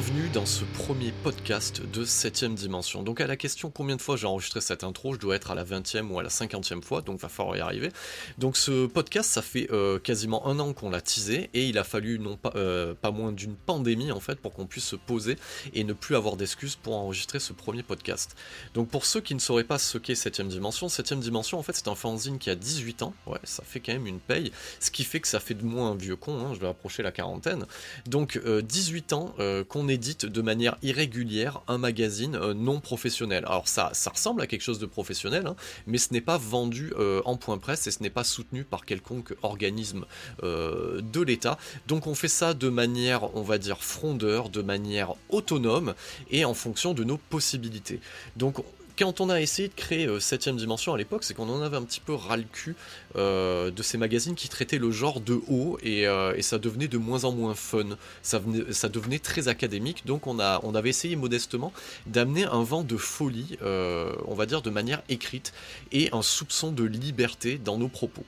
Bienvenue 0.00 0.30
dans 0.30 0.46
ce 0.46 0.64
premier 0.64 1.12
podcast 1.12 1.82
de 1.82 2.06
7ème 2.06 2.54
dimension. 2.54 3.02
Donc 3.02 3.20
à 3.20 3.26
la 3.26 3.36
question 3.36 3.70
combien 3.70 3.96
de 3.96 4.00
fois 4.00 4.16
j'ai 4.16 4.26
enregistré 4.26 4.62
cette 4.62 4.82
intro, 4.82 5.12
je 5.12 5.18
dois 5.18 5.36
être 5.36 5.50
à 5.50 5.54
la 5.54 5.62
20e 5.62 6.08
ou 6.08 6.18
à 6.18 6.22
la 6.22 6.30
50e 6.30 6.80
fois, 6.80 7.02
donc 7.02 7.20
va 7.20 7.28
falloir 7.28 7.58
y 7.58 7.60
arriver. 7.60 7.90
Donc 8.38 8.56
ce 8.56 8.86
podcast, 8.86 9.28
ça 9.28 9.42
fait 9.42 9.70
euh, 9.72 9.98
quasiment 9.98 10.46
un 10.46 10.58
an 10.58 10.72
qu'on 10.72 10.88
l'a 10.88 11.02
teasé 11.02 11.50
et 11.52 11.68
il 11.68 11.76
a 11.76 11.84
fallu 11.84 12.18
non 12.18 12.38
pas, 12.38 12.50
euh, 12.54 12.94
pas 12.94 13.10
moins 13.10 13.30
d'une 13.30 13.54
pandémie 13.54 14.10
en 14.10 14.20
fait 14.20 14.40
pour 14.40 14.54
qu'on 14.54 14.64
puisse 14.64 14.86
se 14.86 14.96
poser 14.96 15.36
et 15.74 15.84
ne 15.84 15.92
plus 15.92 16.16
avoir 16.16 16.36
d'excuses 16.36 16.76
pour 16.76 16.96
enregistrer 16.96 17.38
ce 17.38 17.52
premier 17.52 17.82
podcast. 17.82 18.36
Donc 18.72 18.88
pour 18.88 19.04
ceux 19.04 19.20
qui 19.20 19.34
ne 19.34 19.40
sauraient 19.40 19.64
pas 19.64 19.78
ce 19.78 19.98
qu'est 19.98 20.14
7ème 20.14 20.48
dimension, 20.48 20.86
7ème 20.86 21.20
dimension 21.20 21.58
en 21.58 21.62
fait 21.62 21.74
c'est 21.74 21.88
un 21.88 21.94
fanzine 21.94 22.38
qui 22.38 22.48
a 22.48 22.54
18 22.54 23.02
ans, 23.02 23.12
ouais 23.26 23.38
ça 23.44 23.64
fait 23.66 23.80
quand 23.80 23.92
même 23.92 24.06
une 24.06 24.20
paye, 24.20 24.50
ce 24.80 24.90
qui 24.90 25.04
fait 25.04 25.20
que 25.20 25.28
ça 25.28 25.40
fait 25.40 25.52
de 25.52 25.64
moi 25.64 25.88
un 25.88 25.94
vieux 25.94 26.16
con, 26.16 26.38
hein, 26.38 26.54
je 26.54 26.60
vais 26.60 26.68
approcher 26.68 27.02
la 27.02 27.12
quarantaine. 27.12 27.66
Donc 28.06 28.40
18 28.42 29.12
euh, 29.12 29.16
ans 29.16 29.34
qu'on 29.68 29.89
édite 29.90 30.26
de 30.26 30.42
manière 30.42 30.76
irrégulière 30.82 31.60
un 31.68 31.78
magazine 31.78 32.36
euh, 32.36 32.54
non 32.54 32.80
professionnel. 32.80 33.44
Alors 33.46 33.68
ça, 33.68 33.92
ressemble 34.10 34.42
à 34.42 34.46
quelque 34.46 34.62
chose 34.62 34.78
de 34.78 34.86
professionnel, 34.86 35.46
hein, 35.46 35.56
mais 35.86 35.98
ce 35.98 36.12
n'est 36.12 36.20
pas 36.20 36.38
vendu 36.38 36.92
euh, 36.98 37.20
en 37.24 37.36
point 37.36 37.58
presse 37.58 37.86
et 37.86 37.90
ce 37.90 38.02
n'est 38.02 38.10
pas 38.10 38.24
soutenu 38.24 38.64
par 38.64 38.84
quelconque 38.84 39.34
organisme 39.42 40.06
euh, 40.42 41.00
de 41.00 41.20
l'État. 41.20 41.58
Donc 41.86 42.06
on 42.06 42.14
fait 42.14 42.28
ça 42.28 42.54
de 42.54 42.68
manière, 42.68 43.34
on 43.36 43.42
va 43.42 43.58
dire, 43.58 43.82
frondeur, 43.82 44.48
de 44.48 44.62
manière 44.62 45.14
autonome 45.28 45.94
et 46.30 46.44
en 46.44 46.54
fonction 46.54 46.94
de 46.94 47.04
nos 47.04 47.18
possibilités. 47.18 48.00
Donc 48.36 48.56
quand 49.00 49.20
on 49.22 49.30
a 49.30 49.40
essayé 49.40 49.68
de 49.68 49.74
créer 49.74 50.06
7ème 50.06 50.56
dimension 50.56 50.92
à 50.92 50.98
l'époque, 50.98 51.24
c'est 51.24 51.32
qu'on 51.32 51.48
en 51.48 51.62
avait 51.62 51.78
un 51.78 51.82
petit 51.84 52.00
peu 52.00 52.12
ras 52.12 52.36
le 52.36 52.44
cul 52.44 52.76
euh, 53.16 53.70
de 53.70 53.82
ces 53.82 53.96
magazines 53.96 54.34
qui 54.34 54.50
traitaient 54.50 54.78
le 54.78 54.90
genre 54.90 55.20
de 55.20 55.40
haut 55.48 55.78
et, 55.82 56.06
ça 56.42 56.58
devenait 56.58 56.88
de 56.88 56.98
moins 56.98 57.24
en 57.24 57.32
moins 57.32 57.54
fun. 57.54 57.96
Ça, 58.22 58.40
devenait 58.88 59.18
très 59.18 59.48
académique, 59.48 60.04
donc 60.04 60.26
on, 60.26 60.38
avait 60.38 60.90
essayé 60.90 61.16
modestement 61.16 61.72
d'amener 62.06 62.44
un 62.44 62.62
vent 62.62 62.82
de 62.82 62.96
folie, 62.96 63.56
euh, 63.62 64.12
on 64.26 64.34
va 64.34 64.46
dire 64.46 64.62
de 64.62 64.70
manière 64.70 65.02
écrite, 65.08 65.52
et 65.92 66.10
un 66.12 66.22
soupçon 66.22 66.72
de 66.72 66.84
liberté 66.84 67.58
dans 67.58 67.78
nos 67.78 67.88
propos. 67.88 68.24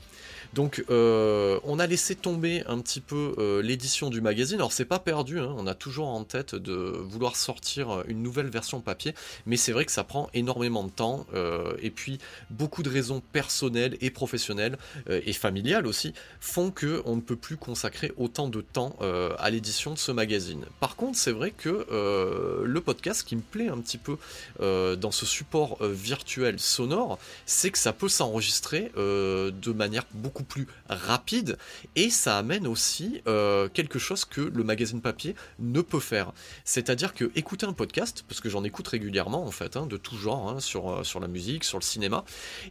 Donc 0.53 0.85
euh, 0.91 1.59
on 1.65 1.79
a 1.79 1.87
laissé 1.87 2.15
tomber 2.15 2.63
un 2.67 2.79
petit 2.81 3.01
peu 3.01 3.35
euh, 3.39 3.63
l'édition 3.63 4.11
du 4.11 4.21
magazine. 4.21 4.59
Alors 4.59 4.73
c'est 4.73 4.85
pas 4.85 4.99
perdu, 4.99 5.39
hein. 5.41 5.55
on 5.57 5.67
a 5.67 5.75
toujours 5.75 6.09
en 6.09 6.25
tête 6.25 6.55
de 6.55 6.75
vouloir 6.75 7.37
sortir 7.37 8.03
une 8.07 8.23
nouvelle 8.23 8.49
version 8.49 8.81
papier, 8.81 9.15
mais 9.47 9.57
c'est 9.57 9.73
vrai 9.73 9.87
que 9.87 9.93
ça 9.93 10.05
prend 10.05 10.29
énormément 10.35 10.85
de 10.85 10.91
temps 10.91 11.27
euh, 11.35 11.73
et 11.81 11.91
puis 11.91 12.19
beaucoup 12.51 12.83
de 12.83 12.91
raisons 12.91 13.23
personnelles 13.33 13.97
et 14.01 14.11
professionnelles 14.11 14.77
et 15.09 15.33
familiales 15.33 15.87
aussi 15.87 16.13
font 16.41 16.71
que 16.71 17.03
on 17.07 17.17
ne 17.17 17.21
peut 17.21 17.37
plus 17.37 17.57
consacrer 17.57 18.13
autant 18.17 18.49
de 18.49 18.61
temps 18.61 18.97
à 19.39 19.51
l'édition 19.51 19.93
de 19.93 19.99
ce 19.99 20.13
magazine. 20.13 20.65
Par 20.81 20.97
contre, 20.97 21.19
c'est 21.19 21.33
vrai 21.33 21.51
que 21.51 21.87
le 22.65 22.81
podcast 22.81 23.27
qui 23.27 23.37
me 23.37 23.41
plaît 23.41 23.69
un 23.69 23.79
petit 23.79 23.99
peu 23.99 24.17
dans 24.61 25.11
ce 25.11 25.27
support 25.27 25.79
virtuel 25.83 26.59
sonore, 26.59 27.19
c'est 27.47 27.71
que 27.71 27.79
ça 27.79 27.93
peut 27.93 28.09
s'enregistrer 28.09 28.91
de 28.97 29.73
manière 29.73 30.05
beaucoup 30.13 30.42
plus 30.43 30.67
rapide 30.89 31.59
et 31.97 32.11
ça 32.11 32.39
amène 32.39 32.67
aussi 32.67 33.23
euh, 33.27 33.69
quelque 33.69 33.99
chose 33.99 34.25
que 34.25 34.41
le 34.41 34.65
magazine 34.65 35.01
papier 35.01 35.35
ne 35.59 35.81
peut 35.81 36.01
faire. 36.01 36.33
C'est-à-dire 36.65 37.15
que 37.15 37.31
écouter 37.35 37.67
un 37.67 37.73
podcast, 37.73 38.25
parce 38.29 38.41
que 38.41 38.49
j'en 38.49 38.65
écoute 38.65 38.89
régulièrement 38.89 39.45
en 39.45 39.51
fait, 39.51 39.77
hein, 39.77 39.87
de 39.87 39.97
tout 39.97 40.17
genre, 40.17 40.51
hein, 40.51 40.61
sur, 40.61 40.91
euh, 40.91 41.05
sur 41.05 41.21
la 41.21 41.29
musique, 41.29 41.65
sur 41.65 41.79
le 41.79 41.83
cinéma, 41.85 42.25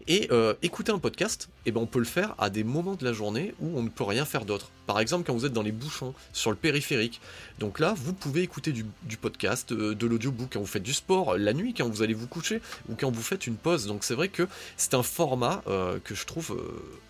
et 0.08 0.28
euh, 0.32 0.54
écouter 0.62 0.92
un 0.92 1.00
podcast, 1.00 1.50
eh 1.66 1.72
ben, 1.72 1.82
on 1.82 1.86
peut 1.86 2.00
le 2.00 2.06
faire 2.06 2.36
à 2.38 2.50
des 2.50 2.64
moments 2.64 2.96
de 2.96 3.06
la 3.06 3.14
journée 3.14 3.54
où 3.60 3.78
on 3.78 3.84
ne 3.84 3.90
peut 3.90 4.04
rien 4.04 4.26
faire 4.26 4.46
d'autre. 4.46 4.70
Par 4.88 5.00
exemple, 5.00 5.26
quand 5.26 5.34
vous 5.34 5.46
êtes 5.46 5.54
dans 5.54 5.62
les 5.62 5.72
bouchons, 5.72 6.14
sur 6.34 6.52
le 6.52 6.58
périphérique. 6.58 7.22
Donc 7.60 7.80
là, 7.80 7.94
vous 7.96 8.14
pouvez 8.14 8.42
écouter 8.42 8.72
du, 8.72 8.86
podcast, 9.18 9.72
de, 9.72 10.08
l'audiobook 10.08 10.50
quand 10.54 10.60
vous 10.60 10.66
faites 10.66 10.84
du 10.84 10.94
sport, 10.94 11.38
la 11.38 11.54
nuit, 11.54 11.74
quand 11.74 11.88
vous 11.88 12.02
allez 12.02 12.14
vous 12.14 12.28
coucher, 12.28 12.62
ou 12.90 12.96
quand 12.96 13.12
vous 13.12 13.22
faites 13.22 13.48
une 13.48 13.56
pause. 13.56 13.88
Donc 13.88 14.04
c'est 14.04 14.16
vrai 14.16 14.28
que 14.28 14.48
c'est 14.78 14.94
un 14.94 15.04
format 15.04 15.62
que 16.04 16.16
je 16.16 16.26
trouve 16.26 16.58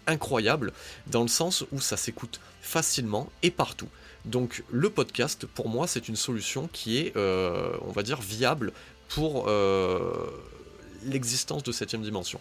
incroyable 0.07 0.73
dans 1.07 1.21
le 1.21 1.27
sens 1.27 1.65
où 1.71 1.79
ça 1.79 1.97
s'écoute 1.97 2.39
facilement 2.61 3.31
et 3.43 3.51
partout. 3.51 3.89
Donc 4.25 4.63
le 4.71 4.89
podcast, 4.89 5.45
pour 5.45 5.69
moi, 5.69 5.87
c'est 5.87 6.07
une 6.07 6.15
solution 6.15 6.69
qui 6.71 6.97
est, 6.97 7.15
euh, 7.15 7.75
on 7.81 7.91
va 7.91 8.03
dire, 8.03 8.21
viable 8.21 8.71
pour 9.09 9.45
euh, 9.47 10.27
l'existence 11.03 11.63
de 11.63 11.71
septième 11.71 12.03
dimension. 12.03 12.39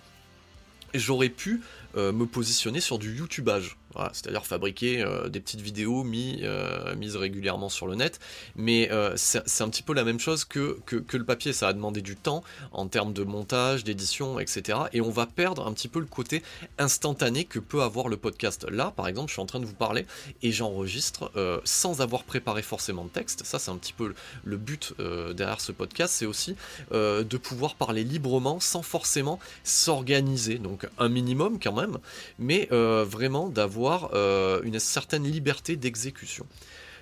J'aurais 0.92 1.28
pu 1.28 1.62
euh, 1.96 2.12
me 2.12 2.26
positionner 2.26 2.80
sur 2.80 2.98
du 2.98 3.16
YouTubeage. 3.16 3.76
C'est-à-dire 4.12 4.46
fabriquer 4.46 5.02
euh, 5.02 5.28
des 5.28 5.40
petites 5.40 5.60
vidéos 5.60 6.04
euh, 6.04 6.94
mises 6.96 7.16
régulièrement 7.16 7.68
sur 7.68 7.86
le 7.86 7.94
net. 7.94 8.20
Mais 8.56 8.90
c'est 9.16 9.62
un 9.62 9.68
petit 9.68 9.82
peu 9.82 9.94
la 9.94 10.04
même 10.04 10.20
chose 10.20 10.44
que, 10.44 10.78
le 11.12 11.24
papier. 11.24 11.52
Ça 11.52 11.68
a 11.68 11.72
demandé 11.72 12.00
du 12.02 12.16
temps 12.16 12.42
en 12.72 12.86
termes 12.86 13.12
de 13.12 13.24
montage, 13.24 13.84
d'édition, 13.84 14.38
etc. 14.40 14.78
Et 14.92 15.00
on 15.00 15.10
va 15.10 15.26
perdre 15.26 15.66
un 15.66 15.72
petit 15.72 15.88
peu 15.88 16.00
le 16.00 16.06
côté 16.06 16.42
instantané 16.78 17.44
que 17.44 17.58
peut 17.58 17.82
avoir 17.82 18.08
le 18.08 18.16
podcast. 18.16 18.66
Là, 18.70 18.92
par 18.96 19.08
exemple, 19.08 19.28
je 19.28 19.34
suis 19.34 19.42
en 19.42 19.46
train 19.46 19.60
de 19.60 19.66
vous 19.66 19.74
parler 19.74 20.06
et 20.42 20.52
j'enregistre 20.52 21.32
sans 21.64 22.00
avoir 22.00 22.24
préparé 22.24 22.62
forcément 22.62 23.04
de 23.04 23.10
texte. 23.10 23.44
Ça, 23.44 23.58
c'est 23.58 23.70
un 23.70 23.76
petit 23.76 23.92
peu 23.92 24.14
le 24.44 24.56
but 24.56 24.94
derrière 25.34 25.60
ce 25.60 25.72
podcast. 25.72 26.14
C'est 26.14 26.26
aussi 26.26 26.56
de 26.92 27.36
pouvoir 27.36 27.74
parler 27.74 28.04
librement 28.04 28.60
sans 28.60 28.82
forcément 28.82 29.38
s'organiser. 29.64 30.58
Donc 30.58 30.86
un 30.98 31.08
minimum 31.08 31.58
quand 31.60 31.72
même 31.72 31.98
mais 32.38 32.68
euh, 32.72 33.04
vraiment 33.08 33.48
d'avoir 33.48 33.79
euh, 33.88 34.60
une 34.62 34.78
certaine 34.78 35.24
liberté 35.24 35.76
d'exécution. 35.76 36.46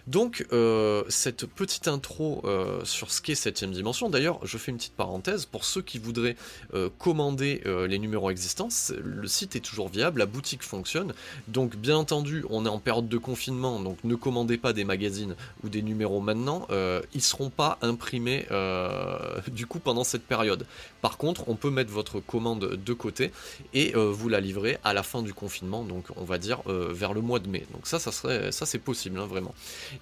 Donc, 0.08 0.46
euh, 0.54 1.04
cette 1.10 1.44
petite 1.44 1.86
intro 1.86 2.40
euh, 2.44 2.82
sur 2.84 3.10
ce 3.10 3.20
qu'est 3.20 3.34
7 3.34 3.64
dimension, 3.64 4.08
d'ailleurs, 4.08 4.40
je 4.42 4.56
fais 4.56 4.70
une 4.70 4.78
petite 4.78 4.94
parenthèse, 4.94 5.44
pour 5.44 5.66
ceux 5.66 5.82
qui 5.82 5.98
voudraient 5.98 6.36
euh, 6.72 6.88
commander 6.98 7.62
les 7.66 7.98
numéros 7.98 8.30
existants, 8.30 8.68
le 9.04 9.28
site 9.28 9.54
est 9.56 9.60
toujours 9.60 9.88
viable, 9.88 10.20
la 10.20 10.26
boutique 10.26 10.62
fonctionne, 10.62 11.12
donc 11.48 11.76
bien 11.76 11.96
entendu, 11.96 12.44
on 12.48 12.64
est 12.64 12.70
en 12.70 12.78
période 12.78 13.08
de 13.08 13.18
confinement, 13.18 13.80
donc 13.80 13.98
ne 14.04 14.14
commandez 14.14 14.56
pas 14.56 14.72
des 14.72 14.84
magazines 14.84 15.34
ou 15.62 15.68
des 15.68 15.82
numéros 15.82 16.20
maintenant, 16.20 16.66
ils 17.12 17.22
seront 17.22 17.50
pas 17.50 17.78
imprimés 17.82 18.46
du 19.48 19.66
coup 19.66 19.78
pendant 19.78 20.04
cette 20.04 20.22
période. 20.22 20.64
Par 21.02 21.18
contre, 21.18 21.48
on 21.48 21.56
peut 21.56 21.70
mettre 21.70 21.90
votre 21.90 22.20
commande 22.20 22.78
de 22.82 22.92
côté 22.92 23.30
et 23.74 23.92
vous 23.92 24.28
la 24.28 24.40
livrer 24.40 24.78
à 24.84 24.94
la 24.94 25.02
fin 25.02 25.22
du 25.22 25.34
confinement, 25.34 25.84
donc 25.84 26.06
on 26.16 26.24
va 26.24 26.38
dire 26.38 26.62
vers 26.66 27.12
le 27.12 27.20
mois 27.20 27.40
de 27.40 27.48
mai. 27.48 27.66
Donc 27.72 27.86
ça, 27.86 27.98
ça 27.98 28.12
serait, 28.12 28.52
ça 28.52 28.64
c'est 28.64 28.78
possible, 28.78 29.18
hein, 29.18 29.26
vraiment. 29.26 29.54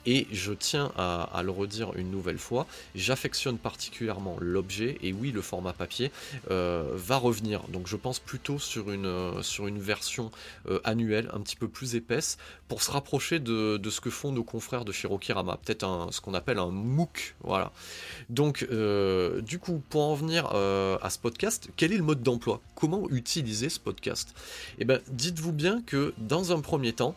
Et 0.05 0.27
je 0.33 0.53
tiens 0.53 0.93
à, 0.97 1.43
le 1.43 1.51
redire 1.51 1.93
une 1.97 2.11
nouvelle 2.11 2.39
fois, 2.39 2.67
j'affectionne 2.95 3.59
particulièrement 3.59 4.37
l'objet, 4.41 4.99
et 5.03 5.13
oui, 5.13 5.33
le 5.33 5.43
format 5.43 5.73
papier 5.73 6.11
euh, 6.51 6.85
va 6.95 7.17
revenir. 7.17 7.63
Donc 7.69 7.87
je 7.87 7.97
pense 7.97 8.19
plutôt 8.19 8.59
sur 8.59 8.91
une, 8.91 9.33
une 9.61 9.79
version 9.79 10.31
annuelle, 10.85 11.31
un 11.33 11.41
petit 11.41 11.57
peu 11.57 11.69
plus 11.69 11.95
épaisse, 11.95 12.39
pour 12.69 12.83
se 12.83 12.91
rapprocher 12.91 13.39
de, 13.39 13.81
ce 13.89 14.01
que 14.01 14.11
font 14.11 14.33
nos 14.33 14.45
confrères 14.45 14.85
de 14.85 14.93
Shirokirama. 14.93 15.59
Peut-être 15.65 16.09
ce 16.11 16.21
qu'on 16.21 16.35
appelle 16.35 16.59
un 16.59 16.71
MOOC. 16.71 17.35
Voilà. 17.43 17.73
Donc, 18.29 18.67
du 19.43 19.59
coup, 19.59 19.83
pour 19.91 20.03
en 20.03 20.15
venir 20.15 20.47
à 20.47 21.11
ce 21.11 21.19
podcast, 21.19 21.69
quel 21.77 21.93
est 21.93 21.97
le 21.97 22.03
mode 22.03 22.23
d'emploi? 22.23 22.61
Comment 22.75 23.09
utiliser 23.11 23.69
ce 23.69 23.81
podcast? 23.81 24.35
Eh 24.79 24.85
bien, 24.85 25.01
dites-vous 25.09 25.53
bien 25.53 25.83
que 25.83 26.15
dans 26.19 26.53
un 26.53 26.61
premier 26.61 26.93
temps, 26.93 27.15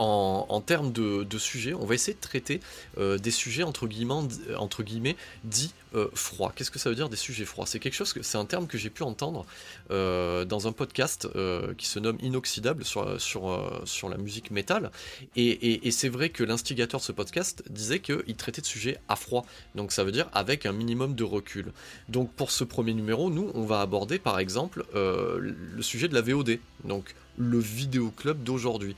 en, 0.00 0.60
termes 0.62 0.92
de, 0.92 1.38
sujets, 1.38 1.74
on 1.74 1.84
va 1.84 1.94
essayer 1.94 2.14
de 2.14 2.20
traiter 2.20 2.60
euh, 2.98 3.18
des 3.18 3.30
sujets 3.30 3.62
entre 3.62 3.86
guillemets, 3.86 4.14
entre 4.56 4.82
guillemets 4.82 5.16
dits 5.44 5.74
euh, 5.94 6.08
froids. 6.14 6.52
Qu'est-ce 6.56 6.70
que 6.70 6.78
ça 6.78 6.88
veut 6.88 6.96
dire 6.96 7.10
des 7.10 7.16
sujets 7.16 7.44
froids? 7.44 7.66
C'est 7.66 7.80
quelque 7.80 7.94
chose 7.94 8.14
que 8.14 8.22
c'est 8.22 8.38
un 8.38 8.46
terme 8.46 8.66
que 8.66 8.78
j'ai 8.78 8.88
pu 8.88 9.02
entendre 9.02 9.44
euh, 9.90 10.46
dans 10.46 10.66
un 10.66 10.72
podcast 10.72 11.28
qui 11.76 11.86
se 11.86 11.98
nomme 11.98 12.16
Inoxydable 12.20 12.84
sur, 12.84 13.20
sur, 13.20 13.82
sur 13.84 14.08
la 14.08 14.16
musique 14.16 14.50
métal. 14.50 14.90
Et, 15.36 15.86
et 15.86 15.90
c'est 15.90 16.08
vrai 16.08 16.30
que 16.30 16.44
l'instigateur 16.44 17.00
de 17.00 17.04
ce 17.04 17.12
podcast 17.12 17.62
disait 17.68 18.00
qu'il 18.00 18.36
traitait 18.36 18.62
de 18.62 18.66
sujets 18.66 18.98
à 19.08 19.16
froid. 19.16 19.44
Donc 19.74 19.92
ça 19.92 20.02
veut 20.02 20.12
dire 20.12 20.28
avec 20.32 20.64
un 20.64 20.72
minimum 20.72 21.14
de 21.14 21.24
recul. 21.24 21.72
Donc 22.08 22.32
pour 22.32 22.50
ce 22.50 22.64
premier 22.64 22.94
numéro, 22.94 23.28
nous, 23.28 23.50
on 23.54 23.64
va 23.64 23.80
aborder 23.80 24.18
par 24.18 24.38
exemple 24.38 24.84
le 24.94 25.82
sujet 25.82 26.08
de 26.08 26.14
la 26.14 26.22
VOD. 26.22 26.58
Donc 26.84 27.14
le 27.36 27.58
vidéoclub 27.58 28.42
d'aujourd'hui. 28.42 28.94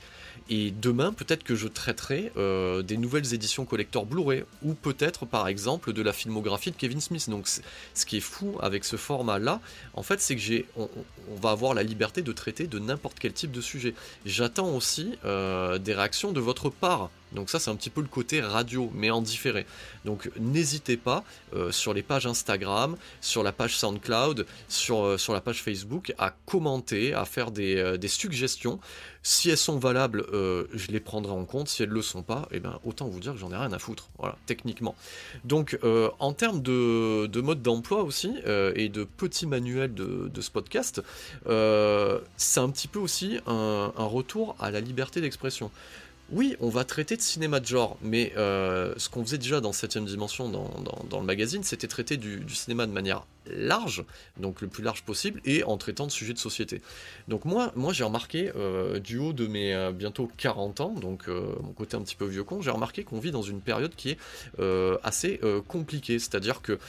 Et 0.49 0.71
demain, 0.71 1.13
peut-être 1.13 1.43
que 1.43 1.55
je 1.55 1.67
traiterai 1.67 2.31
euh, 2.37 2.81
des 2.81 2.97
nouvelles 2.97 3.33
éditions 3.33 3.65
collector 3.65 4.05
Blu-ray, 4.05 4.43
ou 4.61 4.73
peut-être 4.73 5.25
par 5.25 5.47
exemple 5.47 5.93
de 5.93 6.01
la 6.01 6.11
filmographie 6.11 6.71
de 6.71 6.75
Kevin 6.75 6.99
Smith. 6.99 7.29
Donc 7.29 7.47
ce 7.47 8.05
qui 8.05 8.17
est 8.17 8.21
fou 8.21 8.57
avec 8.61 8.83
ce 8.83 8.97
format-là, 8.97 9.61
en 9.93 10.03
fait, 10.03 10.19
c'est 10.19 10.35
que 10.35 10.41
j'ai, 10.41 10.65
on, 10.75 10.89
va 11.41 11.51
avoir 11.51 11.73
la 11.73 11.83
liberté 11.83 12.21
de 12.21 12.31
traiter 12.31 12.67
de 12.67 12.79
n'importe 12.79 13.19
quel 13.19 13.33
type 13.33 13.51
de 13.51 13.61
sujet. 13.61 13.93
J'attends 14.25 14.75
aussi 14.75 15.17
euh, 15.25 15.77
des 15.77 15.93
réactions 15.93 16.31
de 16.31 16.39
votre 16.39 16.69
part. 16.69 17.09
Donc 17.33 17.49
ça 17.49 17.59
c'est 17.59 17.69
un 17.69 17.75
petit 17.75 17.89
peu 17.89 18.01
le 18.01 18.07
côté 18.07 18.41
radio, 18.41 18.91
mais 18.93 19.09
en 19.11 19.21
différé. 19.21 19.65
Donc 20.05 20.29
n'hésitez 20.39 20.97
pas 20.97 21.23
euh, 21.53 21.71
sur 21.71 21.93
les 21.93 22.03
pages 22.03 22.25
Instagram, 22.27 22.95
sur 23.21 23.43
la 23.43 23.51
page 23.51 23.77
SoundCloud, 23.77 24.45
sur, 24.67 25.19
sur 25.19 25.33
la 25.33 25.41
page 25.41 25.61
Facebook 25.61 26.13
à 26.17 26.33
commenter, 26.45 27.13
à 27.13 27.25
faire 27.25 27.51
des, 27.51 27.97
des 27.97 28.07
suggestions. 28.07 28.79
Si 29.25 29.49
elles 29.49 29.57
sont 29.57 29.79
valables, 29.79 30.25
euh, 30.33 30.65
je 30.73 30.91
les 30.91 30.99
prendrai 30.99 31.31
en 31.31 31.45
compte. 31.45 31.69
Si 31.69 31.81
elles 31.81 31.89
ne 31.89 31.93
le 31.93 32.01
sont 32.01 32.23
pas, 32.23 32.49
eh 32.51 32.59
ben, 32.59 32.77
autant 32.83 33.07
vous 33.07 33.21
dire 33.21 33.31
que 33.31 33.39
j'en 33.39 33.51
ai 33.51 33.55
rien 33.55 33.71
à 33.71 33.79
foutre, 33.79 34.09
voilà, 34.19 34.35
techniquement. 34.45 34.95
Donc, 35.45 35.79
euh, 35.85 36.09
en 36.19 36.33
termes 36.33 36.61
de, 36.61 37.41
mode 37.41 37.61
d'emploi 37.61 38.03
aussi, 38.03 38.35
euh, 38.45 38.73
et 38.75 38.89
de 38.89 39.05
petits 39.05 39.47
manuels 39.47 39.93
de, 39.93 40.29
ce 40.41 40.51
podcast, 40.51 41.01
c'est 41.45 42.59
un 42.59 42.69
petit 42.69 42.89
peu 42.89 42.99
aussi 42.99 43.39
un 43.47 43.91
retour 43.95 44.57
à 44.59 44.71
la 44.71 44.81
liberté 44.81 45.21
d'expression. 45.21 45.71
Oui, 46.33 46.55
on 46.61 46.69
va 46.69 46.83
traiter 46.83 47.15
de 47.15 47.21
cinéma 47.21 47.59
de 47.59 47.67
genre, 47.67 47.95
mais 48.01 48.33
euh, 48.37 48.95
ce 48.97 49.07
qu'on 49.07 49.23
faisait 49.23 49.37
déjà 49.37 49.61
dans 49.61 49.69
7ème 49.69 50.05
dimension 50.05 50.49
dans, 50.49 51.19
le 51.19 51.25
magazine, 51.25 51.61
c'était 51.63 51.87
traiter 51.87 52.17
du, 52.17 52.43
cinéma 52.49 52.87
de 52.87 52.91
manière 52.91 53.27
large, 53.45 54.03
donc 54.37 54.61
le 54.61 54.67
plus 54.67 54.81
large 54.81 55.03
possible, 55.03 55.41
et 55.45 55.63
en 55.63 55.77
traitant 55.77 56.07
de 56.07 56.11
sujets 56.11 56.33
de 56.33 56.39
société. 56.39 56.81
Donc 57.27 57.45
moi, 57.45 57.71
moi 57.75 57.93
j'ai 57.93 58.03
remarqué, 58.03 58.51
euh, 58.55 58.97
du 58.97 59.19
haut 59.19 59.31
de 59.31 59.45
mes 59.45 59.75
euh, 59.75 59.91
bientôt 59.91 60.31
40 60.37 60.81
ans, 60.81 60.89
donc 60.89 61.27
mon 61.27 61.73
côté 61.73 61.97
un 61.97 62.01
petit 62.01 62.15
peu 62.15 62.25
vieux 62.25 62.43
con, 62.43 62.63
j'ai 62.63 62.71
remarqué 62.71 63.03
qu'on 63.03 63.19
vit 63.19 63.31
dans 63.31 63.43
une 63.43 63.61
période 63.61 63.93
qui 63.95 64.09
est 64.09 64.17
assez 65.03 65.39
compliquée, 65.67 66.17
c'est-à-dire 66.17 66.63
que, 66.63 66.79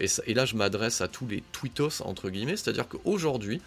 et, 0.00 0.06
et, 0.26 0.32
là 0.32 0.46
je 0.46 0.56
m'adresse 0.56 1.02
à 1.02 1.08
tous 1.08 1.26
les 1.26 1.42
tweetos, 1.52 2.02
entre 2.02 2.30
guillemets, 2.30 2.56
c'est-à-dire 2.56 2.88
qu'aujourd'hui, 2.88 3.60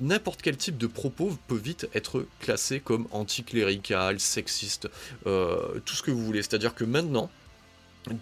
n'importe 0.00 0.42
quel 0.42 0.56
type 0.56 0.78
de 0.78 0.86
propos 0.86 1.36
peut 1.48 1.56
vite 1.56 1.88
être 1.94 2.26
classé 2.40 2.80
comme 2.80 3.06
anticlérical, 3.10 4.20
sexiste, 4.20 4.88
euh, 5.26 5.80
tout 5.84 5.94
ce 5.94 6.02
que 6.02 6.10
vous 6.10 6.24
voulez. 6.24 6.42
C'est-à-dire 6.42 6.74
que 6.74 6.84
maintenant, 6.84 7.30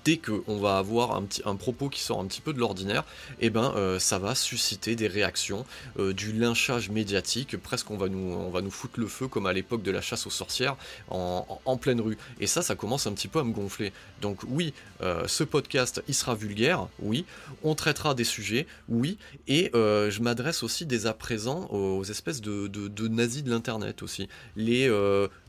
dès 0.05 0.19
qu'on 0.19 0.59
va 0.59 0.79
avoir 0.79 1.23
un, 1.45 1.57
propos 1.57 1.89
qui 1.89 2.01
sort 2.01 2.21
un 2.21 2.27
petit 2.27 2.41
peu 2.41 2.53
de 2.53 2.59
l'ordinaire, 2.59 3.05
eh 3.41 3.51
ben, 3.51 3.73
euh, 3.77 3.99
ça 3.99 4.19
va 4.19 4.35
susciter 4.35 4.97
des 4.97 5.07
réactions, 5.07 5.65
euh, 5.99 6.13
du 6.13 6.33
lynchage 6.33 6.91
médiatique, 6.91 7.57
presque 7.57 7.91
on 7.91 7.97
va, 7.97 8.09
nous, 8.09 8.71
foutre 8.71 8.99
le 8.99 9.07
feu 9.07 9.29
comme 9.29 9.47
à 9.47 9.53
l'époque 9.53 9.83
de 9.83 9.91
la 9.91 10.01
chasse 10.01 10.27
aux 10.27 10.31
sorcières 10.31 10.77
en, 11.11 11.77
pleine 11.81 12.01
rue. 12.01 12.19
Et 12.41 12.49
ça, 12.49 12.63
ça 12.63 12.75
commence 12.75 13.07
un 13.07 13.13
petit 13.13 13.29
peu 13.29 13.39
à 13.39 13.45
me 13.45 13.53
gonfler. 13.53 13.93
Donc 14.21 14.41
oui, 14.49 14.75
euh, 15.01 15.29
ce 15.29 15.45
podcast, 15.45 16.03
il 16.09 16.15
sera 16.15 16.35
vulgaire, 16.35 16.89
oui, 16.99 17.25
on 17.63 17.77
traitera 17.77 18.15
des 18.15 18.25
sujets, 18.25 18.67
oui, 18.89 19.17
et 19.47 19.71
je 19.73 20.23
m'adresse 20.23 20.63
aussi 20.63 20.87
dès 20.87 21.07
à 21.07 21.15
présent 21.15 21.67
aux 21.71 22.05
espèces 22.05 22.41
de, 22.41 22.67
de 22.67 23.09
nazis 23.09 23.45
de 23.45 23.51
l'Internet 23.51 24.03
aussi. 24.03 24.29
Les 24.57 24.89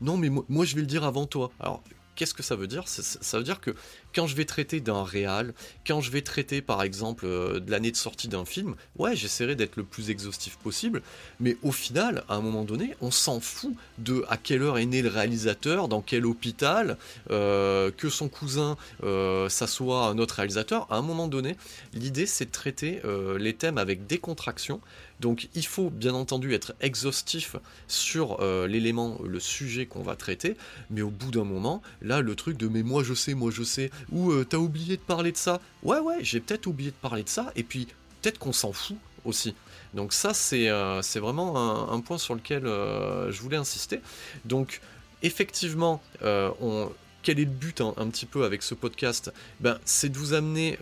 non 0.00 0.16
mais 0.16 0.28
moi 0.28 0.64
je 0.64 0.74
vais 0.74 0.82
le 0.82 0.86
dire 0.86 1.04
avant 1.04 1.26
toi. 1.26 1.50
Alors 1.58 1.82
Qu'est-ce 2.20 2.34
que 2.34 2.42
ça 2.42 2.54
veut 2.54 2.66
dire? 2.66 2.84
Ça 2.86 3.38
veut 3.38 3.44
dire 3.44 3.62
que 3.62 3.70
quand 4.14 4.26
je 4.26 4.36
vais 4.36 4.44
traiter 4.44 4.80
d'un 4.80 5.04
réal, 5.04 5.52
quand 5.86 6.00
je 6.00 6.10
vais 6.10 6.22
traiter 6.22 6.62
par 6.62 6.82
exemple 6.82 7.24
euh, 7.26 7.60
de 7.60 7.70
l'année 7.70 7.90
de 7.90 7.96
sortie 7.96 8.28
d'un 8.28 8.44
film, 8.44 8.74
ouais, 8.96 9.16
j'essaierai 9.16 9.54
d'être 9.54 9.76
le 9.76 9.84
plus 9.84 10.10
exhaustif 10.10 10.56
possible, 10.56 11.02
mais 11.38 11.56
au 11.62 11.72
final, 11.72 12.24
à 12.28 12.34
un 12.34 12.40
moment 12.40 12.64
donné, 12.64 12.94
on 13.00 13.10
s'en 13.10 13.40
fout 13.40 13.74
de 13.98 14.24
à 14.28 14.36
quelle 14.36 14.62
heure 14.62 14.78
est 14.78 14.86
né 14.86 15.02
le 15.02 15.08
réalisateur, 15.08 15.88
dans 15.88 16.00
quel 16.00 16.26
hôpital, 16.26 16.96
euh, 17.30 17.90
que 17.96 18.08
son 18.08 18.28
cousin 18.28 18.76
euh, 19.02 19.48
s'assoit 19.48 20.06
un 20.06 20.18
autre 20.18 20.36
réalisateur. 20.36 20.86
À 20.90 20.96
un 20.96 21.02
moment 21.02 21.28
donné, 21.28 21.56
l'idée 21.94 22.26
c'est 22.26 22.46
de 22.46 22.50
traiter 22.50 23.00
les 23.38 23.54
thèmes 23.54 23.78
avec 23.78 24.06
décontraction. 24.06 24.80
Donc 25.20 25.48
il 25.54 25.66
faut 25.66 25.90
bien 25.90 26.14
entendu 26.14 26.54
être 26.54 26.74
exhaustif 26.80 27.56
sur 27.88 28.42
l'élément, 28.66 29.18
le 29.24 29.38
sujet 29.38 29.86
qu'on 29.86 30.02
va 30.02 30.16
traiter, 30.16 30.56
mais 30.90 31.02
au 31.02 31.10
bout 31.10 31.30
d'un 31.30 31.44
moment, 31.44 31.82
là 32.00 32.20
le 32.20 32.34
truc 32.34 32.56
de 32.56 32.68
mais 32.68 32.82
moi 32.82 33.02
je 33.02 33.14
sais, 33.14 33.34
moi 33.34 33.50
je 33.50 33.62
sais, 33.62 33.90
ou 34.10 34.30
euh, 34.30 34.46
t'as 34.48 34.58
oublié 34.58 34.96
de 34.96 35.02
parler 35.02 35.32
de 35.32 35.36
ça. 35.36 35.60
Ouais, 35.82 35.98
ouais, 35.98 36.18
j'ai 36.22 36.40
peut-être 36.40 36.66
oublié 36.66 36.90
de 36.90 36.96
parler 36.96 37.22
de 37.22 37.28
ça, 37.28 37.52
et 37.56 37.62
puis 37.62 37.86
peut-être 38.20 38.38
qu'on 38.38 38.52
s'en 38.52 38.72
fout 38.72 38.96
aussi. 39.24 39.54
Donc 39.94 40.12
ça, 40.12 40.34
c'est 40.34 40.68
euh, 40.68 41.00
vraiment 41.16 41.90
un, 41.92 42.00
point 42.00 42.18
sur 42.18 42.34
lequel 42.34 42.66
euh, 42.66 43.32
je 43.32 43.40
voulais 43.42 43.56
insister. 43.56 44.00
Donc 44.44 44.80
effectivement, 45.22 46.00
on, 46.22 46.90
quel 47.22 47.38
est 47.38 47.44
le 47.44 47.50
but 47.50 47.80
un, 47.80 48.08
petit 48.08 48.26
peu 48.26 48.44
avec 48.44 48.62
ce 48.62 48.74
podcast? 48.74 49.32
Ben, 49.60 49.78
C'est 49.84 50.08
de 50.08 50.16
vous 50.16 50.32
amener, 50.32 50.78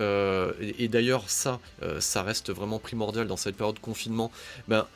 et, 0.61 0.85
et 0.85 0.89
d'ailleurs 0.89 1.29
ça, 1.29 1.59
ça 2.01 2.23
reste 2.23 2.51
vraiment 2.53 2.79
primordial 2.79 3.27
dans 3.27 3.37
cette 3.37 3.57
période 3.57 3.77
de 3.77 3.81
confinement, 3.81 4.31
ben, 4.69 4.87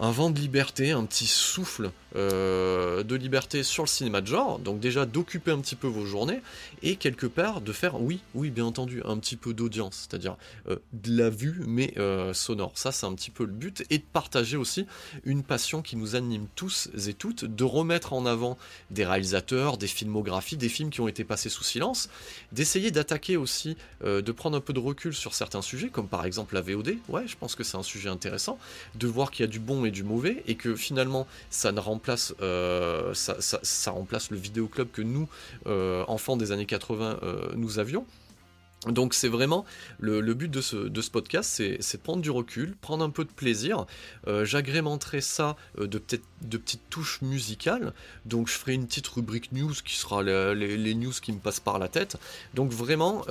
un 0.00 0.10
vent 0.10 0.30
de 0.30 0.38
liberté, 0.38 0.90
un 0.90 1.04
petit 1.04 1.26
souffle 1.26 1.90
euh, 2.16 3.02
de 3.02 3.16
liberté 3.16 3.62
sur 3.62 3.82
le 3.82 3.88
cinéma 3.88 4.20
de 4.20 4.26
genre, 4.26 4.58
donc 4.58 4.78
déjà 4.78 5.04
d'occuper 5.06 5.50
un 5.50 5.58
petit 5.58 5.74
peu 5.74 5.86
vos 5.86 6.06
journées, 6.06 6.40
et 6.82 6.96
quelque 6.96 7.26
part 7.26 7.60
de 7.60 7.72
faire, 7.72 8.00
oui, 8.00 8.20
oui, 8.34 8.50
bien 8.50 8.64
entendu, 8.64 9.02
un 9.04 9.18
petit 9.18 9.36
peu 9.36 9.52
d'audience, 9.52 10.06
c'est-à-dire 10.08 10.36
euh, 10.68 10.76
de 10.92 11.16
la 11.16 11.30
vue, 11.30 11.62
mais 11.66 11.94
euh, 11.96 12.32
sonore. 12.32 12.72
Ça, 12.74 12.92
c'est 12.92 13.06
un 13.06 13.14
petit 13.14 13.30
peu 13.30 13.44
le 13.44 13.52
but, 13.52 13.84
et 13.90 13.98
de 13.98 14.04
partager 14.04 14.56
aussi 14.56 14.86
une 15.24 15.42
passion 15.42 15.82
qui 15.82 15.96
nous 15.96 16.14
anime 16.14 16.46
tous 16.54 16.88
et 17.06 17.14
toutes, 17.14 17.44
de 17.44 17.64
remettre 17.64 18.12
en 18.12 18.26
avant 18.26 18.58
des 18.90 19.04
réalisateurs, 19.04 19.76
des 19.76 19.86
filmographies, 19.86 20.56
des 20.56 20.68
films 20.68 20.90
qui 20.90 21.00
ont 21.00 21.08
été 21.08 21.24
passés 21.24 21.48
sous 21.48 21.64
silence, 21.64 22.08
d'essayer 22.52 22.90
d'attaquer 22.90 23.36
aussi, 23.36 23.76
de 24.02 24.32
prendre 24.32 24.56
un 24.56 24.60
peu 24.60 24.72
de 24.72 24.80
recul 24.80 25.14
sur 25.14 25.34
certains 25.34 25.62
sujets, 25.62 25.88
comme 25.88 26.08
par 26.08 26.24
exemple 26.24 26.54
la 26.54 26.60
VOD, 26.60 26.96
ouais, 27.08 27.26
je 27.26 27.36
pense 27.36 27.54
que 27.54 27.64
c'est 27.64 27.76
un 27.76 27.82
sujet 27.82 28.08
intéressant, 28.08 28.58
de 28.94 29.06
voir 29.06 29.30
qu'il 29.30 29.44
y 29.44 29.48
a 29.48 29.50
du 29.50 29.58
bon 29.58 29.83
et 29.84 29.90
du 29.90 30.02
mauvais, 30.02 30.42
et 30.46 30.54
que 30.54 30.74
finalement, 30.74 31.26
ça 31.50 31.72
ne 31.72 31.80
remplace, 31.80 32.34
euh, 32.40 33.12
ça, 33.14 33.90
remplace 33.90 34.30
le 34.30 34.36
vidéoclub 34.36 34.90
que 34.90 35.02
nous, 35.02 35.28
euh, 35.66 36.04
enfants 36.08 36.36
des 36.36 36.52
années 36.52 36.66
80, 36.66 37.18
euh, 37.22 37.52
nous 37.56 37.78
avions. 37.78 38.06
Donc 38.86 39.14
c'est 39.14 39.28
vraiment 39.28 39.64
le, 39.98 40.20
but 40.34 40.50
de 40.50 40.60
ce, 40.60 40.76
de 40.76 41.00
podcast, 41.00 41.50
c'est 41.80 41.96
de 41.96 42.02
prendre 42.02 42.20
du 42.20 42.30
recul, 42.30 42.76
prendre 42.82 43.02
un 43.02 43.08
peu 43.08 43.24
de 43.24 43.30
plaisir. 43.30 43.86
J'agrémenterai 44.26 45.22
ça 45.22 45.56
de, 45.78 45.86
de 45.86 46.56
petites 46.58 46.90
touches 46.90 47.22
musicales. 47.22 47.94
Donc 48.26 48.46
je 48.46 48.52
ferai 48.52 48.74
une 48.74 48.86
petite 48.86 49.08
rubrique 49.08 49.52
news 49.52 49.72
qui 49.82 49.94
sera 49.94 50.22
les, 50.22 50.94
news 50.94 51.12
qui 51.12 51.32
me 51.32 51.38
passent 51.38 51.60
par 51.60 51.78
la 51.78 51.88
tête. 51.88 52.18
Donc 52.52 52.72
vraiment, 52.72 53.24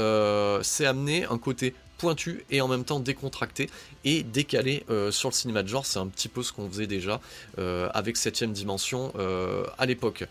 c'est 0.63 0.87
amener 0.87 1.25
un 1.25 1.37
côté 1.37 1.75
pointu 1.97 2.45
et 2.51 2.61
en 2.61 2.67
même 2.67 2.83
temps 2.83 2.99
décontracté 2.99 3.69
et 4.05 4.23
décalé 4.23 4.83
euh, 4.89 5.11
sur 5.11 5.29
le 5.29 5.33
cinéma 5.33 5.63
de 5.63 5.67
genre. 5.67 5.85
C'est 5.85 5.99
un 5.99 6.07
petit 6.07 6.27
peu 6.27 6.43
ce 6.43 6.51
qu'on 6.51 6.69
faisait 6.69 6.87
déjà 6.87 7.21
euh, 7.59 7.89
avec 7.93 8.17
7ème 8.17 8.51
dimension 8.51 9.13
euh, 9.17 9.63
à 9.77 9.85
l'époque. 9.85 10.25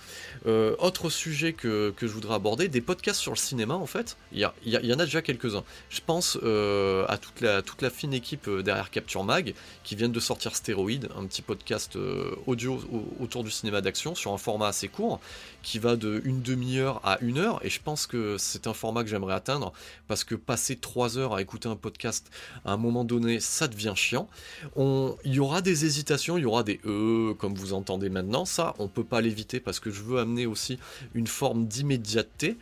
autre 0.46 1.10
sujet 1.10 1.52
que, 1.52 1.94
je 2.00 2.06
voudrais 2.06 2.34
aborder, 2.34 2.68
des 2.68 2.80
podcasts 2.80 3.20
sur 3.20 3.32
le 3.32 3.38
cinéma 3.38 3.74
en 3.74 3.86
fait, 3.86 4.16
il 4.32 4.40
y, 4.40 4.92
en 4.94 4.98
a 4.98 5.04
déjà 5.04 5.22
quelques-uns. 5.22 5.64
Je 5.90 6.00
pense 6.04 6.36
à 6.36 7.18
toute 7.18 7.40
la, 7.40 7.62
toute 7.62 7.82
la 7.82 7.90
fine 7.90 8.14
équipe 8.14 8.48
derrière 8.48 8.90
Capture 8.90 9.24
Mag 9.24 9.54
qui 9.84 9.96
viennent 9.96 10.12
de 10.12 10.20
sortir 10.20 10.54
Stéroïde, 10.56 11.08
un 11.16 11.26
petit 11.26 11.42
podcast 11.42 11.96
audio 12.46 12.80
autour 13.20 13.44
du 13.44 13.50
cinéma 13.50 13.80
d'action 13.80 14.14
sur 14.14 14.32
un 14.32 14.38
format 14.38 14.68
assez 14.68 14.88
court 14.88 15.20
qui 15.62 15.78
va 15.78 15.96
de 15.96 16.20
une 16.24 16.42
demi-heure 16.42 17.00
à 17.04 17.18
une 17.20 17.38
heure 17.38 17.64
et 17.64 17.70
je 17.70 17.80
pense 17.80 18.06
que 18.06 18.36
c'est 18.38 18.66
un 18.66 18.74
format 18.74 19.02
que 19.02 19.08
j'aimerais 19.08 19.34
atteindre 19.34 19.72
parce 20.08 20.24
que 20.24 20.34
passer 20.34 20.76
trois 20.76 21.18
heures 21.18 21.34
à 21.34 21.42
écouter 21.42 21.68
un 21.68 21.76
podcast 21.76 22.30
à 22.64 22.72
un 22.72 22.76
moment 22.76 23.04
donné 23.04 23.40
ça 23.40 23.68
devient 23.68 23.94
chiant. 23.94 24.28
Il 24.76 25.34
y 25.34 25.40
aura 25.40 25.62
des 25.62 25.84
hésitations 25.84 26.36
il 26.36 26.42
y 26.42 26.46
aura 26.46 26.62
des 26.62 26.80
euh 26.86 27.34
comme 27.34 27.54
vous 27.54 27.72
entendez 27.72 28.08
maintenant 28.08 28.44
ça 28.44 28.74
on 28.78 28.88
peut 28.88 29.04
pas 29.04 29.20
l'éviter 29.20 29.60
parce 29.60 29.80
que 29.80 29.90
je 29.90 30.02
veux 30.02 30.18
amener 30.18 30.46
aussi 30.46 30.78
une 31.14 31.26
forme 31.26 31.66
d'immédiateté 31.66 32.56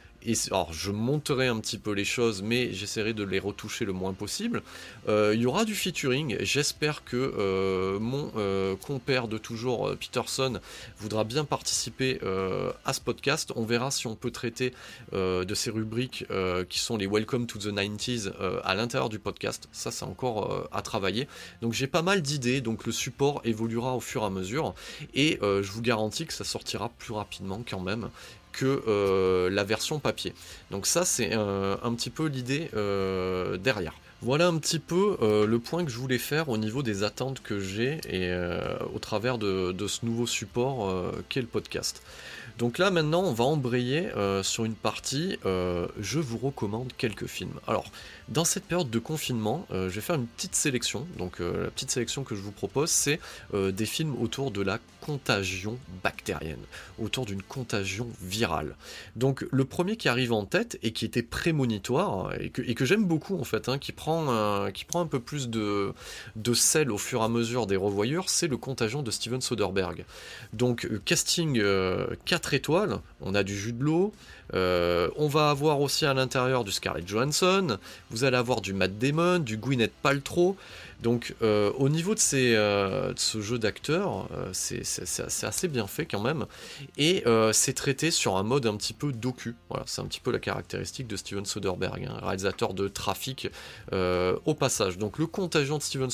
alors 0.50 0.72
je 0.72 0.90
monterai 0.90 1.46
un 1.46 1.58
petit 1.60 1.78
peu 1.78 1.92
les 1.92 2.04
choses, 2.04 2.42
mais 2.42 2.72
j'essaierai 2.72 3.14
de 3.14 3.24
les 3.24 3.38
retoucher 3.38 3.84
le 3.84 3.92
moins 3.92 4.12
possible. 4.12 4.62
Euh, 5.08 5.32
il 5.34 5.40
y 5.40 5.46
aura 5.46 5.64
du 5.64 5.74
featuring. 5.74 6.36
J'espère 6.40 7.04
que 7.04 7.16
euh, 7.16 7.98
mon 7.98 8.30
euh, 8.36 8.76
compère 8.76 9.28
de 9.28 9.38
toujours, 9.38 9.90
Peterson, 9.96 10.60
voudra 10.98 11.24
bien 11.24 11.44
participer 11.44 12.20
à 12.84 12.92
ce 12.92 13.00
podcast. 13.00 13.52
On 13.56 13.64
verra 13.64 13.90
si 13.90 14.06
on 14.06 14.14
peut 14.14 14.30
traiter 14.30 14.72
de 15.12 15.54
ces 15.54 15.70
rubriques 15.70 16.26
qui 16.68 16.78
sont 16.78 16.96
les 16.96 17.06
Welcome 17.06 17.46
to 17.46 17.58
the 17.58 17.72
90s 17.72 18.32
à 18.64 18.74
l'intérieur 18.74 19.08
du 19.08 19.18
podcast. 19.18 19.68
Ça, 19.72 19.90
c'est 19.90 20.04
encore 20.04 20.68
à 20.72 20.82
travailler. 20.82 21.28
Donc 21.62 21.72
j'ai 21.72 21.86
pas 21.86 22.02
mal 22.02 22.22
d'idées. 22.22 22.60
Donc 22.60 22.86
le 22.86 22.92
support 22.92 23.40
évoluera 23.44 23.94
au 23.94 24.00
fur 24.00 24.22
et 24.22 24.26
à 24.26 24.30
mesure. 24.30 24.74
Et 25.14 25.38
je 25.40 25.70
vous 25.70 25.82
garantis 25.82 26.26
que 26.26 26.32
ça 26.32 26.44
sortira 26.44 26.90
plus 26.98 27.12
rapidement 27.12 27.62
quand 27.68 27.80
même 27.80 28.10
que 28.52 28.82
euh, 28.86 29.50
la 29.50 29.64
version 29.64 29.98
papier. 29.98 30.34
Donc 30.70 30.86
ça 30.86 31.04
c'est 31.04 31.32
un, 31.32 31.94
petit 31.94 32.10
peu 32.10 32.26
l'idée 32.26 32.70
euh, 32.74 33.56
derrière. 33.56 33.94
Voilà 34.22 34.48
un 34.48 34.58
petit 34.58 34.78
peu 34.78 35.16
euh, 35.22 35.46
le 35.46 35.58
point 35.58 35.84
que 35.84 35.90
je 35.90 35.96
voulais 35.96 36.18
faire 36.18 36.50
au 36.50 36.58
niveau 36.58 36.82
des 36.82 37.02
attentes 37.04 37.42
que 37.42 37.58
j'ai 37.58 38.00
et 38.08 38.30
au 38.94 38.98
travers 38.98 39.38
de, 39.38 39.72
de, 39.72 39.86
ce 39.86 40.04
nouveau 40.04 40.26
support 40.26 40.92
qu'est 41.28 41.40
le 41.40 41.46
podcast. 41.46 42.02
Donc 42.58 42.76
là 42.76 42.90
maintenant 42.90 43.22
on 43.22 43.32
va 43.32 43.44
embrayer 43.44 44.08
sur 44.42 44.64
une 44.64 44.74
partie 44.74 45.38
je 45.44 46.18
vous 46.18 46.38
recommande 46.38 46.92
quelques 46.98 47.26
films. 47.26 47.58
Alors 47.66 47.90
dans 48.30 48.44
cette 48.44 48.64
période 48.64 48.90
de 48.90 48.98
confinement, 48.98 49.66
je 49.70 49.88
vais 49.88 50.00
faire 50.00 50.16
une 50.16 50.26
petite 50.26 50.54
sélection. 50.54 51.06
Donc 51.18 51.40
la 51.40 51.70
petite 51.70 51.90
sélection 51.90 52.24
que 52.24 52.34
je 52.34 52.40
vous 52.40 52.52
propose, 52.52 52.90
c'est 52.90 53.20
des 53.52 53.86
films 53.86 54.14
autour 54.20 54.50
de 54.50 54.62
la 54.62 54.78
contagion 55.00 55.78
bactérienne, 56.02 56.60
autour 56.98 57.26
d'une 57.26 57.42
contagion 57.42 58.08
virale. 58.22 58.76
Donc 59.16 59.46
le 59.50 59.64
premier 59.64 59.96
qui 59.96 60.08
arrive 60.08 60.32
en 60.32 60.44
tête 60.44 60.78
et 60.82 60.92
qui 60.92 61.04
était 61.04 61.22
prémonitoire 61.22 62.32
et 62.40 62.50
que, 62.50 62.84
j'aime 62.84 63.04
beaucoup 63.04 63.38
en 63.38 63.44
fait, 63.44 63.68
hein, 63.68 63.78
qui, 63.78 63.92
prend 63.92 64.30
un, 64.30 64.70
qui 64.70 64.84
prend 64.84 65.00
un 65.00 65.06
peu 65.06 65.20
plus 65.20 65.48
de, 65.48 65.92
sel 66.54 66.90
au 66.90 66.98
fur 66.98 67.22
et 67.22 67.24
à 67.24 67.28
mesure 67.28 67.66
des 67.66 67.76
revoyures, 67.76 68.28
c'est 68.28 68.48
le 68.48 68.56
contagion 68.56 69.02
de 69.02 69.10
Steven 69.10 69.40
Soderbergh. 69.40 70.04
Donc 70.52 70.84
euh, 70.84 71.00
casting 71.04 71.54
4 71.54 71.62
euh, 71.64 72.16
étoiles, 72.52 73.00
on 73.20 73.34
a 73.34 73.42
du 73.42 73.56
jus 73.56 73.72
de 73.72 73.82
l'eau, 73.82 74.12
euh, 74.54 75.08
on 75.16 75.28
va 75.28 75.50
avoir 75.50 75.80
aussi 75.80 76.06
à 76.06 76.14
l'intérieur 76.14 76.64
du 76.64 76.72
Scarlett 76.72 77.06
Johansson, 77.06 77.78
vous 78.10 78.24
allez 78.24 78.36
avoir 78.36 78.60
du 78.60 78.72
Matt 78.72 78.98
Damon, 78.98 79.38
du 79.38 79.56
Gwyneth 79.56 79.92
Paltrow, 80.02 80.56
donc 81.02 81.34
euh, 81.42 81.72
au 81.78 81.88
niveau 81.88 82.14
de, 82.14 82.20
euh, 82.34 83.12
ce 83.16 83.40
jeu 83.40 83.58
d'acteur, 83.58 84.28
euh, 84.32 84.50
c'est 84.52 85.44
assez 85.44 85.68
bien 85.68 85.86
fait 85.86 86.06
quand 86.06 86.20
même. 86.20 86.46
Et 86.96 87.24
c'est 87.52 87.74
traité 87.74 88.10
sur 88.10 88.36
un 88.36 88.42
mode 88.42 88.66
un 88.66 88.76
petit 88.76 88.92
peu 88.92 89.12
docu. 89.12 89.54
Voilà, 89.68 89.84
c'est 89.86 90.00
un 90.00 90.06
petit 90.06 90.20
peu 90.20 90.30
la 90.30 90.38
caractéristique 90.38 91.06
de 91.06 91.16
Steven 91.16 91.44
Soderbergh, 91.44 92.06
hein, 92.06 92.18
réalisateur 92.22 92.74
de 92.74 92.88
trafic 92.88 93.48
au 93.92 94.54
passage. 94.54 94.98
Donc 94.98 95.18
le 95.18 95.26
contagion 95.26 95.78
de 95.78 95.82
Steven 95.82 96.10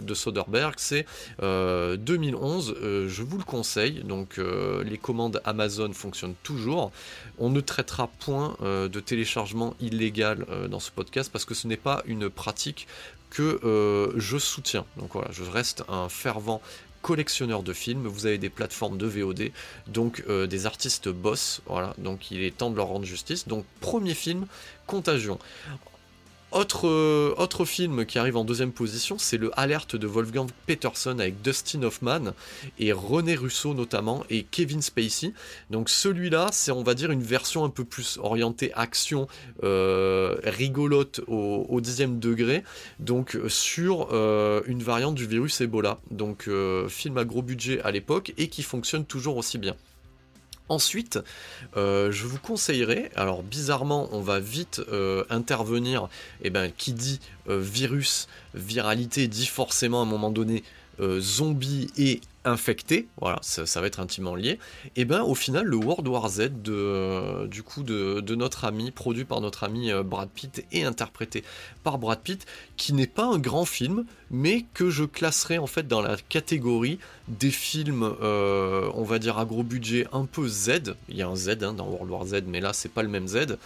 de 0.00 0.14
Soderbergh, 0.14 0.74
c'est 0.76 1.06
2011. 1.40 2.76
je 2.82 3.22
vous 3.22 3.38
le 3.38 3.44
conseille. 3.44 4.02
Donc 4.04 4.38
les 4.38 4.98
commandes 4.98 5.40
Amazon 5.44 5.92
fonctionnent 5.92 6.36
toujours. 6.42 6.92
On 7.38 7.50
ne 7.50 7.60
traitera 7.60 8.08
point 8.20 8.56
de 8.62 9.00
téléchargement 9.00 9.74
illégal 9.80 10.46
dans 10.70 10.80
ce 10.80 10.90
podcast 10.90 11.30
parce 11.32 11.44
que 11.44 11.54
ce 11.54 11.66
n'est 11.66 11.76
pas 11.76 12.02
une 12.06 12.30
pratique 12.30 12.86
que 13.30 13.60
euh, 13.64 14.12
je 14.16 14.38
soutiens. 14.38 14.84
Donc 14.96 15.10
voilà, 15.12 15.30
je 15.32 15.42
reste 15.42 15.84
un 15.88 16.08
fervent 16.08 16.60
collectionneur 17.02 17.62
de 17.62 17.72
films, 17.72 18.06
vous 18.06 18.26
avez 18.26 18.38
des 18.38 18.50
plateformes 18.50 18.98
de 18.98 19.06
VOD, 19.06 19.50
donc 19.86 20.24
euh, 20.28 20.46
des 20.46 20.66
artistes 20.66 21.08
boss, 21.08 21.62
voilà, 21.66 21.94
donc 21.98 22.30
il 22.30 22.42
est 22.42 22.56
temps 22.56 22.70
de 22.70 22.76
leur 22.76 22.88
rendre 22.88 23.04
justice. 23.04 23.46
Donc 23.46 23.64
premier 23.80 24.14
film, 24.14 24.46
Contagion. 24.86 25.38
Autre, 26.50 26.88
euh, 26.88 27.34
autre 27.36 27.66
film 27.66 28.06
qui 28.06 28.18
arrive 28.18 28.38
en 28.38 28.44
deuxième 28.44 28.72
position, 28.72 29.18
c'est 29.18 29.36
le 29.36 29.50
Alerte 29.60 29.96
de 29.96 30.06
Wolfgang 30.06 30.48
Peterson 30.66 31.18
avec 31.18 31.42
Dustin 31.42 31.82
Hoffman 31.82 32.32
et 32.78 32.92
René 32.92 33.34
Russo 33.34 33.74
notamment 33.74 34.24
et 34.30 34.44
Kevin 34.44 34.80
Spacey. 34.80 35.34
Donc 35.68 35.90
celui-là, 35.90 36.48
c'est 36.50 36.70
on 36.70 36.82
va 36.82 36.94
dire 36.94 37.10
une 37.10 37.22
version 37.22 37.64
un 37.64 37.68
peu 37.68 37.84
plus 37.84 38.18
orientée 38.22 38.72
action, 38.74 39.28
euh, 39.62 40.36
rigolote 40.42 41.20
au, 41.26 41.80
dixième 41.82 42.18
degré, 42.18 42.64
donc 42.98 43.38
sur 43.48 44.08
euh, 44.12 44.62
une 44.66 44.82
variante 44.82 45.16
du 45.16 45.26
virus 45.26 45.60
Ebola. 45.60 46.00
Donc 46.10 46.48
film 46.88 47.18
à 47.18 47.26
gros 47.26 47.42
budget 47.42 47.82
à 47.82 47.90
l'époque 47.90 48.32
et 48.38 48.48
qui 48.48 48.62
fonctionne 48.62 49.04
toujours 49.04 49.36
aussi 49.36 49.58
bien. 49.58 49.76
Ensuite, 50.68 51.18
euh, 51.76 52.12
je 52.12 52.26
vous 52.26 52.38
conseillerais, 52.38 53.10
alors 53.16 53.42
bizarrement, 53.42 54.08
on 54.12 54.20
va 54.20 54.38
vite 54.38 54.82
euh, 54.92 55.24
intervenir, 55.30 56.08
et 56.42 56.48
eh 56.48 56.50
ben, 56.50 56.70
qui 56.76 56.92
dit 56.92 57.20
euh, 57.48 57.58
virus, 57.58 58.28
viralité, 58.54 59.28
dit 59.28 59.46
forcément 59.46 60.00
à 60.00 60.02
un 60.02 60.08
moment 60.08 60.30
donné 60.30 60.62
zombie 61.20 61.92
et 61.96 62.20
infecté, 62.44 63.08
voilà, 63.20 63.38
ça, 63.42 63.80
va 63.80 63.86
être 63.86 64.00
intimement 64.00 64.34
lié, 64.34 64.50
et 64.50 64.58
eh 64.96 65.04
ben 65.04 65.22
au 65.22 65.34
final 65.34 65.64
le 65.64 65.76
World 65.76 66.06
War 66.08 66.28
Z 66.28 66.50
de, 66.62 67.46
du 67.46 67.62
coup 67.62 67.82
de, 67.82 68.34
notre 68.34 68.64
ami, 68.64 68.90
produit 68.90 69.24
par 69.24 69.40
notre 69.40 69.64
ami 69.64 69.90
euh, 69.90 70.02
Brad 70.02 70.28
Pitt 70.28 70.64
et 70.72 70.84
interprété 70.84 71.42
par 71.82 71.98
Brad 71.98 72.20
Pitt, 72.20 72.46
qui 72.76 72.92
n'est 72.92 73.06
pas 73.06 73.24
un 73.24 73.38
grand 73.38 73.64
film, 73.64 74.04
mais 74.30 74.64
que 74.74 74.90
je 74.90 75.04
classerai 75.04 75.58
en 75.58 75.66
fait 75.66 75.88
dans 75.88 76.00
la 76.00 76.16
catégorie 76.16 76.98
des 77.26 77.50
films, 77.50 78.14
euh, 78.22 78.90
on 78.94 79.02
va 79.02 79.18
dire 79.18 79.38
à 79.38 79.44
gros 79.44 79.62
budget 79.62 80.06
un 80.12 80.24
peu 80.24 80.46
Z, 80.48 80.94
il 81.08 81.16
y 81.16 81.22
a 81.22 81.28
un 81.28 81.36
Z 81.36 81.62
hein, 81.62 81.72
dans 81.72 81.86
World 81.88 82.10
War 82.10 82.26
Z, 82.26 82.44
mais 82.46 82.60
là 82.60 82.72
c'est 82.72 82.90
pas 82.90 83.02
le 83.02 83.08
même 83.08 83.26
Z, 83.26 83.58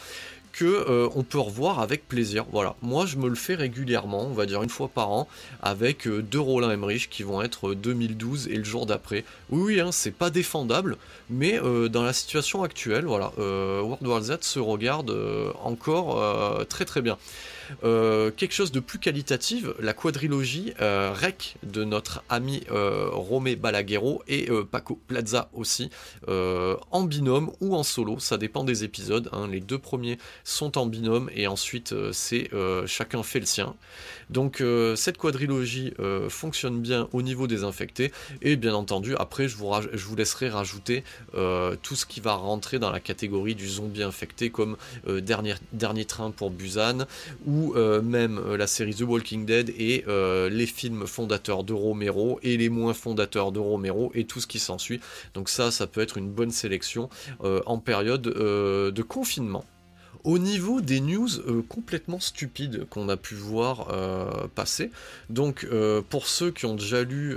que 0.53 0.65
euh, 0.65 1.09
on 1.15 1.23
peut 1.23 1.39
revoir 1.39 1.81
avec 1.81 2.07
plaisir. 2.07 2.45
Voilà, 2.53 2.77
moi 2.83 3.07
je 3.07 3.17
me 3.17 3.29
le 3.29 3.35
fais 3.35 3.55
régulièrement, 3.55 4.27
on 4.27 4.33
va 4.33 4.47
dire 4.47 4.63
une 4.63 4.69
fois 4.69 4.89
par 4.89 5.11
an, 5.11 5.29
avec 5.63 6.07
euh, 6.07 6.23
deux 6.23 6.41
Roland 6.41 6.71
Emmerich 6.71 7.09
qui 7.11 7.23
vont 7.23 7.43
être 7.43 7.75
2012 7.75 8.49
et 8.49 8.57
le 8.57 8.65
jour 8.65 8.87
d'après. 8.87 9.25
Oui, 9.51 9.81
hein, 9.81 9.91
c'est 9.93 10.13
pas 10.15 10.31
défendable, 10.31 10.97
mais 11.31 11.61
euh, 11.61 11.89
dans 11.89 12.03
la 12.03 12.13
situation 12.13 12.63
actuelle, 12.63 13.05
voilà, 13.05 13.33
World 13.39 14.07
War 14.07 14.23
Z 14.23 14.39
se 14.43 14.59
regarde 14.59 15.15
encore 15.63 16.67
très 16.69 16.85
très 16.85 17.03
bien. 17.03 17.17
Euh, 17.85 18.31
quelque 18.31 18.55
chose 18.55 18.73
de 18.73 18.81
plus 18.81 18.99
qualitatif, 18.99 19.67
la 19.81 19.93
quadrilogie 19.93 20.73
euh, 20.81 21.13
Rec 21.13 21.57
de 21.63 21.85
notre 21.85 22.23
ami 22.29 22.63
euh, 22.71 23.09
Romé 23.11 23.57
Balaguerro 23.57 24.23
et 24.29 24.49
Paco 24.71 24.99
Plaza 25.07 25.51
aussi, 25.53 25.91
en 26.29 27.03
binôme 27.03 27.53
ou 27.61 27.75
en 27.75 27.83
solo, 27.83 28.19
ça 28.19 28.39
dépend 28.39 28.65
des 28.65 28.85
épisodes. 28.85 29.29
Hein. 29.33 29.49
Les 29.51 29.61
deux 29.61 29.79
premiers 29.79 30.19
sont 30.45 30.79
en 30.79 30.87
binôme 30.87 31.31
et 31.35 31.47
ensuite 31.47 31.95
c'est 32.13 32.51
chacun 32.87 33.23
fait 33.23 33.41
le 33.41 33.47
sien. 33.47 33.75
Donc 34.33 34.63
cette 34.97 35.19
quadrilogie 35.19 35.93
fonctionne 36.29 36.81
bien 36.81 37.09
au 37.13 37.23
niveau 37.23 37.47
des 37.47 37.65
infectés 37.65 38.13
et 38.41 38.57
bien 38.57 38.75
entendu 38.75 39.15
après 39.17 39.49
je 39.49 39.57
vous, 39.57 40.17
laisserai 40.17 40.49
rajouter 40.49 41.05
tout 41.33 41.95
ce 41.95 42.07
qui 42.07 42.21
va 42.21 42.35
rentrer 42.35 42.79
dans 42.79 42.91
la 42.91 43.01
catégorie 43.01 43.55
du 43.55 43.69
zombie 43.69 44.03
infecté 44.03 44.51
comme 44.51 44.77
dernier, 45.07 46.05
train 46.05 46.31
pour 46.31 46.51
Busan 46.51 47.07
ou 47.47 47.75
euh, 47.75 48.03
même 48.03 48.39
euh, 48.39 48.57
la 48.57 48.67
série 48.67 48.95
The 48.95 49.03
Walking 49.03 49.47
Dead 49.47 49.71
et 49.71 50.05
euh, 50.09 50.49
les 50.49 50.67
films 50.67 51.07
fondateurs 51.07 51.65
de 51.65 51.73
Romero 51.73 52.39
et 52.43 52.57
les 52.57 52.69
moins 52.69 52.95
fondateurs 52.95 53.53
de 53.53 53.59
Romero 53.59 54.13
et 54.15 54.25
tout 54.25 54.41
ce 54.41 54.47
qui 54.47 54.59
s'ensuit. 54.59 55.01
Donc 55.35 55.49
ça, 55.49 55.71
ça 55.71 55.87
peut 55.87 56.01
être 56.01 56.19
une 56.19 56.31
bonne 56.31 56.51
sélection 56.51 57.09
en 57.67 57.79
période 57.79 58.23
de 58.23 59.03
confinement. 59.03 59.65
Au 60.25 60.39
niveau 60.39 60.81
des 60.81 61.01
news 61.01 61.29
euh, 61.49 61.63
complètement 61.69 62.21
stupides 62.21 62.87
qu'on 62.89 63.09
a 63.09 63.17
pu 63.17 63.35
voir 63.35 63.89
euh, 63.91 64.47
passer, 64.55 64.93
donc 65.31 65.65
euh, 65.65 66.01
pour 66.01 66.29
ceux 66.29 66.53
qui 66.53 66.65
ont 66.65 66.77
déjà 66.77 67.03
lu 67.03 67.37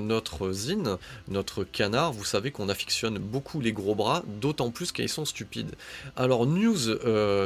notre 0.00 0.52
zine, 0.52 0.96
notre 1.28 1.64
canard, 1.64 2.12
vous 2.12 2.24
savez 2.24 2.50
qu'on 2.50 2.70
affectionne 2.70 3.18
beaucoup 3.18 3.60
les 3.60 3.72
gros 3.72 3.94
bras, 3.94 4.22
d'autant 4.40 4.70
plus 4.70 4.90
qu'ils 4.90 5.08
sont 5.08 5.26
stupides. 5.26 5.72
Alors 6.16 6.46
news 6.46 6.78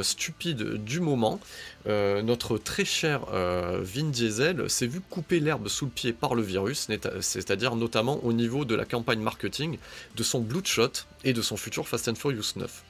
stupide 0.02 0.84
du 0.84 1.00
moment, 1.00 1.40
notre 1.86 2.58
très 2.58 2.84
cher 2.84 3.26
Vin 3.30 4.10
Diesel 4.10 4.68
s'est 4.70 4.86
vu 4.86 5.00
couper 5.00 5.40
l'herbe 5.40 5.68
sous 5.68 5.86
le 5.86 5.90
pied 5.90 6.12
par 6.12 6.34
le 6.34 6.42
virus, 6.42 6.88
c'est-à-dire 7.20 7.74
notamment 7.74 8.22
au 8.24 8.32
niveau 8.32 8.64
de 8.64 8.74
la 8.74 8.84
campagne 8.84 9.20
marketing 9.20 9.78
de 10.16 10.22
son 10.22 10.40
Bloodshot 10.40 10.92
et 11.24 11.32
de 11.32 11.42
son 11.42 11.56
futur 11.56 11.88
Fast 11.88 12.08
and 12.08 12.14
Furious 12.14 12.52
9. 12.56 12.84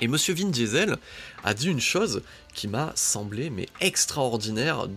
Et 0.00 0.06
Monsieur 0.06 0.34
Vin 0.34 0.48
Diesel 0.48 0.96
a 1.42 1.54
dit 1.54 1.68
une 1.68 1.80
chose 1.80 2.22
qui 2.54 2.68
m'a 2.68 2.92
semblé 2.94 3.50
mais 3.50 3.66
extraordinaire, 3.80 4.88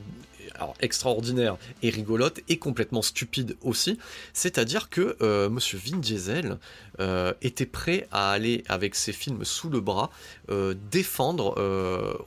alors 0.56 0.76
extraordinaire 0.80 1.58
et 1.82 1.90
rigolote 1.90 2.42
et 2.50 2.58
complètement 2.58 3.02
stupide 3.02 3.58
aussi, 3.62 3.98
c'est-à-dire 4.34 4.90
que 4.90 5.18
euh, 5.22 5.50
Monsieur 5.50 5.80
Vin 5.84 5.98
Diesel 5.98 6.58
euh, 7.00 7.34
était 7.42 7.66
prêt 7.66 8.08
à 8.12 8.32
aller 8.32 8.64
avec 8.68 8.94
ses 8.94 9.12
films 9.12 9.44
sous 9.44 9.70
le 9.70 9.80
bras 9.80 10.12
euh, 10.52 10.76
défendre, 10.92 11.56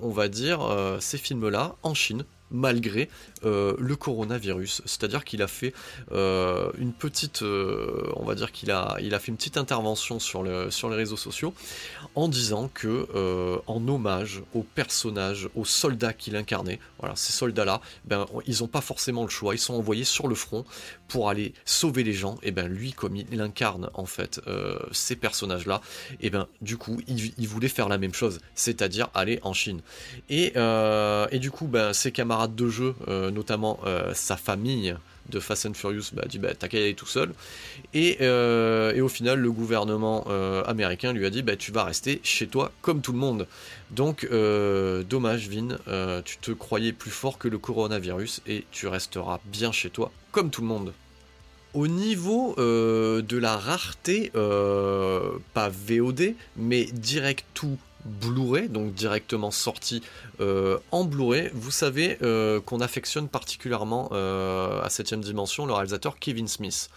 on 0.01 0.11
va 0.11 0.29
dire, 0.29 0.61
ces 1.01 1.19
films-là 1.19 1.77
en 1.83 1.95
Chine 1.95 2.25
malgré 2.51 3.09
euh, 3.45 3.75
le 3.79 3.97
coronavirus. 3.97 4.83
C'est-à-dire 4.87 5.25
qu'il 5.25 5.43
a 5.43 5.47
fait 5.49 5.75
euh, 6.13 6.71
une 6.79 6.93
petite, 6.93 7.43
euh, 7.43 8.11
on 8.17 8.25
va 8.25 8.35
dire 8.35 8.53
qu'il 8.53 8.71
a, 8.71 8.97
il 9.01 9.15
a 9.15 9.19
fait 9.19 9.29
une 9.29 9.37
petite 9.37 9.57
intervention 9.57 10.19
sur, 10.19 10.43
le, 10.43 10.71
sur 10.71 10.89
les 10.89 10.97
réseaux 10.97 11.17
sociaux 11.17 11.53
en 12.15 12.29
disant 12.29 12.71
que, 12.73 13.09
en 13.67 13.89
hommage 13.89 14.43
aux 14.55 14.63
personnages, 14.63 15.49
aux 15.55 15.65
soldats 15.65 16.13
qu'il 16.13 16.37
incarnait, 16.37 16.79
voilà, 16.99 17.17
ces 17.17 17.33
soldats-là, 17.33 17.81
ben, 18.05 18.27
ils 18.47 18.61
n'ont 18.61 18.69
pas 18.69 18.81
forcément 18.81 19.25
le 19.25 19.31
choix, 19.31 19.55
ils 19.55 19.59
sont 19.59 19.75
envoyés 19.75 20.05
sur 20.05 20.29
le 20.29 20.35
front 20.35 20.65
pour 21.09 21.29
aller 21.29 21.55
sauver 21.65 22.05
les 22.05 22.13
gens. 22.13 22.39
Et 22.43 22.51
ben 22.51 22.69
lui, 22.69 22.93
comme 22.93 23.17
il, 23.17 23.41
incarne 23.41 23.91
en 23.95 24.07
fait 24.07 24.41
ces 24.93 25.17
personnages-là, 25.17 25.81
et 26.21 26.31
ben 26.31 26.47
du 26.61 26.77
coup, 26.77 27.01
il, 27.09 27.49
voulait 27.49 27.69
faire 27.69 27.89
la 27.89 27.99
même 27.99 28.15
chose, 28.15 28.41
c'est-à-dire 28.55 29.11
aller 29.15 29.41
en 29.43 29.53
Chine. 29.53 29.81
Et, 30.29 30.55
et 30.57 31.39
du 31.39 31.51
coup, 31.51 31.67
ben 31.67 31.93
ses 31.93 32.13
camarades 32.13 32.55
de 32.55 32.69
jeu 32.69 32.95
notamment 33.35 33.79
euh, 33.85 34.15
sa 34.15 34.37
famille 34.37 34.97
de 35.29 35.41
Fast 35.41 35.67
and 35.67 35.75
Furious 35.75 36.11
bah, 36.13 36.25
dit 36.29 36.39
bah, 36.39 36.55
t'as 36.59 36.69
qu'à 36.69 36.79
y 36.79 36.83
aller 36.83 36.95
tout 36.95 37.07
seul. 37.07 37.33
Et, 37.93 38.19
euh, 38.21 38.99
au 39.03 39.09
final, 39.09 39.41
le 39.41 39.51
gouvernement 39.51 40.27
euh, 40.29 40.63
américain 40.65 41.13
lui 41.13 41.27
a 41.27 41.31
dit 41.31 41.43
bah, 41.43 41.57
tu 41.57 41.73
vas 41.73 41.85
rester 41.85 42.21
chez 42.23 42.47
toi 42.47 42.73
comme 42.83 43.01
tout 43.01 43.13
le 43.13 43.19
monde. 43.19 43.47
Donc, 43.91 44.27
dommage, 44.31 45.49
Vin, 45.49 45.77
tu 46.25 46.39
te 46.39 46.51
croyais 46.51 46.93
plus 46.93 47.11
fort 47.11 47.39
que 47.39 47.49
le 47.49 47.59
coronavirus 47.59 48.41
et 48.47 48.65
tu 48.71 48.89
resteras 48.89 49.41
bien 49.45 49.73
chez 49.73 49.91
toi 49.91 50.11
comme 50.33 50.51
tout 50.51 50.63
le 50.63 50.67
monde. 50.67 50.93
Au 51.75 51.87
niveau 51.87 52.55
de 52.57 53.37
la 53.37 53.57
rareté, 53.57 54.33
pas 54.33 55.69
VOD, 55.69 56.35
mais 56.57 56.85
direct 56.87 57.45
tout 57.55 57.79
Blu-ray, 58.05 58.69
donc 58.69 58.95
directement 58.95 59.51
sorti 59.51 60.03
euh, 60.41 60.79
en 60.91 61.05
Blu-ray. 61.05 61.51
Vous 61.55 61.71
savez 61.71 62.19
euh, 62.23 62.61
qu'on 62.61 62.81
affectionne 62.81 63.29
particulièrement 63.29 64.11
euh, 64.13 64.83
à 64.83 64.89
7ème 64.89 65.21
dimension 65.21 65.67
le 65.67 65.73
réalisateur 65.73 66.19
Kevin 66.19 66.49
Smith. 66.49 66.91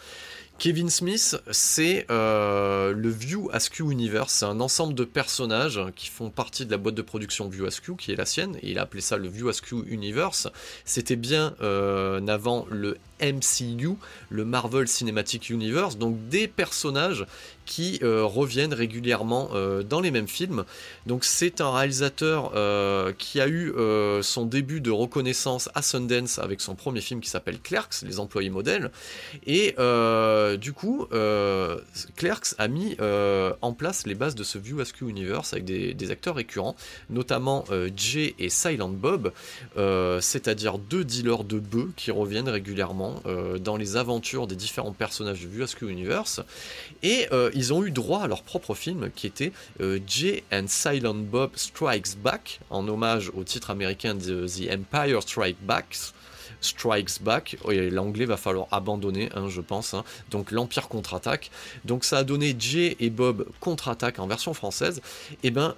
Kevin 0.60 0.90
Smith, 0.90 1.40
c'est 1.52 2.08
le 2.10 3.10
View 3.10 3.48
Askew 3.54 3.92
Universe. 3.92 4.34
C'est 4.34 4.46
un 4.46 4.60
ensemble 4.60 4.96
de 4.96 5.04
personnages 5.04 5.80
qui 5.96 6.08
font 6.08 6.32
partie 6.32 6.66
de 6.66 6.72
la 6.72 6.78
boîte 6.78 6.96
de 6.96 7.04
production 7.04 7.48
View 7.48 7.68
Askew, 7.68 7.96
qui 7.96 8.12
est 8.12 8.16
la 8.16 8.26
sienne, 8.26 8.58
et 8.64 8.72
il 8.72 8.80
a 8.80 8.82
appelé 8.82 9.02
ça 9.02 9.18
le 9.18 9.28
View 9.28 9.50
Askew 9.50 9.84
Universe. 9.86 10.48
C'était 10.84 11.16
bien 11.16 11.54
avant 11.62 12.66
le 12.72 12.98
MCU, 13.22 13.98
le 14.30 14.46
Marvel 14.46 14.88
Cinematic 14.88 15.52
Universe, 15.52 16.00
donc 16.00 16.28
des 16.28 16.48
personnages 16.48 17.28
qui 17.68 18.00
euh, 18.02 18.24
reviennent 18.24 18.74
régulièrement 18.74 19.50
euh, 19.54 19.84
dans 19.84 20.00
les 20.00 20.10
mêmes 20.10 20.28
films. 20.28 20.64
Donc 21.06 21.26
c'est 21.26 21.62
un 21.62 21.72
réalisateur 21.72 22.54
euh, 22.56 23.14
qui 23.16 23.40
a 23.40 23.48
eu 23.48 23.74
son 24.22 24.46
début 24.46 24.80
de 24.82 24.90
reconnaissance 24.90 25.70
à 25.76 25.82
Sundance 25.82 26.40
avec 26.40 26.62
son 26.62 26.74
premier 26.74 27.02
film 27.02 27.20
qui 27.20 27.30
s'appelle 27.30 27.60
Clerks, 27.60 28.02
les 28.04 28.20
employés 28.20 28.50
modèles. 28.50 28.90
Et 29.46 29.76
du 30.58 30.74
coup, 30.74 31.08
Clerks 32.16 32.56
a 32.58 32.68
mis 32.68 32.96
en 33.00 33.74
place 33.74 34.08
les 34.08 34.16
bases 34.16 34.36
de 34.36 34.44
ce 34.44 34.58
View 34.58 34.80
Askew 34.80 35.10
Universe 35.10 35.54
avec 35.54 35.66
des, 35.66 36.12
acteurs 36.12 36.36
récurrents, 36.36 36.76
notamment 37.10 37.66
Jay 37.96 38.34
et 38.40 38.50
Silent 38.50 38.90
Bob, 38.90 39.34
c'est-à-dire 39.76 40.78
deux 40.78 41.04
dealers 41.04 41.44
de 41.44 41.60
bœufs 41.60 41.92
qui 41.98 42.12
reviennent 42.12 42.50
régulièrement 42.50 43.22
dans 43.60 43.76
les 43.76 43.98
aventures 43.98 44.48
des 44.48 44.56
différents 44.56 44.94
personnages 44.94 45.42
de 45.42 45.48
View 45.48 45.66
Universe. 45.82 46.42
Et 47.04 47.28
euh, 47.32 47.52
ils 47.58 47.74
ont 47.74 47.84
eu 47.84 47.92
droit 47.92 48.22
à 48.22 48.28
leur 48.28 48.44
propre 48.44 48.76
film 48.76 49.10
qui 49.16 49.26
était 49.26 49.52
euh, 49.82 50.00
Jay 50.06 50.44
and 50.54 50.66
Silent 50.68 51.16
Bob 51.16 51.52
Strikes 51.56 52.18
Back, 52.24 52.60
en 52.70 52.88
hommage 52.88 53.32
au 53.36 53.44
titre 53.44 53.72
américain 53.72 54.16
The 54.16 54.70
Empire 54.72 55.24
Strikes 55.24 55.58
Back. 55.62 55.98
Strikes 56.62 57.22
Back. 57.22 57.58
L'anglais 57.68 58.26
va 58.26 58.38
falloir 58.38 58.68
abandonner, 58.72 59.30
hein, 59.36 59.48
je 59.48 59.62
pense. 59.62 59.94
Hein. 59.94 60.04
Donc 60.32 60.52
l'Empire 60.52 60.88
contre-attaque. 60.88 61.52
Donc 61.86 62.04
ça 62.04 62.20
a 62.20 62.24
donné 62.24 62.56
Jay 62.58 62.96
et 63.00 63.10
Bob 63.10 63.48
contre-attaque 63.60 64.20
en 64.20 64.28
version 64.28 64.54
française. 64.54 65.02
Et 65.44 65.48
eh 65.48 65.52
ben, 65.52 65.76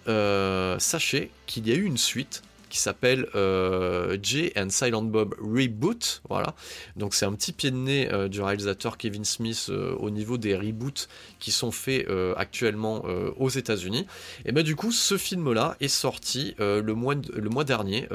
sachez 0.80 1.32
qu'il 1.48 1.68
y 1.68 1.72
a 1.72 1.76
eu 1.76 1.84
une 1.84 1.98
suite 1.98 2.44
qui 2.70 2.80
s'appelle 2.80 3.28
euh, 3.36 4.18
Jay 4.22 4.54
and 4.56 4.70
Silent 4.70 5.04
Bob 5.04 5.36
Reboot. 5.40 6.22
Voilà. 6.30 6.56
Donc 6.96 7.14
c'est 7.14 7.26
un 7.26 7.34
petit 7.34 7.52
pied 7.52 7.72
de 7.72 7.76
nez 7.76 8.12
euh, 8.12 8.28
du 8.28 8.42
réalisateur 8.42 8.98
Kevin 8.98 9.26
Smith 9.26 9.68
euh, 9.70 9.96
au 9.96 10.10
niveau 10.10 10.38
des 10.38 10.56
reboots 10.56 11.08
qui 11.40 11.52
sont 11.52 11.72
faits 11.72 12.08
actuellement 12.36 13.04
aux 13.38 13.50
États-Unis. 13.50 14.06
Et 14.46 14.52
ben 14.52 14.64
du 14.64 14.76
coup, 14.76 14.92
ce 14.92 15.18
film-là 15.18 15.76
est 15.80 15.88
sorti 15.88 16.56
le, 16.60 16.94
mois, 16.94 17.16
le 17.34 17.50
mois 17.50 17.64
dernier 17.64 18.08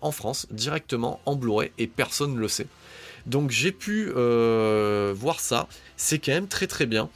en 0.00 0.10
France, 0.12 0.46
directement 0.50 1.20
en 1.24 1.34
Blu-ray, 1.36 1.70
et 1.78 1.86
personne 1.86 2.34
ne 2.34 2.40
le 2.40 2.48
sait. 2.48 2.66
Donc 3.26 3.50
j'ai 3.50 3.72
pu 3.72 4.10
voir 4.10 5.40
ça. 5.40 5.66
C'est 5.96 6.18
quand 6.18 6.32
même 6.32 6.48
très 6.48 6.66
très 6.66 6.86
bien. 6.86 7.08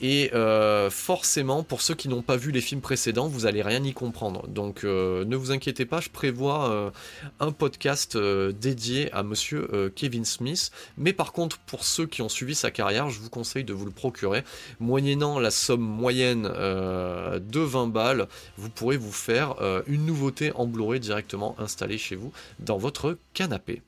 Et 0.00 0.30
euh, 0.34 0.88
forcément, 0.90 1.62
pour 1.62 1.82
ceux 1.82 1.94
qui 1.94 2.08
n'ont 2.08 2.22
pas 2.22 2.36
vu 2.36 2.52
les 2.52 2.60
films 2.60 2.80
précédents, 2.80 3.28
vous 3.28 3.46
allez 3.46 3.62
rien 3.62 3.82
y 3.84 3.92
comprendre. 3.92 4.46
Donc 4.48 4.84
euh, 4.84 5.24
ne 5.26 5.36
vous 5.36 5.52
inquiétez 5.52 5.84
pas, 5.84 6.00
je 6.00 6.08
prévois 6.08 6.70
euh, 6.70 6.90
un 7.38 7.52
podcast 7.52 8.16
dédié 8.16 9.12
à 9.12 9.22
monsieur 9.22 9.92
Kevin 9.94 10.24
Smith. 10.24 10.70
Mais 10.96 11.12
par 11.12 11.32
contre, 11.32 11.58
pour 11.58 11.84
ceux 11.84 12.06
qui 12.06 12.22
ont 12.22 12.28
suivi 12.28 12.54
sa 12.54 12.70
carrière, 12.70 13.10
je 13.10 13.20
vous 13.20 13.30
conseille 13.30 13.64
de 13.64 13.72
vous 13.72 13.84
le 13.84 13.90
procurer. 13.90 14.42
Moyennant 14.78 15.38
la 15.38 15.50
somme 15.50 15.82
moyenne 15.82 16.42
de 16.44 17.60
20 17.60 17.88
balles, 17.88 18.26
vous 18.56 18.70
pourrez 18.70 18.96
vous 18.96 19.12
faire 19.12 19.56
une 19.86 20.06
nouveauté 20.06 20.52
en 20.54 20.66
Blu-ray 20.66 21.00
directement 21.00 21.54
installée 21.58 21.98
chez 21.98 22.16
vous 22.16 22.32
dans 22.58 22.78
votre 22.78 23.18
canapé. 23.34 23.82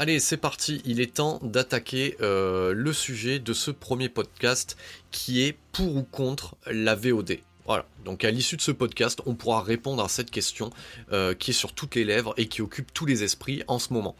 Allez, 0.00 0.20
c'est 0.20 0.36
parti, 0.36 0.80
il 0.84 1.00
est 1.00 1.14
temps 1.14 1.40
d'attaquer 1.42 2.16
euh, 2.20 2.72
le 2.72 2.92
sujet 2.92 3.40
de 3.40 3.52
ce 3.52 3.72
premier 3.72 4.08
podcast 4.08 4.76
qui 5.10 5.42
est 5.42 5.56
pour 5.72 5.96
ou 5.96 6.04
contre 6.04 6.54
la 6.70 6.94
VOD. 6.94 7.38
Voilà, 7.66 7.84
donc 8.04 8.24
à 8.24 8.30
l'issue 8.30 8.56
de 8.56 8.60
ce 8.62 8.70
podcast, 8.70 9.20
on 9.26 9.34
pourra 9.34 9.60
répondre 9.60 10.00
à 10.04 10.08
cette 10.08 10.30
question 10.30 10.70
euh, 11.10 11.34
qui 11.34 11.50
est 11.50 11.54
sur 11.54 11.72
toutes 11.72 11.96
les 11.96 12.04
lèvres 12.04 12.32
et 12.36 12.46
qui 12.46 12.62
occupe 12.62 12.94
tous 12.94 13.06
les 13.06 13.24
esprits 13.24 13.64
en 13.66 13.80
ce 13.80 13.92
moment. 13.92 14.14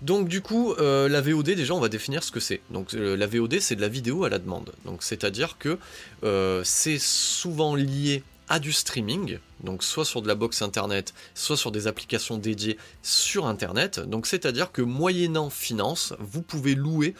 Donc 0.00 0.28
du 0.28 0.42
coup, 0.42 0.74
euh, 0.74 1.08
la 1.08 1.20
VOD, 1.20 1.56
déjà, 1.56 1.74
on 1.74 1.80
va 1.80 1.88
définir 1.88 2.22
ce 2.22 2.30
que 2.30 2.38
c'est. 2.38 2.60
Donc 2.70 2.92
la 2.92 3.26
VOD, 3.26 3.58
c'est 3.58 3.74
de 3.74 3.80
la 3.80 3.88
vidéo 3.88 4.22
à 4.22 4.28
la 4.28 4.38
demande. 4.38 4.74
Donc 4.84 5.02
c'est-à-dire 5.02 5.58
que 5.58 5.76
c'est 6.62 7.00
souvent 7.00 7.74
lié 7.74 8.22
à 8.48 8.58
du 8.58 8.72
streaming, 8.72 9.38
donc 9.62 9.82
soit 9.82 10.04
sur 10.04 10.22
de 10.22 10.28
la 10.28 10.34
box 10.34 10.62
internet, 10.62 11.14
soit 11.34 11.56
sur 11.56 11.72
des 11.72 11.86
applications 11.86 12.38
dédiées 12.38 12.78
sur 13.02 13.46
internet. 13.46 14.00
Donc 14.00 14.26
c'est-à-dire 14.26 14.72
que 14.72 14.82
moyennant 14.82 15.50
finance, 15.50 16.14
vous 16.20 16.42
pouvez 16.42 16.74
louer 16.74 17.14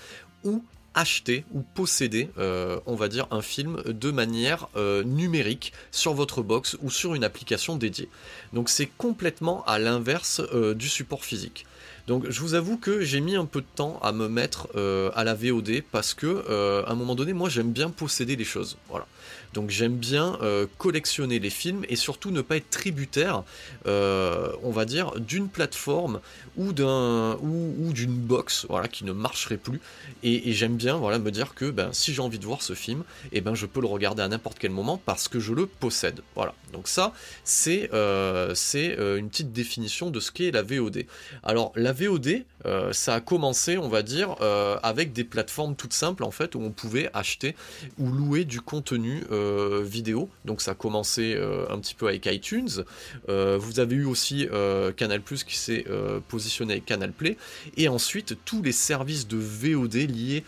ou 0.44 0.62
acheter 0.96 1.44
ou 1.52 1.60
posséder, 1.60 2.30
euh, 2.38 2.80
on 2.86 2.96
va 2.96 3.08
dire, 3.08 3.26
un 3.30 3.42
film 3.42 3.82
de 3.86 4.10
manière 4.10 4.68
euh, 4.76 5.04
numérique 5.04 5.72
sur 5.92 6.14
votre 6.14 6.42
box 6.42 6.76
ou 6.82 6.90
sur 6.90 7.14
une 7.14 7.22
application 7.22 7.76
dédiée. 7.76 8.08
Donc 8.54 8.70
c'est 8.70 8.88
complètement 8.96 9.62
à 9.66 9.78
l'inverse 9.78 10.40
euh, 10.54 10.74
du 10.74 10.88
support 10.88 11.24
physique. 11.24 11.66
Donc 12.06 12.24
je 12.30 12.40
vous 12.40 12.54
avoue 12.54 12.78
que 12.78 13.02
j'ai 13.02 13.20
mis 13.20 13.36
un 13.36 13.44
peu 13.44 13.60
de 13.60 13.66
temps 13.74 13.98
à 14.00 14.12
me 14.12 14.28
mettre 14.28 14.68
à 15.16 15.24
la 15.24 15.34
VOD 15.34 15.82
parce 15.90 16.14
que 16.14 16.84
à 16.86 16.92
un 16.92 16.94
moment 16.94 17.16
donné, 17.16 17.32
moi 17.32 17.48
j'aime 17.48 17.72
bien 17.72 17.90
posséder 17.90 18.36
les 18.36 18.44
choses. 18.44 18.76
Voilà. 18.88 19.08
Donc 19.56 19.70
j'aime 19.70 19.96
bien 19.96 20.38
euh, 20.42 20.66
collectionner 20.76 21.38
les 21.38 21.48
films 21.48 21.86
et 21.88 21.96
surtout 21.96 22.30
ne 22.30 22.42
pas 22.42 22.56
être 22.56 22.68
tributaire, 22.68 23.42
euh, 23.86 24.52
on 24.62 24.70
va 24.70 24.84
dire, 24.84 25.18
d'une 25.18 25.48
plateforme 25.48 26.20
ou 26.58 26.74
d'un 26.74 27.38
ou, 27.40 27.90
d'une 27.94 28.12
box, 28.12 28.66
voilà, 28.68 28.86
qui 28.86 29.06
ne 29.06 29.12
marcherait 29.12 29.56
plus. 29.56 29.80
Et, 30.22 30.52
j'aime 30.52 30.76
bien, 30.76 30.96
voilà, 30.96 31.18
me 31.18 31.30
dire 31.30 31.54
que 31.54 31.70
ben 31.70 31.88
si 31.92 32.12
j'ai 32.12 32.20
envie 32.20 32.38
de 32.38 32.44
voir 32.44 32.60
ce 32.60 32.74
film, 32.74 33.02
eh 33.32 33.40
ben 33.40 33.54
je 33.54 33.64
peux 33.64 33.80
le 33.80 33.86
regarder 33.86 34.22
à 34.22 34.28
n'importe 34.28 34.58
quel 34.58 34.72
moment 34.72 35.00
parce 35.02 35.26
que 35.26 35.40
je 35.40 35.54
le 35.54 35.64
possède. 35.64 36.20
Voilà. 36.34 36.54
Donc 36.74 36.86
ça, 36.86 37.14
c'est 37.44 37.88
euh, 37.94 38.52
c'est 38.54 38.94
une 39.16 39.30
petite 39.30 39.54
définition 39.54 40.10
de 40.10 40.20
ce 40.20 40.32
qu'est 40.32 40.50
la 40.50 40.62
VOD. 40.62 41.06
Alors 41.42 41.72
la 41.76 41.94
VOD, 41.94 42.44
ça 42.92 43.14
a 43.14 43.20
commencé, 43.20 43.78
on 43.78 43.88
va 43.88 44.02
dire, 44.02 44.36
avec 44.82 45.12
des 45.12 45.24
plateformes 45.24 45.76
toutes 45.76 45.92
simples 45.92 46.24
en 46.24 46.30
fait 46.30 46.54
où 46.54 46.60
on 46.60 46.70
pouvait 46.70 47.10
acheter 47.14 47.54
ou 47.98 48.10
louer 48.10 48.44
du 48.44 48.60
contenu 48.60 49.24
euh, 49.30 49.82
vidéo. 49.84 50.28
Donc 50.44 50.60
ça 50.60 50.72
a 50.72 50.74
commencé 50.74 51.34
euh, 51.34 51.66
un 51.70 51.78
petit 51.78 51.94
peu 51.94 52.08
avec 52.08 52.26
iTunes. 52.26 52.84
Euh, 53.28 53.56
vous 53.58 53.80
avez 53.80 53.96
eu 53.96 54.04
aussi 54.04 54.48
Canal 54.96 55.20
Plus 55.20 55.44
qui 55.44 55.56
s'est 55.56 55.84
positionné 56.28 56.74
avec 56.74 56.84
Canal 56.84 57.12
Play. 57.12 57.36
Et 57.76 57.88
ensuite 57.88 58.36
tous 58.44 58.62
les 58.62 58.72
services 58.72 59.26
de 59.28 59.36
VOD 59.36 59.94
liés 59.94 60.44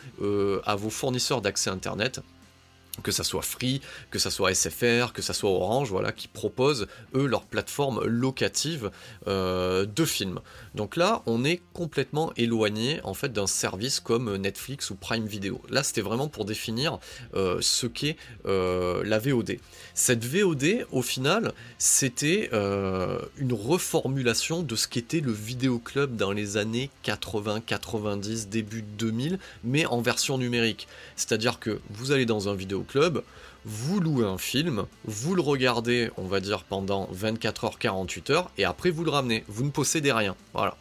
à 0.64 0.76
vos 0.76 0.90
fournisseurs 0.90 1.40
d'accès 1.40 1.70
Internet 1.70 2.20
que 3.02 3.12
ça 3.12 3.24
soit 3.24 3.42
Free, 3.42 3.80
que 4.10 4.18
ça 4.18 4.30
soit 4.30 4.54
SFR, 4.54 5.12
que 5.12 5.22
ça 5.22 5.32
soit 5.32 5.50
Orange, 5.50 5.90
voilà, 5.90 6.12
qui 6.12 6.28
proposent 6.28 6.86
eux 7.14 7.26
leur 7.26 7.42
plateforme 7.42 8.04
locative 8.04 8.90
euh, 9.26 9.86
de 9.86 10.04
films. 10.04 10.40
Donc 10.74 10.96
là, 10.96 11.22
on 11.26 11.44
est 11.44 11.60
complètement 11.72 12.32
éloigné 12.36 13.00
en 13.04 13.14
fait 13.14 13.32
d'un 13.32 13.46
service 13.46 14.00
comme 14.00 14.36
Netflix 14.36 14.90
ou 14.90 14.94
Prime 14.94 15.26
Video. 15.26 15.60
Là, 15.70 15.82
c'était 15.82 16.00
vraiment 16.00 16.28
pour 16.28 16.44
définir 16.44 16.98
euh, 17.34 17.58
ce 17.60 17.86
qu'est 17.86 18.16
euh, 18.46 19.02
la 19.04 19.18
VOD. 19.18 19.58
Cette 19.94 20.24
VOD, 20.24 20.86
au 20.92 21.02
final, 21.02 21.52
c'était 21.78 22.50
une 22.52 23.52
reformulation 23.52 24.62
de 24.62 24.76
ce 24.76 24.88
qu'était 24.88 25.20
le 25.20 25.32
vidéoclub 25.32 26.16
dans 26.16 26.32
les 26.32 26.56
années 26.56 26.90
80, 27.02 27.62
90, 27.66 28.48
début 28.48 28.82
2000, 28.82 29.38
mais 29.64 29.86
en 29.86 30.00
version 30.00 30.38
numérique. 30.38 30.86
C'est-à-dire 31.16 31.58
que 31.58 31.80
vous 31.90 32.12
allez 32.12 32.26
dans 32.26 32.48
un 32.48 32.54
vidéoclub 32.54 32.87
club, 32.88 33.22
vous 33.64 34.00
louez 34.00 34.26
un 34.26 34.38
film, 34.38 34.86
vous 35.04 35.34
le 35.34 35.42
regardez, 35.42 36.10
on 36.16 36.24
va 36.24 36.40
dire, 36.40 36.64
pendant 36.64 37.08
24 37.12 37.64
heures, 37.64 37.78
48 37.78 38.30
heures, 38.30 38.50
et 38.58 38.64
après 38.64 38.90
vous 38.90 39.04
le 39.04 39.10
ramenez. 39.10 39.44
Vous 39.48 39.64
ne 39.64 39.70
possédez 39.70 40.12
rien. 40.12 40.34
Voilà. 40.54 40.76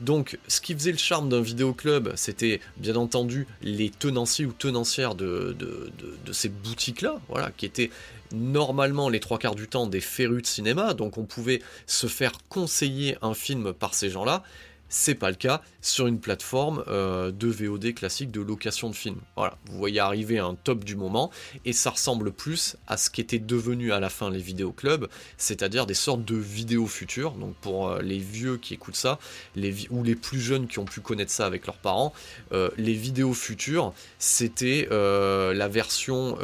Donc, 0.00 0.38
ce 0.46 0.60
qui 0.60 0.74
faisait 0.74 0.92
le 0.92 0.98
charme 0.98 1.28
d'un 1.28 1.40
vidéoclub, 1.40 2.10
c'était 2.14 2.60
bien 2.76 2.94
entendu 2.94 3.48
les 3.62 3.90
tenanciers 3.90 4.46
ou 4.46 4.52
tenancières 4.52 5.16
de, 5.16 5.56
de 5.58 6.32
ces 6.32 6.48
boutiques-là, 6.48 7.20
voilà, 7.28 7.50
qui 7.56 7.66
étaient 7.66 7.90
normalement 8.32 9.08
les 9.08 9.20
trois 9.20 9.38
quarts 9.38 9.54
du 9.54 9.68
temps 9.68 9.86
des 9.86 10.00
férus 10.00 10.42
de 10.42 10.46
cinéma, 10.46 10.94
donc 10.94 11.18
on 11.18 11.24
pouvait 11.24 11.62
se 11.86 12.06
faire 12.06 12.32
conseiller 12.48 13.16
un 13.22 13.34
film 13.34 13.72
par 13.72 13.94
ces 13.94 14.10
gens-là. 14.10 14.42
C'est 14.88 15.14
pas 15.14 15.28
le 15.28 15.36
cas 15.36 15.60
sur 15.82 16.06
une 16.06 16.18
plateforme 16.18 16.82
euh, 16.88 17.30
de 17.30 17.48
VOD 17.48 17.94
classique 17.94 18.30
de 18.30 18.40
location 18.40 18.88
de 18.88 18.94
films. 18.94 19.20
Voilà, 19.36 19.58
vous 19.66 19.78
voyez 19.78 20.00
arriver 20.00 20.38
un 20.38 20.54
top 20.54 20.84
du 20.84 20.96
moment 20.96 21.30
et 21.64 21.72
ça 21.72 21.90
ressemble 21.90 22.32
plus 22.32 22.76
à 22.86 22.96
ce 22.96 23.10
qu'étaient 23.10 23.38
devenus 23.38 23.92
à 23.92 24.00
la 24.00 24.08
fin 24.08 24.30
les 24.30 24.40
vidéoclubs, 24.40 25.06
c'est-à-dire 25.36 25.86
des 25.86 25.94
sortes 25.94 26.24
de 26.24 26.36
vidéos 26.36 26.86
futures. 26.86 27.32
Donc 27.32 27.54
pour 27.56 27.88
euh, 27.88 28.02
les 28.02 28.18
vieux 28.18 28.56
qui 28.56 28.74
écoutent 28.74 28.96
ça, 28.96 29.18
ou 29.90 30.02
les 30.02 30.14
plus 30.14 30.40
jeunes 30.40 30.66
qui 30.66 30.78
ont 30.78 30.84
pu 30.84 31.00
connaître 31.00 31.32
ça 31.32 31.46
avec 31.46 31.66
leurs 31.66 31.76
parents, 31.76 32.14
euh, 32.52 32.70
les 32.78 32.94
vidéos 32.94 33.34
futures, 33.34 33.92
c'était 34.18 34.88
la 34.90 35.68
version 35.68 36.38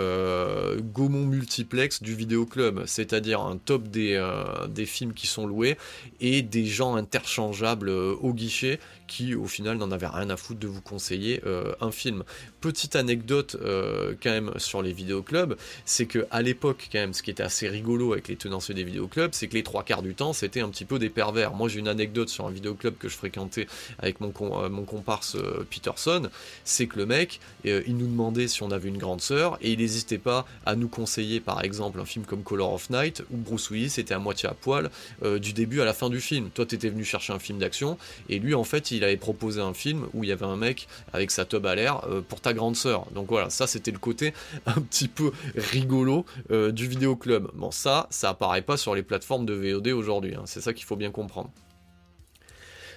Gaumont 0.92 1.26
multiplex 1.26 2.02
du 2.02 2.14
vidéoclub, 2.14 2.84
c'est-à-dire 2.86 3.40
un 3.40 3.56
top 3.56 3.88
des, 3.88 4.22
des 4.68 4.86
films 4.86 5.12
qui 5.12 5.26
sont 5.26 5.46
loués 5.46 5.76
et 6.20 6.42
des 6.42 6.66
gens 6.66 6.96
interchangeables 6.96 7.88
au 7.88 8.33
guichet 8.34 8.80
qui 9.06 9.34
au 9.34 9.46
final 9.46 9.76
n'en 9.76 9.90
avait 9.90 10.06
rien 10.06 10.30
à 10.30 10.36
foutre 10.36 10.60
de 10.60 10.66
vous 10.66 10.80
conseiller 10.80 11.40
euh, 11.46 11.74
un 11.80 11.90
film. 11.90 12.24
Petite 12.60 12.96
anecdote 12.96 13.56
euh, 13.62 14.14
quand 14.22 14.30
même 14.30 14.52
sur 14.56 14.82
les 14.82 14.92
vidéoclubs, 14.92 15.56
c'est 15.84 16.06
que 16.06 16.26
à 16.30 16.42
l'époque 16.42 16.88
quand 16.90 16.98
même 16.98 17.14
ce 17.14 17.22
qui 17.22 17.30
était 17.30 17.42
assez 17.42 17.68
rigolo 17.68 18.12
avec 18.12 18.28
les 18.28 18.36
tenanciers 18.36 18.74
des 18.74 18.84
vidéoclubs, 18.84 19.30
c'est 19.32 19.48
que 19.48 19.54
les 19.54 19.62
trois 19.62 19.82
quarts 19.82 20.02
du 20.02 20.14
temps 20.14 20.32
c'était 20.32 20.60
un 20.60 20.68
petit 20.68 20.84
peu 20.84 20.98
des 20.98 21.10
pervers. 21.10 21.54
Moi 21.54 21.68
j'ai 21.68 21.80
une 21.80 21.88
anecdote 21.88 22.28
sur 22.28 22.46
un 22.46 22.50
vidéoclub 22.50 22.96
que 22.96 23.08
je 23.08 23.16
fréquentais 23.16 23.66
avec 23.98 24.20
mon, 24.20 24.32
euh, 24.40 24.84
comparse 24.84 25.36
Peterson, 25.70 26.28
c'est 26.64 26.86
que 26.86 26.98
le 26.98 27.06
mec 27.06 27.40
il 27.64 27.96
nous 27.96 28.06
demandait 28.06 28.48
si 28.48 28.62
on 28.62 28.70
avait 28.70 28.88
une 28.88 28.98
grande 28.98 29.20
sœur 29.20 29.58
et 29.62 29.72
il 29.72 29.78
n'hésitait 29.78 30.18
pas 30.18 30.46
à 30.66 30.76
nous 30.76 30.88
conseiller 30.88 31.40
par 31.40 31.64
exemple 31.64 32.00
un 32.00 32.04
film 32.04 32.24
comme 32.24 32.42
Color 32.42 32.74
of 32.74 32.90
Night 32.90 33.22
où 33.30 33.36
Bruce 33.36 33.70
Willis 33.70 33.94
était 33.98 34.12
à 34.14 34.18
moitié 34.18 34.48
à 34.48 34.54
poil 34.54 34.90
du 35.22 35.52
début 35.52 35.80
à 35.80 35.84
la 35.84 35.94
fin 35.94 36.10
du 36.10 36.20
film. 36.20 36.50
Toi 36.50 36.66
t'étais 36.66 36.90
venu 36.90 37.04
chercher 37.04 37.32
un 37.32 37.38
film 37.38 37.58
d'action 37.58 37.98
et 38.28 38.38
lui 38.38 38.54
en 38.54 38.64
fait 38.64 38.90
il 38.90 38.93
avait 39.02 39.16
proposé 39.16 39.60
un 39.60 39.74
film 39.74 40.06
où 40.14 40.22
il 40.22 40.28
y 40.28 40.32
avait 40.32 40.44
un 40.44 40.56
mec 40.56 40.86
avec 41.12 41.30
sa 41.30 41.44
tub 41.44 41.66
à 41.66 41.74
l'air 41.74 42.04
euh, 42.04 42.20
pour 42.20 42.40
ta 42.40 42.52
grande 42.52 42.76
sœur. 42.76 43.06
Donc 43.12 43.28
voilà, 43.28 43.50
ça 43.50 43.66
c'était 43.66 43.90
le 43.90 43.98
côté 43.98 44.34
un 44.66 44.80
petit 44.80 45.08
peu 45.08 45.32
rigolo 45.56 46.26
euh, 46.50 46.70
du 46.70 46.86
vidéoclub. 46.86 47.48
Bon, 47.54 47.70
ça, 47.70 48.06
ça 48.10 48.30
apparaît 48.30 48.62
pas 48.62 48.76
sur 48.76 48.94
les 48.94 49.02
plateformes 49.02 49.46
de 49.46 49.54
VOD 49.54 49.88
aujourd'hui, 49.88 50.34
hein. 50.34 50.42
c'est 50.44 50.60
ça 50.60 50.72
qu'il 50.72 50.84
faut 50.84 50.96
bien 50.96 51.10
comprendre. 51.10 51.50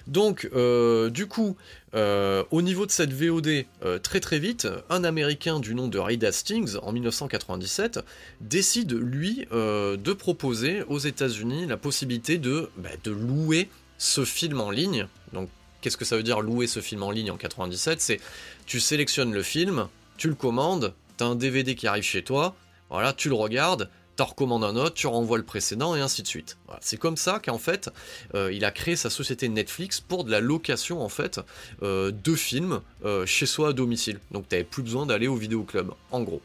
Donc, 0.05 0.49
euh, 0.55 1.09
du 1.09 1.27
coup, 1.27 1.57
au 1.93 2.61
niveau 2.61 2.85
de 2.85 2.91
cette 2.91 3.11
VOD, 3.11 3.65
très 4.03 4.19
très 4.21 4.39
vite, 4.39 4.67
un 4.89 5.03
Américain 5.03 5.59
du 5.59 5.75
nom 5.75 5.87
de 5.89 5.97
Reed 5.97 6.23
Hastings, 6.23 6.77
en 6.81 6.93
1997, 6.93 7.99
décide, 8.39 8.93
lui, 8.93 9.47
de 9.51 10.13
proposer 10.13 10.83
aux 10.83 10.99
États-Unis 10.99 11.65
la 11.65 11.75
possibilité 11.75 12.37
de, 12.37 12.69
bah, 12.77 12.89
de 13.03 13.11
louer 13.11 13.67
ce 13.97 14.25
film 14.25 14.61
en 14.61 14.71
ligne. 14.71 15.07
Donc, 15.33 15.49
qu'est-ce 15.81 15.97
que 15.97 16.05
ça 16.05 16.17
veut 16.17 16.23
dire 16.23 16.41
louer 16.41 16.67
ce 16.67 16.79
film 16.79 17.03
en 17.03 17.11
ligne 17.11 17.31
en 17.31 17.37
97 17.37 18.01
C'est 18.01 18.19
tu 18.65 18.79
sélectionnes 18.79 19.33
le 19.33 19.43
film, 19.43 19.87
tu 20.17 20.27
le 20.27 20.35
commandes, 20.35 20.93
tu 21.17 21.23
as 21.23 21.27
un 21.27 21.35
DVD 21.35 21.75
qui 21.75 21.87
arrive 21.87 22.03
chez 22.03 22.23
toi, 22.23 22.55
voilà, 22.89 23.13
tu 23.13 23.29
le 23.29 23.35
regardes, 23.35 23.89
tu 24.17 24.23
recommandes 24.23 24.63
un 24.63 24.75
autre, 24.75 24.95
tu 24.95 25.07
renvoies 25.07 25.37
le 25.37 25.43
précédent 25.43 25.95
et 25.95 26.01
ainsi 26.01 26.23
de 26.23 26.27
suite. 26.27 26.57
C'est 26.81 26.97
comme 26.97 27.17
ça 27.17 27.39
qu'en 27.43 27.59
fait, 27.59 27.89
euh, 28.33 28.51
il 28.51 28.65
a 28.65 28.71
créé 28.71 28.95
sa 28.95 29.09
société 29.09 29.47
Netflix 29.47 30.01
pour 30.01 30.23
de 30.23 30.31
la 30.31 30.39
location 30.39 31.01
en 31.01 31.09
fait 31.09 31.39
euh, 31.83 32.11
de 32.11 32.35
films 32.35 32.81
euh, 33.05 33.25
chez 33.25 33.45
soi 33.45 33.69
à 33.69 33.73
domicile. 33.73 34.19
Donc 34.31 34.49
tu 34.49 34.55
n'avais 34.55 34.63
plus 34.63 34.83
besoin 34.83 35.05
d'aller 35.05 35.27
au 35.27 35.35
vidéoclub, 35.35 35.91
en 36.11 36.21
gros. 36.21 36.41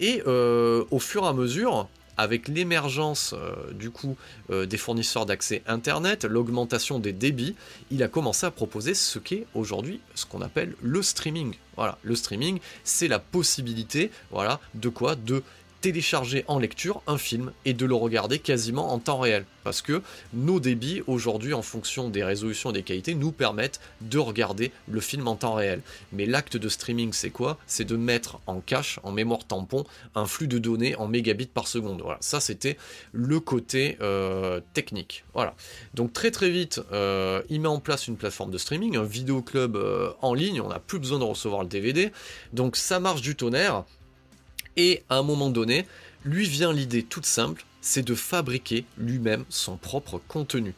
Et 0.00 0.22
au 0.22 0.98
fur 1.00 1.24
et 1.24 1.26
à 1.26 1.32
mesure, 1.32 1.88
avec 2.18 2.48
l'émergence 2.48 3.32
euh, 3.32 3.72
du 3.72 3.90
coup 3.90 4.16
euh, 4.50 4.66
des 4.66 4.76
fournisseurs 4.76 5.24
d'accès 5.24 5.62
Internet, 5.66 6.24
l'augmentation 6.24 6.98
des 6.98 7.12
débits, 7.12 7.54
il 7.90 8.02
a 8.02 8.08
commencé 8.08 8.44
à 8.44 8.50
proposer 8.50 8.92
ce 8.92 9.18
qu'est 9.18 9.46
aujourd'hui 9.54 10.00
ce 10.14 10.26
qu'on 10.26 10.42
appelle 10.42 10.74
le 10.82 11.00
streaming. 11.00 11.54
Voilà, 11.76 11.96
le 12.02 12.16
streaming, 12.16 12.58
c'est 12.82 13.06
la 13.06 13.20
possibilité, 13.20 14.10
voilà, 14.32 14.58
de 14.74 14.88
quoi? 14.88 15.14
De 15.14 15.44
télécharger 15.80 16.44
en 16.48 16.58
lecture 16.58 17.02
un 17.06 17.18
film 17.18 17.52
et 17.64 17.72
de 17.72 17.86
le 17.86 17.94
regarder 17.94 18.38
quasiment 18.38 18.92
en 18.92 18.98
temps 18.98 19.18
réel. 19.18 19.44
Parce 19.64 19.82
que 19.82 20.02
nos 20.32 20.60
débits 20.60 21.02
aujourd'hui, 21.06 21.52
en 21.52 21.62
fonction 21.62 22.08
des 22.08 22.24
résolutions 22.24 22.70
et 22.70 22.72
des 22.72 22.82
qualités, 22.82 23.14
nous 23.14 23.32
permettent 23.32 23.80
de 24.00 24.18
regarder 24.18 24.72
le 24.88 25.00
film 25.00 25.28
en 25.28 25.36
temps 25.36 25.54
réel. 25.54 25.82
Mais 26.12 26.26
l'acte 26.26 26.56
de 26.56 26.68
streaming, 26.68 27.12
c'est 27.12 27.30
quoi? 27.30 27.58
C'est 27.66 27.84
de 27.84 27.96
mettre 27.96 28.40
en 28.46 28.60
cache, 28.60 28.98
en 29.02 29.12
mémoire 29.12 29.46
tampon, 29.46 29.84
un 30.14 30.26
flux 30.26 30.48
de 30.48 30.58
données 30.58 30.96
en 30.96 31.06
mégabits 31.06 31.46
par 31.46 31.68
seconde. 31.68 32.00
Voilà, 32.00 32.18
ça 32.20 32.40
c'était 32.40 32.78
le 33.12 33.40
côté 33.40 33.98
euh, 34.00 34.60
technique. 34.72 35.24
Voilà. 35.34 35.54
Donc 35.94 36.12
très 36.12 36.30
très 36.30 36.50
vite, 36.50 36.80
euh, 36.92 37.42
il 37.50 37.60
met 37.60 37.68
en 37.68 37.80
place 37.80 38.08
une 38.08 38.16
plateforme 38.16 38.50
de 38.50 38.58
streaming, 38.58 38.96
un 38.96 39.04
vidéo 39.04 39.42
club 39.42 39.76
euh, 39.76 40.12
en 40.22 40.34
ligne. 40.34 40.60
On 40.60 40.68
n'a 40.68 40.78
plus 40.78 40.98
besoin 40.98 41.18
de 41.18 41.24
recevoir 41.24 41.62
le 41.62 41.68
DVD. 41.68 42.10
Donc 42.52 42.76
ça 42.76 43.00
marche 43.00 43.20
du 43.20 43.36
tonnerre. 43.36 43.84
Et 44.78 45.02
à 45.08 45.16
un 45.16 45.24
moment 45.24 45.50
donné, 45.50 45.86
lui 46.24 46.46
vient 46.46 46.72
l'idée 46.72 47.02
toute 47.02 47.26
simple, 47.26 47.64
c'est 47.80 48.06
de 48.06 48.14
fabriquer 48.14 48.84
lui-même 48.96 49.44
son 49.48 49.76
propre 49.76 50.20
contenu. 50.28 50.72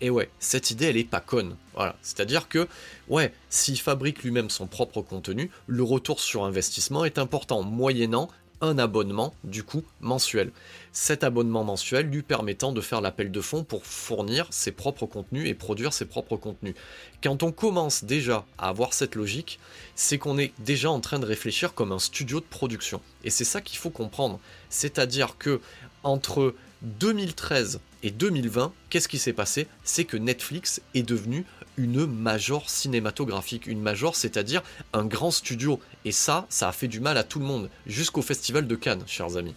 Et 0.00 0.10
ouais, 0.10 0.28
cette 0.40 0.72
idée, 0.72 0.86
elle 0.86 0.96
est 0.96 1.04
pas 1.04 1.20
conne. 1.20 1.56
Voilà. 1.74 1.96
C'est-à-dire 2.02 2.48
que, 2.48 2.66
ouais, 3.08 3.32
s'il 3.48 3.78
fabrique 3.78 4.24
lui-même 4.24 4.50
son 4.50 4.66
propre 4.66 5.02
contenu, 5.02 5.52
le 5.68 5.84
retour 5.84 6.18
sur 6.18 6.44
investissement 6.44 7.04
est 7.04 7.18
important, 7.18 7.62
moyennant 7.62 8.28
un 8.60 8.78
abonnement 8.78 9.34
du 9.44 9.62
coup 9.62 9.82
mensuel. 10.00 10.50
Cet 10.92 11.24
abonnement 11.24 11.64
mensuel 11.64 12.06
lui 12.06 12.22
permettant 12.22 12.72
de 12.72 12.80
faire 12.80 13.00
l'appel 13.00 13.30
de 13.30 13.40
fonds 13.40 13.64
pour 13.64 13.86
fournir 13.86 14.46
ses 14.50 14.72
propres 14.72 15.06
contenus 15.06 15.48
et 15.48 15.54
produire 15.54 15.92
ses 15.92 16.06
propres 16.06 16.36
contenus. 16.36 16.74
Quand 17.22 17.42
on 17.42 17.52
commence 17.52 18.04
déjà 18.04 18.44
à 18.58 18.68
avoir 18.68 18.94
cette 18.94 19.14
logique, 19.14 19.58
c'est 19.94 20.18
qu'on 20.18 20.38
est 20.38 20.52
déjà 20.58 20.90
en 20.90 21.00
train 21.00 21.18
de 21.18 21.26
réfléchir 21.26 21.74
comme 21.74 21.92
un 21.92 21.98
studio 21.98 22.40
de 22.40 22.46
production. 22.46 23.00
Et 23.24 23.30
c'est 23.30 23.44
ça 23.44 23.60
qu'il 23.60 23.78
faut 23.78 23.90
comprendre. 23.90 24.40
C'est-à-dire 24.70 25.36
que 25.38 25.60
entre 26.02 26.54
2013 26.82 27.80
et 28.02 28.10
2020, 28.10 28.72
qu'est-ce 28.90 29.08
qui 29.08 29.18
s'est 29.18 29.32
passé? 29.32 29.66
C'est 29.82 30.04
que 30.04 30.16
Netflix 30.16 30.80
est 30.94 31.02
devenu 31.02 31.44
une 31.78 32.04
major 32.04 32.68
cinématographique, 32.68 33.66
une 33.66 33.80
major, 33.80 34.14
c'est-à-dire 34.14 34.62
un 34.92 35.06
grand 35.06 35.30
studio. 35.30 35.80
Et 36.04 36.12
ça, 36.12 36.46
ça 36.50 36.68
a 36.68 36.72
fait 36.72 36.88
du 36.88 37.00
mal 37.00 37.16
à 37.16 37.24
tout 37.24 37.38
le 37.38 37.46
monde, 37.46 37.70
jusqu'au 37.86 38.20
Festival 38.20 38.66
de 38.66 38.74
Cannes, 38.74 39.04
chers 39.06 39.38
amis. 39.38 39.54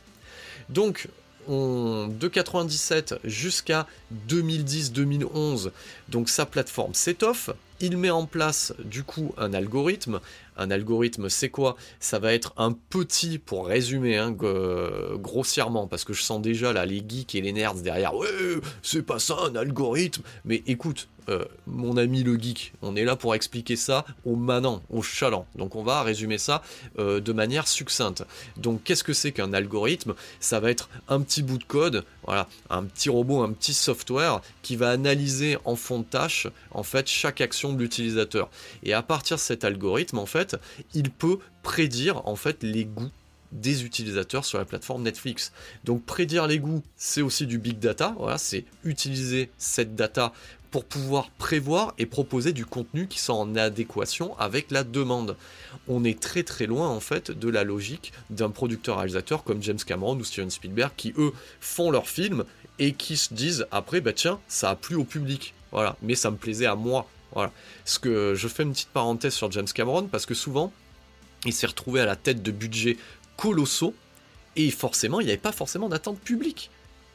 Donc, 0.70 1.10
de 1.50 2.28
97 2.28 3.16
jusqu'à 3.24 3.88
2010-2011, 4.30 5.72
donc 6.08 6.30
sa 6.30 6.46
plateforme 6.46 6.94
s'étoffe. 6.94 7.50
Il 7.84 7.98
met 7.98 8.12
en 8.12 8.28
place 8.28 8.74
du 8.86 9.04
coup 9.04 9.34
un 9.40 9.54
algorithme. 9.56 10.20
Un 10.56 10.70
algorithme, 10.70 11.30
c'est 11.30 11.50
quoi? 11.50 11.76
Ça 12.00 12.20
va 12.20 12.32
être 12.36 12.54
un 12.58 12.74
petit, 12.74 13.40
pour 13.40 13.66
résumer 13.66 14.18
hein, 14.18 14.32
grossièrement, 14.32 15.88
parce 15.88 16.04
que 16.04 16.14
je 16.14 16.22
sens 16.22 16.40
déjà 16.40 16.74
là 16.74 16.86
les 16.86 17.04
geeks 17.06 17.34
et 17.34 17.42
les 17.42 17.52
nerds 17.52 17.74
derrière. 17.74 18.14
Ouais, 18.14 18.28
c'est 18.84 19.02
pas 19.02 19.18
ça 19.18 19.36
un 19.48 19.56
algorithme. 19.56 20.22
Mais 20.46 20.62
écoute, 20.68 21.08
euh, 21.32 21.46
mon 21.68 21.98
ami 21.98 22.24
le 22.24 22.38
geek. 22.38 22.74
On 22.82 22.96
est 22.96 23.06
là 23.06 23.16
pour 23.16 23.34
expliquer 23.36 23.76
ça 23.76 24.06
au 24.26 24.36
manant, 24.36 24.82
au 24.90 25.02
chaland. 25.02 25.46
Donc 25.56 25.76
on 25.76 25.84
va 25.84 26.04
résumer 26.04 26.38
ça 26.38 26.62
euh, 27.00 27.20
de 27.20 27.34
manière 27.34 27.68
succincte. 27.68 28.24
Donc 28.58 28.84
qu'est-ce 28.84 29.04
que 29.04 29.14
c'est 29.14 29.32
qu'un 29.32 29.54
algorithme? 29.54 30.14
Ça 30.40 30.60
va 30.60 30.70
être 30.70 30.90
un 31.08 31.22
petit 31.22 31.42
bout 31.42 31.58
de 31.58 31.64
code, 31.64 32.04
voilà, 32.26 32.48
un 32.70 32.84
petit 32.84 33.10
robot, 33.10 33.42
un 33.42 33.52
petit 33.52 33.74
software 33.74 34.42
qui 34.62 34.76
va 34.76 34.90
analyser 34.92 35.58
en 35.66 35.76
fond 35.76 36.00
de 36.00 36.06
tâche 36.06 36.48
en 36.72 36.84
fait 36.84 37.08
chaque 37.08 37.42
action 37.42 37.74
de 37.74 37.80
l'utilisateur. 37.80 38.50
Et 38.84 38.94
à 38.94 39.02
partir 39.02 39.38
de 39.38 39.42
cet 39.42 39.64
algorithme, 39.64 40.20
en 40.20 40.26
fait, 40.26 40.58
il 40.94 41.10
peut 41.12 41.40
prédire 41.64 42.28
en 42.28 42.36
fait 42.36 42.64
les 42.64 42.86
goûts 42.86 43.12
des 43.52 43.84
utilisateurs 43.84 44.46
sur 44.46 44.58
la 44.58 44.66
plateforme 44.66 45.04
Netflix. 45.04 45.52
Donc 45.84 46.04
prédire 46.06 46.48
les 46.48 46.60
goûts, 46.60 46.84
c'est 46.96 47.22
aussi 47.22 47.46
du 47.46 47.58
big 47.58 47.80
data, 47.80 48.16
voilà, 48.18 48.38
c'est 48.38 48.66
utiliser 48.84 49.50
cette 49.58 49.96
data 49.96 50.34
pour 50.72 50.86
pouvoir 50.86 51.30
prévoir 51.32 51.94
et 51.98 52.06
proposer 52.06 52.54
du 52.54 52.66
contenu 52.66 53.08
qui 53.08 53.20
soit 53.20 53.36
en 53.36 53.56
adéquation 53.56 54.38
avec 54.40 54.72
la 54.72 54.84
demande. 54.86 55.36
On 55.90 56.06
est 56.06 56.20
très 56.20 56.44
très 56.44 56.66
loin 56.66 56.88
en 56.88 57.02
fait 57.02 57.30
de 57.30 57.50
la 57.50 57.66
logique 57.66 58.14
d'un 58.30 58.50
producteur-réalisateur 58.50 59.44
comme 59.44 59.62
James 59.62 59.80
Cameron 59.86 60.16
ou 60.16 60.24
Steven 60.24 60.50
Spielberg 60.50 60.92
qui 60.96 61.14
eux 61.18 61.34
font 61.60 61.92
leurs 61.92 62.08
films 62.08 62.46
et 62.80 62.94
qui 62.94 63.18
se 63.18 63.34
disent 63.34 63.68
après 63.72 64.00
bah 64.00 64.14
tiens 64.14 64.40
ça 64.48 64.70
a 64.70 64.76
plu 64.76 64.96
au 64.96 65.04
public. 65.04 65.54
Voilà. 65.72 65.98
Mais 66.02 66.16
ça 66.16 66.32
me 66.32 66.38
plaisait 66.38 66.66
à 66.66 66.76
moi. 66.76 67.08
Voilà. 67.34 67.52
Ce 67.86 68.00
que 68.00 68.34
je 68.36 68.48
fais 68.48 68.64
une 68.64 68.72
petite 68.72 68.90
parenthèse 68.90 69.34
sur 69.34 69.52
James 69.52 69.68
Cameron 69.74 70.08
parce 70.08 70.26
que 70.26 70.34
souvent 70.34 70.72
il 71.46 71.54
s'est 71.54 71.68
retrouvé 71.68 72.00
à 72.00 72.06
la 72.06 72.16
tête 72.16 72.42
de 72.42 72.52
budgets 72.52 72.98
colossaux 73.36 73.94
et 74.56 74.72
forcément 74.72 75.20
il 75.20 75.26
n'y 75.26 75.32
avait 75.32 75.38
pas 75.38 75.52
forcément 75.52 75.90
d'attente 75.90 76.20
publique. 76.20 76.72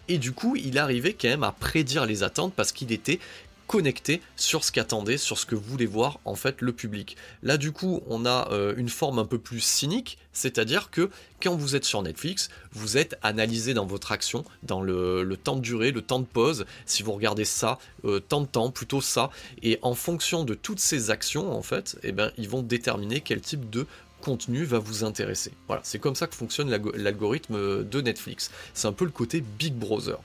Et 0.09 0.19
du 0.19 0.33
coup, 0.33 0.57
il 0.57 0.79
arrivait 0.79 1.15
quand 1.15 1.29
même 1.29 1.43
à 1.43 1.53
prédire 1.53 2.07
les 2.07 2.23
attentes 2.23 2.55
parce 2.55 2.73
qu'il 2.73 2.93
était 2.93 3.19
connecté 3.67 4.21
sur 4.37 4.65
ce 4.65 4.73
qu'attendait, 4.73 5.19
sur 5.19 5.39
ce 5.39 5.47
que 5.47 5.55
voulait 5.55 5.87
voir 5.87 6.21
en 6.25 6.35
fait 6.35 6.61
le 6.61 6.73
public. 6.73 7.17
Là 7.43 7.57
du 7.57 7.73
coup 7.73 8.03
on 8.09 8.27
a 8.27 8.49
euh, 8.53 8.75
une 8.77 8.89
forme 8.89 9.19
un 9.19 9.25
peu 9.25 9.39
plus 9.39 9.61
cynique, 9.61 10.19
c'est-à-dire 10.33 10.91
que 10.91 11.11
quand 11.43 11.55
vous 11.55 11.77
êtes 11.77 11.85
sur 11.85 12.03
Netflix, 12.03 12.49
vous 12.73 12.97
êtes 12.97 13.17
analysé 13.23 13.75
dans 13.75 13.87
votre 13.87 14.13
action, 14.13 14.45
dans 14.63 14.81
le, 14.81 15.37
temps 15.43 15.57
de 15.57 15.61
durée, 15.61 15.91
le 15.91 16.03
temps 16.03 16.19
de 16.19 16.25
pause, 16.25 16.65
si 16.87 17.03
vous 17.03 17.13
regardez 17.13 17.45
ça, 17.45 17.79
euh, 18.05 18.21
tant 18.21 18.41
de 18.41 18.47
temps, 18.47 18.71
plutôt 18.71 19.01
ça, 19.01 19.31
et 19.63 19.79
en 19.83 19.95
fonction 19.95 20.45
de 20.45 20.55
toutes 20.55 20.81
ces 20.81 21.11
actions 21.11 21.53
en 21.53 21.63
fait, 21.63 21.99
eh 22.03 22.13
ben, 22.13 22.33
ils 22.39 22.49
vont 22.49 22.63
déterminer 22.63 23.21
quel 23.21 23.41
type 23.41 23.69
de 23.71 23.87
contenu 24.21 24.65
va 24.65 24.79
vous 24.79 25.05
intéresser. 25.05 25.53
Voilà, 25.67 25.83
c'est 25.85 25.99
comme 25.99 26.15
ça 26.15 26.27
que 26.27 26.35
fonctionne 26.35 26.71
l'algorithme 26.71 27.85
de 27.85 28.01
Netflix. 28.01 28.51
C'est 28.75 28.89
un 28.89 28.93
peu 28.93 29.05
le 29.05 29.11
côté 29.11 29.43
Big 29.59 29.75
Brother. 29.75 30.19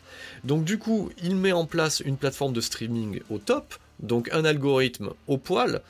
Donc 0.43 0.63
du 0.63 0.77
coup, 0.77 1.11
il 1.23 1.35
met 1.35 1.51
en 1.51 1.65
place 1.65 1.99
une 1.99 2.17
plateforme 2.17 2.53
de 2.53 2.61
streaming 2.61 3.21
au 3.29 3.37
top, 3.37 3.75
donc 3.99 4.29
un 4.31 4.45
algorithme 4.45 5.11
au 5.27 5.37
poil, 5.37 5.81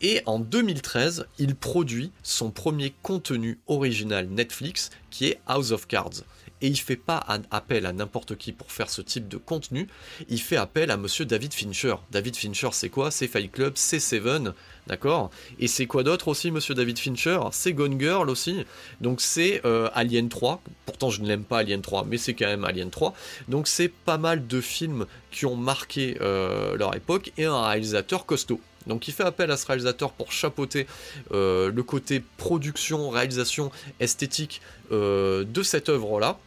et 0.00 0.20
en 0.26 0.38
2013, 0.38 1.26
il 1.38 1.54
produit 1.54 2.10
son 2.22 2.50
premier 2.50 2.92
contenu 3.02 3.58
original 3.68 4.26
Netflix 4.26 4.90
qui 5.10 5.26
est 5.28 5.40
House 5.46 5.70
of 5.70 5.86
Cards 5.86 6.24
et 6.64 6.68
il 6.68 6.78
fait 6.78 6.96
pas 6.96 7.22
appel 7.50 7.84
à 7.84 7.92
n'importe 7.92 8.36
qui 8.36 8.52
pour 8.52 8.72
faire 8.72 8.88
ce 8.88 9.02
type 9.02 9.28
de 9.28 9.36
contenu, 9.36 9.86
il 10.30 10.40
fait 10.40 10.56
appel 10.56 10.90
à 10.90 10.96
monsieur 10.96 11.26
David 11.26 11.52
Fincher. 11.52 11.96
David 12.10 12.36
Fincher, 12.36 12.70
c'est 12.72 12.88
quoi? 12.88 13.10
C'est 13.10 13.28
Fight 13.28 13.52
Club, 13.52 13.74
c'est 13.76 14.00
Seven, 14.00 14.54
d'accord? 14.86 15.30
Et 15.58 15.68
c'est 15.68 15.84
quoi 15.84 16.02
d'autre 16.04 16.28
aussi, 16.28 16.50
monsieur 16.50 16.74
David 16.74 16.98
Fincher? 16.98 17.38
C'est 17.52 17.74
Gone 17.74 18.00
Girl 18.00 18.30
aussi, 18.30 18.64
donc 19.02 19.20
c'est 19.20 19.60
euh, 19.66 19.90
Alien 19.92 20.30
3, 20.30 20.62
pourtant 20.86 21.10
je 21.10 21.20
ne 21.20 21.28
l'aime 21.28 21.44
pas 21.44 21.58
Alien 21.58 21.82
3, 21.82 22.06
mais 22.08 22.16
c'est 22.16 22.32
quand 22.32 22.46
même 22.46 22.64
Alien 22.64 22.88
3, 22.88 23.12
donc 23.48 23.68
c'est 23.68 23.90
pas 23.90 24.16
mal 24.16 24.46
de 24.46 24.60
films 24.62 25.04
qui 25.30 25.44
ont 25.44 25.56
marqué 25.56 26.16
euh, 26.22 26.78
leur 26.78 26.96
époque 26.96 27.30
et 27.36 27.44
un 27.44 27.62
réalisateur 27.62 28.24
costaud. 28.24 28.58
Donc 28.86 29.06
il 29.06 29.12
fait 29.12 29.24
appel 29.24 29.50
à 29.50 29.58
ce 29.58 29.66
réalisateur 29.66 30.12
pour 30.12 30.32
chapeauter 30.32 30.86
euh, 31.32 31.70
le 31.70 31.82
côté 31.82 32.22
production, 32.38 33.10
réalisation, 33.10 33.70
esthétique 34.00 34.62
de 34.90 35.62
cette 35.62 35.88
œuvre-là. 35.90 36.38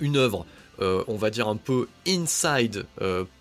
Une 0.00 0.16
œuvre, 0.16 0.46
euh, 0.80 1.04
on 1.08 1.16
va 1.16 1.30
dire 1.30 1.48
un 1.48 1.56
peu 1.56 1.88
inside 2.06 2.86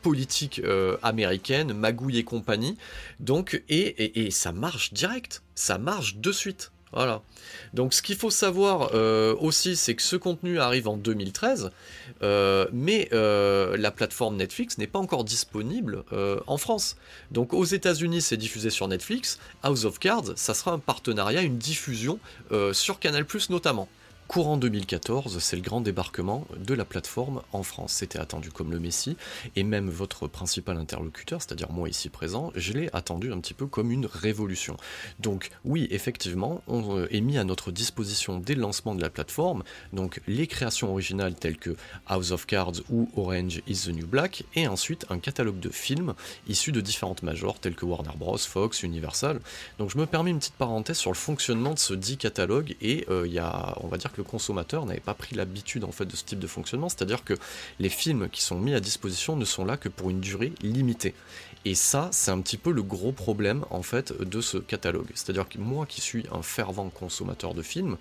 politique 0.01 0.61
américaine, 1.01 1.73
Magouille 1.73 2.17
et 2.17 2.23
compagnie. 2.23 2.77
Donc, 3.19 3.63
et 3.69 4.29
ça 4.31 4.51
marche 4.51 4.93
direct, 4.93 5.43
ça 5.55 5.77
marche 5.77 6.17
de 6.17 6.31
suite. 6.31 6.71
Voilà. 6.91 7.21
Donc 7.73 7.93
ce 7.93 8.01
qu'il 8.01 8.15
faut 8.15 8.31
savoir 8.31 8.91
euh, 8.93 9.35
aussi, 9.39 9.75
c'est 9.75 9.93
que 9.93 10.01
ce 10.01 10.15
contenu 10.15 10.59
arrive 10.59 10.87
en 10.87 10.97
2013, 10.97 11.71
euh, 12.23 12.67
mais 12.73 13.09
euh, 13.13 13.77
la 13.77 13.91
plateforme 13.91 14.37
Netflix 14.37 14.77
n'est 14.77 14.87
pas 14.87 14.99
encore 14.99 15.23
disponible 15.23 16.03
en 16.47 16.57
France. 16.57 16.97
Donc 17.31 17.53
aux 17.53 17.65
États-Unis, 17.65 18.21
c'est 18.21 18.37
diffusé 18.37 18.69
sur 18.69 18.87
Netflix. 18.87 19.39
House 19.61 19.85
of 19.85 19.99
Cards, 19.99 20.35
ça 20.35 20.53
sera 20.53 20.71
un 20.71 20.79
partenariat, 20.79 21.41
une 21.41 21.57
diffusion 21.57 22.19
sur 22.73 22.99
Canal⁇ 22.99 23.23
notamment. 23.51 23.87
Courant 24.29 24.57
2014, 24.57 25.39
c'est 25.39 25.55
le 25.55 25.63
grand 25.63 25.81
débarquement 25.81 26.45
de 26.55 26.75
la 26.75 26.85
plateforme 26.85 27.41
en 27.51 27.63
France. 27.63 27.93
C'était 27.93 28.19
attendu 28.19 28.51
comme 28.51 28.69
le 28.69 28.79
Messie, 28.79 29.17
et 29.55 29.63
même 29.63 29.89
votre 29.89 30.27
principal 30.27 30.77
interlocuteur, 30.77 31.41
c'est-à-dire 31.41 31.71
moi 31.71 31.89
ici 31.89 32.09
présent, 32.09 32.51
je 32.53 32.73
l'ai 32.73 32.91
attendu 32.93 33.33
un 33.33 33.39
petit 33.39 33.55
peu 33.55 33.65
comme 33.65 33.89
une 33.89 34.05
révolution. 34.05 34.77
Donc 35.19 35.49
oui, 35.65 35.87
effectivement, 35.89 36.61
on 36.67 36.95
euh, 36.95 37.07
est 37.09 37.21
mis 37.21 37.39
à 37.39 37.43
notre 37.43 37.71
disposition 37.71 38.37
dès 38.37 38.53
le 38.53 38.61
lancement 38.61 38.93
de 38.93 39.01
la 39.01 39.09
plateforme, 39.09 39.63
donc 39.93 40.21
les 40.27 40.45
créations 40.45 40.91
originales 40.91 41.33
telles 41.33 41.57
que 41.57 41.75
House 42.05 42.29
of 42.29 42.45
Cards 42.45 42.83
ou 42.91 43.09
Orange 43.17 43.63
is 43.65 43.85
the 43.85 43.95
New 43.95 44.05
Black, 44.05 44.43
et 44.53 44.67
ensuite 44.67 45.07
un 45.09 45.17
catalogue 45.17 45.59
de 45.59 45.69
films 45.69 46.13
issus 46.47 46.71
de 46.71 46.81
différentes 46.81 47.23
majors 47.23 47.59
telles 47.59 47.73
que 47.73 47.85
Warner 47.85 48.15
Bros, 48.15 48.37
Fox, 48.37 48.83
Universal. 48.83 49.39
Donc 49.79 49.89
je 49.89 49.97
me 49.97 50.05
permets 50.05 50.29
une 50.29 50.37
petite 50.37 50.53
parenthèse 50.53 50.97
sur 50.97 51.09
le 51.09 51.17
fonctionnement 51.17 51.73
de 51.73 51.79
ce 51.79 51.95
dit 51.95 52.17
catalogue, 52.17 52.75
et 52.79 53.07
euh, 53.09 53.25
il 53.25 53.33
y 53.33 53.39
a, 53.39 53.75
on 53.81 53.87
va 53.87 53.97
dire 53.97 54.11
que 54.13 54.18
consommateur 54.23 54.85
n'avait 54.85 54.99
pas 54.99 55.13
pris 55.13 55.35
l'habitude 55.35 55.83
en 55.83 55.91
fait 55.91 56.05
de 56.05 56.15
ce 56.15 56.23
type 56.23 56.39
de 56.39 56.47
fonctionnement, 56.47 56.89
c'est-à-dire 56.89 57.23
que 57.23 57.33
les 57.79 57.89
films 57.89 58.29
qui 58.29 58.41
sont 58.41 58.59
mis 58.59 58.73
à 58.73 58.79
disposition 58.79 59.35
ne 59.35 59.45
sont 59.45 59.65
là 59.65 59.77
que 59.77 59.89
pour 59.89 60.09
une 60.09 60.19
durée 60.19 60.53
limitée. 60.61 61.13
Et 61.65 61.75
ça, 61.75 62.09
c'est 62.11 62.31
un 62.31 62.39
petit 62.39 62.57
peu 62.57 62.71
le 62.71 62.83
gros 62.83 63.11
problème 63.11 63.65
en 63.69 63.81
fait 63.81 64.13
de 64.17 64.41
ce 64.41 64.57
catalogue. 64.57 65.09
C'est-à-dire 65.13 65.47
que 65.49 65.57
moi 65.57 65.85
qui 65.85 66.01
suis 66.01 66.25
un 66.31 66.41
fervent 66.41 66.89
consommateur 66.89 67.53
de 67.53 67.61
films 67.61 67.97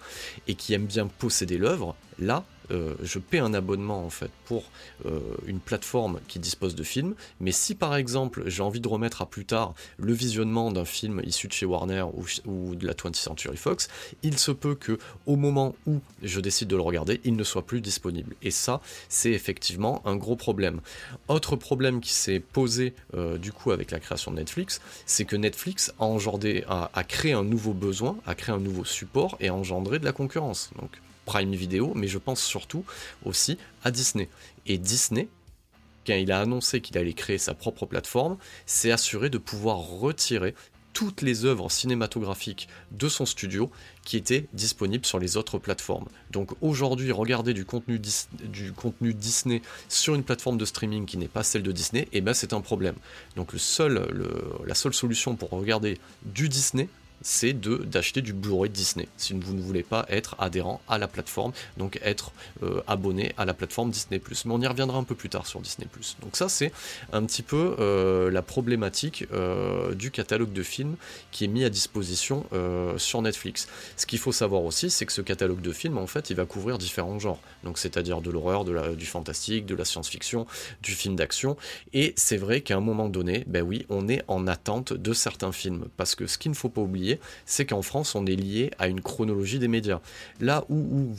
et 0.46 0.54
qui 0.54 0.74
aime 0.74 0.86
bien 0.86 1.06
posséder 1.06 1.58
l'œuvre, 1.58 1.96
là, 2.18 2.44
euh, 2.70 2.94
je 3.02 3.18
paie 3.18 3.38
un 3.38 3.54
abonnement 3.54 4.04
en 4.04 4.10
fait 4.10 4.30
pour 4.44 4.64
euh, 5.06 5.20
une 5.46 5.60
plateforme 5.60 6.20
qui 6.28 6.38
dispose 6.38 6.74
de 6.74 6.82
films, 6.82 7.14
mais 7.40 7.52
si 7.52 7.74
par 7.74 7.96
exemple 7.96 8.44
j'ai 8.46 8.62
envie 8.62 8.80
de 8.80 8.88
remettre 8.88 9.22
à 9.22 9.26
plus 9.26 9.44
tard 9.44 9.74
le 9.98 10.12
visionnement 10.12 10.70
d'un 10.72 10.84
film 10.84 11.20
issu 11.24 11.48
de 11.48 11.52
chez 11.52 11.66
Warner 11.66 12.04
ou, 12.46 12.74
de 12.74 12.86
la 12.86 12.92
20th 12.92 13.16
Century 13.16 13.56
Fox, 13.56 13.88
il 14.22 14.38
se 14.38 14.50
peut 14.50 14.74
que 14.74 14.98
au 15.26 15.36
moment 15.36 15.74
où 15.86 16.00
je 16.22 16.40
décide 16.40 16.68
de 16.68 16.76
le 16.76 16.82
regarder, 16.82 17.20
il 17.24 17.36
ne 17.36 17.44
soit 17.44 17.66
plus 17.66 17.80
disponible. 17.80 18.34
Et 18.42 18.50
ça, 18.50 18.80
c'est 19.08 19.32
effectivement 19.32 20.02
un 20.06 20.16
gros 20.16 20.36
problème. 20.36 20.80
Autre 21.28 21.56
problème 21.56 22.00
qui 22.00 22.12
s'est 22.12 22.40
posé 22.40 22.94
euh, 23.14 23.38
du 23.38 23.52
coup 23.52 23.70
avec 23.70 23.90
la 23.90 24.00
création 24.00 24.30
de 24.30 24.36
Netflix, 24.36 24.80
c'est 25.06 25.24
que 25.24 25.36
Netflix 25.36 25.92
a, 25.98 26.04
engendré, 26.04 26.64
a, 26.68 27.04
créé 27.04 27.32
un 27.32 27.44
nouveau 27.44 27.72
besoin, 27.72 28.16
a 28.26 28.34
créé 28.34 28.54
un 28.54 28.60
nouveau 28.60 28.84
support 28.84 29.36
et 29.40 29.48
a 29.48 29.54
engendré 29.54 29.98
de 29.98 30.04
la 30.04 30.12
concurrence. 30.12 30.70
Prime 31.28 31.54
Video, 31.54 31.92
mais 31.94 32.08
je 32.08 32.16
pense 32.16 32.42
surtout 32.42 32.86
aussi 33.22 33.58
à 33.84 33.90
Disney. 33.90 34.30
Et 34.64 34.78
Disney, 34.78 35.28
quand 36.06 36.14
il 36.14 36.32
a 36.32 36.40
annoncé 36.40 36.80
qu'il 36.80 36.96
allait 36.96 37.12
créer 37.12 37.36
sa 37.36 37.52
propre 37.52 37.84
plateforme, 37.84 38.38
s'est 38.64 38.92
assuré 38.92 39.28
de 39.28 39.36
pouvoir 39.36 39.76
retirer 39.76 40.54
toutes 40.94 41.20
les 41.20 41.44
œuvres 41.44 41.70
cinématographiques 41.70 42.66
de 42.92 43.10
son 43.10 43.26
studio 43.26 43.70
qui 44.06 44.16
étaient 44.16 44.46
disponibles 44.54 45.04
sur 45.04 45.18
les 45.18 45.36
autres 45.36 45.58
plateformes. 45.58 46.08
Donc 46.30 46.52
aujourd'hui, 46.62 47.12
regarder 47.12 47.52
du 47.52 47.66
contenu, 47.66 47.98
Disney 47.98 49.60
sur 49.90 50.14
une 50.14 50.24
plateforme 50.24 50.56
de 50.56 50.64
streaming 50.64 51.04
qui 51.04 51.18
n'est 51.18 51.28
pas 51.28 51.42
celle 51.42 51.62
de 51.62 51.72
Disney, 51.72 52.08
eh 52.14 52.22
ben 52.22 52.32
c'est 52.32 52.54
un 52.54 52.62
problème. 52.62 52.96
Donc 53.36 53.52
la 53.52 54.74
seule 54.74 54.94
solution 54.94 55.36
pour 55.36 55.50
regarder 55.50 55.98
du 56.24 56.48
Disney, 56.48 56.88
c'est 57.22 57.52
de 57.52 57.78
d'acheter 57.78 58.22
du 58.22 58.32
Blu-ray 58.32 58.70
Disney 58.70 59.08
si 59.16 59.32
vous 59.32 59.54
ne 59.54 59.60
voulez 59.60 59.82
pas 59.82 60.06
être 60.08 60.36
adhérent 60.38 60.80
à 60.88 60.98
la 60.98 61.08
plateforme, 61.08 61.52
donc 61.76 61.98
être 62.02 62.32
euh, 62.62 62.80
abonné 62.86 63.32
à 63.36 63.44
la 63.44 63.54
plateforme 63.54 63.90
Disney+. 63.90 64.20
Mais 64.44 64.52
on 64.52 64.60
y 64.60 64.66
reviendra 64.66 64.98
un 64.98 65.04
peu 65.04 65.14
plus 65.14 65.28
tard 65.28 65.46
sur 65.46 65.60
Disney+. 65.60 65.86
Donc 66.22 66.36
ça 66.36 66.48
c'est 66.48 66.72
un 67.12 67.24
petit 67.24 67.42
peu 67.42 67.76
euh, 67.78 68.30
la 68.30 68.42
problématique 68.42 69.26
euh, 69.32 69.94
du 69.94 70.10
catalogue 70.10 70.52
de 70.52 70.62
films 70.62 70.96
qui 71.30 71.44
est 71.44 71.48
mis 71.48 71.64
à 71.64 71.70
disposition 71.70 72.44
sur 72.96 73.22
Netflix. 73.22 73.68
Ce 73.96 74.06
qu'il 74.06 74.18
faut 74.18 74.32
savoir 74.32 74.62
aussi, 74.62 74.90
c'est 74.90 75.06
que 75.06 75.12
ce 75.12 75.20
catalogue 75.20 75.60
de 75.60 75.72
films 75.72 75.98
en 75.98 76.06
fait, 76.06 76.30
il 76.30 76.36
va 76.36 76.44
couvrir 76.44 76.78
différents 76.78 77.18
genres. 77.18 77.40
Donc 77.64 77.78
c'est-à-dire 77.78 78.20
de 78.20 78.30
l'horreur, 78.30 78.64
du 78.64 79.06
fantastique, 79.06 79.66
de 79.66 79.74
la 79.74 79.84
science-fiction, 79.84 80.46
du 80.82 80.92
film 80.92 81.16
d'action. 81.16 81.56
Et 81.92 82.14
c'est 82.16 82.36
vrai 82.36 82.60
qu'à 82.60 82.76
un 82.76 82.80
moment 82.80 83.08
donné, 83.08 83.44
ben 83.46 83.62
oui, 83.62 83.86
on 83.88 84.08
est 84.08 84.22
en 84.28 84.46
attente 84.46 84.92
de 84.92 85.12
certains 85.12 85.52
films 85.52 85.86
parce 85.96 86.14
que 86.14 86.26
ce 86.26 86.38
qu'il 86.38 86.50
ne 86.50 86.56
faut 86.56 86.68
pas 86.68 86.80
oublier 86.80 87.07
c'est 87.46 87.66
qu'en 87.66 87.82
France, 87.82 88.14
on 88.14 88.26
est 88.26 88.36
lié 88.36 88.70
à 88.78 88.88
une 88.88 89.00
chronologie 89.00 89.58
des 89.58 89.68
médias. 89.68 90.00
Là 90.40 90.64
où, 90.68 91.14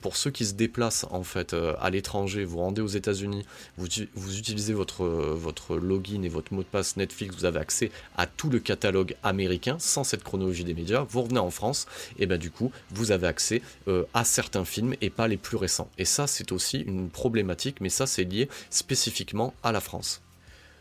pour 0.00 0.16
ceux 0.16 0.30
qui 0.30 0.44
se 0.44 0.54
déplacent 0.54 1.06
en 1.10 1.22
fait 1.22 1.54
euh, 1.54 1.74
à 1.80 1.90
l'étranger, 1.90 2.44
vous 2.44 2.58
rendez 2.58 2.82
aux 2.82 2.86
États-Unis, 2.86 3.44
vous, 3.76 3.86
utilisez 3.86 4.72
votre, 4.72 5.04
votre 5.04 5.76
login 5.76 6.22
et 6.22 6.28
votre 6.28 6.52
mot 6.52 6.62
de 6.62 6.66
passe 6.66 6.96
Netflix, 6.96 7.34
vous 7.36 7.44
avez 7.44 7.58
accès 7.60 7.90
à 8.16 8.26
tout 8.26 8.50
le 8.50 8.58
catalogue 8.58 9.16
américain 9.22 9.76
sans 9.78 10.04
cette 10.04 10.24
chronologie 10.24 10.64
des 10.64 10.74
médias. 10.74 11.04
Vous 11.08 11.22
revenez 11.22 11.40
en 11.40 11.50
France, 11.50 11.86
et 12.18 12.26
ben 12.26 12.38
du 12.38 12.50
coup, 12.50 12.72
vous 12.90 13.12
avez 13.12 13.26
accès 13.26 13.62
euh, 13.88 14.04
à 14.14 14.24
certains 14.24 14.64
films 14.64 14.94
et 15.00 15.10
pas 15.10 15.28
les 15.28 15.36
plus 15.36 15.56
récents. 15.56 15.88
Et 15.98 16.04
ça, 16.04 16.26
c'est 16.26 16.52
aussi 16.52 16.80
une 16.80 17.08
problématique, 17.08 17.80
mais 17.80 17.88
ça, 17.88 18.06
c'est 18.06 18.24
lié 18.24 18.48
spécifiquement 18.70 19.54
à 19.62 19.72
la 19.72 19.80
France. 19.80 20.20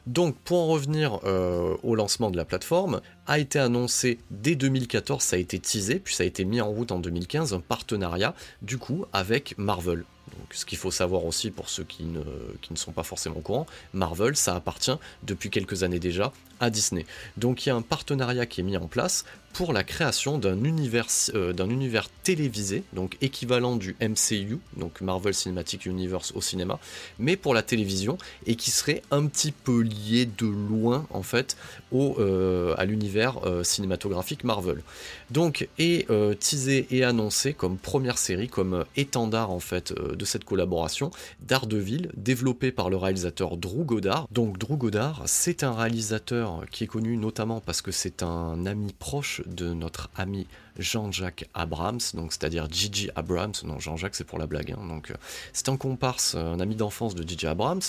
Donc 0.08 0.36
pour 0.38 0.60
en 0.60 0.68
revenir 0.68 1.20
euh, 1.24 1.76
au 1.84 1.96
lancement 1.96 2.32
de 2.32 2.38
la 2.38 2.46
plateforme, 2.46 3.02
a 3.28 3.40
été 3.40 3.60
annoncé 3.60 4.20
dès 4.32 4.56
2014, 4.56 5.22
ça 5.22 5.36
a 5.36 5.40
été 5.40 5.60
teasé, 5.60 6.00
puis 6.00 6.14
ça 6.14 6.24
a 6.24 6.26
été 6.26 6.46
mis 6.46 6.62
en 6.62 6.70
route 6.70 6.92
en 6.92 7.00
2015, 7.00 7.54
un 7.54 7.60
partenariat 7.60 8.34
du 8.62 8.78
coup 8.78 9.06
avec 9.14 9.58
Marvel. 9.58 10.06
Donc, 10.38 10.54
ce 10.54 10.66
qu'il 10.66 10.78
faut 10.78 10.92
savoir 10.92 11.26
aussi 11.26 11.52
pour 11.52 11.70
ceux 11.70 11.84
qui 11.84 12.04
ne, 12.04 12.22
qui 12.62 12.72
ne 12.72 12.78
sont 12.78 12.92
pas 12.92 13.04
forcément 13.04 13.38
au 13.38 13.42
courant, 13.42 13.66
Marvel, 13.94 14.36
ça 14.36 14.56
appartient 14.56 14.96
depuis 15.24 15.50
quelques 15.50 15.84
années 15.84 16.00
déjà 16.00 16.32
à 16.60 16.70
Disney. 16.70 17.06
Donc 17.38 17.66
il 17.66 17.70
y 17.70 17.72
a 17.72 17.76
un 17.76 17.82
partenariat 17.82 18.46
qui 18.46 18.62
est 18.62 18.64
mis 18.64 18.78
en 18.78 18.88
place 18.88 19.26
pour 19.54 19.74
la 19.74 19.84
création 19.84 20.38
d'un 20.38 20.64
univers, 20.64 21.08
euh, 21.36 21.54
d'un 21.54 21.70
univers 21.70 22.10
télévisé, 22.24 22.84
donc 22.94 23.18
équivalent 23.22 23.76
du 23.76 23.96
MCU, 24.02 24.60
donc 24.78 25.02
Marvel 25.02 25.34
Cinematic 25.34 25.86
Universe 25.86 26.32
au 26.36 26.42
cinéma, 26.42 26.80
mais 27.20 27.36
pour 27.36 27.54
la 27.54 27.62
télévision, 27.62 28.18
et 28.46 28.56
qui 28.56 28.72
serait 28.72 29.02
un 29.12 29.26
petit 29.28 29.52
peu 29.52 29.82
lié 29.82 30.26
de 30.26 30.48
loin 30.48 31.06
en 31.10 31.24
fait 31.24 31.58
au, 31.92 32.16
euh, 32.20 32.76
à 32.78 32.86
l'univers 32.86 33.46
euh, 33.46 33.64
cinématographique 33.64 34.44
Marvel. 34.44 34.82
Donc 35.30 35.68
est 35.78 36.08
teasé 36.40 36.88
et 36.92 37.04
annoncé 37.04 37.54
comme 37.54 37.78
première 37.78 38.18
série, 38.18 38.50
comme 38.50 38.86
étendard 38.96 39.52
en 39.52 39.60
fait 39.60 39.94
de 39.94 40.26
cette 40.26 40.44
collaboration, 40.44 41.12
Daredevil, 41.42 42.12
développé 42.16 42.72
par 42.72 42.90
le 42.90 42.98
réalisateur 42.98 43.58
Drew 43.58 43.86
Goddard. 43.86 44.28
Donc 44.32 44.58
Drew 44.58 44.76
Goddard, 44.78 45.24
c'est 45.26 45.64
un 45.64 45.74
réalisateur 45.74 46.64
qui 46.72 46.84
est 46.84 46.88
connu 46.88 47.18
notamment 47.18 47.62
parce 47.62 47.82
que 47.82 47.92
c'est 47.92 48.24
un 48.24 48.66
ami 48.66 48.94
proche 49.00 49.41
de 49.48 49.74
notre 49.74 50.10
ami 50.16 50.48
Jean-Jacques 50.78 51.48
Abrams, 51.54 52.00
donc 52.14 52.32
c'est-à-dire 52.32 52.68
Gigi 52.72 53.10
Abrams, 53.16 53.54
non 53.64 53.80
Jean-Jacques 53.80 54.16
c'est 54.16 54.24
pour 54.24 54.40
la 54.40 54.48
blague, 54.48 54.72
hein. 54.72 54.88
donc 54.88 55.12
euh, 55.12 55.16
c'est 55.54 55.70
un 55.70 55.78
comparse, 55.78 56.36
un 56.36 56.60
ami 56.60 56.76
d'enfance 56.76 57.16
de 57.16 57.28
Gigi 57.28 57.48
Abrams, 57.48 57.82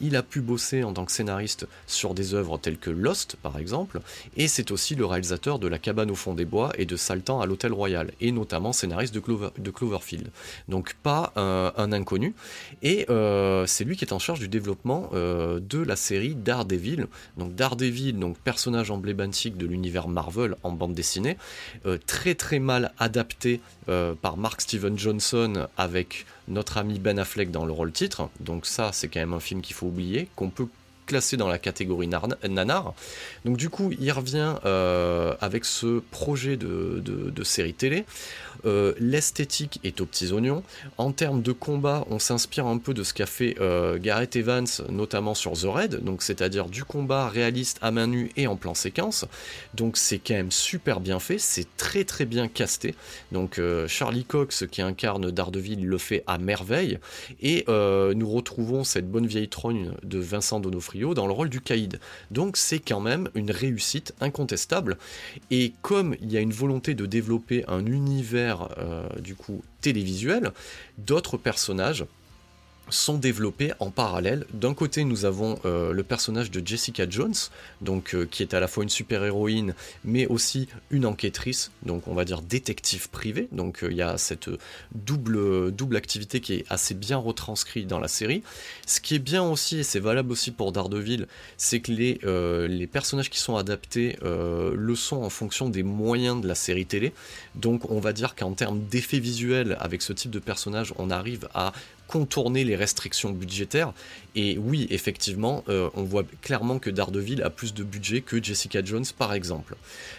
il 0.00 0.16
a 0.16 0.22
pu 0.22 0.40
bosser 0.40 0.82
en 0.82 0.92
tant 0.92 1.04
que 1.04 1.12
scénariste 1.12 1.66
sur 1.86 2.14
des 2.14 2.34
œuvres 2.34 2.58
telles 2.58 2.78
que 2.78 2.90
Lost 2.90 3.36
par 3.42 3.58
exemple, 3.58 4.00
et 4.36 4.48
c'est 4.48 4.70
aussi 4.70 4.94
le 4.94 5.04
réalisateur 5.04 5.58
de 5.58 5.68
La 5.68 5.78
cabane 5.78 6.10
au 6.10 6.14
fond 6.14 6.34
des 6.34 6.44
bois 6.44 6.72
et 6.78 6.86
de 6.86 6.96
Saltan 6.96 7.40
à 7.40 7.46
l'Hôtel 7.46 7.72
Royal, 7.72 8.12
et 8.20 8.32
notamment 8.32 8.72
scénariste 8.72 9.14
de, 9.14 9.22
de 9.58 9.70
Cloverfield, 9.70 10.30
donc 10.68 10.94
pas 11.02 11.32
un, 11.36 11.92
inconnu, 11.92 12.34
et 12.82 13.06
euh, 13.10 13.66
c'est 13.66 13.84
lui 13.84 13.96
qui 13.96 14.04
est 14.04 14.12
en 14.12 14.18
charge 14.18 14.40
du 14.40 14.48
développement 14.48 15.10
euh, 15.12 15.60
de 15.60 15.78
la 15.78 15.96
série 15.96 16.34
Daredevil, 16.34 17.06
donc 17.36 17.54
Daredevil, 17.54 18.18
donc 18.18 18.38
personnage 18.38 18.90
emblématique 18.90 19.56
de 19.56 19.66
l'univers 19.66 20.08
Marvel 20.08 20.56
en 20.62 20.72
bande 20.72 20.94
dessinée, 20.94 21.36
très 22.06 22.29
très 22.34 22.58
mal 22.58 22.92
adapté 22.98 23.60
euh, 23.88 24.14
par 24.20 24.36
Mark 24.36 24.60
Steven 24.60 24.98
Johnson 24.98 25.66
avec 25.76 26.26
notre 26.48 26.78
ami 26.78 26.98
Ben 26.98 27.18
Affleck 27.18 27.50
dans 27.50 27.66
le 27.66 27.72
rôle 27.72 27.92
titre. 27.92 28.28
Donc 28.40 28.66
ça, 28.66 28.90
c'est 28.92 29.08
quand 29.08 29.20
même 29.20 29.34
un 29.34 29.40
film 29.40 29.60
qu'il 29.60 29.74
faut 29.74 29.86
oublier, 29.86 30.28
qu'on 30.36 30.50
peut 30.50 30.66
classer 31.06 31.36
dans 31.36 31.48
la 31.48 31.58
catégorie 31.58 32.08
nanar. 32.08 32.94
Donc 33.44 33.56
du 33.56 33.68
coup, 33.68 33.92
il 33.98 34.12
revient 34.12 34.54
euh, 34.64 35.34
avec 35.40 35.64
ce 35.64 36.00
projet 36.10 36.56
de, 36.56 37.02
de 37.04 37.44
série 37.44 37.74
télé. 37.74 38.04
Euh, 38.64 38.94
l'esthétique 38.98 39.80
est 39.84 40.00
aux 40.00 40.06
petits 40.06 40.32
oignons. 40.32 40.62
En 40.98 41.12
termes 41.12 41.42
de 41.42 41.52
combat, 41.52 42.04
on 42.10 42.18
s'inspire 42.18 42.66
un 42.66 42.78
peu 42.78 42.94
de 42.94 43.02
ce 43.02 43.14
qu'a 43.14 43.26
fait 43.26 43.56
euh, 43.60 43.98
Gareth 43.98 44.36
Evans, 44.36 44.66
notamment 44.88 45.34
sur 45.34 45.52
The 45.52 45.66
Raid, 45.66 46.04
donc 46.04 46.22
c'est-à-dire 46.22 46.66
du 46.66 46.84
combat 46.84 47.28
réaliste 47.28 47.78
à 47.82 47.90
main 47.90 48.06
nue 48.06 48.30
et 48.36 48.46
en 48.46 48.56
plan 48.56 48.74
séquence. 48.74 49.24
Donc 49.74 49.96
c'est 49.96 50.18
quand 50.18 50.34
même 50.34 50.50
super 50.50 51.00
bien 51.00 51.20
fait, 51.20 51.38
c'est 51.38 51.66
très 51.76 52.04
très 52.04 52.26
bien 52.26 52.48
casté. 52.48 52.94
Donc 53.32 53.58
euh, 53.58 53.88
Charlie 53.88 54.24
Cox 54.24 54.64
qui 54.70 54.82
incarne 54.82 55.30
Daredevil 55.30 55.84
le 55.84 55.98
fait 55.98 56.22
à 56.26 56.38
merveille. 56.38 56.98
Et 57.42 57.64
nous 57.68 58.30
retrouvons 58.30 58.84
cette 58.84 59.10
bonne 59.10 59.26
vieille 59.26 59.48
trogne 59.48 59.92
de 60.02 60.18
Vincent 60.18 60.60
Donofrio 60.60 61.14
dans 61.14 61.26
le 61.26 61.32
rôle 61.32 61.48
du 61.48 61.60
Caïd. 61.60 62.00
Donc 62.30 62.56
c'est 62.56 62.78
quand 62.78 63.00
même 63.00 63.28
une 63.34 63.50
réussite 63.50 64.14
incontestable. 64.20 64.98
Et 65.50 65.72
comme 65.82 66.14
il 66.20 66.32
y 66.32 66.36
a 66.36 66.40
une 66.40 66.52
volonté 66.52 66.94
de 66.94 67.06
développer 67.06 67.64
un 67.68 67.86
univers 67.86 68.39
euh, 68.78 69.08
du 69.20 69.34
coup 69.34 69.62
télévisuel, 69.80 70.52
d'autres 70.98 71.36
personnages 71.36 72.04
sont 72.90 73.18
développés 73.18 73.72
en 73.78 73.90
parallèle. 73.90 74.46
D'un 74.52 74.74
côté, 74.74 75.04
nous 75.04 75.24
avons 75.24 75.58
euh, 75.64 75.92
le 75.92 76.02
personnage 76.02 76.50
de 76.50 76.64
Jessica 76.64 77.08
Jones, 77.08 77.34
donc 77.80 78.14
euh, 78.14 78.26
qui 78.30 78.42
est 78.42 78.54
à 78.54 78.60
la 78.60 78.68
fois 78.68 78.82
une 78.82 78.90
super-héroïne, 78.90 79.74
mais 80.04 80.26
aussi 80.26 80.68
une 80.90 81.06
enquêtrice, 81.06 81.70
donc 81.84 82.08
on 82.08 82.14
va 82.14 82.24
dire 82.24 82.42
détective 82.42 83.08
privé. 83.10 83.48
Donc 83.52 83.82
euh, 83.82 83.88
il 83.90 83.96
y 83.96 84.02
a 84.02 84.18
cette 84.18 84.50
double, 84.94 85.72
double 85.72 85.96
activité 85.96 86.40
qui 86.40 86.54
est 86.54 86.64
assez 86.68 86.94
bien 86.94 87.16
retranscrite 87.16 87.86
dans 87.86 87.98
la 87.98 88.08
série. 88.08 88.42
Ce 88.86 89.00
qui 89.00 89.14
est 89.14 89.20
bien 89.20 89.42
aussi, 89.42 89.78
et 89.78 89.82
c'est 89.82 90.00
valable 90.00 90.32
aussi 90.32 90.50
pour 90.50 90.72
Daredevil, 90.72 91.26
c'est 91.56 91.80
que 91.80 91.92
les, 91.92 92.20
les 92.68 92.86
personnages 92.86 93.30
qui 93.30 93.38
sont 93.38 93.56
adaptés 93.56 94.16
le 94.22 94.94
sont 94.94 95.22
en 95.22 95.30
fonction 95.30 95.68
des 95.68 95.82
moyens 95.82 96.40
de 96.40 96.48
la 96.48 96.54
série 96.54 96.86
télé. 96.86 97.12
Donc 97.54 97.90
on 97.90 98.00
va 98.00 98.12
dire 98.12 98.34
qu'en 98.34 98.52
termes 98.52 98.80
d'effets 98.80 99.18
visuels, 99.18 99.76
avec 99.80 100.02
ce 100.02 100.12
type 100.12 100.30
de 100.30 100.38
personnage, 100.38 100.92
on 100.98 101.10
arrive 101.10 101.48
à 101.54 101.72
contourner 102.10 102.64
les 102.64 102.74
restrictions 102.74 103.30
budgétaires. 103.30 103.92
Et 104.34 104.58
oui, 104.58 104.88
effectivement, 104.90 105.62
euh, 105.68 105.88
on 105.94 106.02
voit 106.02 106.24
clairement 106.42 106.80
que 106.80 106.90
Daredevil 106.90 107.40
a 107.42 107.50
plus 107.50 107.72
de 107.72 107.84
budget 107.84 108.20
que 108.20 108.42
Jessica 108.42 108.84
Jones, 108.84 109.04
par 109.16 109.32
exemple. 109.32 109.76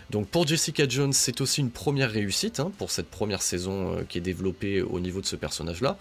Donc 0.10 0.28
pour 0.28 0.48
Jessica 0.48 0.88
Jones, 0.88 1.12
c'est 1.12 1.42
aussi 1.42 1.60
une 1.60 1.70
première 1.70 2.10
réussite 2.10 2.62
hein, 2.62 2.72
pour 2.78 2.92
cette 2.92 3.08
première 3.08 3.42
saison 3.42 3.98
euh, 3.98 4.04
qui 4.08 4.18
est 4.20 4.22
développée 4.22 4.82
au 4.82 5.02
niveau 5.02 5.20
de 5.20 5.26
ce 5.26 5.36
personnage-là. 5.36 5.98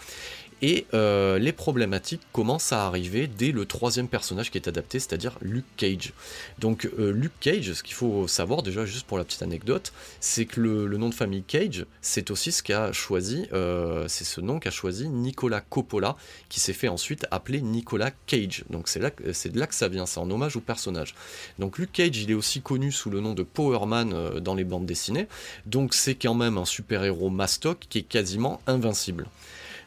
Et 0.62 0.86
euh, 0.92 1.38
les 1.38 1.52
problématiques 1.52 2.20
commencent 2.32 2.72
à 2.72 2.86
arriver 2.86 3.26
dès 3.26 3.50
le 3.50 3.64
troisième 3.64 4.08
personnage 4.08 4.50
qui 4.50 4.58
est 4.58 4.68
adapté, 4.68 4.98
c'est-à-dire 4.98 5.38
Luke 5.40 5.64
Cage. 5.76 6.12
Donc 6.58 6.88
euh, 6.98 7.12
Luke 7.12 7.32
Cage, 7.40 7.72
ce 7.72 7.82
qu'il 7.82 7.94
faut 7.94 8.28
savoir 8.28 8.62
déjà 8.62 8.84
juste 8.84 9.06
pour 9.06 9.16
la 9.16 9.24
petite 9.24 9.42
anecdote, 9.42 9.92
c'est 10.20 10.44
que 10.44 10.60
le, 10.60 10.98
nom 10.98 11.08
de 11.08 11.14
famille 11.14 11.42
Cage, 11.42 11.86
c'est 12.02 12.30
aussi 12.30 12.52
ce 12.52 12.62
qu'a 12.62 12.92
choisi, 12.92 13.46
euh, 13.52 14.06
c'est 14.08 14.24
ce 14.24 14.40
nom 14.42 14.58
qu'a 14.58 14.70
choisi 14.70 15.08
Nicolas 15.08 15.62
Coppola, 15.62 16.16
qui 16.50 16.60
s'est 16.60 16.74
fait 16.74 16.88
ensuite 16.88 17.26
appeler 17.30 17.62
Nicolas 17.62 18.10
Cage. 18.26 18.64
Donc 18.68 18.88
c'est 18.88 19.00
de 19.00 19.58
là 19.58 19.66
que 19.66 19.74
ça 19.74 19.88
vient, 19.88 20.04
c'est 20.04 20.20
en 20.20 20.30
hommage 20.30 20.56
au 20.56 20.60
personnage. 20.60 21.14
Donc 21.58 21.78
Luke 21.78 21.92
Cage, 21.92 22.18
il 22.18 22.30
est 22.30 22.34
aussi 22.34 22.60
connu 22.60 22.92
sous 22.92 23.08
le 23.08 23.20
nom 23.20 23.32
de 23.32 23.42
Power 23.42 23.86
Man 23.86 24.38
dans 24.40 24.54
les 24.54 24.64
bandes 24.64 24.86
dessinées. 24.86 25.26
Donc 25.64 25.94
c'est 25.94 26.16
quand 26.16 26.34
même 26.34 26.58
un 26.58 26.66
super-héros 26.66 27.30
mastoc 27.30 27.86
qui 27.88 27.98
est 27.98 28.02
quasiment 28.02 28.60
invincible. 28.66 29.26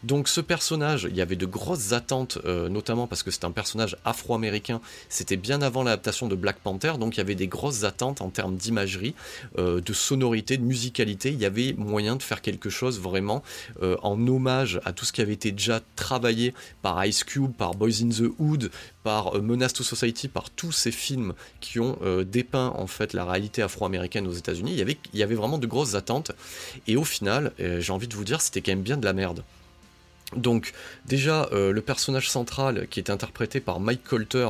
Donc 0.04 0.28
ce 0.28 0.42
personnage, 0.42 1.08
il 1.10 1.16
y 1.16 1.22
avait 1.22 1.38
de 1.38 1.46
grosses 1.46 1.94
attentes, 1.94 2.38
euh, 2.44 2.68
notamment 2.68 3.08
parce 3.08 3.24
que 3.24 3.32
c'est 3.32 3.46
un 3.46 3.52
personnage 3.52 3.96
afro-américain. 4.04 4.82
C'était 5.08 5.38
bien 5.38 5.62
avant 5.62 5.84
l'adaptation 5.84 6.28
de 6.28 6.36
Black 6.36 6.58
Panther, 6.60 6.94
donc 7.00 7.16
il 7.16 7.20
y 7.20 7.22
avait 7.22 7.36
des 7.36 7.48
grosses 7.48 7.86
attentes 7.86 8.20
en 8.20 8.30
termes 8.30 8.58
d'imagerie, 8.58 9.16
euh, 9.58 9.80
de 9.80 9.94
sonorité, 9.94 10.58
de 10.58 10.64
musicalité. 10.64 11.32
Il 11.32 11.40
y 11.40 11.46
avait 11.46 11.74
moyen 11.78 12.18
de 12.18 12.24
faire 12.24 12.42
quelque 12.42 12.70
chose 12.70 13.00
vraiment 13.00 13.44
euh, 13.82 13.96
en 14.04 14.28
hommage 14.28 14.82
à 14.84 14.92
tout 14.92 15.06
ce 15.06 15.14
qui 15.14 15.22
avait 15.22 15.34
été 15.34 15.54
déjà 15.54 15.80
travaillé 15.96 16.54
par 16.82 17.06
Ice 17.06 17.24
Cube, 17.24 17.54
par 17.54 17.74
Boys 17.74 18.02
in 18.02 18.10
the 18.10 18.30
Hood, 18.40 18.72
par 19.04 19.42
Menace 19.42 19.74
to 19.74 19.84
Society, 19.84 20.28
par 20.28 20.50
tous 20.50 20.74
ces 20.74 20.92
films 20.92 21.34
qui 21.62 21.80
ont 21.80 21.98
dépeint 22.26 22.74
en 22.78 22.88
fait 22.88 23.12
la 23.12 23.26
réalité 23.26 23.62
afro-américaine 23.62 24.28
aux 24.28 24.34
États-Unis. 24.34 24.72
Il 24.72 24.78
y 24.78 24.82
avait, 24.82 24.98
il 25.14 25.20
y 25.20 25.24
avait 25.24 25.36
vraiment 25.36 25.58
de 25.58 25.68
grosses 25.68 25.96
attentes. 25.96 26.32
Et 26.88 26.96
au 26.96 27.04
final, 27.04 27.52
j'ai 27.60 27.92
envie 27.92 28.08
de 28.08 28.16
vous 28.16 28.24
dire, 28.24 28.40
c'était 28.40 28.62
quand 28.62 28.72
même 28.72 28.82
bien 28.82 28.96
de 28.96 29.04
la 29.04 29.12
merde. 29.12 29.44
Donc 30.36 30.74
déjà, 31.06 31.50
euh, 31.52 31.72
le 31.72 31.82
personnage 31.82 32.30
central 32.30 32.88
qui 32.90 33.00
est 33.00 33.10
interprété 33.10 33.60
par 33.60 33.80
Mike 33.80 34.04
Colter, 34.04 34.50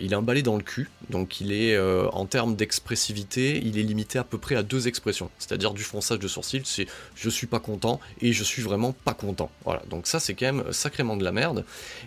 il 0.00 0.12
est 0.12 0.16
emballé 0.16 0.42
dans 0.42 0.56
le 0.56 0.62
cul, 0.62 0.88
donc 1.10 1.40
il 1.40 1.52
est 1.52 1.74
euh, 1.74 2.08
en 2.10 2.26
termes 2.26 2.54
d'expressivité, 2.54 3.60
il 3.64 3.78
est 3.78 3.82
limité 3.82 4.18
à 4.18 4.24
peu 4.24 4.38
près 4.38 4.54
à 4.54 4.62
deux 4.62 4.86
expressions, 4.86 5.28
c'est-à-dire 5.38 5.74
du 5.74 5.82
fronçage 5.82 6.20
de 6.20 6.28
sourcils, 6.28 6.62
c'est 6.64 6.86
je 7.16 7.28
suis 7.28 7.48
pas 7.48 7.58
content 7.58 7.98
et 8.20 8.32
je 8.32 8.44
suis 8.44 8.62
vraiment 8.62 8.92
pas 8.92 9.14
content. 9.14 9.50
Voilà, 9.64 9.82
donc 9.90 10.06
ça 10.06 10.20
c'est 10.20 10.34
quand 10.34 10.52
même 10.52 10.72
sacrément 10.72 11.16
de 11.16 11.24
la 11.24 11.32
merde. 11.32 11.64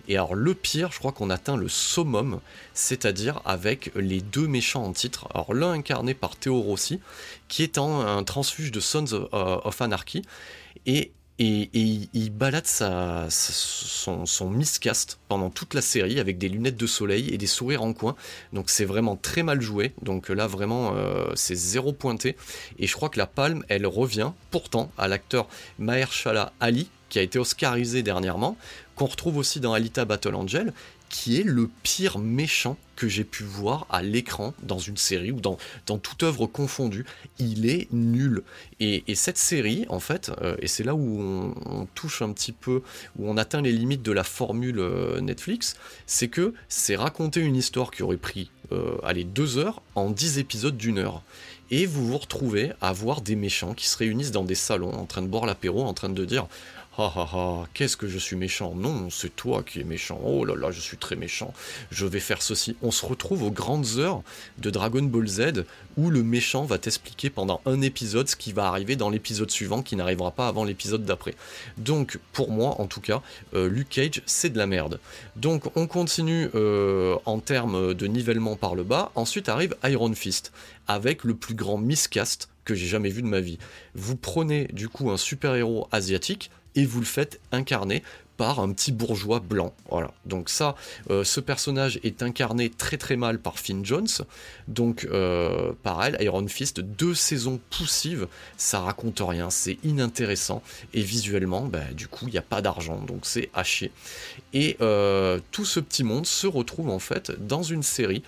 Et 0.08 0.15
alors 0.15 0.36
le 0.36 0.54
pire, 0.54 0.91
je 0.94 1.00
crois 1.00 1.12
qu'on 1.12 1.30
atteint 1.30 1.58
le 1.58 1.68
summum, 1.68 2.39
c'est-à-dire 2.74 3.41
avec 3.44 3.91
les 3.96 4.22
deux 4.22 4.48
méchants 4.48 4.86
en 4.86 4.94
titre. 4.94 5.28
Alors 5.34 5.54
l'un 5.54 5.72
incarné 5.72 6.13
par 6.13 6.38
Théo 6.38 6.62
Rossi, 6.62 7.02
qui 7.50 7.63
est 7.63 7.78
un, 7.78 8.24
transfuge 8.24 8.72
de 8.72 8.80
Sons 8.80 9.28
of 9.32 9.82
Anarchy, 9.82 10.22
et 10.86 11.12
et, 11.38 11.69
il 12.13 12.30
balade 12.30 12.65
son, 12.67 14.50
miscast 14.50 15.19
pendant 15.28 15.50
toute 15.50 15.74
la 15.74 15.82
série 15.82 16.19
avec 16.19 16.38
des 16.38 16.48
lunettes 16.48 16.78
de 16.78 16.88
soleil 16.88 17.30
et 17.34 17.38
des 17.38 17.48
sourires 17.48 17.84
en 17.84 17.93
coin. 17.93 18.15
Donc 18.54 18.69
c'est 18.69 18.86
vraiment 18.86 19.15
très 19.15 19.43
mal 19.43 19.62
joué. 19.62 19.93
Donc 20.02 20.30
là 20.30 20.48
vraiment 20.48 20.93
euh, 20.95 21.28
c'est 21.36 21.56
zéro 21.56 21.91
pointé. 21.91 22.36
Et 22.80 22.88
je 22.88 22.93
crois 22.95 23.10
que 23.10 23.19
la 23.19 23.28
palme 23.28 23.63
elle 23.67 23.86
revient 23.86 24.32
pourtant 24.52 24.91
à 24.98 25.08
l'acteur 25.08 25.48
Mahershala 25.78 26.54
Ali 26.60 26.89
qui 27.10 27.19
a 27.19 27.21
été 27.21 27.39
oscarisé 27.39 28.04
dernièrement, 28.04 28.58
qu'on 28.95 29.06
retrouve 29.06 29.38
aussi 29.38 29.60
dans 29.60 29.74
Alita 29.74 30.06
Battle 30.06 30.36
Angel 30.36 30.74
qui 31.15 31.39
est 31.39 31.43
le 31.43 31.69
pire 31.82 32.19
méchant 32.19 32.75
que 32.97 33.08
j'ai 33.08 33.23
pu 33.23 33.43
voir 33.43 33.88
à 33.89 34.04
l'écran 34.04 34.54
dans 34.63 34.80
une 34.80 34.97
série 34.97 35.32
ou 35.32 35.39
dans, 35.39 35.58
toute 35.86 36.23
œuvre 36.23 36.45
confondue. 36.45 37.06
Il 37.39 37.69
est 37.69 37.88
nul. 37.93 38.43
Et, 38.82 39.01
cette 39.15 39.38
série, 39.38 39.85
en 39.87 40.02
fait, 40.02 40.29
euh, 40.42 40.58
et 40.60 40.67
c'est 40.67 40.83
là 40.83 40.94
où 40.94 41.21
on, 41.21 41.87
touche 41.96 42.21
un 42.21 42.33
petit 42.33 42.52
peu, 42.52 42.81
où 43.17 43.29
on 43.29 43.37
atteint 43.37 43.62
les 43.62 43.71
limites 43.71 44.04
de 44.04 44.12
la 44.12 44.25
formule 44.25 44.79
euh, 44.79 45.21
Netflix, 45.21 45.77
c'est 46.06 46.27
que 46.27 46.54
c'est 46.67 46.98
raconter 46.98 47.40
une 47.40 47.56
histoire 47.56 47.92
qui 47.92 48.04
aurait 48.04 48.17
pris, 48.17 48.52
euh, 48.73 48.98
allez, 49.02 49.23
deux 49.23 49.58
heures 49.58 49.81
en 49.96 50.10
dix 50.10 50.37
épisodes 50.37 50.75
d'une 50.75 50.98
heure. 50.98 51.23
Et 51.71 51.85
vous 51.85 52.06
vous 52.06 52.17
retrouvez 52.17 52.73
à 52.81 52.92
voir 52.92 53.21
des 53.21 53.37
méchants 53.37 53.73
qui 53.73 53.87
se 53.87 53.98
réunissent 53.98 54.31
dans 54.31 54.44
des 54.44 54.54
salons 54.54 54.94
en 54.94 55.06
train 55.06 55.21
de 55.21 55.27
boire 55.27 55.46
l'apéro, 55.46 55.83
en 55.85 55.94
train 55.94 56.10
de 56.10 56.25
dire 56.25 56.48
ah 56.98 57.12
ah 57.17 57.29
ah, 57.33 57.63
qu'est-ce 57.73 57.98
que 57.98 58.08
je 58.08 58.17
suis 58.17 58.37
méchant 58.37 58.73
Non, 58.73 59.10
c'est 59.10 59.35
toi 59.35 59.63
qui 59.63 59.81
es 59.81 59.83
méchant. 59.83 60.17
Oh 60.23 60.46
là 60.46 60.56
là, 60.56 60.71
je 60.71 60.79
suis 60.79 60.96
très 60.96 61.17
méchant. 61.17 61.54
Je 61.91 62.06
vais 62.06 62.21
faire 62.21 62.41
ceci. 62.41 62.77
On 62.81 62.89
se 62.89 63.06
retrouve 63.06 63.43
aux 63.43 63.52
grandes 63.52 63.98
heures 63.98 64.21
de 64.60 64.69
Dragon 64.69 65.02
Ball 65.04 65.27
Z 65.27 65.65
où 65.98 66.10
le 66.10 66.23
méchant 66.23 66.63
va 66.63 66.77
t'expliquer 66.77 67.29
pendant 67.29 67.60
un 67.65 67.81
épisode 67.81 68.29
ce 68.29 68.37
qui 68.37 68.54
va 68.54 68.67
arriver 68.67 68.96
dans 68.96 69.10
l'épisode 69.10 69.52
suivant 69.52 69.81
qui 69.81 69.98
n'arrivera 69.98 70.31
pas 70.31 70.48
avant 70.48 70.63
l'épisode 70.63 71.04
d'après. 71.04 71.35
Donc, 71.77 72.17
pour 72.31 72.50
moi, 72.50 72.79
en 72.79 72.87
tout 72.87 73.02
cas, 73.02 73.21
euh, 73.54 73.67
Luke 73.67 73.89
Cage, 73.89 74.21
c'est 74.25 74.50
de 74.50 74.58
la 74.58 74.65
merde. 74.65 75.02
Donc, 75.35 75.75
on 75.75 75.87
continue 75.87 76.50
euh, 76.56 77.17
en 77.25 77.39
termes 77.39 77.93
de 77.93 78.08
nivellement 78.08 78.56
par 78.56 78.73
le 78.73 78.83
bas. 78.83 79.12
Ensuite 79.15 79.50
arrive 79.50 79.75
Iron 79.83 80.13
Fist 80.13 80.54
avec 80.87 81.25
le 81.25 81.35
plus 81.35 81.56
grand 81.56 81.77
miscast 81.77 82.48
que 82.63 82.73
j'ai 82.73 82.87
jamais 82.87 83.10
vu 83.10 83.21
de 83.21 83.27
ma 83.27 83.41
vie. 83.41 83.60
Vous 83.96 84.15
prenez 84.15 84.65
du 84.71 84.87
coup 84.87 85.12
un 85.12 85.17
super-héros 85.17 85.89
asiatique 85.91 86.52
et 86.76 86.86
vous 86.86 87.00
le 87.00 87.06
faites 87.06 87.40
incarner 87.52 88.04
par 88.38 88.60
un 88.60 88.71
petit 88.71 88.92
bourgeois 88.92 89.40
blanc. 89.40 89.73
Voilà. 89.90 90.12
Donc 90.25 90.50
ça, 90.50 90.75
euh, 91.10 91.23
ce 91.23 91.40
personnage 91.40 92.00
est 92.04 92.23
incarné 92.23 92.69
très 92.69 92.98
très 92.98 93.15
mal 93.15 93.40
par 93.40 93.60
Finn 93.60 93.86
Jones. 93.86 94.08
Donc 94.67 95.08
euh, 95.12 95.71
pareil, 95.83 96.15
Iron 96.19 96.48
Fist, 96.48 96.79
deux 96.79 97.15
saisons 97.15 97.60
poussives, 97.69 98.27
ça 98.58 98.79
raconte 98.79 99.21
rien, 99.25 99.50
c'est 99.50 99.77
inintéressant. 99.83 100.62
Et 100.94 101.02
visuellement, 101.02 101.62
bah, 101.65 101.79
du 101.94 102.08
coup, 102.08 102.27
il 102.27 102.31
n'y 102.31 102.38
a 102.38 102.44
pas 102.44 102.62
d'argent, 102.62 103.02
donc 103.02 103.25
c'est 103.25 103.50
chier. 103.63 103.92
Et 104.54 104.77
euh, 104.81 105.40
tout 105.52 105.65
ce 105.65 105.79
petit 105.79 106.04
monde 106.04 106.25
se 106.25 106.48
retrouve 106.48 106.90
en 106.90 107.00
fait 107.00 107.31
dans 107.48 107.63
une 107.63 107.83
série, 107.83 108.23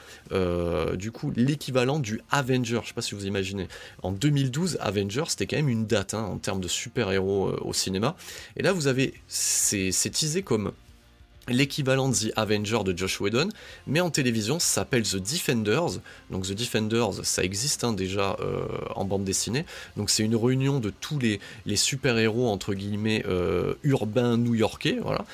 du 0.96 1.12
coup, 1.12 1.32
l'équivalent 1.36 2.00
du 2.00 2.22
Avenger. 2.32 2.80
Je 2.84 2.90
sais 2.90 2.94
pas 2.94 3.02
si 3.02 3.16
vous 3.16 3.26
imaginez. 3.26 3.68
En 4.04 4.12
2012, 4.12 4.78
Avenger, 4.82 5.24
c'était 5.28 5.48
quand 5.48 5.58
même 5.58 5.70
une 5.70 5.86
date 5.86 6.14
hein, 6.14 6.24
en 6.24 6.38
termes 6.38 6.62
de 6.62 6.68
super-héros 6.68 7.52
au 7.62 7.74
cinéma. 7.74 8.16
Et 8.56 8.64
là, 8.64 8.72
vous 8.74 8.88
avez 8.88 9.14
ces 9.28 9.92
c'est 9.98 10.12
teasé 10.12 10.44
comme 10.44 10.72
l'équivalent 11.50 12.10
de 12.10 12.16
The 12.16 12.34
Avenger 12.36 12.80
de 12.84 12.98
Josh 12.98 13.22
Whedon, 13.22 13.50
mais 13.86 14.00
en 14.00 14.10
télévision 14.10 14.60
ça 14.60 14.82
s'appelle 14.82 15.04
The 15.04 15.18
Defenders. 15.18 16.00
Donc 16.30 16.46
The 16.46 16.54
Defenders, 16.54 17.24
ça 17.24 17.44
existe 17.44 17.84
hein, 17.84 17.94
déjà 17.94 18.38
euh, 18.40 18.66
en 18.96 19.06
bande 19.06 19.24
dessinée. 19.24 19.66
Donc 19.96 20.10
c'est 20.10 20.24
une 20.24 20.36
réunion 20.36 20.80
de 20.80 20.90
tous 20.90 21.20
les, 21.20 21.40
super-héros 21.76 22.50
entre 22.50 22.74
guillemets 22.74 23.24
euh, 23.28 23.76
urbains 23.84 24.38
new-yorkais, 24.38 25.00
voilà. 25.02 25.26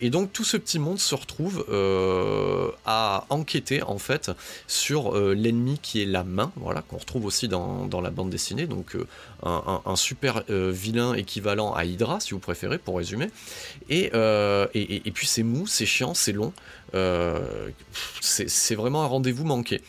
Et 0.00 0.10
donc 0.10 0.32
tout 0.32 0.44
ce 0.44 0.56
petit 0.56 0.78
monde 0.78 0.98
se 0.98 1.14
retrouve 1.14 1.64
euh, 1.68 2.70
à 2.86 3.26
enquêter 3.28 3.82
en 3.82 3.98
fait 3.98 4.30
sur 4.66 5.16
euh, 5.16 5.34
l'ennemi 5.34 5.78
qui 5.80 6.02
est 6.02 6.06
la 6.06 6.24
main, 6.24 6.52
voilà, 6.56 6.82
qu'on 6.82 6.96
retrouve 6.96 7.26
aussi 7.26 7.48
dans, 7.48 7.88
la 8.00 8.10
bande 8.10 8.30
dessinée, 8.30 8.66
donc 8.66 8.96
euh, 8.96 9.06
un, 9.42 9.96
super 9.96 10.44
vilain 10.48 11.14
équivalent 11.14 11.72
à 11.74 11.84
Hydra, 11.84 12.20
si 12.20 12.32
vous 12.32 12.38
préférez, 12.38 12.78
pour 12.78 12.96
résumer. 12.96 13.30
Et, 13.88 14.10
et 14.14 15.10
puis 15.12 15.26
c'est 15.26 15.42
mou, 15.42 15.66
c'est 15.66 15.86
chiant, 15.86 16.14
c'est 16.14 16.32
long, 16.32 16.52
c'est 18.20 18.74
vraiment 18.74 19.02
un 19.02 19.06
rendez-vous 19.06 19.44
manqué. 19.44 19.80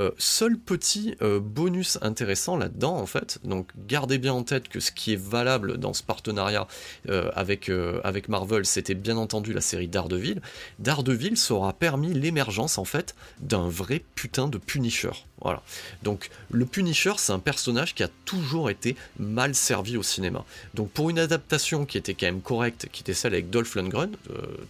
Euh, 0.00 0.10
seul 0.16 0.56
petit 0.56 1.14
euh, 1.20 1.40
bonus 1.40 1.98
intéressant 2.00 2.56
là-dedans, 2.56 2.96
en 2.96 3.06
fait, 3.06 3.38
donc 3.44 3.68
gardez 3.86 4.16
bien 4.16 4.32
en 4.32 4.42
tête 4.42 4.68
que 4.68 4.80
ce 4.80 4.92
qui 4.92 5.12
est 5.12 5.20
valable 5.20 5.76
dans 5.76 5.92
ce 5.92 6.02
partenariat 6.02 6.66
euh, 7.10 7.30
avec, 7.34 7.70
avec 8.04 8.28
Marvel, 8.28 8.64
c'était 8.64 8.94
bien 8.94 9.16
entendu 9.16 9.52
la 9.52 9.60
série 9.60 9.88
Daredevil. 9.88 10.40
Daredevil, 10.78 11.34
aura 11.50 11.72
permis 11.72 12.14
l'émergence, 12.14 12.78
en 12.78 12.84
fait, 12.84 13.14
d'un 13.40 13.68
vrai 13.68 14.02
putain 14.14 14.48
de 14.48 14.58
Punisher. 14.58 15.10
Voilà. 15.42 15.62
Donc 16.02 16.28
le 16.50 16.66
Punisher, 16.66 17.14
c'est 17.16 17.32
un 17.32 17.38
personnage 17.38 17.94
qui 17.94 18.02
a 18.02 18.08
toujours 18.26 18.68
été 18.68 18.94
mal 19.18 19.54
servi 19.54 19.96
au 19.96 20.02
cinéma. 20.02 20.44
Donc 20.74 20.90
pour 20.90 21.08
une 21.08 21.18
adaptation 21.18 21.86
qui 21.86 21.96
était 21.96 22.12
quand 22.12 22.26
même 22.26 22.42
correcte, 22.42 22.88
qui 22.92 23.02
était 23.02 23.14
celle 23.14 23.32
avec 23.32 23.48
Dolph 23.48 23.74
Lundgren, 23.74 24.10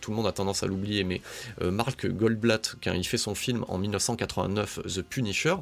tout 0.01 0.11
le 0.13 0.17
monde 0.17 0.29
a 0.29 0.33
tendance 0.33 0.63
à 0.63 0.67
l'oublier, 0.67 1.03
mais 1.03 1.23
Mark 1.61 2.07
Goldblatt, 2.07 2.77
quand 2.85 2.93
il 2.93 3.05
fait 3.05 3.19
son 3.19 3.35
film 3.35 3.65
en 3.67 3.79
1989, 3.79 4.81
The 4.87 5.03
Punisher, 5.03 5.20
Punisher, 5.21 5.57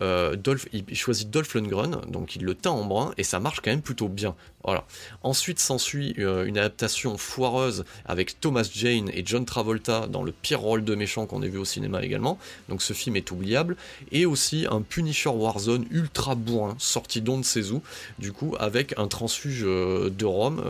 euh, 0.00 0.36
il 0.72 0.96
choisit 0.96 1.28
Dolph 1.28 1.54
Lundgren, 1.54 2.00
donc 2.08 2.34
il 2.34 2.44
le 2.44 2.54
teint 2.54 2.70
en 2.70 2.86
brun, 2.86 3.12
et 3.18 3.24
ça 3.24 3.40
marche 3.40 3.60
quand 3.60 3.70
même 3.70 3.82
plutôt 3.82 4.08
bien. 4.08 4.34
Voilà. 4.64 4.86
Ensuite 5.22 5.58
s'ensuit 5.58 6.14
euh, 6.18 6.46
une 6.46 6.56
adaptation 6.56 7.18
foireuse 7.18 7.84
avec 8.06 8.40
Thomas 8.40 8.66
Jane 8.72 9.10
et 9.12 9.22
John 9.26 9.44
Travolta 9.44 10.06
dans 10.06 10.22
le 10.22 10.32
pire 10.32 10.60
rôle 10.60 10.84
de 10.84 10.94
méchant 10.94 11.26
qu'on 11.26 11.42
ait 11.42 11.48
vu 11.48 11.58
au 11.58 11.64
cinéma 11.64 12.02
également. 12.02 12.38
Donc 12.68 12.80
ce 12.80 12.92
film 12.92 13.16
est 13.16 13.30
oubliable. 13.32 13.76
Et 14.12 14.24
aussi 14.24 14.66
un 14.70 14.80
Punisher 14.80 15.30
Warzone 15.30 15.84
ultra 15.90 16.36
bourrin, 16.36 16.76
sorti 16.78 17.20
d'On 17.20 17.42
Sezu, 17.42 17.80
du 18.18 18.32
coup, 18.32 18.54
avec 18.60 18.96
un 18.98 19.08
transfuge 19.08 19.62
euh, 19.64 20.10
de 20.10 20.24
Rome 20.24 20.62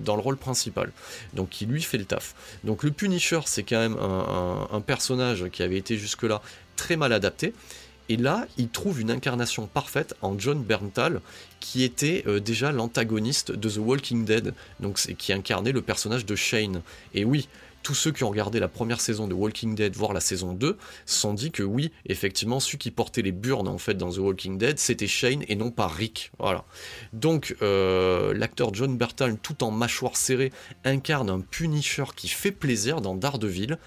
dans 0.00 0.14
le 0.14 0.22
rôle 0.22 0.36
principal. 0.36 0.92
Donc 1.32 1.48
qui 1.48 1.66
lui 1.66 1.82
fait 1.82 1.98
le 1.98 2.04
taf. 2.04 2.34
Donc 2.62 2.84
le 2.84 2.92
Punisher, 2.92 3.40
c'est 3.46 3.64
quand 3.64 3.80
même 3.80 3.96
un 3.98 4.80
personnage 4.82 5.48
qui 5.50 5.62
avait 5.62 5.78
été 5.78 5.96
jusque-là 5.96 6.42
très 6.76 6.96
mal 6.96 7.12
adapté. 7.12 7.54
Et 8.08 8.16
là, 8.16 8.46
il 8.58 8.68
trouve 8.68 9.00
une 9.00 9.10
incarnation 9.10 9.66
parfaite 9.66 10.14
en 10.22 10.38
John 10.38 10.62
Berntal, 10.62 11.20
qui 11.60 11.82
était 11.84 12.24
euh, 12.26 12.40
déjà 12.40 12.72
l'antagoniste 12.72 13.52
de 13.52 13.70
The 13.70 13.78
Walking 13.78 14.24
Dead, 14.24 14.54
donc 14.80 14.98
qui 15.16 15.32
incarnait 15.32 15.72
le 15.72 15.82
personnage 15.82 16.26
de 16.26 16.34
Shane. 16.34 16.82
Et 17.14 17.24
oui, 17.24 17.48
tous 17.82 17.94
ceux 17.94 18.12
qui 18.12 18.24
ont 18.24 18.30
regardé 18.30 18.60
la 18.60 18.68
première 18.68 19.00
saison 19.00 19.26
de 19.26 19.34
Walking 19.34 19.74
Dead, 19.74 19.94
voire 19.94 20.12
la 20.12 20.20
saison 20.20 20.52
2, 20.52 20.76
se 21.06 21.20
sont 21.20 21.34
dit 21.34 21.50
que 21.50 21.62
oui, 21.62 21.90
effectivement, 22.06 22.60
celui 22.60 22.78
qui 22.78 22.90
portait 22.90 23.22
les 23.22 23.32
burnes 23.32 23.68
en 23.68 23.78
fait 23.78 23.94
dans 23.94 24.10
The 24.10 24.18
Walking 24.18 24.58
Dead, 24.58 24.78
c'était 24.78 25.06
Shane 25.06 25.44
et 25.48 25.56
non 25.56 25.70
pas 25.70 25.88
Rick. 25.88 26.32
Voilà. 26.38 26.64
Donc 27.12 27.56
euh, 27.62 28.34
l'acteur 28.34 28.72
John 28.72 28.96
Bertal, 28.96 29.36
tout 29.38 29.64
en 29.64 29.70
mâchoire 29.70 30.16
serrée, 30.16 30.52
incarne 30.84 31.30
un 31.30 31.40
Punisher 31.40 32.04
qui 32.14 32.28
fait 32.28 32.52
plaisir 32.52 33.00
dans 33.00 33.14
Daredevil. 33.14 33.78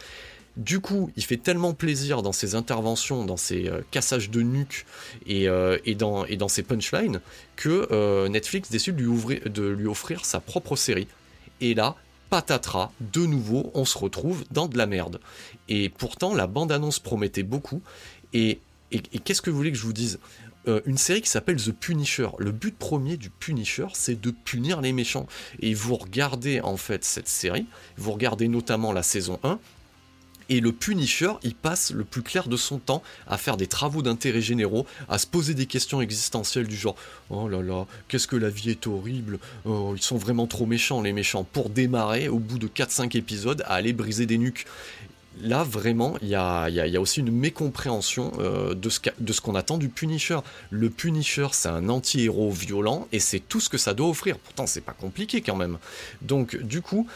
Du 0.57 0.79
coup, 0.79 1.11
il 1.17 1.23
fait 1.23 1.37
tellement 1.37 1.73
plaisir 1.73 2.21
dans 2.21 2.31
ses 2.31 2.55
interventions, 2.55 3.25
dans 3.25 3.35
ses 3.35 3.67
euh, 3.67 3.81
cassages 3.91 4.29
de 4.29 4.41
nuque 4.41 4.85
euh, 5.29 5.77
et, 5.83 5.95
dans, 5.95 6.47
ses 6.47 6.63
punchlines 6.63 7.19
que 7.57 7.89
euh, 7.91 8.29
Netflix 8.29 8.69
décide 8.69 8.95
de 8.95 9.03
lui, 9.03 9.39
de 9.45 9.67
lui 9.67 9.87
offrir 9.87 10.23
sa 10.23 10.39
propre 10.39 10.77
série. 10.77 11.07
Et 11.59 11.73
là, 11.73 11.95
patatras, 12.29 12.91
de 13.01 13.25
nouveau, 13.25 13.69
on 13.73 13.83
se 13.83 13.97
retrouve 13.97 14.45
dans 14.51 14.67
de 14.67 14.77
la 14.77 14.85
merde. 14.85 15.19
Et 15.67 15.89
pourtant, 15.89 16.33
la 16.33 16.47
bande-annonce 16.47 16.99
promettait 16.99 17.43
beaucoup. 17.43 17.81
Et, 18.33 18.59
qu'est-ce 19.25 19.41
que 19.41 19.49
vous 19.49 19.57
voulez 19.57 19.71
que 19.73 19.77
je 19.77 19.83
vous 19.83 19.93
dise? 19.93 20.19
Une 20.87 20.97
série 20.97 21.21
qui 21.21 21.29
s'appelle 21.29 21.57
The 21.57 21.71
Punisher. 21.71 22.29
Le 22.39 22.51
but 22.51 22.75
premier 22.75 23.17
du 23.17 23.29
Punisher, 23.29 23.85
c'est 23.93 24.19
de 24.19 24.31
punir 24.31 24.81
les 24.81 24.93
méchants. 24.93 25.27
Et 25.59 25.75
vous 25.75 25.95
regardez 25.95 26.59
en 26.59 26.75
fait 26.75 27.03
cette 27.03 27.27
série, 27.27 27.67
vous 27.97 28.11
regardez 28.11 28.47
notamment 28.47 28.91
la 28.91 29.03
saison 29.03 29.39
1, 29.43 29.59
et 30.49 30.59
le 30.59 30.71
Punisher, 30.71 31.31
il 31.43 31.55
passe 31.55 31.91
le 31.91 32.03
plus 32.03 32.21
clair 32.21 32.47
de 32.47 32.57
son 32.57 32.77
temps 32.77 33.01
à 33.27 33.37
faire 33.37 33.57
des 33.57 33.67
travaux 33.67 34.01
d'intérêt 34.01 34.41
généraux, 34.41 34.85
à 35.09 35.17
se 35.17 35.27
poser 35.27 35.53
des 35.53 35.65
questions 35.65 36.01
existentielles 36.01 36.67
du 36.67 36.75
genre 36.75 36.95
Oh 37.29 37.47
là 37.47 37.61
là, 37.61 37.85
qu'est-ce 38.07 38.27
que 38.27 38.35
la 38.35 38.49
vie 38.49 38.69
est 38.69 38.87
horrible, 38.87 39.39
oh, 39.65 39.93
ils 39.95 40.01
sont 40.01 40.17
vraiment 40.17 40.47
trop 40.47 40.65
méchants 40.65 41.01
les 41.01 41.13
méchants, 41.13 41.43
pour 41.43 41.69
démarrer 41.69 42.27
au 42.27 42.39
bout 42.39 42.59
de 42.59 42.67
4-5 42.67 43.17
épisodes 43.17 43.63
à 43.65 43.75
aller 43.75 43.93
briser 43.93 44.25
des 44.25 44.37
nuques. 44.37 44.65
Là 45.41 45.63
vraiment 45.63 46.15
il 46.21 46.27
y 46.29 46.35
a, 46.35 46.69
aussi 46.99 47.19
une 47.19 47.31
mécompréhension 47.31 48.31
de 48.37 48.89
ce, 48.89 48.99
de 49.19 49.33
ce 49.33 49.41
qu'on 49.41 49.55
attend 49.55 49.77
du 49.77 49.89
Punisher. 49.89 50.39
Le 50.69 50.89
Punisher 50.89 51.47
c'est 51.51 51.69
un 51.69 51.89
anti-héros 51.89 52.51
violent 52.51 53.07
et 53.11 53.19
c'est 53.19 53.39
tout 53.39 53.59
ce 53.59 53.69
que 53.69 53.77
ça 53.77 53.93
doit 53.93 54.09
offrir. 54.09 54.37
Pourtant 54.37 54.67
c'est 54.67 54.81
pas 54.81 54.93
compliqué 54.93 55.41
quand 55.41 55.55
même. 55.55 55.77
Donc 56.21 56.55
du 56.55 56.81
coup, 56.81 57.07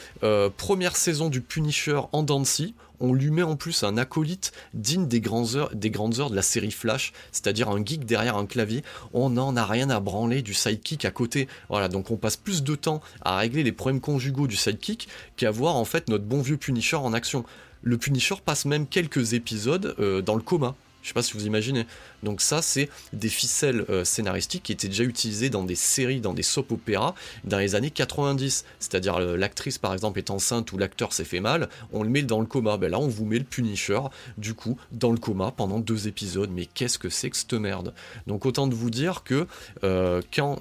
première 0.58 0.96
saison 0.96 1.30
du 1.30 1.42
Punisher 1.42 2.00
en 2.12 2.24
Dancy, 2.24 2.74
on 3.00 3.14
lui 3.14 3.32
met 3.32 3.44
en 3.44 3.56
plus 3.56 3.84
un 3.84 3.98
acolyte 3.98 4.52
digne 4.74 5.08
des, 5.08 5.22
heures, 5.56 5.74
des 5.74 5.90
grandes 5.90 6.20
heures 6.20 6.30
de 6.30 6.36
la 6.36 6.42
série 6.42 6.72
Flash, 6.72 7.14
c'est-à-dire 7.32 7.70
un 7.70 7.84
geek 7.84 8.06
derrière 8.06 8.38
un 8.38 8.46
clavier. 8.46 8.84
On 9.14 9.30
n'en 9.30 9.56
a 9.56 9.66
rien 9.66 9.90
à 9.90 10.00
branler 10.00 10.42
du 10.42 10.54
sidekick 10.54 11.06
à 11.06 11.12
côté. 11.12 11.48
Voilà, 11.70 11.88
donc 11.88 12.12
on 12.12 12.18
passe 12.18 12.38
plus 12.38 12.64
de 12.64 12.76
temps 12.76 13.02
à 13.22 13.38
régler 13.38 13.64
les 13.64 13.72
problèmes 13.72 14.02
conjugaux 14.02 14.48
du 14.48 14.56
sidekick 14.56 15.08
qu'à 15.38 15.52
voir 15.52 15.76
en 15.76 15.86
fait 15.86 16.10
notre 16.10 16.26
bon 16.26 16.42
vieux 16.42 16.58
Punisher 16.58 16.98
en 16.98 17.14
action. 17.14 17.46
Le 17.82 17.98
Punisher 17.98 18.36
passe 18.44 18.66
même 18.66 18.88
quelques 18.88 19.34
épisodes 19.34 19.96
euh, 20.00 20.22
dans 20.22 20.36
le 20.36 20.42
coma. 20.42 20.76
Je 21.02 21.08
sais 21.08 21.14
pas 21.14 21.24
si 21.24 21.32
vous 21.32 21.46
imaginez. 21.46 21.88
Donc 22.24 22.42
ça, 22.42 22.62
c'est 22.62 22.90
des 23.14 23.30
ficelles 23.30 23.86
euh, 23.90 24.04
scénaristiques 24.04 24.64
qui 24.64 24.74
étaient 24.74 24.90
déjà 24.90 25.06
utilisées 25.06 25.50
dans 25.50 25.64
des 25.64 25.76
séries, 25.76 26.20
dans 26.20 26.34
des 26.34 26.44
soap 26.44 26.74
opéras 26.74 27.16
dans 27.46 27.58
les 27.58 27.76
années 27.76 27.90
90. 27.90 28.66
C'est-à-dire 28.80 29.16
euh, 29.16 29.38
l'actrice, 29.38 29.78
par 29.78 29.94
exemple, 29.94 30.20
est 30.20 30.30
enceinte 30.30 30.74
ou 30.74 30.78
l'acteur 30.78 31.14
s'est 31.14 31.24
fait 31.24 31.40
mal, 31.40 31.70
on 31.94 32.04
le 32.04 32.10
met 32.10 32.22
dans 32.22 32.42
le 32.42 32.46
coma. 32.46 32.76
Ben 32.76 32.92
là, 32.92 33.00
on 33.00 33.08
vous 33.08 33.24
met 33.24 33.40
le 33.40 33.46
Punisher, 33.46 34.02
du 34.38 34.56
coup, 34.56 34.78
dans 34.92 35.12
le 35.12 35.18
coma 35.18 35.52
pendant 35.52 35.80
deux 35.80 36.10
épisodes. 36.10 36.50
Mais 36.52 36.66
qu'est-ce 36.66 37.00
que 37.00 37.10
c'est 37.10 37.30
que 37.30 37.38
cette 37.38 37.54
merde? 37.54 37.94
Donc 38.28 38.46
autant 38.46 38.68
de 38.68 38.76
vous 38.76 38.90
dire 38.90 39.24
que 39.24 39.48
quand 39.82 40.60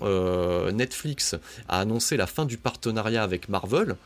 Netflix 0.72 1.34
a 1.68 1.80
annoncé 1.80 2.16
la 2.16 2.28
fin 2.28 2.44
du 2.44 2.58
partenariat 2.58 3.24
avec 3.24 3.48
Marvel, 3.48 3.96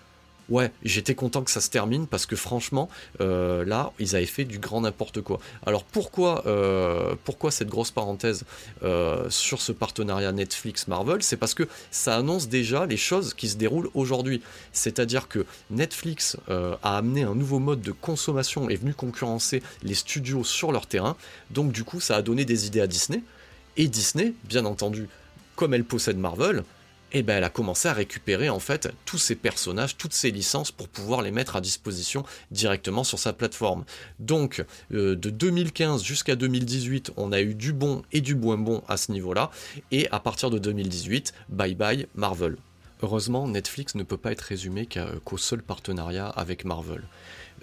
ouais, 0.49 0.70
j'étais 0.82 1.14
content 1.14 1.43
que 1.43 1.51
ça 1.51 1.61
se 1.61 1.70
termine 1.70 2.07
parce 2.07 2.26
que 2.26 2.36
franchement, 2.36 2.88
euh, 3.20 3.64
là, 3.64 3.93
ils 3.99 4.16
avaient 4.16 4.26
fait 4.26 4.45
du 4.45 4.59
grand 4.59 4.82
n'importe 4.82 5.20
quoi. 5.20 5.38
Alors 5.66 5.84
pourquoi, 5.84 6.47
euh, 6.47 7.14
cette 7.51 7.68
grosse 7.68 7.90
parenthèse 7.90 8.45
euh, 8.82 9.28
sur 9.28 9.61
ce 9.61 9.72
partenariat 9.72 10.32
Netflix-Marvel 10.32 11.22
C'est 11.22 11.36
parce 11.36 11.55
que 11.55 11.68
ça 11.90 12.16
annonce 12.16 12.49
déjà 12.49 12.86
les 12.86 12.97
choses 12.97 13.34
qui 13.34 13.49
se 13.49 13.57
déroulent 13.57 13.90
aujourd'hui. 13.95 14.43
C'est-à-dire 14.72 15.28
que 15.28 15.45
Netflix 15.70 16.36
a 16.49 16.97
amené 16.97 17.22
un 17.22 17.34
nouveau 17.34 17.59
mode 17.59 17.82
de 17.82 17.93
consommation 17.93 18.70
et 18.70 18.74
est 18.74 18.76
venu 18.76 18.95
concurrencer 18.95 19.62
les 19.82 19.95
studios 19.95 20.45
sur 20.45 20.72
leur 20.72 20.86
terrain. 20.86 21.16
Donc 21.51 21.72
du 21.72 21.84
coup, 21.84 22.01
ça 22.01 22.16
a 22.16 22.22
donné 22.22 22.45
des 22.45 22.66
idées 22.66 22.80
à 22.80 22.86
Disney. 22.86 23.22
Et 23.76 23.88
Disney, 23.88 24.34
bien 24.45 24.64
entendu, 24.64 25.09
comme 25.57 25.74
elle 25.74 25.84
possède 25.84 26.18
Marvel, 26.18 26.64
et 27.12 27.18
eh 27.18 27.22
ben 27.22 27.36
elle 27.36 27.44
a 27.44 27.50
commencé 27.50 27.88
à 27.88 27.92
récupérer 27.92 28.48
en 28.48 28.58
fait 28.58 28.88
tous 29.04 29.18
ces 29.18 29.34
personnages, 29.34 29.98
toutes 29.98 30.14
ces 30.14 30.30
licences 30.30 30.72
pour 30.72 30.88
pouvoir 30.88 31.20
les 31.20 31.30
mettre 31.30 31.56
à 31.56 31.60
disposition 31.60 32.24
directement 32.50 33.04
sur 33.04 33.18
sa 33.18 33.34
plateforme. 33.34 33.84
Donc 34.18 34.64
euh, 34.92 35.14
de 35.14 35.28
2015 35.28 36.02
jusqu'à 36.02 36.36
2018, 36.36 37.12
on 37.18 37.32
a 37.32 37.42
eu 37.42 37.54
du 37.54 37.74
bon 37.74 38.02
et 38.12 38.22
du 38.22 38.34
moins 38.34 38.56
bon 38.56 38.82
à 38.88 38.96
ce 38.96 39.12
niveau-là, 39.12 39.50
et 39.90 40.08
à 40.10 40.20
partir 40.20 40.48
de 40.48 40.58
2018, 40.58 41.34
bye 41.50 41.74
bye 41.74 42.06
Marvel. 42.14 42.56
Heureusement, 43.02 43.48
Netflix 43.48 43.96
ne 43.96 44.04
peut 44.04 44.16
pas 44.16 44.30
être 44.30 44.42
résumé 44.42 44.88
qu'au 45.24 45.36
seul 45.36 45.60
partenariat 45.62 46.28
avec 46.28 46.64
Marvel. 46.64 47.02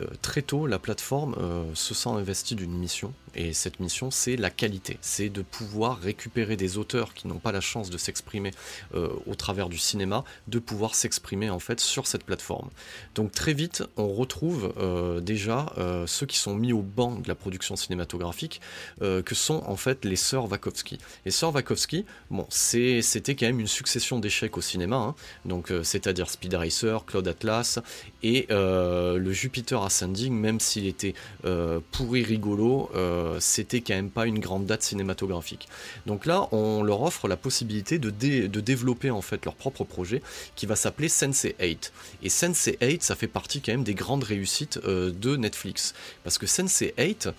Euh, 0.01 0.07
très 0.21 0.41
tôt, 0.41 0.67
la 0.67 0.79
plateforme 0.79 1.35
euh, 1.39 1.63
se 1.73 1.93
sent 1.93 2.09
investie 2.09 2.55
d'une 2.55 2.73
mission, 2.73 3.13
et 3.35 3.53
cette 3.53 3.79
mission, 3.79 4.11
c'est 4.11 4.35
la 4.35 4.49
qualité. 4.49 4.97
C'est 5.01 5.29
de 5.29 5.41
pouvoir 5.41 5.99
récupérer 5.99 6.55
des 6.55 6.77
auteurs 6.77 7.13
qui 7.13 7.27
n'ont 7.27 7.39
pas 7.39 7.51
la 7.51 7.61
chance 7.61 7.89
de 7.89 7.97
s'exprimer 7.97 8.51
euh, 8.93 9.09
au 9.27 9.35
travers 9.35 9.69
du 9.69 9.77
cinéma, 9.77 10.23
de 10.47 10.59
pouvoir 10.59 10.95
s'exprimer 10.95 11.49
en 11.49 11.59
fait 11.59 11.79
sur 11.79 12.07
cette 12.07 12.23
plateforme. 12.23 12.69
Donc 13.15 13.31
très 13.31 13.53
vite, 13.53 13.83
on 13.97 14.07
retrouve 14.09 14.73
déjà 15.21 15.73
ceux 16.07 16.25
qui 16.25 16.37
sont 16.37 16.55
mis 16.55 16.73
au 16.73 16.81
banc 16.81 17.15
de 17.15 17.27
la 17.27 17.35
production 17.35 17.75
cinématographique, 17.75 18.61
que 18.99 19.35
sont 19.35 19.63
en 19.65 19.75
fait 19.75 20.05
les 20.05 20.15
sœurs 20.15 20.49
Wachowski. 20.49 20.97
Les 21.25 21.31
sœurs 21.31 21.53
Wachowski, 21.53 22.05
c'était 22.51 23.35
quand 23.35 23.45
même 23.45 23.59
une 23.59 23.67
succession 23.67 24.19
d'échecs 24.19 24.57
au 24.57 24.61
cinéma, 24.61 24.97
hein. 24.97 25.15
donc 25.45 25.71
c'est-à-dire 25.83 26.29
Speed 26.29 26.53
Racer, 26.53 27.05
Cloud 27.05 27.27
Atlas 27.27 27.79
et 28.23 28.47
le 28.49 29.31
Jupiter 29.31 29.81
Ascending, 29.83 30.33
même 30.33 30.59
s'il 30.59 30.87
était 30.87 31.13
euh, 31.45 31.79
pourri 31.91 32.23
rigolo, 32.23 32.89
euh, 32.95 33.18
c'était 33.39 33.81
quand 33.81 33.95
même 33.95 34.09
pas 34.09 34.25
une 34.25 34.39
grande 34.39 34.65
date 34.65 34.83
cinématographique. 34.83 35.67
Donc 36.05 36.25
là, 36.25 36.47
on 36.51 36.83
leur 36.83 37.01
offre 37.01 37.27
la 37.27 37.37
possibilité 37.37 37.99
de, 37.99 38.09
de 38.09 38.59
développer 38.59 39.11
en 39.11 39.21
fait 39.21 39.45
leur 39.45 39.55
propre 39.55 39.83
projet 39.83 40.21
qui 40.55 40.65
va 40.65 40.75
s'appeler 40.75 41.09
Sensei 41.09 41.55
8. 41.59 41.91
Et 42.23 42.29
Sensei 42.29 42.77
8, 42.81 43.03
ça 43.03 43.15
fait 43.15 43.27
partie 43.27 43.61
quand 43.61 43.71
même 43.71 43.83
des 43.83 43.93
grandes 43.93 44.23
réussites 44.23 44.79
euh, 44.85 45.11
de 45.11 45.35
Netflix. 45.35 45.93
Parce 46.23 46.37
que 46.37 46.47
Sensei 46.47 46.93
8, 46.97 47.29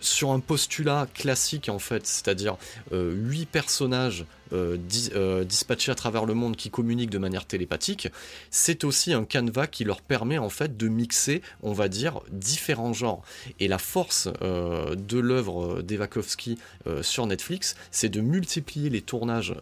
sur 0.00 0.30
un 0.30 0.40
postulat 0.40 1.06
classique 1.14 1.68
en 1.68 1.78
fait, 1.78 2.06
c'est-à-dire 2.06 2.56
euh, 2.92 3.12
huit 3.12 3.46
personnages 3.46 4.26
euh, 4.52 4.76
euh, 5.14 5.44
dispatchés 5.44 5.90
à 5.90 5.94
travers 5.94 6.24
le 6.24 6.34
monde 6.34 6.56
qui 6.56 6.70
communiquent 6.70 7.10
de 7.10 7.18
manière 7.18 7.46
télépathique, 7.46 8.08
c'est 8.50 8.84
aussi 8.84 9.12
un 9.12 9.24
canevas 9.24 9.66
qui 9.66 9.84
leur 9.84 10.00
permet 10.00 10.38
en 10.38 10.48
fait 10.48 10.76
de 10.76 10.88
mixer, 10.88 11.42
on 11.62 11.72
va 11.72 11.88
dire, 11.88 12.20
différents 12.30 12.92
genres. 12.92 13.22
Et 13.58 13.68
la 13.68 13.78
force 13.78 14.28
de 14.40 15.18
l'œuvre 15.18 15.82
d'Evakovsky 15.82 16.58
sur 17.02 17.26
Netflix, 17.26 17.74
c'est 17.90 18.08
de 18.08 18.20
multiplier 18.20 18.90
les 18.90 19.02
tournages 19.02 19.54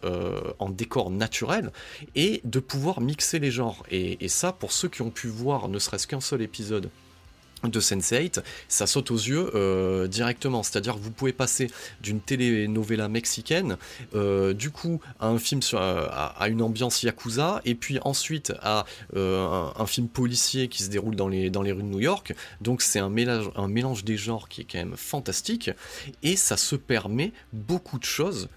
en 0.59 0.69
décor 0.69 1.09
naturel 1.09 1.71
et 2.15 2.41
de 2.43 2.59
pouvoir 2.59 3.01
mixer 3.01 3.39
les 3.39 3.51
genres. 3.51 3.83
et 3.89 4.27
ça, 4.27 4.51
pour 4.51 4.71
ceux 4.71 4.89
qui 4.89 5.01
ont 5.01 5.11
pu 5.11 5.27
voir 5.27 5.67
ne 5.67 5.79
serait-ce 5.79 6.07
qu'un 6.07 6.21
seul 6.21 6.41
épisode 6.41 6.89
de 7.67 7.79
Sense8, 7.79 8.41
ça 8.67 8.87
saute 8.87 9.11
aux 9.11 9.17
yeux 9.17 9.51
euh, 9.55 10.07
directement. 10.07 10.63
C'est-à-dire 10.63 10.95
que 10.95 10.99
vous 10.99 11.11
pouvez 11.11 11.33
passer 11.33 11.69
d'une 12.01 12.19
telenovela 12.19 13.07
mexicaine, 13.07 13.77
euh, 14.15 14.53
du 14.53 14.71
coup, 14.71 15.01
à 15.19 15.27
un 15.27 15.39
film 15.39 15.61
une 16.47 16.61
ambiance 16.61 17.03
yakuza, 17.03 17.61
et 17.65 17.75
puis 17.75 17.99
ensuite 18.03 18.53
à 18.61 18.85
euh, 19.15 19.67
un, 19.77 19.85
film 19.85 20.07
policier 20.07 20.67
qui 20.67 20.83
se 20.83 20.89
déroule 20.89 21.15
dans 21.15 21.27
les, 21.27 21.49
dans 21.49 21.61
les 21.61 21.71
rues 21.71 21.83
de 21.83 21.87
New 21.87 21.99
York. 21.99 22.33
Donc 22.61 22.81
c'est 22.81 22.99
un 22.99 23.09
mélange, 23.09 23.49
un 23.55 23.67
mélange 23.67 24.03
des 24.03 24.17
genres 24.17 24.49
qui 24.49 24.61
est 24.61 24.67
quand 24.69 24.79
même 24.79 24.97
fantastique, 24.97 25.71
et 26.23 26.35
ça 26.35 26.57
se 26.57 26.75
permet 26.75 27.31
beaucoup 27.53 27.99
de 27.99 28.03
choses 28.03 28.47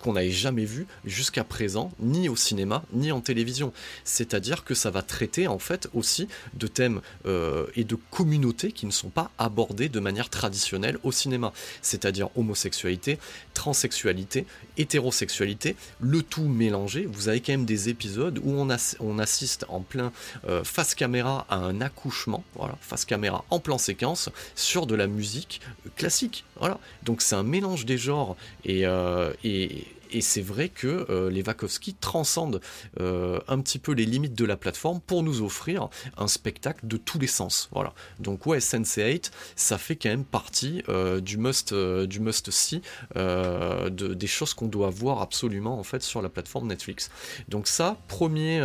qu'on 0.00 0.14
n'avait 0.14 0.30
jamais 0.30 0.64
vu 0.64 0.86
jusqu'à 1.04 1.44
présent, 1.44 1.92
ni 2.00 2.28
au 2.28 2.36
cinéma, 2.36 2.84
ni 2.92 3.12
en 3.12 3.20
télévision. 3.20 3.72
C'est-à-dire 4.04 4.64
que 4.64 4.74
ça 4.74 4.90
va 4.90 5.02
traiter 5.02 5.46
en 5.46 5.58
fait 5.58 5.88
aussi 5.94 6.28
de 6.54 6.66
thèmes 6.66 7.00
euh, 7.26 7.66
et 7.74 7.84
de 7.84 7.96
communautés 8.10 8.72
qui 8.72 8.86
ne 8.86 8.90
sont 8.90 9.10
pas 9.10 9.30
abordés 9.38 9.88
de 9.88 10.00
manière 10.00 10.30
traditionnelle 10.30 10.98
au 11.02 11.12
cinéma. 11.12 11.52
C'est-à-dire 11.82 12.28
homosexualité, 12.36 13.18
transsexualité, 13.54 14.46
hétérosexualité, 14.76 15.76
le 16.00 16.22
tout 16.22 16.44
mélangé. 16.44 17.06
Vous 17.06 17.28
avez 17.28 17.40
quand 17.40 17.52
même 17.52 17.64
des 17.64 17.88
épisodes 17.88 18.38
où 18.42 18.52
on, 18.52 19.18
assiste 19.18 19.64
en 19.68 19.80
plein 19.80 20.12
euh, 20.48 20.64
face 20.64 20.94
caméra 20.94 21.46
à 21.48 21.56
un 21.56 21.80
accouchement, 21.80 22.44
voilà, 22.54 22.76
face 22.80 23.04
caméra 23.04 23.44
en 23.50 23.60
plan 23.60 23.78
séquence 23.78 24.30
sur 24.54 24.86
de 24.86 24.94
la 24.94 25.06
musique 25.06 25.60
classique. 25.96 26.44
Voilà. 26.58 26.78
Donc 27.04 27.22
c'est 27.22 27.34
un 27.34 27.42
mélange 27.42 27.86
des 27.86 27.98
genres 27.98 28.36
et, 28.64 28.86
euh, 28.86 29.32
et 29.44 29.86
et 30.10 30.20
c'est 30.20 30.40
vrai 30.40 30.68
que 30.68 31.06
euh, 31.10 31.30
les 31.30 31.42
Wachowski 31.42 31.94
transcendent 31.94 32.60
euh, 33.00 33.38
un 33.48 33.60
petit 33.60 33.78
peu 33.78 33.92
les 33.92 34.06
limites 34.06 34.34
de 34.34 34.44
la 34.44 34.56
plateforme 34.56 35.00
pour 35.00 35.22
nous 35.22 35.42
offrir 35.42 35.88
un 36.16 36.28
spectacle 36.28 36.86
de 36.86 36.96
tous 36.96 37.18
les 37.18 37.26
sens. 37.26 37.68
Voilà. 37.72 37.92
Donc 38.18 38.46
ouais, 38.46 38.58
Sense8, 38.58 39.30
ça 39.54 39.78
fait 39.78 39.96
quand 39.96 40.08
même 40.08 40.24
partie 40.24 40.82
euh, 40.88 41.20
du 41.20 41.36
must 41.36 41.74
du 41.74 42.20
must 42.20 42.50
see 42.50 42.82
de, 43.14 43.90
des 43.90 44.26
choses 44.26 44.54
qu'on 44.54 44.66
doit 44.66 44.90
voir 44.90 45.20
absolument 45.20 45.78
en 45.78 45.82
fait 45.82 46.02
sur 46.02 46.22
la 46.22 46.28
plateforme 46.28 46.68
Netflix. 46.68 47.10
Donc 47.48 47.68
ça, 47.68 47.96
premier 48.08 48.60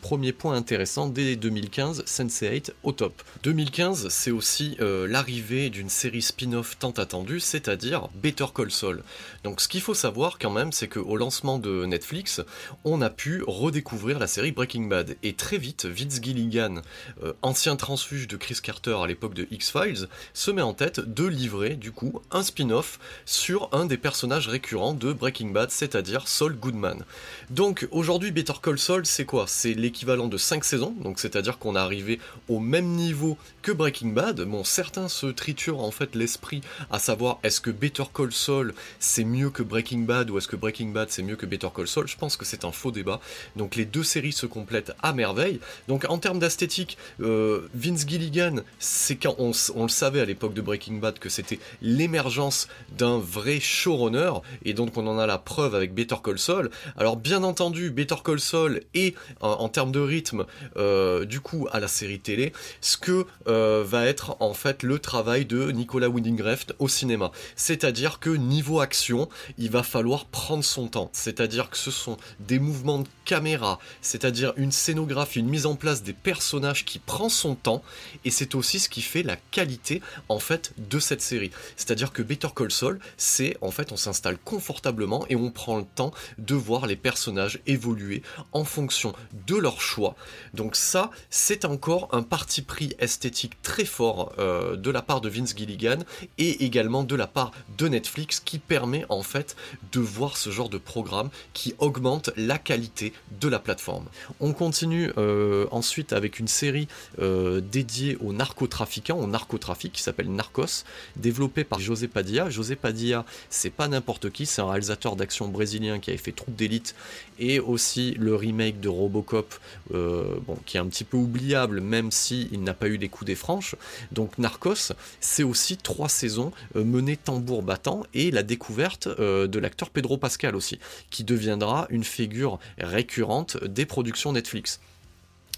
premier 0.00 0.32
point 0.32 0.54
intéressant 0.54 1.08
dès 1.08 1.36
2015, 1.36 2.04
Sense8 2.04 2.70
au 2.82 2.92
top. 2.92 3.22
2015, 3.42 4.08
c'est 4.08 4.30
aussi 4.30 4.76
l'arrivée 4.80 5.70
d'une 5.70 5.88
série 5.88 6.22
spin-off 6.22 6.78
tant 6.78 6.90
attendue, 6.92 7.40
c'est-à-dire 7.40 8.08
Better 8.14 8.46
Call 8.54 8.70
Saul. 8.70 9.02
Donc 9.44 9.60
ce 9.60 9.68
qu'il 9.68 9.80
faut 9.80 9.94
savoir 9.94 10.38
quand 10.38 10.50
même 10.50 10.67
c'est 10.72 10.88
qu'au 10.88 11.16
lancement 11.16 11.58
de 11.58 11.84
Netflix, 11.86 12.40
on 12.84 13.00
a 13.02 13.10
pu 13.10 13.42
redécouvrir 13.46 14.18
la 14.18 14.26
série 14.26 14.52
Breaking 14.52 14.84
Bad. 14.84 15.16
Et 15.22 15.34
très 15.34 15.58
vite, 15.58 15.86
Vince 15.86 16.20
Gilligan, 16.22 16.82
euh, 17.22 17.32
ancien 17.42 17.76
transfuge 17.76 18.28
de 18.28 18.36
Chris 18.36 18.58
Carter 18.62 18.96
à 19.02 19.06
l'époque 19.06 19.34
de 19.34 19.46
X-Files, 19.50 20.08
se 20.34 20.50
met 20.50 20.62
en 20.62 20.74
tête 20.74 21.00
de 21.00 21.24
livrer 21.26 21.76
du 21.76 21.92
coup 21.92 22.20
un 22.30 22.42
spin-off 22.42 22.98
sur 23.26 23.68
un 23.72 23.86
des 23.86 23.96
personnages 23.96 24.48
récurrents 24.48 24.94
de 24.94 25.12
Breaking 25.12 25.48
Bad, 25.48 25.70
c'est-à-dire 25.70 26.28
Saul 26.28 26.54
Goodman. 26.54 27.04
Donc 27.50 27.88
aujourd'hui, 27.90 28.30
Better 28.30 28.54
Call 28.62 28.78
Saul, 28.78 29.06
c'est 29.06 29.24
quoi? 29.24 29.46
C'est 29.46 29.74
l'équivalent 29.74 30.28
de 30.28 30.36
5 30.36 30.64
saisons, 30.64 30.94
donc 31.00 31.18
c'est-à-dire 31.18 31.58
qu'on 31.58 31.76
est 31.76 31.78
arrivé 31.78 32.20
au 32.48 32.60
même 32.60 32.88
niveau 32.88 33.36
que 33.62 33.72
Breaking 33.72 34.08
Bad. 34.08 34.40
Bon, 34.42 34.64
certains 34.64 35.08
se 35.08 35.26
triturent 35.26 35.80
en 35.80 35.90
fait 35.90 36.14
l'esprit 36.14 36.60
à 36.90 36.98
savoir 36.98 37.38
est-ce 37.42 37.60
que 37.60 37.70
Better 37.70 38.04
Call 38.14 38.32
Saul 38.32 38.74
c'est 38.98 39.24
mieux 39.24 39.50
que 39.50 39.62
Breaking 39.62 40.00
Bad 40.00 40.30
ou 40.30 40.38
est-ce 40.38 40.48
que 40.48 40.56
Breaking 40.58 40.88
Bad 40.88 41.10
c'est 41.10 41.22
mieux 41.22 41.36
que 41.36 41.46
Better 41.46 41.68
Call 41.74 41.86
Saul, 41.86 42.08
je 42.08 42.16
pense 42.16 42.36
que 42.36 42.44
c'est 42.44 42.64
un 42.64 42.72
faux 42.72 42.90
débat. 42.90 43.20
Donc 43.56 43.76
les 43.76 43.84
deux 43.84 44.02
séries 44.02 44.32
se 44.32 44.46
complètent 44.46 44.92
à 45.02 45.12
merveille. 45.12 45.60
Donc 45.86 46.04
en 46.08 46.18
termes 46.18 46.38
d'esthétique, 46.38 46.98
euh, 47.20 47.68
Vince 47.74 48.06
Gilligan, 48.06 48.56
c'est 48.78 49.16
quand 49.16 49.36
on, 49.38 49.52
le 49.82 49.88
savait 49.88 50.20
à 50.20 50.24
l'époque 50.24 50.54
de 50.54 50.60
Breaking 50.60 50.94
Bad 50.94 51.18
que 51.18 51.28
c'était 51.28 51.58
l'émergence 51.82 52.68
d'un 52.96 53.18
vrai 53.18 53.60
showrunner, 53.60 54.32
et 54.64 54.74
donc 54.74 54.96
on 54.96 55.06
en 55.06 55.18
a 55.18 55.26
la 55.26 55.38
preuve 55.38 55.74
avec 55.74 55.94
Better 55.94 56.16
Call 56.22 56.38
Saul. 56.38 56.70
Alors 56.96 57.16
bien 57.16 57.42
entendu, 57.42 57.90
Better 57.90 58.16
Call 58.24 58.40
Saul 58.40 58.82
est 58.94 59.14
en, 59.40 59.68
termes 59.68 59.92
de 59.92 60.00
rythme, 60.00 60.46
euh, 60.76 61.24
du 61.24 61.40
coup 61.40 61.68
à 61.72 61.80
la 61.80 61.88
série 61.88 62.20
télé, 62.20 62.52
ce 62.80 62.96
que 62.96 63.26
euh, 63.46 63.84
va 63.86 64.06
être 64.06 64.36
en 64.40 64.54
fait 64.54 64.82
le 64.82 64.98
travail 64.98 65.44
de 65.44 65.70
Nicolas 65.70 66.08
Winding 66.08 66.38
au 66.78 66.88
cinéma. 66.88 67.30
C'est-à-dire 67.56 68.18
que 68.20 68.30
niveau 68.30 68.80
action, 68.80 69.28
il 69.58 69.70
va 69.70 69.82
falloir 69.82 70.26
prendre 70.26 70.47
son 70.62 70.88
temps. 70.88 71.10
C'est-à-dire 71.12 71.70
que 71.70 71.76
ce 71.76 71.90
sont 71.90 72.16
des 72.40 72.58
mouvements 72.58 73.00
de 73.00 73.08
caméra, 73.24 73.78
c'est-à-dire 74.00 74.52
une 74.56 74.72
scénographie, 74.72 75.40
une 75.40 75.48
mise 75.48 75.66
en 75.66 75.76
place 75.76 76.02
des 76.02 76.14
personnages 76.14 76.84
qui 76.84 76.98
prend 76.98 77.28
son 77.28 77.54
temps, 77.54 77.82
et 78.24 78.30
c'est 78.30 78.54
aussi 78.54 78.78
ce 78.78 78.88
qui 78.88 79.02
fait 79.02 79.22
la 79.22 79.36
qualité 79.36 80.00
en 80.28 80.38
fait 80.38 80.72
de 80.78 80.98
cette 80.98 81.20
série. 81.20 81.50
C'est-à-dire 81.76 82.12
que 82.12 82.22
Better 82.22 82.48
Call 82.54 82.70
Saul, 82.70 82.98
c'est 83.16 83.56
en 83.60 83.70
fait 83.70 83.92
on 83.92 83.96
s'installe 83.96 84.38
confortablement 84.38 85.26
et 85.28 85.36
on 85.36 85.50
prend 85.50 85.76
le 85.76 85.84
temps 85.84 86.12
de 86.38 86.54
voir 86.54 86.86
les 86.86 86.96
personnages 86.96 87.60
évoluer 87.66 88.22
en 88.52 88.64
fonction 88.64 89.12
de 89.46 89.56
leur 89.56 89.80
choix. 89.82 90.16
Donc 90.54 90.74
ça, 90.74 91.10
c'est 91.28 91.66
encore 91.66 92.08
un 92.12 92.22
parti 92.22 92.62
pris 92.62 92.94
esthétique 92.98 93.60
très 93.62 93.84
fort 93.84 94.32
euh, 94.38 94.76
de 94.76 94.90
la 94.90 95.02
part 95.02 95.20
de 95.20 95.28
Vince 95.28 95.54
Gilligan 95.54 95.98
et 96.38 96.64
également 96.64 97.04
de 97.04 97.14
la 97.14 97.26
part 97.26 97.52
de 97.76 97.88
Netflix 97.88 98.40
qui 98.40 98.58
permet 98.58 99.04
en 99.10 99.22
fait 99.22 99.54
de 99.92 100.00
voir 100.00 100.37
ce 100.38 100.50
genre 100.50 100.68
de 100.68 100.78
programme 100.78 101.28
qui 101.52 101.74
augmente 101.78 102.30
la 102.36 102.58
qualité 102.58 103.12
de 103.40 103.48
la 103.48 103.58
plateforme. 103.58 104.06
On 104.40 104.52
continue 104.52 105.10
euh, 105.18 105.66
ensuite 105.70 106.12
avec 106.12 106.38
une 106.38 106.48
série 106.48 106.88
euh, 107.18 107.60
dédiée 107.60 108.16
aux 108.20 108.32
narcotrafiquants, 108.32 109.18
au 109.18 109.26
narcotrafic 109.26 109.92
qui 109.92 110.02
s'appelle 110.02 110.30
Narcos, 110.30 110.84
développée 111.16 111.64
par 111.64 111.80
José 111.80 112.08
Padilla. 112.08 112.48
José 112.48 112.76
Padilla, 112.76 113.24
c'est 113.50 113.70
pas 113.70 113.88
n'importe 113.88 114.30
qui, 114.30 114.46
c'est 114.46 114.62
un 114.62 114.70
réalisateur 114.70 115.16
d'action 115.16 115.48
brésilien 115.48 115.98
qui 115.98 116.10
avait 116.10 116.18
fait 116.18 116.32
Troupe 116.32 116.54
d'élite 116.54 116.94
et 117.40 117.58
aussi 117.58 118.14
le 118.14 118.36
remake 118.36 118.80
de 118.80 118.88
Robocop, 118.88 119.54
euh, 119.92 120.36
bon, 120.46 120.56
qui 120.66 120.76
est 120.76 120.80
un 120.80 120.86
petit 120.86 121.04
peu 121.04 121.16
oubliable, 121.16 121.80
même 121.80 122.12
si 122.12 122.48
il 122.52 122.62
n'a 122.62 122.74
pas 122.74 122.86
eu 122.86 122.96
les 122.96 123.08
coups 123.08 123.26
des 123.26 123.34
franches. 123.34 123.74
Donc 124.12 124.38
Narcos, 124.38 124.92
c'est 125.20 125.42
aussi 125.42 125.76
trois 125.76 126.08
saisons 126.08 126.52
menées 126.74 127.16
tambour 127.16 127.62
battant 127.62 128.04
et 128.14 128.30
la 128.30 128.42
découverte 128.42 129.08
de 129.08 129.58
l'acteur 129.58 129.90
Pedro 129.90 130.16
Pascal 130.16 130.27
aussi, 130.54 130.78
qui 131.10 131.24
deviendra 131.24 131.86
une 131.90 132.04
figure 132.04 132.58
récurrente 132.78 133.62
des 133.64 133.86
productions 133.86 134.32
Netflix. 134.32 134.80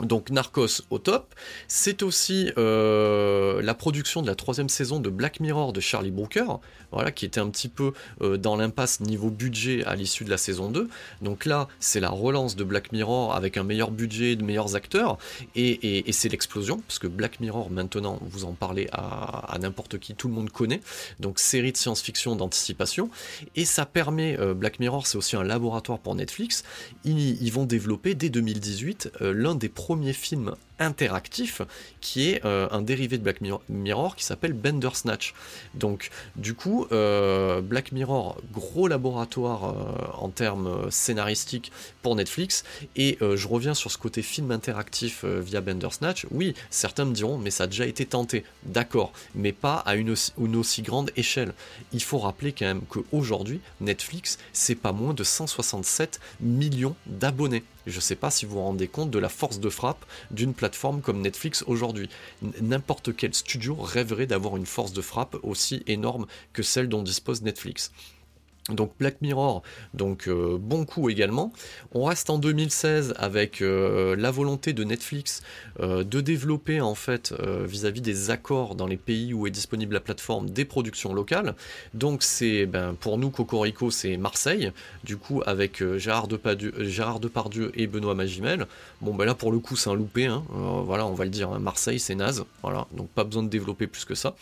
Donc 0.02 0.30
Narcos 0.30 0.82
au 0.90 0.98
top. 0.98 1.34
C'est 1.68 2.02
aussi 2.02 2.52
euh, 2.56 3.60
la 3.62 3.74
production 3.74 4.22
de 4.22 4.26
la 4.26 4.34
troisième 4.34 4.68
saison 4.68 4.98
de 4.98 5.10
Black 5.10 5.40
Mirror 5.40 5.72
de 5.72 5.80
Charlie 5.80 6.10
Brooker, 6.10 6.60
voilà, 6.92 7.10
qui 7.10 7.24
était 7.24 7.40
un 7.40 7.48
petit 7.48 7.68
peu 7.68 7.92
euh, 8.22 8.36
dans 8.36 8.56
l'impasse 8.56 9.00
niveau 9.00 9.30
budget 9.30 9.84
à 9.84 9.94
l'issue 9.96 10.24
de 10.24 10.30
la 10.30 10.36
saison 10.36 10.70
2. 10.70 10.88
Donc 11.22 11.44
là, 11.44 11.68
c'est 11.78 12.00
la 12.00 12.10
relance 12.10 12.56
de 12.56 12.64
Black 12.64 12.92
Mirror 12.92 13.34
avec 13.34 13.56
un 13.56 13.62
meilleur 13.62 13.90
budget, 13.90 14.36
de 14.36 14.44
meilleurs 14.44 14.76
acteurs, 14.76 15.18
et, 15.54 16.04
c'est 16.12 16.28
l'explosion, 16.28 16.78
parce 16.86 16.98
que 16.98 17.06
Black 17.06 17.40
Mirror, 17.40 17.70
maintenant, 17.70 18.18
vous 18.22 18.44
en 18.44 18.52
parlez 18.52 18.88
à, 18.92 19.56
n'importe 19.60 19.98
qui, 19.98 20.14
tout 20.14 20.28
le 20.28 20.34
monde 20.34 20.50
connaît. 20.50 20.80
Donc 21.18 21.38
série 21.38 21.72
de 21.72 21.76
science-fiction 21.76 22.36
d'anticipation, 22.36 23.10
et 23.56 23.64
ça 23.64 23.86
permet, 23.86 24.38
euh, 24.38 24.54
Black 24.54 24.80
Mirror, 24.80 25.06
c'est 25.06 25.16
aussi 25.16 25.36
un 25.36 25.44
laboratoire 25.44 25.98
pour 25.98 26.14
Netflix, 26.14 26.64
ils, 27.04 27.50
vont 27.50 27.64
développer 27.64 28.14
dès 28.14 28.28
2018 28.28 29.10
l'un 29.20 29.56
des 29.56 29.68
premier 29.68 30.12
film 30.12 30.54
interactif 30.80 31.62
qui 32.00 32.30
est 32.30 32.44
euh, 32.44 32.66
un 32.72 32.82
dérivé 32.82 33.18
de 33.18 33.22
Black 33.22 33.40
Mirror 33.68 34.16
qui 34.16 34.24
s'appelle 34.24 34.56
Snatch. 34.94 35.34
Donc 35.74 36.10
du 36.36 36.54
coup, 36.54 36.86
euh, 36.90 37.60
Black 37.60 37.92
Mirror, 37.92 38.40
gros 38.52 38.88
laboratoire 38.88 39.64
euh, 39.64 40.18
en 40.18 40.30
termes 40.30 40.90
scénaristiques 40.90 41.70
pour 42.02 42.16
Netflix, 42.16 42.64
et 42.96 43.18
je 43.20 43.48
reviens 43.48 43.74
sur 43.74 43.90
ce 43.90 43.98
côté 43.98 44.22
film 44.22 44.50
interactif 44.50 45.24
via 45.24 45.62
Snatch. 45.90 46.26
Oui, 46.30 46.54
certains 46.70 47.04
me 47.04 47.12
diront, 47.12 47.36
mais 47.36 47.50
ça 47.50 47.64
a 47.64 47.66
déjà 47.66 47.86
été 47.86 48.06
tenté, 48.06 48.44
d'accord, 48.64 49.12
mais 49.34 49.52
pas 49.52 49.74
à 49.74 49.96
une 49.96 50.10
aussi 50.56 50.82
grande 50.82 51.10
échelle. 51.16 51.52
Il 51.92 52.02
faut 52.02 52.18
rappeler 52.18 52.52
quand 52.52 52.64
même 52.64 52.82
qu'aujourd'hui, 52.88 53.60
Netflix, 53.80 54.38
c'est 54.52 54.74
pas 54.74 54.92
moins 54.92 55.12
de 55.12 55.24
167 55.24 56.20
millions 56.40 56.96
d'abonnés. 57.06 57.62
Je 57.86 57.96
ne 57.96 58.00
sais 58.00 58.16
pas 58.16 58.30
si 58.30 58.46
vous 58.46 58.54
vous 58.54 58.62
rendez 58.62 58.88
compte 58.88 59.10
de 59.10 59.18
la 59.18 59.28
force 59.28 59.60
de 59.60 59.70
frappe 59.70 60.04
d'une 60.30 60.54
plateforme 60.54 61.00
comme 61.00 61.20
Netflix 61.20 61.64
aujourd'hui. 61.66 62.08
N'importe 62.60 63.16
quel 63.16 63.34
studio 63.34 63.74
rêverait 63.74 64.26
d'avoir 64.26 64.56
une 64.56 64.66
force 64.66 64.92
de 64.92 65.02
frappe 65.02 65.36
aussi 65.42 65.82
énorme 65.86 66.26
que 66.52 66.62
celle 66.62 66.88
dont 66.88 67.02
dispose 67.02 67.42
Netflix. 67.42 67.92
Donc 68.74 68.92
Black 68.98 69.20
Mirror, 69.20 69.62
donc 69.94 70.28
euh, 70.28 70.58
bon 70.58 70.84
coup 70.84 71.10
également. 71.10 71.52
On 71.92 72.04
reste 72.04 72.30
en 72.30 72.38
2016 72.38 73.14
avec 73.16 73.62
euh, 73.62 74.14
la 74.16 74.30
volonté 74.30 74.72
de 74.72 74.84
Netflix 74.84 75.42
euh, 75.80 76.04
de 76.04 76.20
développer 76.20 76.80
en 76.80 76.94
fait 76.94 77.34
vis-à-vis 77.64 78.00
des 78.00 78.30
accords 78.30 78.74
dans 78.74 78.86
les 78.86 78.96
pays 78.96 79.34
où 79.34 79.46
est 79.46 79.50
disponible 79.50 79.94
la 79.94 80.00
plateforme 80.00 80.50
des 80.50 80.64
productions 80.64 81.12
locales. 81.12 81.54
Donc 81.94 82.22
c'est 82.22 82.66
ben, 82.66 82.94
pour 82.98 83.18
nous 83.18 83.30
Cocorico 83.30 83.90
c'est 83.90 84.16
Marseille, 84.16 84.72
du 85.04 85.16
coup 85.16 85.42
avec 85.46 85.82
Gérard 85.96 86.28
Depardieu, 86.28 87.72
et 87.74 87.86
Benoît 87.86 88.14
Magimel. 88.14 88.66
Bon 89.00 89.14
ben 89.14 89.24
là 89.24 89.34
pour 89.34 89.52
le 89.52 89.58
coup 89.58 89.76
c'est 89.76 89.90
un 89.90 89.94
loupé, 89.94 90.26
hein. 90.26 90.42
voilà 90.84 91.06
on 91.06 91.14
va 91.14 91.24
le 91.24 91.30
dire, 91.30 91.50
hein. 91.50 91.58
Marseille 91.58 91.98
c'est 91.98 92.14
naze, 92.14 92.44
voilà 92.62 92.86
donc 92.92 93.08
pas 93.08 93.24
besoin 93.24 93.42
de 93.42 93.48
développer 93.48 93.86
plus 93.86 94.04
que 94.04 94.14
ça. 94.14 94.34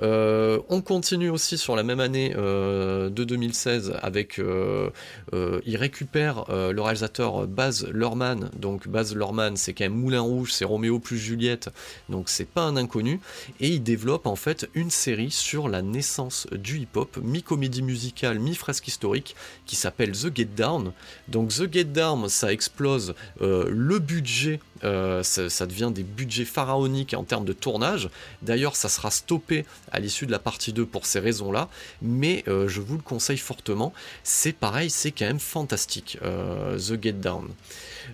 on 0.00 0.82
continue 0.84 1.30
aussi 1.30 1.58
sur 1.58 1.76
la 1.76 1.82
même 1.82 2.00
année 2.00 2.30
de 2.30 3.08
2016 3.24 3.59
avec 3.66 4.38
euh, 4.38 4.90
euh, 5.32 5.60
il 5.66 5.76
récupère 5.76 6.44
euh, 6.50 6.72
le 6.72 6.80
réalisateur 6.80 7.46
Baz 7.46 7.86
Luhrmann. 7.86 8.50
Donc 8.56 8.88
Baz 8.88 9.14
Luhrmann 9.14 9.56
c'est 9.56 9.72
quand 9.72 9.84
même 9.84 9.94
Moulin 9.94 10.20
Rouge 10.20 10.52
c'est 10.52 10.64
Roméo 10.64 10.98
plus 10.98 11.18
Juliette. 11.18 11.70
Donc 12.08 12.28
c'est 12.28 12.46
pas 12.46 12.62
un 12.62 12.76
inconnu. 12.76 13.20
Et 13.60 13.68
il 13.68 13.82
développe 13.82 14.26
en 14.26 14.36
fait 14.36 14.68
une 14.74 14.90
série 14.90 15.30
sur 15.30 15.68
la 15.68 15.82
naissance 15.82 16.46
du 16.52 16.78
hip-hop 16.78 17.18
mi-comédie 17.22 17.82
musicale 17.82 18.38
mi-fresque 18.38 18.88
historique 18.88 19.36
qui 19.66 19.76
s'appelle 19.76 20.12
The 20.12 20.34
Get 20.34 20.46
Down. 20.56 20.92
Donc 21.28 21.50
The 21.50 21.72
Get 21.72 21.84
Down 21.84 22.28
ça 22.28 22.52
explose 22.52 23.14
le 23.40 23.98
budget 23.98 24.60
ça, 24.82 25.66
devient 25.66 25.90
des 25.94 26.02
budgets 26.02 26.46
pharaoniques 26.46 27.14
en 27.14 27.24
termes 27.24 27.44
de 27.44 27.52
tournage. 27.52 28.08
D'ailleurs, 28.40 28.76
ça 28.76 28.88
sera 28.88 29.10
stoppé 29.10 29.66
à 29.92 30.00
l'issue 30.00 30.24
de 30.24 30.30
la 30.30 30.38
partie 30.38 30.72
2 30.72 30.86
pour 30.86 31.04
ces 31.04 31.20
raisons-là, 31.20 31.68
mais 32.00 32.44
je 32.46 32.80
vous 32.80 32.96
le 32.96 33.02
conseille 33.02 33.36
fortement. 33.40 33.92
C'est 34.22 34.52
pareil, 34.52 34.90
c'est 34.90 35.10
quand 35.10 35.26
même 35.26 35.40
fantastique, 35.40 36.18
euh, 36.22 36.78
The 36.78 37.02
Get 37.02 37.12
Down. 37.12 37.48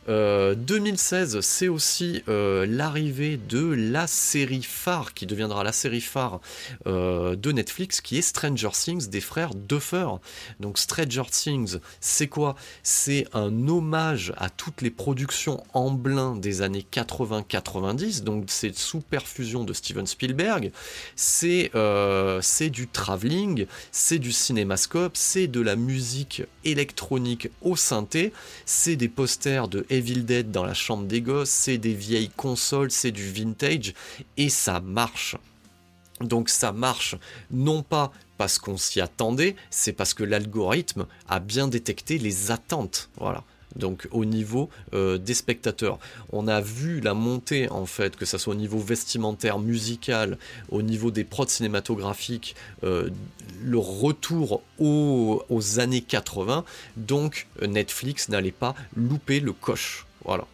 2016, 0.08 1.36
euh, 1.36 1.40
c'est 1.40 1.68
aussi 1.68 2.22
euh, 2.28 2.66
l'arrivée 2.68 3.36
de 3.36 3.74
la 3.74 4.06
série 4.06 4.62
phare, 4.62 5.14
qui 5.14 5.26
deviendra 5.26 5.64
la 5.64 5.72
série 5.72 6.00
phare 6.00 6.40
de 6.86 7.52
Netflix, 7.52 8.00
qui 8.00 8.18
est 8.18 8.22
Stranger 8.22 8.70
Things 8.72 9.08
des 9.08 9.20
frères 9.20 9.54
Duffer. 9.54 10.06
Donc 10.60 10.78
Stranger 10.78 11.24
Things, 11.30 11.78
c'est 12.00 12.28
quoi? 12.28 12.56
C'est 12.82 13.26
un 13.32 13.68
hommage 13.68 14.32
à 14.36 14.50
toutes 14.50 14.82
les 14.82 14.90
productions 14.90 15.62
en 15.74 15.90
blind 15.90 16.40
des 16.40 16.62
années 16.62 16.86
80-90, 16.90 18.22
donc 18.22 18.44
c'est 18.48 18.76
sous 18.76 19.00
perfusion 19.00 19.64
de 19.64 19.72
Steven 19.72 20.06
Spielberg. 20.06 20.72
C'est 21.14 21.70
du 22.70 22.88
travelling, 22.88 23.66
c'est 23.90 24.18
du 24.18 24.32
cinémascope, 24.32 25.16
c'est 25.16 25.46
de 25.46 25.60
la 25.60 25.76
musique 25.76 26.42
électronique 26.64 27.48
au 27.62 27.76
synthé, 27.76 28.32
c'est 28.64 28.96
des 28.96 29.08
posters 29.08 29.68
de 29.68 29.75
Evil 29.90 30.24
Dead 30.24 30.50
dans 30.50 30.64
la 30.64 30.74
chambre 30.74 31.06
des 31.06 31.20
gosses, 31.20 31.50
c'est 31.50 31.78
des 31.78 31.94
vieilles 31.94 32.30
consoles, 32.30 32.90
c'est 32.90 33.10
du 33.10 33.30
vintage, 33.30 33.94
et 34.36 34.48
ça 34.48 34.80
marche. 34.80 35.36
Donc 36.20 36.48
ça 36.48 36.72
marche 36.72 37.16
non 37.50 37.82
pas 37.82 38.12
parce 38.38 38.58
qu'on 38.58 38.76
s'y 38.76 39.00
attendait, 39.00 39.56
c'est 39.70 39.92
parce 39.92 40.14
que 40.14 40.24
l'algorithme 40.24 41.06
a 41.28 41.40
bien 41.40 41.68
détecté 41.68 42.18
les 42.18 42.50
attentes. 42.50 43.10
Voilà 43.18 43.44
donc 43.76 44.08
au 44.10 44.24
niveau 44.24 44.68
euh, 44.94 45.18
des 45.18 45.34
spectateurs. 45.34 45.98
On 46.32 46.48
a 46.48 46.60
vu 46.60 47.00
la 47.00 47.14
montée 47.14 47.68
en 47.70 47.86
fait, 47.86 48.16
que 48.16 48.24
ce 48.24 48.38
soit 48.38 48.54
au 48.54 48.56
niveau 48.56 48.78
vestimentaire, 48.78 49.58
musical, 49.58 50.38
au 50.70 50.82
niveau 50.82 51.10
des 51.10 51.24
prods 51.24 51.46
cinématographiques, 51.46 52.56
euh, 52.84 53.10
le 53.62 53.78
retour 53.78 54.62
aux, 54.78 55.44
années 55.78 56.00
80, 56.00 56.64
donc 56.96 57.46
Netflix 57.66 58.28
n'allait 58.28 58.50
pas 58.50 58.74
louper 58.96 59.40
le 59.40 59.52
coche. 59.52 60.06
Voilà. 60.24 60.46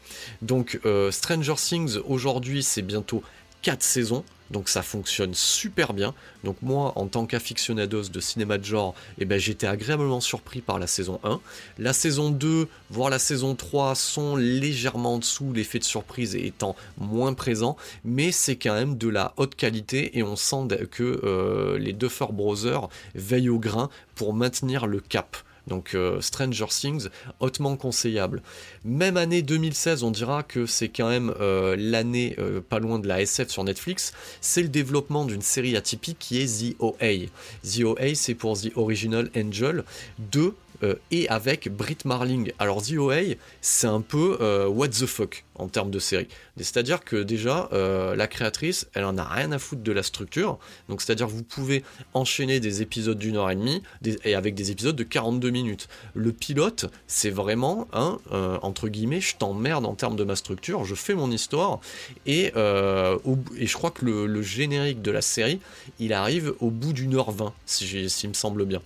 Donc 0.43 0.81
euh, 0.85 1.11
Stranger 1.11 1.55
Things 1.57 1.99
aujourd'hui 2.07 2.62
c'est 2.62 2.83
bientôt 2.83 3.23
4 3.62 3.83
saisons. 3.83 4.25
Donc 4.53 4.68
ça 4.68 4.82
fonctionne 4.82 5.34
super 5.34 5.94
bien. 5.94 6.14
Donc 6.44 6.57
moi, 6.62 6.92
en 6.96 7.07
tant 7.07 7.26
qu'aficionados 7.26 8.09
de 8.11 8.20
cinéma 8.20 8.59
de 8.59 8.64
genre, 8.64 8.94
eh 9.18 9.24
ben, 9.24 9.38
j'étais 9.38 9.66
agréablement 9.66 10.20
surpris 10.20 10.61
par 10.61 10.78
la 10.78 10.86
saison 10.86 11.20
1. 11.24 11.40
La 11.78 11.92
saison 11.92 12.30
2, 12.30 12.68
voire 12.90 13.11
la 13.11 13.18
saison 13.18 13.55
3 13.55 13.94
sont 13.94 14.36
légèrement 14.36 15.14
en 15.14 15.18
dessous, 15.18 15.53
l'effet 15.53 15.78
de 15.78 15.84
surprise 15.84 16.36
étant 16.36 16.76
moins 16.98 17.34
présent, 17.34 17.76
mais 18.05 18.32
c'est 18.32 18.57
quand 18.57 18.74
même 18.74 18.96
de 18.96 19.09
la 19.09 19.32
haute 19.36 19.55
qualité 19.55 20.18
et 20.18 20.22
on 20.22 20.36
sent 20.36 20.68
que 20.90 21.20
euh, 21.24 21.78
les 21.78 21.92
Duffer 21.92 22.26
Brothers 22.30 22.88
veillent 23.14 23.48
au 23.48 23.59
grain 23.59 23.88
pour 24.14 24.34
maintenir 24.34 24.86
le 24.86 25.00
cap. 25.00 25.36
Donc 25.66 25.94
euh, 25.94 26.20
Stranger 26.20 26.66
Things, 26.68 27.08
hautement 27.40 27.76
conseillable. 27.76 28.42
Même 28.84 29.16
année 29.16 29.42
2016, 29.42 30.02
on 30.02 30.10
dira 30.10 30.42
que 30.42 30.66
c'est 30.66 30.88
quand 30.88 31.08
même 31.08 31.32
euh, 31.40 31.76
l'année 31.78 32.34
euh, 32.38 32.60
pas 32.60 32.78
loin 32.78 32.98
de 32.98 33.06
la 33.06 33.22
SF 33.22 33.48
sur 33.48 33.64
Netflix. 33.64 34.12
C'est 34.40 34.62
le 34.62 34.68
développement 34.68 35.24
d'une 35.24 35.42
série 35.42 35.76
atypique 35.76 36.18
qui 36.18 36.40
est 36.40 36.72
The 36.72 36.76
OA. 36.80 37.28
The 37.64 37.84
OA, 37.84 38.14
c'est 38.14 38.34
pour 38.34 38.58
The 38.60 38.76
Original 38.76 39.30
Angel 39.36 39.84
2 40.32 40.54
euh, 40.83 40.95
et 41.11 41.28
avec 41.28 41.68
Britt 41.68 42.05
Marling. 42.05 42.53
Alors 42.59 42.83
The 42.83 42.93
OA, 42.93 43.37
c'est 43.61 43.87
un 43.87 44.01
peu 44.01 44.39
euh, 44.41 44.66
what 44.66 44.89
the 44.89 45.07
fuck 45.07 45.45
en 45.55 45.68
termes 45.68 45.91
de 45.91 45.99
série. 45.99 46.28
C'est-à-dire 46.57 47.05
que 47.05 47.22
déjà, 47.22 47.68
euh, 47.72 48.16
la 48.16 48.26
créatrice, 48.26 48.89
elle 48.95 49.05
en 49.05 49.16
a 49.16 49.24
rien 49.24 49.53
à 49.53 49.59
foutre 49.59 49.83
de 49.83 49.93
la 49.93 50.03
structure. 50.03 50.59
Donc 50.89 51.03
c'est-à-dire 51.03 51.26
que 51.26 51.33
vous 51.33 51.45
pouvez 51.45 51.85
enchaîner 52.14 52.59
des 52.59 52.83
épisodes 52.83 53.18
d'une 53.18 53.37
heure 53.37 53.51
et 53.51 53.55
demie 53.55 53.83
et 54.24 54.35
avec 54.35 54.55
des 54.55 54.70
épisodes 54.70 54.97
de 54.97 55.05
42 55.05 55.51
minutes. 55.51 55.89
Le 56.14 56.33
pilote, 56.33 56.87
c'est 57.07 57.30
vraiment 57.30 57.87
entre 58.30 58.89
guillemets, 58.89 59.20
je 59.20 59.37
t'emmerde 59.37 59.87
en 59.87 59.95
termes 59.95 60.16
de 60.16 60.24
ma 60.24 60.37
structure, 60.37 60.85
je 60.85 60.95
fais 60.95 61.14
mon 61.14 61.30
histoire 61.30 61.80
et, 62.26 62.53
je 62.55 63.72
crois 63.74 63.91
que 63.91 64.05
le, 64.05 64.43
générique 64.43 65.03
de 65.03 65.11
la 65.11 65.22
série, 65.22 65.61
il 65.99 66.12
arrive 66.12 66.55
au 66.61 66.70
bout 66.70 66.93
d'une 66.93 67.14
heure 67.14 67.30
vingt, 67.30 67.55
si, 67.66 68.11
s'il 68.11 68.28
me 68.28 68.35
semble 68.35 68.64
bien. 68.64 68.83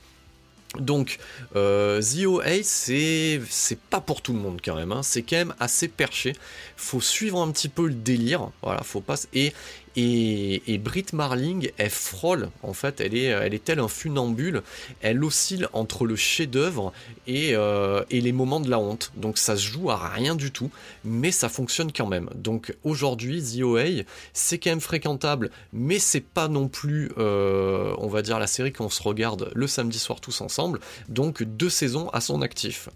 Donc, 0.81 1.19
euh, 1.55 2.01
The 2.01 2.63
c'est 2.63 3.79
pas 3.91 4.01
pour 4.01 4.23
tout 4.23 4.33
le 4.33 4.39
monde 4.39 4.61
quand 4.65 4.77
même. 4.77 4.93
Hein. 4.93 5.03
C'est 5.03 5.23
quand 5.23 5.37
même 5.37 5.55
assez 5.61 5.89
perché. 5.89 6.35
Faut 6.77 7.01
suivre 7.01 7.41
un 7.41 7.51
petit 7.51 7.69
peu 7.69 7.87
le 7.87 7.95
délire. 7.95 8.51
Voilà, 8.63 8.83
faut 8.83 9.01
pas. 9.01 9.17
Et, 9.35 9.53
et, 9.97 10.63
et 10.73 10.79
Brit 10.79 11.07
Marling, 11.13 11.71
elle 11.79 11.91
frôle, 11.91 12.51
en 12.63 12.75
fait, 12.75 13.01
elle 13.01 13.15
est, 13.15 13.25
elle 13.25 13.55
est 13.55 13.65
telle 13.65 13.81
un 13.81 13.89
funambule, 13.89 14.63
elle 15.01 15.25
oscille 15.25 15.69
entre 15.73 16.05
le 16.05 16.17
chef-d'œuvre 16.17 16.93
et, 17.27 17.55
euh, 17.55 18.05
et, 18.11 18.21
les 18.21 18.33
moments 18.33 18.61
de 18.61 18.69
la 18.69 18.79
honte. 18.79 19.13
Donc 19.17 19.39
ça 19.39 19.57
se 19.57 19.63
joue 19.63 19.91
à 19.91 19.97
rien 20.09 20.35
du 20.35 20.51
tout, 20.51 20.71
mais 21.05 21.31
ça 21.31 21.49
fonctionne 21.49 21.93
quand 21.93 22.07
même. 22.07 22.29
Donc 22.35 22.75
aujourd'hui, 22.85 23.43
The 23.43 23.63
OA, 23.63 24.05
c'est 24.33 24.59
quand 24.59 24.71
même 24.71 24.81
fréquentable, 24.81 25.51
mais 25.73 25.99
c'est 25.99 26.21
pas 26.21 26.49
non 26.49 26.69
plus, 26.69 27.11
euh, 27.19 27.95
on 27.99 28.09
va 28.09 28.23
dire, 28.23 28.39
la 28.39 28.47
série 28.47 28.73
qu'on 28.73 28.91
se 28.91 29.03
regarde 29.03 29.51
le 29.55 29.67
samedi 29.67 29.99
soir 29.99 30.21
tous 30.21 30.41
ensemble. 30.41 30.81
Donc 31.09 31.43
deux 31.43 31.71
saisons 31.71 32.09
à 32.11 32.21
son 32.21 32.43
actif. 32.43 32.89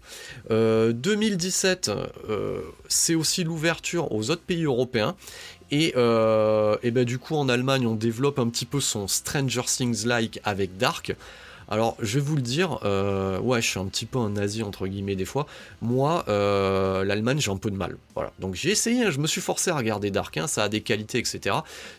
2017, 0.49 1.91
euh, 2.29 2.61
c'est 2.87 3.15
aussi 3.15 3.43
l'ouverture 3.43 4.11
aux 4.11 4.29
autres 4.29 4.41
pays 4.43 4.65
européens. 4.65 5.15
Et, 5.71 5.93
euh, 5.95 6.75
ben 6.83 7.05
du 7.05 7.17
coup 7.17 7.35
en 7.35 7.47
Allemagne 7.47 7.87
on 7.87 7.95
développe 7.95 8.39
un 8.39 8.49
petit 8.49 8.65
peu 8.65 8.81
son 8.81 9.07
Stranger 9.07 9.63
Things 9.65 10.05
like 10.05 10.39
avec 10.43 10.77
Dark. 10.77 11.15
Alors, 11.71 11.95
je 12.01 12.19
vais 12.19 12.25
vous 12.25 12.35
le 12.35 12.41
dire, 12.41 12.79
euh, 12.83 13.39
ouais, 13.39 13.61
je 13.61 13.67
suis 13.69 13.79
un 13.79 13.85
petit 13.85 14.05
peu 14.05 14.19
un 14.19 14.31
nazi 14.31 14.61
entre 14.61 14.87
guillemets 14.87 15.15
des 15.15 15.23
fois. 15.23 15.47
Moi, 15.81 16.25
euh, 16.27 17.05
l'Allemagne, 17.05 17.39
j'ai 17.39 17.49
un 17.49 17.55
peu 17.55 17.71
de 17.71 17.77
mal. 17.77 17.95
Voilà. 18.13 18.33
Donc 18.39 18.55
j'ai 18.55 18.71
essayé, 18.71 19.09
je 19.09 19.19
me 19.19 19.25
suis 19.25 19.39
forcé 19.39 19.71
à 19.71 19.77
regarder 19.77 20.11
Dark, 20.11 20.35
hein, 20.35 20.47
ça 20.47 20.65
a 20.65 20.69
des 20.69 20.81
qualités, 20.81 21.17
etc. 21.17 21.55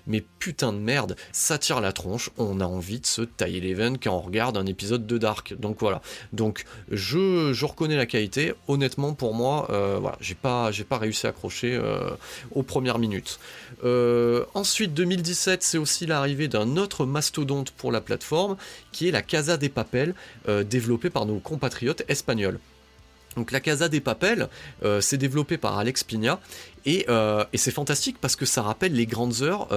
Mais 0.06 0.22
putain 0.38 0.74
de 0.74 0.78
merde, 0.78 1.16
ça 1.32 1.56
tire 1.56 1.80
la 1.80 1.94
tronche. 1.94 2.28
On 2.36 2.60
a 2.60 2.66
envie 2.66 3.00
de 3.00 3.06
se 3.06 3.22
tailler 3.22 3.60
les 3.60 3.72
veines 3.72 3.96
quand 3.96 4.14
on 4.14 4.20
regarde 4.20 4.58
un 4.58 4.66
épisode 4.66 5.06
de 5.06 5.16
Dark. 5.16 5.54
Donc 5.58 5.78
voilà. 5.80 6.02
Donc 6.34 6.66
je, 6.90 7.64
reconnais 7.64 7.96
la 7.96 8.04
qualité. 8.04 8.52
Honnêtement, 8.68 9.14
pour 9.14 9.32
moi, 9.32 9.68
euh, 9.70 9.96
voilà, 9.98 10.18
j'ai 10.20 10.34
pas, 10.34 10.70
pas 10.86 10.98
réussi 10.98 11.26
à 11.26 11.30
accrocher 11.30 11.80
aux 12.54 12.62
premières 12.62 12.98
minutes. 12.98 13.40
ensuite, 14.52 14.92
2017, 14.92 15.62
c'est 15.62 15.78
aussi 15.78 16.04
l'arrivée 16.04 16.48
d'un 16.48 16.76
autre 16.76 17.06
mastodonte 17.06 17.70
pour 17.70 17.90
la 17.90 18.02
plateforme, 18.02 18.58
qui 18.90 19.08
est 19.08 19.12
la 19.12 19.22
Casa 19.22 19.56
des 19.62 19.70
Papels, 19.70 20.14
euh, 20.48 20.64
développé 20.64 21.08
par 21.08 21.24
nos 21.24 21.38
compatriotes 21.38 22.02
espagnols. 22.08 22.58
Donc 23.36 23.50
la 23.50 23.60
Casa 23.60 23.88
des 23.88 24.00
Papels, 24.00 24.48
euh, 24.84 25.00
c'est 25.00 25.16
développé 25.16 25.56
par 25.56 25.78
Alex 25.78 26.04
Pina 26.04 26.38
et, 26.84 27.06
euh, 27.08 27.44
et 27.54 27.56
c'est 27.56 27.70
fantastique 27.70 28.18
parce 28.20 28.36
que 28.36 28.44
ça 28.44 28.60
rappelle 28.60 28.92
les 28.92 29.06
grandes 29.06 29.40
heures 29.40 29.68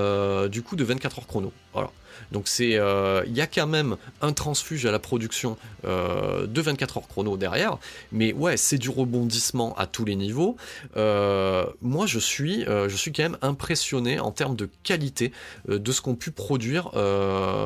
du 0.49 0.61
coup 0.61 0.75
de 0.75 0.83
24 0.83 1.19
heures 1.19 1.27
chrono. 1.27 1.53
Voilà. 1.71 1.89
Donc 2.31 2.47
c'est, 2.47 2.75
euh, 2.75 3.23
il 3.27 3.35
y 3.35 3.41
a 3.41 3.47
quand 3.47 3.67
même 3.67 3.97
un 4.21 4.33
transfuge 4.33 4.85
à 4.85 4.91
la 4.91 4.99
production 4.99 5.57
euh, 5.85 6.47
de 6.47 6.61
24 6.61 6.97
heures 6.97 7.07
chrono 7.07 7.37
derrière, 7.37 7.77
mais 8.11 8.33
ouais, 8.33 8.57
c'est 8.57 8.77
du 8.77 8.89
rebondissement 8.89 9.75
à 9.77 9.87
tous 9.87 10.05
les 10.05 10.15
niveaux. 10.15 10.57
Euh, 10.97 11.65
moi, 11.81 12.05
je 12.05 12.19
suis, 12.19 12.65
je 12.65 12.95
suis 12.95 13.11
quand 13.11 13.23
même 13.23 13.37
impressionné 13.41 14.19
en 14.19 14.31
termes 14.31 14.55
de 14.55 14.69
qualité 14.83 15.31
de 15.67 15.91
ce 15.91 16.01
qu'ont 16.01 16.15
pu 16.15 16.31
produire 16.31 16.91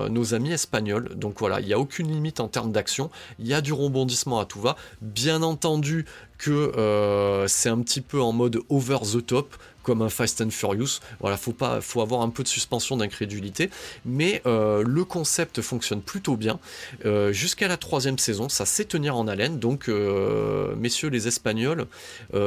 nos 0.10 0.34
amis 0.34 0.52
espagnols. 0.52 1.10
Donc 1.16 1.40
voilà, 1.40 1.60
il 1.60 1.68
n'y 1.68 1.74
a 1.74 1.80
aucune 1.80 2.12
limite 2.12 2.40
en 2.40 2.48
termes 2.48 2.72
d'action. 2.72 3.10
Il 3.40 3.48
y 3.48 3.54
a 3.54 3.62
du 3.62 3.74
rebondissement 3.74 4.40
à 4.40 4.46
tout 4.46 4.62
va. 4.62 4.76
Bien 5.02 5.44
entendu 5.44 6.06
que 6.38 7.46
c'est 7.48 7.70
un 7.70 7.80
petit 7.80 8.02
peu 8.02 8.22
en 8.22 8.32
mode 8.32 8.60
over 8.70 9.00
the 9.00 9.26
top 9.26 9.56
comme 9.84 10.02
un 10.02 10.10
Fast 10.10 10.42
and 10.42 10.50
Furious. 10.50 11.00
Voilà, 11.20 11.38
faut 11.38 11.54
pas, 11.54 11.82
faut 11.82 12.02
avoir 12.02 12.22
un 12.22 12.30
peu 12.30 12.44
de 12.44 12.48
suspension 12.48 12.98
d'incrédulité, 12.98 13.70
mais 14.06 14.42
euh, 14.46 14.84
le 14.86 15.04
concept 15.04 15.62
fonctionne 15.62 16.02
plutôt 16.02 16.36
bien. 16.36 16.60
Euh, 17.06 17.32
jusqu'à 17.32 17.68
la 17.68 17.78
troisième 17.78 18.18
saison, 18.18 18.50
ça 18.50 18.66
sait 18.66 18.86
tenir 18.86 19.16
en 19.16 19.28
haleine. 19.28 19.60
Donc, 19.60 19.90
euh, 19.90 20.76
messieurs 20.76 21.10
les 21.10 21.28
Espagnols, 21.28 21.88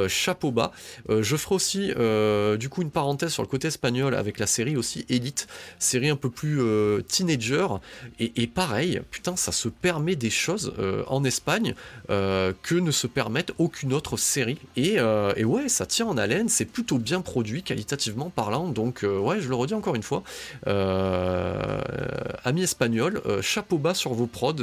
chapeau 0.09 0.51
bas. 0.51 0.73
je 1.09 1.37
ferai 1.37 1.55
aussi, 1.55 1.93
du 2.59 2.69
coup, 2.69 2.83
une 2.83 2.91
parenthèse 2.91 3.33
sur 3.33 3.43
le 3.43 3.49
côté 3.49 3.69
espagnol 3.69 4.15
avec 4.15 4.39
la 4.39 4.47
série 4.47 4.77
aussi 4.77 5.05
Elite, 5.09 5.47
série 5.79 6.09
un 6.09 6.17
peu 6.17 6.31
plus 6.31 6.61
teenager. 7.09 7.67
Et, 8.19 8.47
pareil, 8.47 9.01
putain, 9.11 9.37
ça 9.37 9.53
se 9.53 9.69
permet 9.69 10.17
des 10.17 10.31
choses 10.31 10.75
en 11.09 11.25
Espagne 11.25 11.75
que 12.09 12.75
ne 12.75 12.91
se 12.91 13.07
permettent 13.07 13.53
aucune 13.59 13.93
autre 13.93 14.17
série. 14.17 14.59
Et, 14.77 14.97
et 15.37 15.45
ouais, 15.45 15.69
ça 15.69 15.87
tient 15.87 16.07
en 16.07 16.17
haleine, 16.17 16.49
c'est 16.49 16.65
plutôt 16.65 16.99
bien 16.99 17.22
produit 17.23 17.63
qualitativement 17.63 18.31
parlant. 18.31 18.69
Donc 18.69 19.05
euh, 19.05 19.19
ouais, 19.19 19.41
je 19.41 19.49
le 19.49 19.55
redis 19.55 19.75
encore 19.75 19.95
une 19.95 20.03
fois, 20.03 20.23
euh, 20.67 21.81
amis 22.45 22.63
espagnols, 22.63 23.21
euh, 23.27 23.43
chapeau 23.43 23.79
bas 23.79 23.95
sur 23.95 24.13
vos 24.15 24.27
prods. 24.27 24.55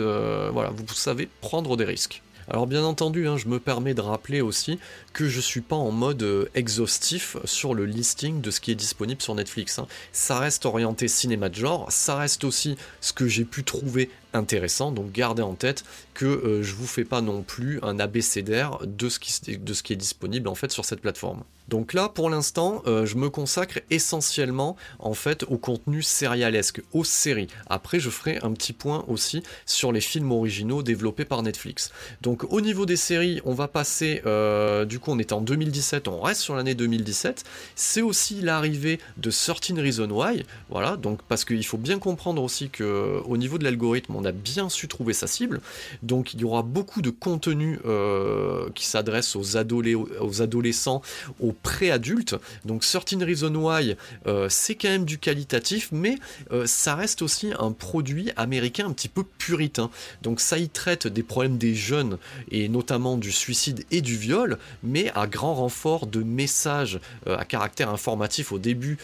voilà, 0.52 0.70
vous 0.70 0.86
savez 0.94 1.28
prendre 1.42 1.78
des 1.78 1.86
risques. 1.86 2.22
Alors 2.52 2.66
bien 2.66 2.84
entendu, 2.84 3.28
hein, 3.28 3.38
je 3.38 3.48
me 3.48 3.60
permets 3.60 3.94
de 3.94 4.02
rappeler 4.02 4.42
aussi 4.42 4.80
que 5.14 5.28
je 5.28 5.40
suis 5.40 5.62
pas 5.62 5.76
en 5.76 5.92
mode 5.92 6.50
exhaustif 6.56 7.38
sur 7.46 7.76
le 7.76 7.86
listing 7.86 8.42
de 8.42 8.50
ce 8.50 8.60
qui 8.60 8.72
est 8.72 8.76
disponible 8.76 9.22
sur 9.22 9.36
Netflix. 9.36 9.78
Hein. 9.78 9.86
Ça 10.14 10.40
reste 10.40 10.66
orienté 10.66 11.08
cinéma 11.08 11.50
de 11.50 11.56
genre, 11.56 11.92
ça 11.92 12.16
reste 12.16 12.44
aussi 12.44 12.76
ce 13.02 13.14
que 13.14 13.28
j'ai 13.28 13.46
pu 13.46 13.64
trouver 13.64 14.10
intéressant, 14.34 14.92
donc 14.92 15.12
gardez 15.12 15.44
en 15.44 15.54
tête 15.54 15.84
que 16.16 16.62
je 16.64 16.74
vous 16.74 16.88
fais 16.88 17.06
pas 17.06 17.22
non 17.22 17.44
plus 17.44 17.80
un 17.84 18.00
abécédaire 18.00 18.80
de 18.84 19.10
ce 19.10 19.20
qui, 19.20 19.58
de 19.58 19.74
ce 19.74 19.84
qui 19.84 19.94
est 19.94 19.98
disponible 19.98 20.48
en 20.48 20.56
fait 20.56 20.72
sur 20.72 20.86
cette 20.86 21.02
plateforme. 21.02 21.44
Donc 21.70 21.94
là, 21.94 22.10
pour 22.10 22.32
l'instant, 22.32 22.82
euh, 22.88 23.06
je 23.06 23.16
me 23.16 23.30
consacre 23.30 23.80
essentiellement 23.92 24.76
en 24.98 25.14
fait 25.14 25.44
au 25.44 25.58
contenu 25.58 26.02
sérialesque, 26.02 26.82
aux 26.94 27.04
séries. 27.04 27.48
Après, 27.68 28.00
je 28.00 28.10
ferai 28.10 28.40
un 28.42 28.52
petit 28.54 28.74
point 28.74 29.06
aussi 29.08 29.44
sur 29.68 29.92
les 29.92 30.02
films 30.02 30.32
originaux 30.32 30.82
développés 30.82 31.26
par 31.26 31.44
Netflix. 31.44 31.92
Donc 32.22 32.52
au 32.52 32.60
niveau 32.62 32.88
des 32.88 32.96
séries, 32.96 33.40
on 33.46 33.54
va 33.54 33.68
passer, 33.68 34.24
euh, 34.26 34.84
du 34.86 34.98
coup 34.98 35.12
on 35.12 35.20
est 35.20 35.32
en 35.32 35.42
2017, 35.42 36.08
on 36.08 36.20
reste 36.22 36.42
sur 36.42 36.56
l'année 36.56 36.74
2017. 36.74 37.44
C'est 37.76 38.02
aussi 38.02 38.42
l'arrivée 38.42 39.00
de 39.18 39.30
13 39.30 39.78
Reasons 39.78 40.10
Why, 40.10 40.46
voilà, 40.70 40.98
donc 40.98 41.22
parce 41.28 41.46
qu'il 41.46 41.66
faut 41.66 41.78
bien 41.78 42.00
comprendre 42.00 42.42
aussi 42.42 42.72
que 42.72 43.22
au 43.26 43.38
niveau 43.38 43.60
de 43.60 43.64
l'algorithme, 43.64 44.16
on 44.16 44.26
a 44.26 44.32
bien 44.32 44.70
su 44.70 44.88
trouver 44.88 45.14
sa 45.14 45.28
cible. 45.28 45.62
Donc 46.02 46.34
il 46.34 46.42
y 46.42 46.44
aura 46.44 46.64
beaucoup 46.64 47.04
de 47.04 47.12
contenu 47.12 47.80
euh, 47.86 48.70
qui 48.74 48.88
s'adresse 48.88 49.36
aux, 49.36 49.56
aux 49.56 50.42
adolescents, 50.42 51.04
aux 51.40 51.54
pré-adulte. 51.62 52.36
Donc 52.66 52.82
13 52.82 53.24
Reasons 53.24 53.56
Why, 53.56 53.96
euh, 54.28 54.48
c'est 54.50 54.76
quand 54.76 54.90
même 54.90 55.06
du 55.06 55.18
qualitatif, 55.18 55.90
mais 55.92 56.18
euh, 56.52 56.66
ça 56.66 56.96
reste 56.96 57.22
aussi 57.22 57.52
un 57.58 57.72
produit 57.72 58.32
américain 58.36 58.88
un 58.88 58.94
petit 58.94 59.08
peu 59.08 59.24
puritain. 59.24 59.90
Donc 60.22 60.40
ça 60.40 60.58
y 60.58 60.70
traite 60.70 61.08
des 61.08 61.24
problèmes 61.24 61.58
des 61.58 61.76
jeunes, 61.76 62.18
et 62.52 62.70
notamment 62.70 63.18
du 63.18 63.32
suicide 63.32 63.86
et 63.92 64.02
du 64.02 64.18
viol, 64.18 64.58
mais 64.84 65.12
à 65.16 65.28
grand 65.28 65.56
renfort 65.56 66.08
de 66.08 66.24
messages 66.24 67.00
euh, 67.28 67.38
à 67.38 67.46
caractère 67.46 67.90
informatif 67.90 68.52
au 68.52 68.60
début 68.60 68.98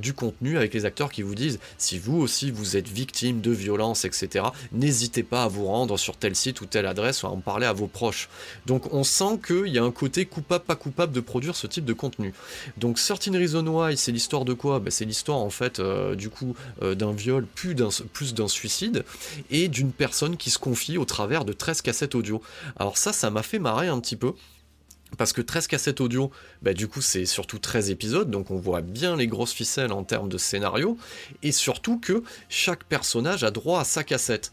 du 0.00 0.12
contenu, 0.12 0.56
avec 0.56 0.74
les 0.74 0.84
acteurs 0.84 1.10
qui 1.10 1.22
vous 1.22 1.34
disent, 1.34 1.58
si 1.78 1.98
vous 1.98 2.16
aussi 2.16 2.50
vous 2.50 2.76
êtes 2.76 2.88
victime 2.88 3.40
de 3.40 3.50
violence, 3.50 4.04
etc., 4.04 4.46
n'hésitez 4.72 5.22
pas 5.22 5.44
à 5.44 5.48
vous 5.48 5.66
rendre 5.66 5.98
sur 5.98 6.16
tel 6.16 6.34
site 6.34 6.60
ou 6.60 6.66
telle 6.66 6.86
adresse 6.86 7.22
ou 7.22 7.26
à 7.26 7.30
en 7.30 7.38
parler 7.38 7.66
à 7.66 7.72
vos 7.72 7.86
proches. 7.86 8.28
Donc 8.66 8.92
on 8.92 9.04
sent 9.04 9.40
qu'il 9.46 9.68
y 9.68 9.78
a 9.78 9.84
un 9.84 9.90
côté 9.90 10.26
coupable, 10.26 10.64
pas 10.64 10.76
coupable 10.76 11.12
de 11.12 11.20
produire 11.20 11.56
ce 11.56 11.66
type 11.66 11.84
de 11.84 11.92
Donc 12.76 12.98
Certain 12.98 13.32
Reason 13.32 13.66
Why, 13.66 13.96
c'est 13.96 14.12
l'histoire 14.12 14.44
de 14.44 14.52
quoi? 14.52 14.80
Ben, 14.80 14.90
C'est 14.90 15.04
l'histoire 15.04 15.38
en 15.38 15.50
fait 15.50 15.80
euh, 15.80 16.14
du 16.14 16.28
coup 16.28 16.54
euh, 16.82 16.94
d'un 16.94 17.12
viol 17.12 17.46
plus 17.46 17.74
d'un, 17.74 18.48
suicide 18.48 19.04
et 19.50 19.68
d'une 19.68 19.92
personne 19.92 20.36
qui 20.36 20.50
se 20.50 20.58
confie 20.58 20.98
au 20.98 21.04
travers 21.04 21.44
de 21.44 21.52
13 21.52 21.82
cassettes 21.82 22.14
audio. 22.14 22.42
Alors 22.76 22.96
ça, 22.96 23.12
ça 23.12 23.30
m'a 23.30 23.42
fait 23.42 23.58
marrer 23.58 23.88
un 23.88 24.00
petit 24.00 24.16
peu. 24.16 24.32
Parce 25.18 25.34
que 25.34 25.42
13 25.42 25.66
cassettes 25.66 26.00
audio, 26.00 26.30
bah 26.62 26.72
du 26.72 26.88
coup 26.88 27.02
c'est 27.02 27.26
surtout 27.26 27.58
13 27.58 27.90
épisodes, 27.90 28.30
donc 28.30 28.50
on 28.50 28.56
voit 28.56 28.80
bien 28.80 29.14
les 29.14 29.26
grosses 29.26 29.52
ficelles 29.52 29.92
en 29.92 30.04
termes 30.04 30.30
de 30.30 30.38
scénario, 30.38 30.96
et 31.42 31.52
surtout 31.52 32.00
que 32.00 32.22
chaque 32.48 32.84
personnage 32.84 33.44
a 33.44 33.50
droit 33.50 33.80
à 33.80 33.84
sa 33.84 34.04
cassette 34.04 34.52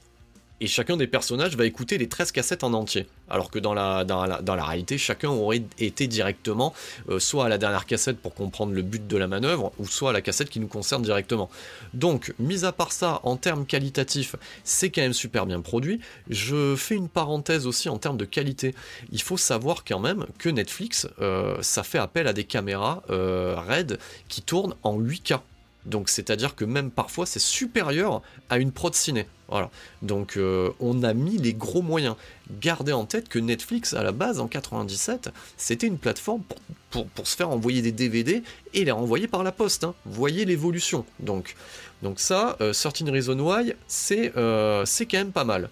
et 0.62 0.68
chacun 0.68 0.98
des 0.98 1.08
personnages 1.08 1.56
va 1.56 1.66
écouter 1.66 1.98
les 1.98 2.08
13 2.08 2.32
cassettes 2.32 2.64
en 2.64 2.74
entier. 2.74 3.08
Alors 3.30 3.50
que 3.52 3.60
dans 3.60 3.74
la, 3.74 4.66
réalité, 4.66 4.98
chacun 4.98 5.30
aurait 5.30 5.64
été 5.78 6.08
directement 6.08 6.74
euh, 7.10 7.20
soit 7.20 7.46
à 7.46 7.50
la 7.50 7.58
dernière 7.58 7.86
cassette 7.86 8.18
pour 8.18 8.34
comprendre 8.34 8.74
le 8.74 8.82
but 8.82 9.08
de 9.08 9.18
la 9.18 9.28
manœuvre, 9.28 9.72
ou 9.78 9.88
soit 9.88 10.10
à 10.10 10.14
la 10.14 10.22
cassette 10.22 10.50
qui 10.50 10.60
nous 10.60 10.68
concerne 10.68 11.04
directement. 11.04 11.50
Donc, 11.94 12.34
mis 12.40 12.66
à 12.66 12.72
part 12.72 12.92
ça, 12.92 13.20
en 13.24 13.38
termes 13.38 13.66
qualitatifs, 13.66 14.36
c'est 14.64 14.90
quand 14.90 15.02
même 15.02 15.14
super 15.14 15.46
bien 15.46 15.62
produit. 15.62 16.00
Je 16.30 16.76
fais 16.76 16.96
une 16.96 17.10
parenthèse 17.10 17.68
aussi 17.68 17.90
en 17.90 17.98
termes 17.98 18.18
de 18.18 18.26
qualité. 18.26 18.76
Il 19.12 19.22
faut 19.22 19.38
savoir 19.38 19.84
quand 19.84 20.00
même 20.00 20.26
que 20.38 20.50
Netflix, 20.50 21.08
euh, 21.22 21.58
ça 21.62 21.84
fait 21.84 22.00
appel 22.00 22.28
à 22.28 22.34
des 22.34 22.44
caméras 22.44 23.04
euh, 23.10 23.56
RED 23.56 24.00
qui 24.28 24.42
tournent 24.42 24.76
en 24.84 25.00
8K. 25.00 25.40
Donc 25.86 26.10
c'est-à-dire 26.10 26.56
que 26.56 26.66
même 26.66 26.92
parfois 26.92 27.26
c'est 27.26 27.40
supérieur 27.40 28.22
à 28.50 28.58
une 28.58 28.72
prod 28.72 28.94
ciné. 28.94 29.28
Voilà. 29.48 29.72
Donc 30.02 30.38
euh, 30.38 30.72
on 30.80 31.04
a 31.04 31.14
mis 31.14 31.38
les 31.38 31.54
gros 31.54 31.82
moyens. 31.82 32.16
Gardez 32.62 32.94
en 32.94 33.06
tête 33.06 33.30
que 33.30 33.40
Netflix 33.40 33.94
à 33.94 34.04
la 34.04 34.12
base 34.12 34.40
en 34.40 34.48
97, 34.48 35.30
c'était 35.58 35.88
une 35.88 35.98
plateforme 35.98 36.44
pour, 36.92 37.08
se 37.24 37.36
faire 37.36 37.50
envoyer 37.50 37.82
des 37.82 37.92
DVD 37.92 38.44
et 38.74 38.86
les 38.86 38.92
renvoyer 38.92 39.28
par 39.28 39.44
la 39.44 39.52
poste. 39.52 39.84
Hein. 39.84 39.96
Voyez 40.06 40.46
l'évolution. 40.46 41.06
Donc 41.20 41.56
donc 42.02 42.20
ça, 42.20 42.56
euh, 42.62 42.72
Certain 42.72 43.12
Reason 43.12 43.38
Why, 43.38 43.74
euh, 44.12 44.86
c'est 44.86 45.06
quand 45.06 45.18
même 45.18 45.32
pas 45.32 45.44
mal. 45.44 45.70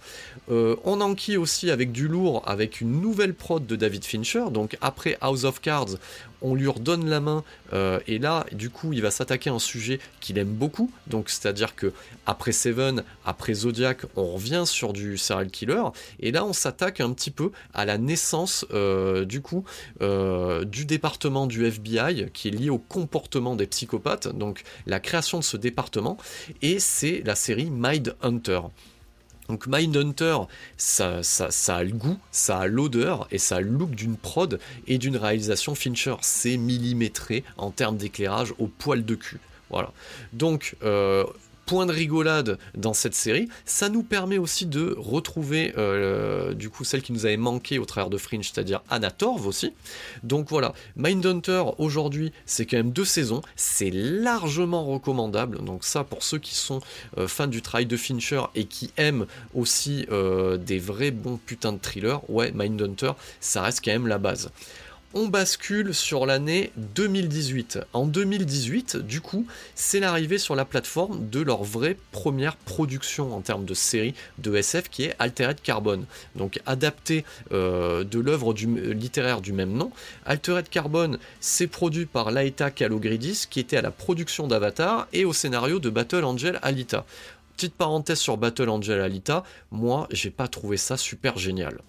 Euh, 0.49 0.75
on 0.83 1.01
enquille 1.01 1.37
aussi 1.37 1.71
avec 1.71 1.91
du 1.91 2.07
lourd, 2.07 2.43
avec 2.45 2.81
une 2.81 3.01
nouvelle 3.01 3.33
prod 3.33 3.65
de 3.65 3.75
David 3.75 4.05
Fincher. 4.05 4.45
Donc 4.51 4.77
après 4.81 5.17
House 5.21 5.43
of 5.43 5.59
Cards, 5.59 5.97
on 6.41 6.53
lui 6.53 6.67
redonne 6.67 7.09
la 7.09 7.19
main 7.19 7.43
euh, 7.73 7.99
et 8.07 8.19
là, 8.19 8.45
du 8.51 8.69
coup, 8.69 8.93
il 8.93 9.01
va 9.01 9.11
s'attaquer 9.11 9.49
à 9.49 9.53
un 9.53 9.59
sujet 9.59 9.99
qu'il 10.19 10.37
aime 10.37 10.53
beaucoup. 10.53 10.91
Donc 11.07 11.29
c'est-à-dire 11.29 11.75
que 11.75 11.91
après 12.25 12.51
Seven, 12.51 13.03
après 13.25 13.53
Zodiac, 13.53 14.05
on 14.15 14.33
revient 14.33 14.63
sur 14.65 14.93
du 14.93 15.17
serial 15.17 15.49
killer 15.49 15.83
et 16.19 16.31
là, 16.31 16.45
on 16.45 16.53
s'attaque 16.53 17.01
un 17.01 17.11
petit 17.11 17.31
peu 17.31 17.51
à 17.73 17.85
la 17.85 17.97
naissance 17.97 18.65
du 19.25 19.41
coup 19.41 19.65
du 19.99 20.85
département 20.85 21.47
du 21.47 21.65
FBI 21.65 22.29
qui 22.33 22.47
est 22.49 22.51
lié 22.51 22.69
au 22.69 22.77
comportement 22.77 23.55
des 23.55 23.67
psychopathes. 23.67 24.27
Donc 24.27 24.63
la 24.85 24.99
création 24.99 25.39
de 25.39 25.43
ce 25.43 25.57
département 25.57 26.17
et 26.61 26.79
c'est 26.79 27.21
la 27.25 27.35
série 27.35 27.69
Mind 27.71 28.15
Hunter. 28.21 28.61
Donc 29.49 29.67
Mindhunter, 29.67 30.37
ça, 30.77 31.21
a 31.67 31.83
le 31.83 31.91
goût, 31.91 32.17
ça 32.31 32.59
a 32.59 32.67
l'odeur 32.67 33.27
et 33.31 33.37
ça 33.37 33.57
a 33.57 33.61
le 33.61 33.69
look 33.69 33.91
d'une 33.91 34.17
prod 34.17 34.59
et 34.87 34.97
d'une 34.97 35.17
réalisation 35.17 35.75
Fincher. 35.75 36.15
C'est 36.21 36.57
millimétré 36.57 37.43
en 37.57 37.71
termes 37.71 37.97
d'éclairage 37.97 38.53
au 38.59 38.67
poil 38.67 39.05
de 39.05 39.15
cul. 39.15 39.39
Voilà. 39.69 39.91
Donc 40.33 40.75
euh, 40.83 41.25
point 41.67 41.85
de 41.85 41.91
rigolade 41.91 42.57
dans 42.75 42.93
cette 42.93 43.13
série. 43.13 43.49
Ça 43.65 43.89
nous 43.89 44.01
permet 44.01 44.37
aussi 44.39 44.65
de 44.65 44.95
retrouver 44.97 45.73
euh, 45.77 46.53
du 46.53 46.69
coup 46.69 46.83
celle 46.83 47.01
qui 47.03 47.11
nous 47.11 47.25
avait 47.25 47.37
manqué 47.37 47.77
au 47.77 47.85
travers 47.85 48.09
de 48.09 48.17
Fringe, 48.17 48.49
c'est-à-dire 48.51 48.81
Anna 48.89 49.11
Torv 49.11 49.45
aussi. 49.45 49.73
Donc 50.23 50.49
voilà, 50.49 50.73
Mindhunter 50.95 51.63
aujourd'hui, 51.77 52.31
c'est 52.45 52.65
quand 52.65 52.77
même 52.77 52.91
deux 52.91 53.05
saisons, 53.05 53.41
c'est 53.55 53.91
largement 53.91 54.85
recommandable. 54.85 55.63
Donc 55.63 55.83
ça 55.83 56.03
pour 56.03 56.23
ceux 56.23 56.39
qui 56.39 56.55
sont 56.55 56.79
euh, 57.17 57.27
fans 57.27 57.47
du 57.47 57.61
travail 57.61 57.85
de 57.85 57.97
Fincher 57.97 58.43
et 58.55 58.63
qui 58.63 58.91
aiment 58.97 59.27
aussi 59.53 60.07
euh, 60.09 60.57
des 60.57 60.79
vrais 60.79 61.11
bons 61.11 61.37
putains 61.37 61.73
de 61.73 61.79
thrillers, 61.79 62.21
ouais, 62.29 62.51
Mindhunter, 62.55 63.11
ça 63.41 63.61
reste 63.61 63.83
quand 63.83 63.91
même 63.91 64.07
la 64.07 64.17
base 64.17 64.49
on 65.13 65.27
bascule 65.27 65.93
sur 65.93 66.25
l'année 66.25 66.71
2018. 66.75 67.79
En 67.93 68.05
2018, 68.05 68.97
du 68.97 69.21
coup, 69.21 69.47
c'est 69.73 69.99
l'arrivée 69.99 70.37
sur 70.37 70.55
la 70.55 70.65
plateforme 70.65 71.29
de 71.29 71.39
leur 71.39 71.63
vraie 71.63 71.97
première 72.11 72.57
production 72.57 73.33
en 73.33 73.41
termes 73.41 73.65
de 73.65 73.73
série 73.73 74.13
de 74.37 74.55
SF 74.55 74.89
qui 74.89 75.03
est 75.03 75.15
Altered 75.17 75.61
Carbon. 75.61 76.03
Donc 76.35 76.59
adapté 76.65 77.23
euh, 77.51 78.03
de 78.03 78.19
l'œuvre 78.19 78.53
littéraire 78.53 79.41
du 79.41 79.53
même 79.53 79.71
nom. 79.71 79.91
Altered 80.25 80.67
Carbon, 80.69 81.17
c'est 81.39 81.67
produit 81.67 82.05
par 82.05 82.31
Laeta 82.31 82.69
Kalogridis 82.69 83.45
qui 83.49 83.59
était 83.59 83.77
à 83.77 83.81
la 83.81 83.91
production 83.91 84.47
d'Avatar 84.47 85.07
et 85.13 85.25
au 85.25 85.33
scénario 85.33 85.79
de 85.79 85.89
Battle 85.89 86.25
Angel 86.25 86.59
Alita. 86.61 87.05
Petite 87.55 87.73
parenthèse 87.73 88.19
sur 88.19 88.37
Battle 88.37 88.69
Angel 88.69 89.01
Alita, 89.01 89.43
moi 89.71 90.07
j'ai 90.11 90.29
pas 90.29 90.47
trouvé 90.47 90.77
ça 90.77 90.95
super 90.97 91.37
génial 91.37 91.79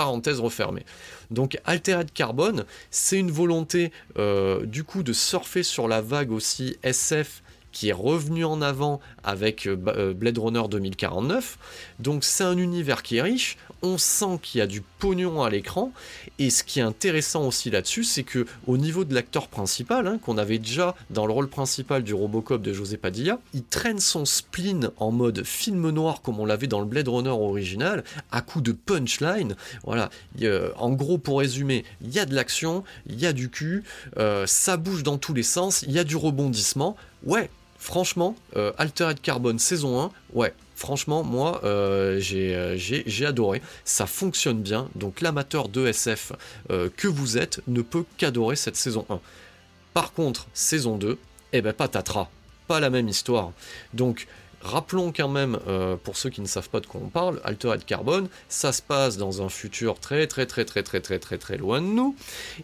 parenthèse 0.00 0.40
refermée. 0.40 0.86
Donc 1.30 1.58
Altered 1.66 2.10
Carbone, 2.14 2.64
c'est 2.90 3.18
une 3.18 3.30
volonté 3.30 3.92
euh, 4.18 4.64
du 4.64 4.82
coup 4.82 5.02
de 5.02 5.12
surfer 5.12 5.62
sur 5.62 5.88
la 5.88 6.00
vague 6.00 6.32
aussi 6.32 6.78
SF 6.82 7.42
qui 7.72 7.88
est 7.88 7.94
revenu 7.94 8.44
en 8.44 8.62
avant 8.62 9.00
avec 9.24 9.66
euh, 9.66 9.76
euh, 9.88 10.14
Blade 10.14 10.38
Runner 10.38 10.62
2049. 10.68 11.58
Donc 11.98 12.24
c'est 12.24 12.44
un 12.44 12.56
univers 12.56 13.02
qui 13.02 13.16
est 13.16 13.22
riche, 13.22 13.56
on 13.82 13.98
sent 13.98 14.38
qu'il 14.42 14.58
y 14.58 14.62
a 14.62 14.66
du 14.66 14.82
pognon 14.98 15.42
à 15.42 15.50
l'écran, 15.50 15.92
et 16.38 16.50
ce 16.50 16.62
qui 16.62 16.80
est 16.80 16.82
intéressant 16.82 17.46
aussi 17.46 17.70
là-dessus, 17.70 18.04
c'est 18.04 18.24
que 18.24 18.46
au 18.66 18.76
niveau 18.76 19.04
de 19.04 19.14
l'acteur 19.14 19.48
principal, 19.48 20.06
hein, 20.06 20.18
qu'on 20.22 20.38
avait 20.38 20.58
déjà 20.58 20.94
dans 21.10 21.26
le 21.26 21.32
rôle 21.32 21.48
principal 21.48 22.02
du 22.02 22.14
Robocop 22.14 22.60
de 22.60 22.72
José 22.72 22.96
Padilla, 22.96 23.38
il 23.54 23.64
traîne 23.64 24.00
son 24.00 24.24
spleen 24.24 24.90
en 24.98 25.10
mode 25.10 25.44
film 25.44 25.90
noir 25.90 26.22
comme 26.22 26.40
on 26.40 26.46
l'avait 26.46 26.66
dans 26.66 26.80
le 26.80 26.86
Blade 26.86 27.08
Runner 27.08 27.30
original, 27.30 28.04
à 28.32 28.42
coup 28.42 28.60
de 28.60 28.72
punchline. 28.72 29.56
Voilà, 29.84 30.10
en 30.76 30.90
gros 30.90 31.18
pour 31.18 31.38
résumer, 31.38 31.84
il 32.02 32.12
y 32.12 32.18
a 32.18 32.26
de 32.26 32.34
l'action, 32.34 32.84
il 33.06 33.18
y 33.20 33.26
a 33.26 33.32
du 33.32 33.48
cul, 33.50 33.84
euh, 34.18 34.46
ça 34.46 34.76
bouge 34.76 35.02
dans 35.02 35.18
tous 35.18 35.34
les 35.34 35.42
sens, 35.42 35.82
il 35.82 35.92
y 35.92 35.98
a 35.98 36.04
du 36.04 36.16
rebondissement. 36.16 36.96
Ouais, 37.24 37.50
franchement, 37.78 38.36
euh, 38.56 38.72
Altered 38.78 39.20
Carbone 39.20 39.58
saison 39.58 40.00
1, 40.00 40.10
ouais, 40.32 40.54
franchement, 40.74 41.22
moi, 41.22 41.60
euh, 41.64 42.20
euh, 42.32 42.74
j'ai 42.76 43.26
adoré. 43.26 43.60
Ça 43.84 44.06
fonctionne 44.06 44.62
bien, 44.62 44.88
donc 44.94 45.20
l'amateur 45.20 45.68
de 45.68 45.86
SF 45.86 46.32
que 46.68 47.08
vous 47.08 47.38
êtes 47.38 47.60
ne 47.66 47.82
peut 47.82 48.04
qu'adorer 48.16 48.56
cette 48.56 48.76
saison 48.76 49.04
1. 49.10 49.20
Par 49.92 50.12
contre, 50.12 50.46
saison 50.54 50.96
2, 50.96 51.18
eh 51.52 51.62
ben 51.62 51.72
patatras, 51.72 52.28
pas 52.68 52.80
la 52.80 52.90
même 52.90 53.08
histoire. 53.08 53.52
Donc, 53.92 54.28
Rappelons 54.62 55.10
quand 55.10 55.28
même, 55.28 55.58
euh, 55.68 55.96
pour 55.96 56.18
ceux 56.18 56.28
qui 56.28 56.42
ne 56.42 56.46
savent 56.46 56.68
pas 56.68 56.80
de 56.80 56.86
quoi 56.86 57.00
on 57.02 57.08
parle, 57.08 57.40
Altered 57.44 57.84
Carbone, 57.84 58.28
ça 58.48 58.72
se 58.72 58.82
passe 58.82 59.16
dans 59.16 59.40
un 59.40 59.48
futur 59.48 59.98
très 59.98 60.26
très 60.26 60.44
très 60.44 60.66
très 60.66 60.82
très 60.82 61.00
très 61.00 61.18
très 61.18 61.38
très 61.38 61.56
loin 61.56 61.80
de 61.80 61.86
nous, 61.86 62.14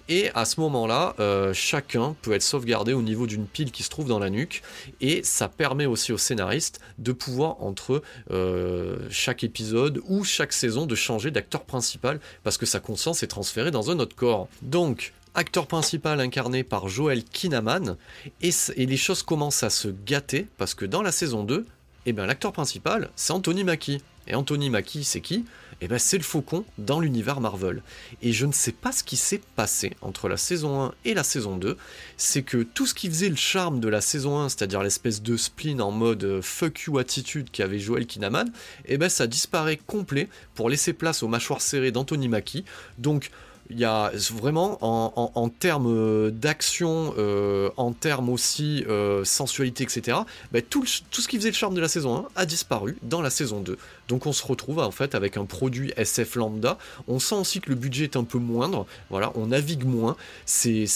et 0.09 0.31
à 0.35 0.45
ce 0.45 0.61
moment-là, 0.61 1.15
euh, 1.21 1.55
chacun 1.55 2.15
peut 2.21 2.33
être 2.33 2.43
sauvegardé 2.43 2.93
au 2.93 3.01
niveau 3.01 3.27
d'une 3.27 3.47
pile 3.47 3.73
qui 3.73 3.83
se 3.83 3.89
trouve 3.89 4.09
dans 4.09 4.19
la 4.19 4.29
nuque, 4.29 4.63
et 5.01 5.23
ça 5.23 5.49
permet 5.49 5.87
aussi 5.87 6.13
aux 6.13 6.19
scénaristes 6.19 6.81
de 6.99 7.13
pouvoir 7.13 7.63
entre 7.63 8.03
euh, 8.31 8.99
chaque 9.11 9.43
épisode 9.43 10.03
ou 10.07 10.23
chaque 10.23 10.53
saison 10.53 10.85
de 10.85 10.95
changer 10.95 11.31
d'acteur 11.31 11.65
principal 11.65 12.21
parce 12.45 12.59
que 12.59 12.67
sa 12.67 12.79
conscience 12.79 13.23
est 13.23 13.29
transférée 13.29 13.71
dans 13.71 13.91
un 13.91 13.99
autre 14.01 14.17
corps. 14.17 14.49
Donc, 14.61 15.15
acteur 15.35 15.67
principal 15.67 16.21
incarné 16.21 16.63
par 16.63 16.89
Joel 16.89 17.25
Kinnaman, 17.25 17.97
et, 18.43 18.51
et, 18.77 18.87
les 18.87 18.97
choses 18.97 19.23
commencent 19.23 19.63
à 19.63 19.71
se 19.71 19.89
gâter 19.89 20.47
parce 20.59 20.75
que 20.75 20.85
dans 20.85 21.03
la 21.03 21.13
saison 21.13 21.45
2, 21.45 21.67
eh 22.07 22.13
bien 22.13 22.27
l'acteur 22.27 22.53
principal, 22.53 23.11
c'est 23.17 23.33
Anthony 23.33 23.65
Mackie. 23.65 24.01
Et 24.29 24.35
Anthony 24.35 24.71
Mackie, 24.71 25.05
c'est 25.05 25.21
qui? 25.21 25.45
Eh 25.81 25.89
bien 25.89 25.99
c'est 25.99 26.17
le 26.17 26.23
faucon 26.23 26.65
dans 26.79 27.01
l'univers 27.01 27.41
Marvel. 27.41 27.83
Et 28.23 28.33
je 28.33 28.47
ne 28.47 28.53
sais 28.53 28.73
pas 28.73 28.93
ce 28.93 29.05
qui 29.05 29.17
s'est 29.17 29.43
passé 29.57 29.93
entre 30.01 30.29
la 30.29 30.37
saison 30.37 30.85
1 30.85 30.95
et 31.05 31.15
la 31.15 31.23
saison 31.23 31.57
2, 31.57 31.77
c'est 32.17 32.43
que 32.43 32.63
tout 32.63 32.87
ce 32.87 32.95
qui 32.95 33.09
faisait 33.09 33.29
le 33.29 33.37
charme 33.37 33.81
de 33.81 33.89
la 33.89 34.01
saison 34.01 34.39
1, 34.39 34.49
c'est-à-dire 34.49 34.83
l'espèce 34.83 35.21
de 35.21 35.37
spleen 35.37 35.83
en 35.83 35.91
mode 35.91 36.25
euh, 36.25 36.43
fuck 36.43 36.83
you 36.83 36.99
attitude 36.99 37.51
qu'avait 37.51 37.79
Joel 37.79 38.07
Kinnaman, 38.07 38.51
eh 38.87 38.99
ben 38.99 39.09
ça 39.09 39.27
disparaît 39.27 39.77
complet 39.77 40.29
pour 40.55 40.71
laisser 40.71 40.93
place 40.93 41.23
aux 41.23 41.29
mâchoires 41.29 41.61
serrées 41.61 41.91
d'Anthony 41.91 42.29
Mackie. 42.29 42.65
Donc 42.99 43.31
il 43.71 43.79
y 43.79 43.85
a 43.85 44.13
vraiment 44.33 44.79
en, 44.81 45.49
termes 45.49 45.87
euh, 45.89 46.31
d'action, 46.31 47.15
euh, 47.19 47.71
en 47.77 47.93
termes 47.93 48.29
aussi 48.29 48.85
euh, 48.89 49.25
sensualité, 49.25 49.85
etc. 49.85 50.19
Bah, 50.53 50.61
tout, 50.63 50.87
ce 50.87 51.29
qui 51.29 51.37
faisait 51.37 51.51
le 51.51 51.55
charme 51.55 51.75
de 51.75 51.81
la 51.81 51.89
saison 51.89 52.17
1 52.17 52.25
a 52.37 52.47
disparu 52.47 52.97
dans 53.03 53.23
la 53.23 53.31
saison 53.31 53.61
2. 53.61 53.77
Donc 54.09 54.27
on 54.27 54.33
se 54.33 54.47
retrouve 54.47 54.79
en 54.79 54.91
fait 54.91 55.15
avec 55.15 55.37
un 55.37 55.45
produit 55.45 55.93
SF 55.97 56.37
lambda. 56.37 56.79
On 57.09 57.19
sent 57.19 57.35
aussi 57.35 57.61
que 57.61 57.71
le 57.71 57.75
budget 57.77 58.05
est 58.05 58.17
un 58.17 58.25
peu 58.25 58.39
moindre. 58.39 58.87
Voilà, 59.11 59.33
on 59.35 59.47
navigue 59.47 59.85
moins. 59.85 60.17
C'est 60.45 60.87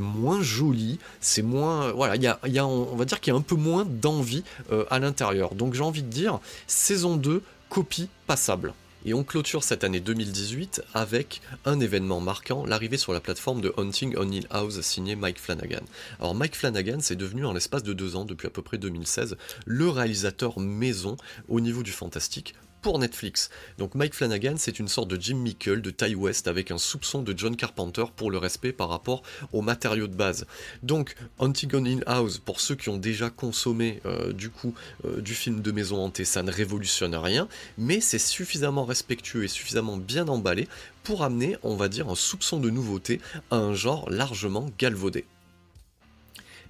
moins 0.00 0.42
joli. 0.42 0.98
C'est 1.20 1.42
moins. 1.42 1.92
Voilà, 1.92 2.16
il 2.16 2.22
y 2.22 2.58
a, 2.58 2.66
on 2.66 2.96
va 2.96 3.04
dire 3.04 3.20
qu'il 3.20 3.32
y 3.32 3.36
a 3.36 3.38
un 3.38 3.42
peu 3.42 3.56
moins 3.56 3.84
d'envie 3.84 4.42
à 4.90 4.98
l'intérieur. 4.98 5.54
Donc 5.54 5.74
j'ai 5.74 5.82
envie 5.82 6.02
de 6.02 6.08
dire, 6.08 6.40
saison 6.66 7.16
2 7.16 7.42
copie 7.68 8.08
passable. 8.26 8.72
Et 9.08 9.14
on 9.14 9.22
clôture 9.22 9.62
cette 9.62 9.84
année 9.84 10.00
2018 10.00 10.82
avec 10.92 11.40
un 11.64 11.78
événement 11.78 12.20
marquant, 12.20 12.66
l'arrivée 12.66 12.96
sur 12.96 13.12
la 13.12 13.20
plateforme 13.20 13.60
de 13.60 13.72
Hunting 13.76 14.16
on 14.18 14.32
Hill 14.32 14.48
House 14.50 14.80
signé 14.80 15.14
Mike 15.14 15.38
Flanagan. 15.38 15.84
Alors 16.18 16.34
Mike 16.34 16.56
Flanagan, 16.56 16.98
c'est 16.98 17.14
devenu 17.14 17.46
en 17.46 17.52
l'espace 17.52 17.84
de 17.84 17.92
deux 17.92 18.16
ans, 18.16 18.24
depuis 18.24 18.48
à 18.48 18.50
peu 18.50 18.62
près 18.62 18.78
2016, 18.78 19.36
le 19.64 19.88
réalisateur 19.88 20.58
maison 20.58 21.16
au 21.46 21.60
niveau 21.60 21.84
du 21.84 21.92
fantastique 21.92 22.56
Netflix. 22.94 23.50
Donc 23.78 23.94
Mike 23.94 24.14
Flanagan, 24.14 24.54
c'est 24.56 24.78
une 24.78 24.88
sorte 24.88 25.08
de 25.08 25.20
Jim 25.20 25.36
Mickle 25.36 25.82
de 25.82 25.90
Ty 25.90 26.14
West 26.14 26.48
avec 26.48 26.70
un 26.70 26.78
soupçon 26.78 27.22
de 27.22 27.34
John 27.36 27.56
Carpenter 27.56 28.04
pour 28.14 28.30
le 28.30 28.38
respect 28.38 28.72
par 28.72 28.88
rapport 28.88 29.22
aux 29.52 29.60
matériaux 29.60 30.06
de 30.06 30.14
base. 30.14 30.46
Donc 30.82 31.16
Antigone 31.38 31.86
in 31.86 32.00
House, 32.06 32.38
pour 32.38 32.60
ceux 32.60 32.76
qui 32.76 32.88
ont 32.88 32.96
déjà 32.96 33.28
consommé 33.28 34.00
euh, 34.06 34.32
du 34.32 34.50
coup 34.50 34.74
euh, 35.04 35.20
du 35.20 35.34
film 35.34 35.60
de 35.60 35.72
maison 35.72 36.02
hantée, 36.02 36.24
ça 36.24 36.42
ne 36.42 36.50
révolutionne 36.50 37.16
rien, 37.16 37.48
mais 37.76 38.00
c'est 38.00 38.18
suffisamment 38.18 38.84
respectueux 38.84 39.44
et 39.44 39.48
suffisamment 39.48 39.96
bien 39.96 40.28
emballé 40.28 40.68
pour 41.02 41.24
amener, 41.24 41.56
on 41.62 41.76
va 41.76 41.88
dire, 41.88 42.08
un 42.08 42.14
soupçon 42.14 42.58
de 42.58 42.70
nouveauté 42.70 43.20
à 43.50 43.56
un 43.56 43.74
genre 43.74 44.08
largement 44.10 44.70
galvaudé. 44.78 45.24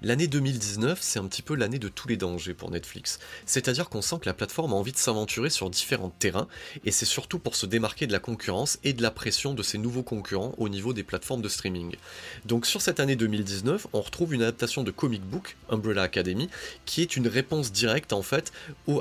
L'année 0.02 0.26
2019, 0.26 0.98
c'est 1.00 1.18
un 1.18 1.26
petit 1.26 1.42
peu 1.42 1.54
l'année 1.54 1.78
de 1.78 1.88
tous 1.88 2.06
les 2.06 2.18
dangers 2.18 2.52
pour 2.52 2.70
Netflix. 2.70 3.18
C'est-à-dire 3.46 3.88
qu'on 3.88 4.02
sent 4.02 4.16
que 4.20 4.26
la 4.26 4.34
plateforme 4.34 4.72
a 4.72 4.76
envie 4.76 4.92
de 4.92 4.98
s'aventurer 4.98 5.48
sur 5.48 5.70
différents 5.70 6.10
terrains, 6.10 6.48
et 6.84 6.90
c'est 6.90 7.06
surtout 7.06 7.38
pour 7.38 7.56
se 7.56 7.64
démarquer 7.64 8.06
de 8.06 8.12
la 8.12 8.18
concurrence 8.18 8.78
et 8.84 8.92
de 8.92 9.02
la 9.02 9.10
pression 9.10 9.54
de 9.54 9.62
ces 9.62 9.78
nouveaux 9.78 10.02
concurrents 10.02 10.54
au 10.58 10.68
niveau 10.68 10.92
des 10.92 11.02
plateformes 11.02 11.40
de 11.40 11.48
streaming. 11.48 11.96
Donc 12.44 12.66
sur 12.66 12.82
cette 12.82 13.00
année 13.00 13.16
2019, 13.16 13.86
on 13.94 14.02
retrouve 14.02 14.34
une 14.34 14.42
adaptation 14.42 14.82
de 14.82 14.90
comic 14.90 15.22
book, 15.22 15.56
Umbrella 15.70 16.02
Academy, 16.02 16.50
qui 16.84 17.00
est 17.00 17.16
une 17.16 17.28
réponse 17.28 17.72
directe 17.72 18.12
en 18.12 18.22
fait 18.22 18.52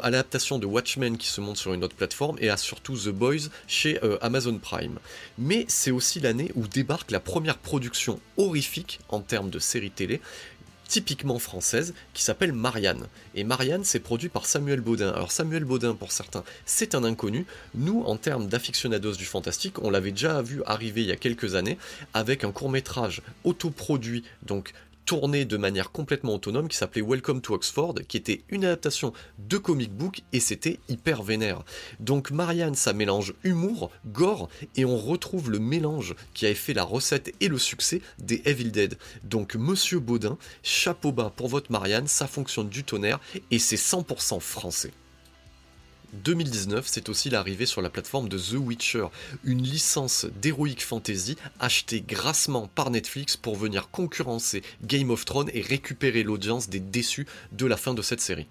à 0.02 0.10
l'adaptation 0.10 0.60
de 0.60 0.66
Watchmen 0.66 1.18
qui 1.18 1.28
se 1.28 1.42
monte 1.42 1.58
sur 1.58 1.74
une 1.74 1.84
autre 1.84 1.96
plateforme, 1.96 2.38
et 2.40 2.50
à 2.50 2.58
surtout 2.58 2.96
The 2.98 3.10
Boys 3.10 3.50
chez 3.68 4.02
euh, 4.04 4.18
Amazon 4.22 4.58
Prime. 4.60 5.00
Mais 5.38 5.66
c'est 5.68 5.92
aussi 5.92 6.22
l'année 6.22 6.52
où 6.56 6.68
débarque 6.68 7.12
la 7.12 7.20
première 7.20 7.58
production 7.58 8.20
horrifique 8.38 9.00
en 9.10 9.20
termes 9.20 9.50
de 9.50 9.60
série 9.60 9.92
télé, 9.92 10.22
typiquement 10.88 11.40
française 11.40 11.94
qui 12.14 12.24
s'appelle 12.24 12.54
Marianne. 12.54 13.08
Et 13.34 13.44
Marianne, 13.44 13.84
c'est 13.84 14.00
produit 14.00 14.30
par 14.30 14.46
Samuel 14.46 14.82
Baudin. 14.82 15.10
Alors 15.10 15.32
Samuel 15.32 15.66
Baudin, 15.66 15.96
pour 15.96 16.12
certains, 16.12 16.44
c'est 16.66 16.96
un 16.96 17.04
inconnu. 17.04 17.46
Nous, 17.74 18.04
en 18.06 18.18
termes 18.18 18.48
d'aficionados 18.48 19.16
du 19.16 19.26
fantastique, 19.26 19.80
on 19.82 19.90
l'avait 19.90 20.12
déjà 20.12 20.42
vu 20.42 20.62
arriver 20.66 21.02
il 21.02 21.08
y 21.08 21.12
a 21.12 21.18
quelques 21.18 21.56
années 21.56 21.78
avec 22.14 22.44
un 22.44 22.52
court 22.52 22.70
métrage 22.70 23.22
autoproduit, 23.44 24.24
donc 24.44 24.74
tourné 25.06 25.46
de 25.46 25.58
manière 25.58 25.92
complètement 25.92 26.36
autonome 26.36 26.68
qui 26.68 26.78
s'appelait 26.78 27.02
Welcome 27.02 27.42
to 27.42 27.54
Oxford, 27.54 27.96
qui 28.08 28.18
était 28.18 28.42
une 28.50 28.66
adaptation 28.66 29.14
de 29.38 29.58
comic 29.58 29.94
book 29.94 30.22
et 30.34 30.40
c'était 30.40 30.80
hyper 30.90 31.24
vénère. 31.24 31.64
Donc 32.00 32.32
Marianne, 32.32 32.76
ça 32.76 32.94
mélange 32.94 33.34
humour, 33.44 33.92
gore 34.08 34.50
et 34.76 34.86
on 34.86 34.98
retrouve 34.98 35.52
le 35.52 35.60
mélange 35.60 36.16
qui 36.34 36.46
avait 36.46 36.56
fait 36.56 36.74
la 36.74 36.84
recette 36.84 37.34
et 37.40 37.48
le 37.48 37.58
succès 37.58 38.02
des 38.20 38.42
Evil 38.46 38.72
Dead. 38.72 38.98
Donc 39.24 39.56
Monsieur 39.56 40.00
Baudin, 40.00 40.38
chapeau 40.64 41.12
bas 41.12 41.32
pour 41.36 41.48
votre 41.48 41.72
Marianne, 41.72 42.08
ça 42.08 42.28
fonctionne 42.28 42.70
du 42.70 42.84
tonnerre 42.84 43.20
et 43.52 43.60
c'est 43.60 43.76
100% 43.76 44.40
français. 44.40 44.92
2019, 46.24 46.86
c'est 46.88 47.10
aussi 47.10 47.30
l'arrivée 47.30 47.66
sur 47.66 47.82
la 47.82 47.90
plateforme 47.90 48.30
de 48.30 48.38
The 48.38 48.54
Witcher, 48.54 49.08
une 49.44 49.62
licence 49.62 50.26
d'heroic 50.42 50.80
fantasy 50.80 51.36
achetée 51.60 52.02
grassement 52.02 52.68
par 52.74 52.90
Netflix 52.90 53.38
pour 53.38 53.56
venir 53.56 53.90
concurrencer 53.90 54.64
Game 54.84 55.12
of 55.12 55.26
Thrones 55.26 55.52
et 55.54 55.62
récupérer 55.62 56.24
l'audience 56.24 56.70
des 56.70 56.80
déçus 56.80 57.28
de 57.52 57.66
la 57.66 57.78
fin 57.78 57.94
de 57.94 58.02
cette 58.02 58.22
série. 58.22 58.48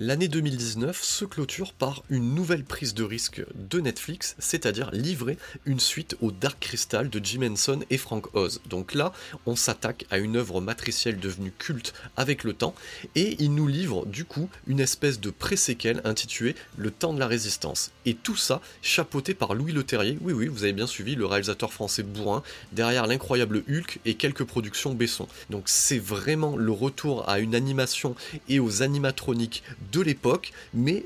L'année 0.00 0.28
2019 0.28 1.02
se 1.02 1.24
clôture 1.24 1.72
par 1.72 2.04
une 2.08 2.32
nouvelle 2.32 2.62
prise 2.62 2.94
de 2.94 3.02
risque 3.02 3.44
de 3.56 3.80
Netflix, 3.80 4.36
c'est-à-dire 4.38 4.92
livrer 4.92 5.36
une 5.66 5.80
suite 5.80 6.16
au 6.20 6.30
Dark 6.30 6.60
Crystal 6.60 7.10
de 7.10 7.20
Jim 7.20 7.42
Henson 7.42 7.80
et 7.90 7.98
Frank 7.98 8.32
Oz. 8.36 8.60
Donc 8.70 8.94
là, 8.94 9.12
on 9.44 9.56
s'attaque 9.56 10.06
à 10.12 10.18
une 10.18 10.36
œuvre 10.36 10.60
matricielle 10.60 11.18
devenue 11.18 11.50
culte 11.50 11.94
avec 12.16 12.44
le 12.44 12.52
temps, 12.52 12.76
et 13.16 13.34
il 13.40 13.56
nous 13.56 13.66
livre 13.66 14.06
du 14.06 14.24
coup 14.24 14.48
une 14.68 14.78
espèce 14.78 15.18
de 15.18 15.30
pré-séquelle 15.30 16.00
intitulée 16.04 16.54
Le 16.76 16.92
temps 16.92 17.12
de 17.12 17.18
la 17.18 17.26
résistance. 17.26 17.90
Et 18.06 18.14
tout 18.14 18.36
ça 18.36 18.60
chapeauté 18.82 19.34
par 19.34 19.54
Louis 19.54 19.72
Leterrier, 19.72 20.16
oui 20.20 20.32
oui, 20.32 20.46
vous 20.46 20.62
avez 20.62 20.74
bien 20.74 20.86
suivi, 20.86 21.16
le 21.16 21.26
réalisateur 21.26 21.72
français 21.72 22.04
bourrin, 22.04 22.44
derrière 22.70 23.08
l'incroyable 23.08 23.64
Hulk 23.68 23.98
et 24.04 24.14
quelques 24.14 24.44
productions 24.44 24.94
Besson. 24.94 25.26
Donc 25.50 25.64
c'est 25.66 25.98
vraiment 25.98 26.56
le 26.56 26.70
retour 26.70 27.28
à 27.28 27.40
une 27.40 27.56
animation 27.56 28.14
et 28.48 28.60
aux 28.60 28.84
animatroniques 28.84 29.64
de 29.92 30.00
l'époque, 30.00 30.52
mais 30.74 31.04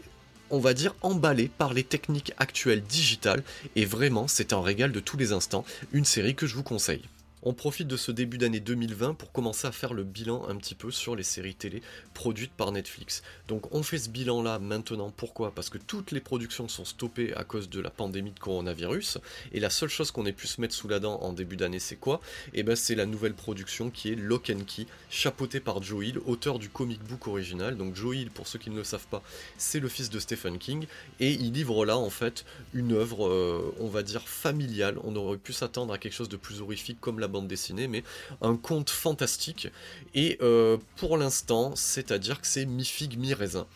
on 0.51 0.59
va 0.59 0.75
dire 0.75 0.95
emballé 1.01 1.49
par 1.49 1.73
les 1.73 1.85
techniques 1.85 2.33
actuelles 2.37 2.83
digitales, 2.83 3.43
et 3.75 3.85
vraiment 3.85 4.29
c'est 4.29 4.53
un 4.53 4.61
régal 4.61 4.93
de 4.93 5.01
tous 5.01 5.17
les 5.17 5.33
instants, 5.33 5.65
une 5.93 6.05
série 6.05 6.35
que 6.35 6.47
je 6.47 6.55
vous 6.55 6.63
conseille. 6.63 7.03
On 7.45 7.55
profite 7.55 7.89
de 7.89 7.97
ce 7.97 8.13
début 8.13 8.39
d'année 8.39 8.61
2020 8.61 9.15
pour 9.15 9.33
commencer 9.33 9.67
à 9.67 9.73
faire 9.73 9.95
le 9.95 10.05
bilan 10.05 10.47
un 10.49 10.55
petit 10.55 10.77
peu 10.77 10.93
sur 10.93 11.17
les 11.17 11.25
séries 11.25 11.57
télé 11.57 11.83
produites 12.15 12.53
par 12.53 12.71
Netflix. 12.71 13.25
Donc 13.49 13.75
on 13.75 13.83
fait 13.83 13.99
ce 13.99 14.11
bilan 14.11 14.45
là 14.45 14.61
maintenant, 14.61 15.11
pourquoi? 15.11 15.53
Parce 15.53 15.69
que 15.69 15.79
toutes 15.79 16.13
les 16.13 16.21
productions 16.21 16.69
sont 16.69 16.85
stoppées 16.85 17.35
à 17.35 17.43
cause 17.43 17.69
de 17.69 17.81
la 17.81 17.91
pandémie 17.91 18.31
de 18.31 18.39
coronavirus, 18.39 19.19
et 19.51 19.59
la 19.59 19.71
seule 19.71 19.89
chose 19.89 20.13
qu'on 20.13 20.25
ait 20.25 20.33
pu 20.33 20.47
se 20.47 20.61
mettre 20.61 20.73
sous 20.73 20.87
la 20.87 21.01
dent 21.01 21.19
en 21.21 21.33
début 21.33 21.57
d'année 21.57 21.81
c'est 21.81 21.97
quoi? 21.97 22.21
Et 22.55 22.61
eh 22.61 22.63
ben 22.63 22.77
c'est 22.77 22.95
la 22.95 23.07
nouvelle 23.07 23.35
production 23.35 23.91
qui 23.91 24.13
est 24.13 24.15
Lock 24.15 24.49
and 24.55 24.63
Key, 24.65 24.87
chapeautée 25.11 25.59
par 25.59 25.83
Joe 25.83 26.07
Hill, 26.07 26.19
auteur 26.27 26.61
du 26.61 26.69
comic 26.69 27.03
book 27.03 27.27
original. 27.27 27.77
Donc 27.77 27.97
Joe 27.97 28.15
Hill, 28.15 28.31
pour 28.31 28.47
ceux 28.47 28.61
qui 28.61 28.71
ne 28.71 28.77
le 28.77 28.85
savent 28.85 29.09
pas, 29.09 29.21
c'est 29.59 29.81
le 29.81 29.89
fils 29.89 30.11
de 30.11 30.21
Stephen 30.21 30.59
King, 30.59 30.87
et 31.19 31.33
il 31.33 31.51
livre 31.51 31.85
là 31.85 31.99
en 31.99 32.11
fait 32.11 32.45
une 32.73 32.93
œuvre, 32.93 33.27
euh, 33.27 33.75
on 33.81 33.89
va 33.89 34.05
dire, 34.05 34.29
familiale. 34.29 34.97
On 35.03 35.17
aurait 35.17 35.39
pu 35.39 35.53
s'attendre 35.53 35.93
à 35.93 35.99
quelque 35.99 36.15
chose 36.15 36.29
de 36.29 36.37
plus 36.37 36.61
horrifique 36.61 36.99
comme 37.01 37.19
la 37.19 37.32
bande 37.33 37.49
dessinée, 37.49 37.89
mais 37.89 38.05
un 38.41 38.57
conte 38.57 38.91
fantastique. 38.91 39.69
Et 40.15 40.39
euh, 40.43 40.77
pour 40.97 41.17
l'instant, 41.17 41.75
c'est-à-dire 41.75 42.41
que 42.41 42.47
c'est 42.47 42.67
mi-figue, 42.67 43.19
mi-raisin. 43.19 43.67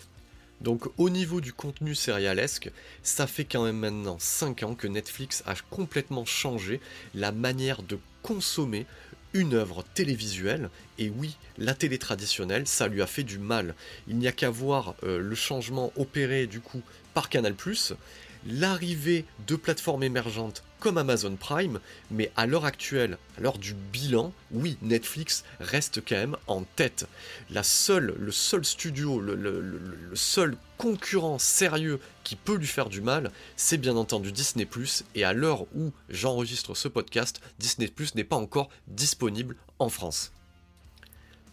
Donc 0.60 0.86
au 0.96 1.10
niveau 1.10 1.40
du 1.40 1.52
contenu 1.52 1.94
sérialesque, 1.94 2.70
ça 3.02 3.26
fait 3.26 3.44
quand 3.44 3.64
même 3.64 3.78
maintenant 3.78 4.16
5 4.18 4.62
ans 4.62 4.74
que 4.74 4.86
Netflix 4.86 5.42
a 5.46 5.54
complètement 5.70 6.24
changé 6.24 6.80
la 7.14 7.32
manière 7.32 7.82
de 7.82 7.98
consommer 8.22 8.86
une 9.34 9.54
œuvre 9.54 9.84
télévisuelle, 9.94 10.70
et 10.98 11.10
oui, 11.10 11.36
la 11.58 11.74
télé 11.74 11.98
traditionnelle, 11.98 12.66
ça 12.66 12.88
lui 12.88 13.02
a 13.02 13.06
fait 13.06 13.22
du 13.22 13.38
mal. 13.38 13.74
Il 14.08 14.16
n'y 14.16 14.28
a 14.28 14.32
qu'à 14.32 14.48
voir 14.48 14.94
euh, 15.02 15.18
le 15.18 15.34
changement 15.34 15.92
opéré 15.96 16.46
du 16.46 16.60
coup 16.60 16.80
par 17.12 17.28
Canal⁇ 17.28 17.52
l'arrivée 18.46 19.24
de 19.46 19.56
plateformes 19.56 20.04
émergentes 20.04 20.62
Amazon 20.94 21.34
Prime, 21.34 21.80
mais 22.10 22.30
à 22.36 22.46
l'heure 22.46 22.64
actuelle, 22.64 23.18
à 23.36 23.40
l'heure 23.40 23.58
du 23.58 23.74
bilan, 23.74 24.32
oui, 24.52 24.78
Netflix 24.82 25.44
reste 25.58 26.00
quand 26.06 26.14
même 26.14 26.36
en 26.46 26.62
tête. 26.62 27.06
La 27.50 27.64
seule, 27.64 28.14
le 28.18 28.30
seul 28.30 28.64
studio, 28.64 29.20
le, 29.20 29.34
le 29.34 30.14
seul 30.14 30.56
concurrent 30.78 31.38
sérieux 31.38 31.98
qui 32.22 32.36
peut 32.36 32.56
lui 32.56 32.66
faire 32.66 32.88
du 32.88 33.00
mal, 33.00 33.32
c'est 33.56 33.78
bien 33.78 33.96
entendu 33.96 34.30
Disney⁇ 34.30 34.64
et 35.14 35.24
à 35.24 35.32
l'heure 35.32 35.62
où 35.74 35.92
j'enregistre 36.08 36.74
ce 36.74 36.88
podcast, 36.88 37.40
Disney⁇ 37.58 37.88
n'est 38.16 38.24
pas 38.24 38.36
encore 38.36 38.68
disponible 38.86 39.56
en 39.78 39.88
France. 39.88 40.32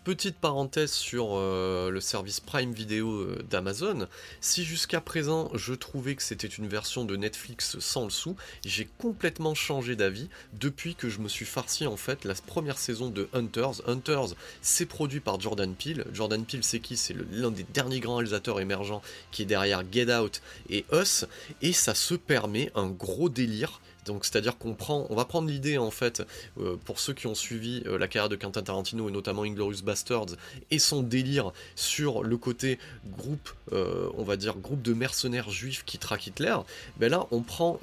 Petite 0.04 0.36
parenthèse 0.36 0.92
sur 0.92 1.30
euh, 1.38 1.90
le 1.90 2.02
service 2.02 2.42
Prime 2.42 2.74
Video 2.74 3.10
euh, 3.10 3.42
d'Amazon. 3.50 4.10
Si 4.42 4.66
jusqu'à 4.66 5.00
présent 5.00 5.50
je 5.54 5.74
trouvais 5.74 6.16
que 6.16 6.24
c'était 6.24 6.46
une 6.46 6.68
version 6.68 7.06
de 7.06 7.16
Netflix 7.16 7.80
sans 7.80 8.04
le 8.04 8.10
sou, 8.10 8.36
j'ai 8.66 8.86
complètement 8.98 9.56
changé 9.56 9.96
d'avis 9.96 10.28
depuis 10.60 10.96
que 10.96 11.08
je 11.08 11.20
me 11.20 11.30
suis 11.30 11.46
farci 11.46 11.88
en 11.88 11.96
fait 11.96 12.26
la 12.26 12.34
première 12.34 12.80
saison 12.80 13.10
de 13.10 13.30
Hunters. 13.32 13.88
Hunters, 13.88 14.36
c'est 14.62 14.88
produit 14.88 15.22
par 15.22 15.40
Jordan 15.40 15.74
Peele. 15.74 16.04
Jordan 16.12 16.44
Peele, 16.44 16.66
c'est 16.66 16.82
qui? 16.82 16.98
C'est 16.98 17.16
l'un 17.32 17.52
des 17.52 17.66
derniers 17.74 18.02
grands 18.02 18.18
réalisateurs 18.18 18.60
émergents 18.60 19.02
qui 19.32 19.44
est 19.44 19.46
derrière 19.46 19.84
Get 19.90 20.14
Out 20.14 20.42
et 20.70 20.84
Us. 20.92 21.24
Et 21.62 21.72
ça 21.72 21.96
se 21.96 22.16
permet 22.16 22.74
un 22.76 22.90
gros 22.90 23.30
délire 23.30 23.80
donc 24.06 24.26
c'est-à-dire 24.26 24.58
qu'on 24.58 24.74
prend, 24.74 25.08
on 25.10 25.16
va 25.16 25.26
prendre 25.26 25.50
l'idée 25.50 25.78
en 25.78 25.92
fait, 25.92 26.24
euh, 26.60 26.76
pour 26.86 27.00
ceux 27.00 27.14
qui 27.14 27.28
ont 27.28 27.36
suivi 27.36 27.84
euh, 27.86 27.98
la 27.98 28.08
carrière 28.08 28.30
de 28.30 28.36
Quentin 28.36 28.64
Tarantino 28.64 29.10
et 29.10 29.12
notamment 29.12 29.44
Inglorious 29.44 29.82
Bastards 29.84 30.36
et 30.72 30.80
son 30.80 31.02
délire 31.02 31.52
sur 31.76 32.24
le 32.24 32.38
côté 32.38 32.80
groupe, 33.18 33.50
euh, 33.72 34.10
on 34.18 34.24
va 34.24 34.38
dire 34.38 34.58
groupe 34.58 34.82
de 34.82 34.94
mercenaires 34.94 35.50
juifs 35.50 35.84
qui 35.86 35.98
traquent 35.98 36.28
Hitler, 36.28 36.56
ben 36.98 37.10
là 37.10 37.28
on 37.32 37.42
prend, 37.42 37.80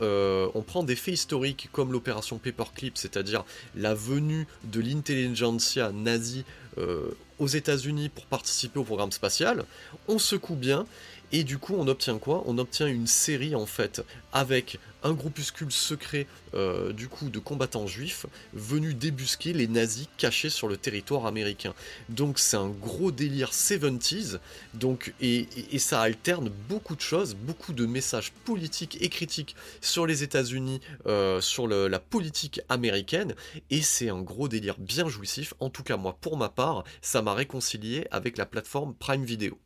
des 0.84 0.96
faits 0.96 1.14
historiques 1.14 1.68
comme 1.72 1.92
l'opération 1.92 2.38
Paperclip, 2.38 2.96
c'est-à-dire 2.96 3.44
la 3.74 3.94
venue 3.94 4.46
de 4.64 4.80
l'intelligentsia 4.80 5.92
nazie 5.92 6.44
aux 7.38 7.46
États-Unis 7.46 8.08
pour 8.08 8.26
participer 8.26 8.78
au 8.78 8.84
programme 8.84 9.12
spatial, 9.12 9.64
on 10.08 10.18
secoue 10.18 10.54
bien 10.54 10.86
Et 11.32 11.44
du 11.44 11.58
coup, 11.58 11.74
on 11.76 11.86
obtient 11.86 12.18
quoi? 12.18 12.42
On 12.46 12.58
obtient 12.58 12.86
une 12.86 13.06
série 13.06 13.54
en 13.54 13.66
fait 13.66 14.02
avec 14.32 14.78
un 15.02 15.12
groupuscule 15.12 15.72
secret 15.72 16.26
euh, 16.54 16.92
du 16.92 17.08
coup 17.08 17.30
de 17.30 17.38
combattants 17.38 17.86
juifs 17.86 18.26
venus 18.52 18.96
débusquer 18.96 19.52
les 19.52 19.68
nazis 19.68 20.08
cachés 20.16 20.50
sur 20.50 20.68
le 20.68 20.76
territoire 20.76 21.26
américain. 21.26 21.74
Donc 22.08 22.38
c'est 22.38 22.56
un 22.56 22.68
gros 22.68 23.10
délire 23.12 23.50
70s, 23.50 24.38
donc, 24.74 25.14
et, 25.20 25.46
ça 25.78 26.02
alterne 26.02 26.50
beaucoup 26.68 26.94
de 26.94 27.00
choses, 27.00 27.34
beaucoup 27.34 27.72
de 27.72 27.86
messages 27.86 28.32
politiques 28.44 28.98
et 29.00 29.08
critiques 29.08 29.56
sur 29.80 30.06
les 30.06 30.22
États-Unis, 30.22 30.80
euh, 31.06 31.40
sur 31.40 31.66
la 31.66 31.98
politique 31.98 32.60
américaine, 32.68 33.34
et 33.70 33.80
c'est 33.82 34.10
un 34.10 34.20
gros 34.20 34.48
délire 34.48 34.76
bien 34.78 35.08
jouissif. 35.08 35.54
En 35.60 35.70
tout 35.70 35.82
cas, 35.82 35.96
moi, 35.96 36.16
pour 36.20 36.36
ma 36.36 36.48
part, 36.48 36.84
ça 37.00 37.22
m'a 37.22 37.34
réconcilié 37.34 38.06
avec 38.10 38.36
la 38.36 38.46
plateforme 38.46 38.94
Prime 38.94 39.24
Video. 39.24 39.58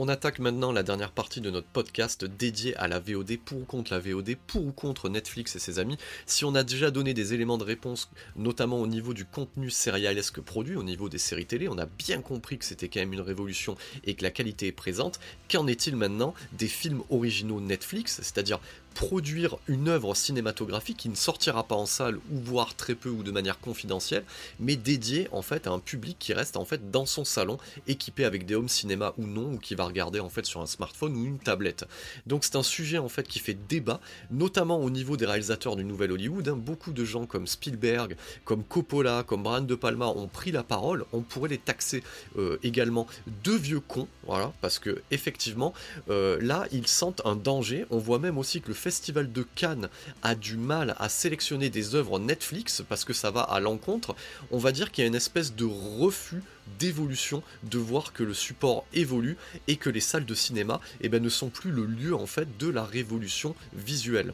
On 0.00 0.06
attaque 0.06 0.38
maintenant 0.38 0.70
la 0.70 0.84
dernière 0.84 1.10
partie 1.10 1.40
de 1.40 1.50
notre 1.50 1.66
podcast 1.66 2.24
dédié 2.24 2.76
à 2.76 2.86
la 2.86 3.00
VOD, 3.00 3.36
pour 3.44 3.58
ou 3.58 3.64
contre 3.64 3.92
la 3.92 3.98
VOD, 3.98 4.36
pour 4.46 4.64
ou 4.64 4.70
contre 4.70 5.08
Netflix 5.08 5.56
et 5.56 5.58
ses 5.58 5.80
amis. 5.80 5.98
Si 6.24 6.44
on 6.44 6.54
a 6.54 6.62
déjà 6.62 6.92
donné 6.92 7.14
des 7.14 7.34
éléments 7.34 7.58
de 7.58 7.64
réponse, 7.64 8.08
notamment 8.36 8.80
au 8.80 8.86
niveau 8.86 9.12
du 9.12 9.24
contenu 9.24 9.70
sérialesque 9.70 10.40
produit, 10.40 10.76
au 10.76 10.84
niveau 10.84 11.08
des 11.08 11.18
séries 11.18 11.46
télé, 11.46 11.66
on 11.68 11.78
a 11.78 11.86
bien 11.86 12.20
compris 12.20 12.58
que 12.58 12.64
c'était 12.64 12.88
quand 12.88 13.00
même 13.00 13.12
une 13.12 13.20
révolution 13.20 13.76
et 14.04 14.14
que 14.14 14.22
la 14.22 14.30
qualité 14.30 14.68
est 14.68 14.72
présente. 14.72 15.18
Qu'en 15.50 15.66
est-il 15.66 15.96
maintenant 15.96 16.32
des 16.52 16.68
films 16.68 17.02
originaux 17.10 17.60
Netflix, 17.60 18.20
c'est-à-dire 18.22 18.60
produire 18.98 19.58
une 19.68 19.86
œuvre 19.86 20.16
cinématographique 20.16 20.96
qui 20.96 21.08
ne 21.08 21.14
sortira 21.14 21.62
pas 21.62 21.76
en 21.76 21.86
salle 21.86 22.16
ou 22.32 22.40
voire 22.40 22.74
très 22.74 22.96
peu 22.96 23.08
ou 23.08 23.22
de 23.22 23.30
manière 23.30 23.60
confidentielle, 23.60 24.24
mais 24.58 24.74
dédiée 24.74 25.28
en 25.30 25.40
fait 25.40 25.68
à 25.68 25.70
un 25.70 25.78
public 25.78 26.16
qui 26.18 26.32
reste 26.32 26.56
en 26.56 26.64
fait 26.64 26.90
dans 26.90 27.06
son 27.06 27.24
salon, 27.24 27.58
équipé 27.86 28.24
avec 28.24 28.44
des 28.44 28.56
home 28.56 28.68
cinéma 28.68 29.14
ou 29.16 29.28
non, 29.28 29.52
ou 29.52 29.58
qui 29.58 29.76
va 29.76 29.84
regarder 29.84 30.18
en 30.18 30.28
fait 30.28 30.44
sur 30.46 30.60
un 30.60 30.66
smartphone 30.66 31.16
ou 31.16 31.24
une 31.24 31.38
tablette. 31.38 31.84
Donc 32.26 32.42
c'est 32.42 32.56
un 32.56 32.64
sujet 32.64 32.98
en 32.98 33.08
fait 33.08 33.28
qui 33.28 33.38
fait 33.38 33.54
débat, 33.68 34.00
notamment 34.32 34.80
au 34.80 34.90
niveau 34.90 35.16
des 35.16 35.26
réalisateurs 35.26 35.76
du 35.76 35.84
Nouvel 35.84 36.10
Hollywood. 36.10 36.48
Hein. 36.48 36.56
Beaucoup 36.56 36.90
de 36.90 37.04
gens 37.04 37.24
comme 37.24 37.46
Spielberg, 37.46 38.16
comme 38.44 38.64
Coppola, 38.64 39.22
comme 39.22 39.44
Brian 39.44 39.60
De 39.60 39.76
Palma 39.76 40.08
ont 40.08 40.26
pris 40.26 40.50
la 40.50 40.64
parole. 40.64 41.04
On 41.12 41.20
pourrait 41.20 41.50
les 41.50 41.58
taxer 41.58 42.02
euh, 42.36 42.58
également 42.64 43.06
de 43.44 43.52
vieux 43.52 43.78
cons, 43.78 44.08
voilà, 44.26 44.52
parce 44.60 44.80
que 44.80 45.02
effectivement 45.12 45.72
euh, 46.10 46.36
là 46.40 46.66
ils 46.72 46.88
sentent 46.88 47.22
un 47.24 47.36
danger. 47.36 47.86
On 47.90 47.98
voit 47.98 48.18
même 48.18 48.38
aussi 48.38 48.60
que 48.60 48.66
le 48.66 48.74
Festival 48.88 49.30
de 49.30 49.44
Cannes 49.54 49.90
a 50.22 50.34
du 50.34 50.56
mal 50.56 50.94
à 50.98 51.10
sélectionner 51.10 51.68
des 51.68 51.94
œuvres 51.94 52.18
Netflix 52.18 52.82
parce 52.88 53.04
que 53.04 53.12
ça 53.12 53.30
va 53.30 53.42
à 53.42 53.60
l'encontre, 53.60 54.16
on 54.50 54.56
va 54.56 54.72
dire 54.72 54.90
qu'il 54.90 55.02
y 55.02 55.04
a 55.04 55.08
une 55.08 55.14
espèce 55.14 55.54
de 55.54 55.66
refus 55.66 56.42
d'évolution, 56.78 57.42
de 57.64 57.76
voir 57.76 58.14
que 58.14 58.22
le 58.22 58.32
support 58.32 58.86
évolue 58.94 59.36
et 59.66 59.76
que 59.76 59.90
les 59.90 60.00
salles 60.00 60.24
de 60.24 60.34
cinéma 60.34 60.80
eh 61.02 61.10
ben, 61.10 61.22
ne 61.22 61.28
sont 61.28 61.50
plus 61.50 61.70
le 61.70 61.84
lieu 61.84 62.14
en 62.14 62.24
fait 62.24 62.56
de 62.56 62.70
la 62.70 62.82
révolution 62.82 63.54
visuelle. 63.74 64.32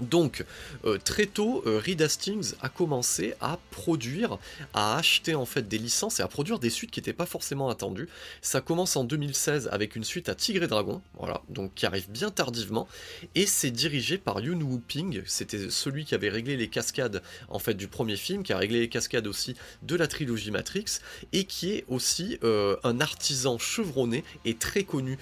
Donc, 0.00 0.44
euh, 0.84 0.98
très 0.98 1.26
tôt, 1.26 1.62
euh, 1.66 1.78
Reed 1.78 2.02
Hastings 2.02 2.54
a 2.60 2.68
commencé 2.68 3.34
à 3.40 3.58
produire, 3.70 4.38
à 4.72 4.96
acheter 4.96 5.34
en 5.34 5.46
fait 5.46 5.68
des 5.68 5.78
licences 5.78 6.18
et 6.18 6.22
à 6.22 6.28
produire 6.28 6.58
des 6.58 6.70
suites 6.70 6.90
qui 6.90 7.00
n'étaient 7.00 7.12
pas 7.12 7.26
forcément 7.26 7.68
attendues. 7.68 8.08
Ça 8.42 8.60
commence 8.60 8.96
en 8.96 9.04
2016 9.04 9.68
avec 9.70 9.94
une 9.94 10.04
suite 10.04 10.28
à 10.28 10.34
Tigre 10.34 10.64
et 10.64 10.66
Dragon, 10.66 11.00
voilà, 11.18 11.42
donc 11.48 11.74
qui 11.74 11.86
arrive 11.86 12.10
bien 12.10 12.30
tardivement, 12.30 12.88
et 13.34 13.46
c'est 13.46 13.70
dirigé 13.70 14.18
par 14.18 14.40
Yoon 14.40 14.60
Woo 14.60 14.80
Ping, 14.86 15.22
c'était 15.26 15.70
celui 15.70 16.04
qui 16.04 16.14
avait 16.14 16.28
réglé 16.28 16.56
les 16.56 16.68
cascades 16.68 17.22
en 17.48 17.58
fait 17.58 17.74
du 17.74 17.86
premier 17.86 18.16
film, 18.16 18.42
qui 18.42 18.52
a 18.52 18.58
réglé 18.58 18.80
les 18.80 18.88
cascades 18.88 19.26
aussi 19.26 19.54
de 19.82 19.94
la 19.94 20.08
trilogie 20.08 20.50
Matrix, 20.50 20.98
et 21.32 21.44
qui 21.44 21.70
est 21.72 21.84
aussi 21.88 22.38
euh, 22.42 22.76
un 22.82 23.00
artisan 23.00 23.58
chevronné 23.58 24.24
et 24.44 24.54
très 24.54 24.84
connu 24.84 25.18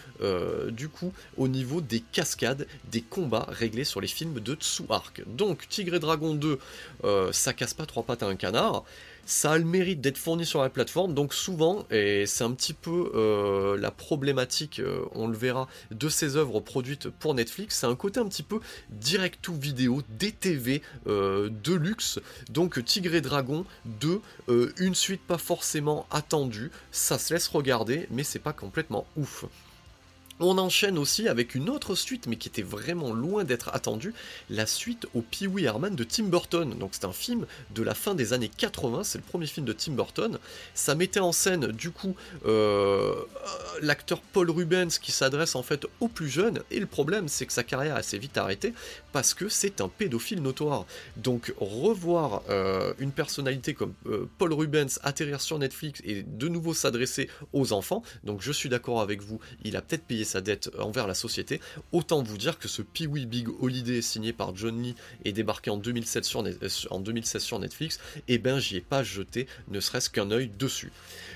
du 0.70 0.88
coup 0.88 1.12
au 1.36 1.48
niveau 1.48 1.80
des 1.80 2.00
cascades, 2.00 2.66
des 2.90 3.02
combats 3.02 3.46
réglés 3.48 3.84
sur 3.84 4.00
les 4.00 4.08
films 4.08 4.40
de 4.40 4.54
sous 4.62 4.86
arc. 4.90 5.22
Donc 5.26 5.68
Tigre 5.68 5.94
et 5.94 5.98
Dragon 5.98 6.34
2, 6.34 6.58
euh, 7.04 7.32
ça 7.32 7.52
casse 7.52 7.74
pas 7.74 7.86
trois 7.86 8.02
pattes 8.02 8.22
à 8.22 8.26
un 8.26 8.36
canard. 8.36 8.84
Ça 9.24 9.52
a 9.52 9.58
le 9.58 9.64
mérite 9.64 10.00
d'être 10.00 10.18
fourni 10.18 10.44
sur 10.44 10.62
la 10.62 10.68
plateforme, 10.68 11.14
donc 11.14 11.32
souvent, 11.32 11.86
et 11.92 12.26
c'est 12.26 12.42
un 12.42 12.50
petit 12.50 12.72
peu 12.72 13.12
euh, 13.14 13.78
la 13.78 13.92
problématique, 13.92 14.80
euh, 14.80 15.04
on 15.12 15.28
le 15.28 15.36
verra, 15.36 15.68
de 15.92 16.08
ces 16.08 16.36
œuvres 16.36 16.58
produites 16.58 17.08
pour 17.08 17.34
Netflix, 17.34 17.78
c'est 17.78 17.86
un 17.86 17.94
côté 17.94 18.18
un 18.18 18.26
petit 18.26 18.42
peu 18.42 18.58
direct 18.90 19.40
to 19.40 19.52
vidéo, 19.52 20.02
DTV, 20.18 20.82
de 21.06 21.74
luxe. 21.74 22.18
Donc 22.50 22.84
Tigre 22.84 23.14
et 23.14 23.20
Dragon 23.20 23.64
2, 23.86 24.20
une 24.78 24.96
suite 24.96 25.22
pas 25.22 25.38
forcément 25.38 26.04
attendue, 26.10 26.72
ça 26.90 27.16
se 27.16 27.32
laisse 27.32 27.46
regarder, 27.46 28.08
mais 28.10 28.24
c'est 28.24 28.40
pas 28.40 28.52
complètement 28.52 29.06
ouf. 29.16 29.44
On 30.44 30.58
enchaîne 30.58 30.98
aussi 30.98 31.28
avec 31.28 31.54
une 31.54 31.70
autre 31.70 31.94
suite, 31.94 32.26
mais 32.26 32.34
qui 32.34 32.48
était 32.48 32.62
vraiment 32.62 33.12
loin 33.12 33.44
d'être 33.44 33.70
attendue, 33.72 34.12
la 34.50 34.66
suite 34.66 35.06
au 35.14 35.22
Pee 35.22 35.46
Wee 35.46 35.66
Herman 35.66 35.94
de 35.94 36.02
Tim 36.02 36.24
Burton. 36.24 36.76
Donc 36.80 36.90
c'est 36.94 37.04
un 37.04 37.12
film 37.12 37.46
de 37.70 37.82
la 37.84 37.94
fin 37.94 38.16
des 38.16 38.32
années 38.32 38.48
80, 38.48 39.04
c'est 39.04 39.18
le 39.18 39.24
premier 39.24 39.46
film 39.46 39.64
de 39.64 39.72
Tim 39.72 39.92
Burton. 39.92 40.40
Ça 40.74 40.96
mettait 40.96 41.20
en 41.20 41.30
scène 41.30 41.68
du 41.68 41.92
coup 41.92 42.16
euh, 42.44 43.14
l'acteur 43.82 44.20
Paul 44.20 44.50
Rubens 44.50 44.98
qui 45.00 45.12
s'adresse 45.12 45.54
en 45.54 45.62
fait 45.62 45.86
aux 46.00 46.08
plus 46.08 46.28
jeunes, 46.28 46.62
et 46.72 46.80
le 46.80 46.86
problème 46.86 47.28
c'est 47.28 47.46
que 47.46 47.52
sa 47.52 47.62
carrière 47.62 47.94
assez 47.94 48.18
vite 48.18 48.36
arrêté 48.36 48.74
parce 49.12 49.34
que 49.34 49.48
c'est 49.48 49.80
un 49.80 49.88
pédophile 49.88 50.42
notoire. 50.42 50.86
Donc 51.18 51.54
revoir 51.58 52.42
euh, 52.50 52.94
une 52.98 53.12
personnalité 53.12 53.74
comme 53.74 53.94
euh, 54.06 54.28
Paul 54.38 54.52
Rubens 54.52 54.98
atterrir 55.04 55.40
sur 55.40 55.60
Netflix 55.60 56.00
et 56.04 56.24
de 56.24 56.48
nouveau 56.48 56.74
s'adresser 56.74 57.30
aux 57.52 57.72
enfants, 57.72 58.02
donc 58.24 58.42
je 58.42 58.50
suis 58.50 58.68
d'accord 58.68 59.00
avec 59.00 59.22
vous, 59.22 59.38
il 59.62 59.76
a 59.76 59.82
peut-être 59.82 60.04
payé 60.04 60.24
sa 60.32 60.40
dette 60.40 60.70
envers 60.78 61.06
la 61.06 61.14
société, 61.14 61.60
autant 61.92 62.22
vous 62.22 62.38
dire 62.38 62.58
que 62.58 62.68
ce 62.68 62.82
Pee-wee 62.82 63.26
Big 63.26 63.48
Holiday 63.60 64.00
signé 64.02 64.32
par 64.32 64.56
John 64.56 64.82
Lee 64.82 64.94
et 65.24 65.32
débarqué 65.32 65.70
en 65.70 65.76
2007 65.76 66.24
sur 66.24 66.44
euh, 66.44 66.68
en 66.90 67.00
2016 67.00 67.42
sur 67.42 67.58
Netflix, 67.58 68.00
eh 68.28 68.38
ben 68.38 68.58
j'y 68.58 68.76
ai 68.76 68.80
pas 68.80 69.02
jeté 69.02 69.46
ne 69.68 69.80
serait-ce 69.80 70.10
qu'un 70.10 70.30
œil 70.30 70.50
dessus. 70.58 70.92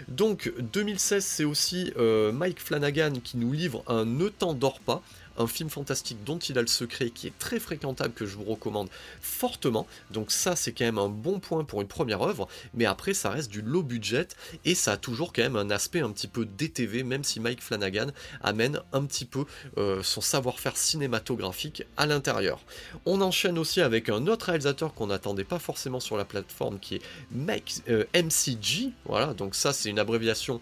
Donc 0.08 0.52
2016 0.72 1.24
c'est 1.24 1.44
aussi 1.44 1.92
Mike 2.32 2.60
Flanagan 2.60 3.12
qui 3.22 3.36
nous 3.36 3.52
livre 3.52 3.82
un 3.86 4.04
Ne 4.04 4.28
t'endors 4.28 4.80
pas, 4.80 5.02
un 5.38 5.46
film 5.46 5.70
fantastique 5.70 6.24
dont 6.24 6.38
il 6.38 6.58
a 6.58 6.60
le 6.60 6.66
secret 6.66 7.10
qui 7.10 7.26
est 7.26 7.38
très 7.38 7.60
fréquentable 7.60 8.14
que 8.14 8.26
je 8.26 8.36
vous 8.36 8.44
recommande 8.44 8.88
fortement. 9.20 9.86
Donc 10.10 10.30
ça 10.30 10.56
c'est 10.56 10.72
quand 10.72 10.84
même 10.84 10.98
un 10.98 11.08
bon 11.08 11.40
point 11.40 11.64
pour 11.64 11.80
une 11.80 11.88
première 11.88 12.22
œuvre, 12.22 12.48
mais 12.74 12.86
après 12.86 13.14
ça 13.14 13.30
reste 13.30 13.50
du 13.50 13.62
low 13.62 13.82
budget 13.82 14.28
et 14.64 14.74
ça 14.74 14.92
a 14.92 14.96
toujours 14.96 15.32
quand 15.32 15.42
même 15.42 15.56
un 15.56 15.70
aspect 15.70 16.00
un 16.00 16.10
petit 16.10 16.28
peu 16.28 16.44
DTV, 16.44 17.02
même 17.02 17.24
si 17.24 17.40
Mike 17.40 17.62
Flanagan 17.62 18.08
amène 18.42 18.80
un 18.92 19.04
petit 19.04 19.24
peu 19.24 19.44
euh, 19.78 20.02
son 20.02 20.20
savoir-faire 20.20 20.76
cinématographique 20.76 21.84
à 21.96 22.06
l'intérieur. 22.06 22.60
On 23.04 23.20
enchaîne 23.20 23.58
aussi 23.58 23.80
avec 23.80 24.08
un 24.08 24.26
autre 24.26 24.46
réalisateur 24.46 24.94
qu'on 24.94 25.08
n'attendait 25.08 25.44
pas 25.44 25.58
forcément 25.58 26.00
sur 26.00 26.16
la 26.16 26.24
plateforme 26.24 26.78
qui 26.78 26.96
est 26.96 27.02
MCG, 27.30 28.86
euh, 28.86 28.90
voilà, 29.04 29.34
donc 29.34 29.54
ça 29.54 29.72
c'est 29.72 29.90
une 29.90 29.98
abréviation 29.98 30.60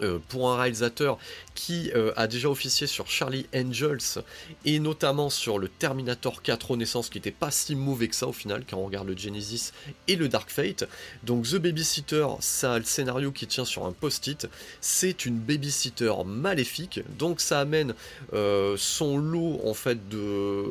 euh, 0.00 0.18
pour 0.28 0.50
un 0.50 0.56
réalisateur 0.56 1.18
qui 1.54 1.90
euh, 1.94 2.12
a 2.16 2.26
déjà 2.26 2.48
officié 2.48 2.86
sur 2.86 3.08
Charlie 3.08 3.46
Angels 3.54 4.22
et 4.64 4.78
notamment 4.78 5.30
sur 5.30 5.58
le 5.58 5.68
Terminator 5.68 6.42
4 6.42 6.72
Renaissance 6.72 7.08
qui 7.08 7.18
n'était 7.18 7.30
pas 7.30 7.50
si 7.50 7.74
mauvais 7.76 8.08
que 8.08 8.14
ça 8.14 8.26
au 8.26 8.32
final 8.32 8.64
quand 8.68 8.78
on 8.78 8.86
regarde 8.86 9.08
le 9.08 9.16
Genesis 9.16 9.72
et 10.08 10.16
le 10.16 10.28
Dark 10.28 10.50
Fate. 10.50 10.84
Donc 11.22 11.46
The 11.46 11.56
Babysitter, 11.56 12.26
ça 12.40 12.74
a 12.74 12.78
le 12.78 12.84
scénario 12.84 13.32
qui 13.32 13.46
tient 13.46 13.64
sur 13.64 13.84
un 13.84 13.92
post-it, 13.92 14.48
c'est 14.80 15.26
une 15.26 15.38
babysitter 15.38 16.12
maléfique, 16.24 17.00
donc 17.18 17.40
ça 17.40 17.60
amène 17.60 17.94
euh, 18.32 18.76
son 18.78 19.18
lot 19.18 19.60
en 19.64 19.74
fait 19.74 20.08
de 20.08 20.64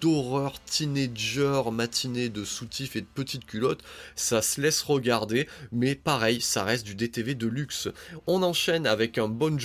d'horreur 0.00 0.60
teenager 0.64 1.70
matinée 1.72 2.28
de 2.28 2.44
soutifs 2.44 2.96
et 2.96 3.00
de 3.00 3.06
petites 3.06 3.46
culottes, 3.46 3.82
ça 4.16 4.42
se 4.42 4.60
laisse 4.60 4.82
regarder, 4.82 5.48
mais 5.72 5.94
pareil, 5.94 6.40
ça 6.40 6.64
reste 6.64 6.84
du 6.84 6.94
DTV 6.94 7.34
de 7.34 7.46
luxe. 7.46 7.88
On 8.26 8.42
enchaîne 8.42 8.86
avec 8.86 9.18
un 9.18 9.28
Bon 9.28 9.58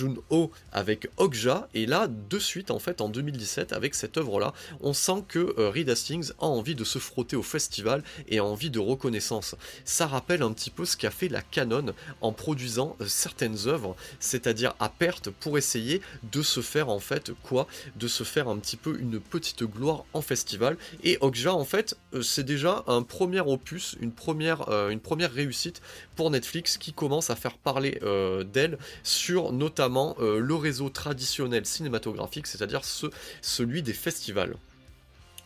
Avec 0.72 1.08
Okja, 1.16 1.68
et 1.74 1.86
là, 1.86 2.08
de 2.08 2.38
suite, 2.38 2.70
en 2.70 2.78
fait, 2.78 3.00
en 3.00 3.08
2017, 3.08 3.72
avec 3.72 3.94
cette 3.94 4.16
œuvre-là, 4.16 4.52
on 4.80 4.92
sent 4.92 5.24
que 5.28 5.54
euh, 5.58 5.70
Reed 5.70 5.88
Hastings 5.88 6.32
a 6.40 6.46
envie 6.46 6.74
de 6.74 6.84
se 6.84 6.98
frotter 6.98 7.36
au 7.36 7.42
festival 7.42 8.02
et 8.28 8.38
a 8.38 8.44
envie 8.44 8.70
de 8.70 8.78
reconnaissance. 8.78 9.54
Ça 9.84 10.06
rappelle 10.06 10.42
un 10.42 10.52
petit 10.52 10.70
peu 10.70 10.84
ce 10.84 10.96
qu'a 10.96 11.10
fait 11.10 11.28
la 11.28 11.42
Canon 11.42 11.94
en 12.20 12.32
produisant 12.32 12.96
euh, 13.00 13.06
certaines 13.06 13.66
œuvres, 13.66 13.96
c'est-à-dire 14.20 14.74
à 14.80 14.88
perte 14.88 15.30
pour 15.30 15.58
essayer 15.58 16.00
de 16.32 16.42
se 16.42 16.60
faire, 16.60 16.88
en 16.88 16.98
fait, 16.98 17.32
quoi? 17.42 17.66
De 17.96 18.08
se 18.08 18.24
faire 18.24 18.48
un 18.48 18.58
petit 18.58 18.76
peu 18.76 18.98
une 18.98 19.20
petite 19.20 19.64
gloire 19.64 20.04
en 20.12 20.22
festival. 20.22 20.76
Et 21.02 21.18
Okja, 21.20 21.54
en 21.54 21.64
fait, 21.64 21.96
euh, 22.14 22.22
c'est 22.22 22.44
déjà 22.44 22.84
un 22.86 23.02
premier 23.02 23.40
opus, 23.40 23.96
une 24.00 24.12
première, 24.12 24.68
une 24.90 25.00
première 25.00 25.32
réussite 25.32 25.80
pour 26.14 26.30
Netflix 26.30 26.78
qui 26.78 26.92
commence 26.92 27.30
à 27.30 27.36
faire 27.36 27.58
parler 27.58 28.00
d'elle 28.52 28.78
sur 29.02 29.52
notamment 29.52 30.16
le 30.38 30.54
réseau 30.54 30.88
traditionnel 30.88 31.66
cinématographique, 31.66 32.46
c'est-à-dire 32.46 32.82
celui 33.42 33.82
des 33.82 33.92
festivals. 33.92 34.56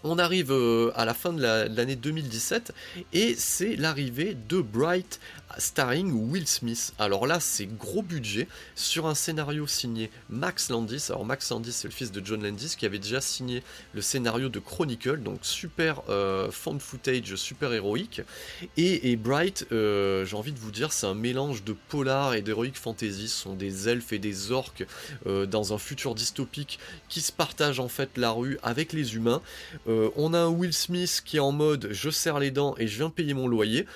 On 0.03 0.19
arrive 0.19 0.51
euh, 0.51 0.93
à 0.95 1.05
la 1.05 1.13
fin 1.13 1.33
de 1.33 1.43
l'année 1.43 1.97
2017 1.97 2.73
et 3.13 3.35
c'est 3.37 3.77
l'arrivée 3.77 4.35
de 4.49 4.61
Bright 4.61 5.21
starring 5.59 6.13
Will 6.31 6.47
Smith. 6.47 6.93
Alors 6.99 7.27
là, 7.27 7.41
c'est 7.41 7.67
gros 7.67 8.03
budget 8.03 8.49
sur 8.75 9.07
un 9.07 9.15
scénario 9.15 9.67
signé 9.67 10.11
Max 10.29 10.71
Landis. 10.71 11.07
Alors 11.09 11.25
Max 11.25 11.51
Landis, 11.51 11.73
c'est 11.73 11.89
le 11.89 11.95
fils 11.95 12.13
de 12.13 12.25
John 12.25 12.43
Landis 12.43 12.75
qui 12.79 12.87
avait 12.87 12.99
déjà 12.99 13.21
signé 13.21 13.63
le 13.95 14.01
scénario 14.01 14.49
de 14.49 14.59
Chronicle, 14.59 15.21
donc 15.21 15.41
super 15.43 16.03
euh, 16.09 16.51
found 16.51 16.81
footage, 16.81 17.35
super 17.37 17.73
héroïque. 17.73 18.23
Et, 18.77 19.17
Bright, 19.17 19.67
euh, 19.73 20.25
j'ai 20.25 20.37
envie 20.37 20.53
de 20.53 20.59
vous 20.59 20.71
dire, 20.71 20.93
c'est 20.93 21.07
un 21.07 21.15
mélange 21.15 21.65
de 21.65 21.75
polar 21.89 22.35
et 22.35 22.43
d'heroic 22.43 22.73
fantasy. 22.75 23.29
Ce 23.29 23.43
sont 23.43 23.55
des 23.55 23.89
elfes 23.89 24.13
et 24.13 24.19
des 24.19 24.53
orques 24.53 24.87
euh, 25.27 25.47
dans 25.47 25.73
un 25.73 25.79
futur 25.79 26.15
dystopique 26.15 26.79
qui 27.09 27.21
se 27.21 27.33
partagent 27.33 27.81
en 27.81 27.89
fait 27.89 28.11
la 28.17 28.31
rue 28.31 28.59
avec 28.63 28.93
les 28.93 29.15
humains. 29.15 29.43
Euh, 29.89 30.11
on 30.17 30.35
a 30.35 30.39
un 30.39 30.49
Will 30.49 30.73
Smith 30.73 31.23
qui 31.25 31.37
est 31.37 31.41
en 31.41 31.53
mode 31.53 31.89
je 31.91 32.11
serre 32.11 32.39
les 32.39 32.51
dents 32.51 32.75
et 32.79 32.87
je 32.87 32.97
viens 32.97 33.11
payer 33.11 33.35
mon 33.35 33.49
loyer. 33.49 33.87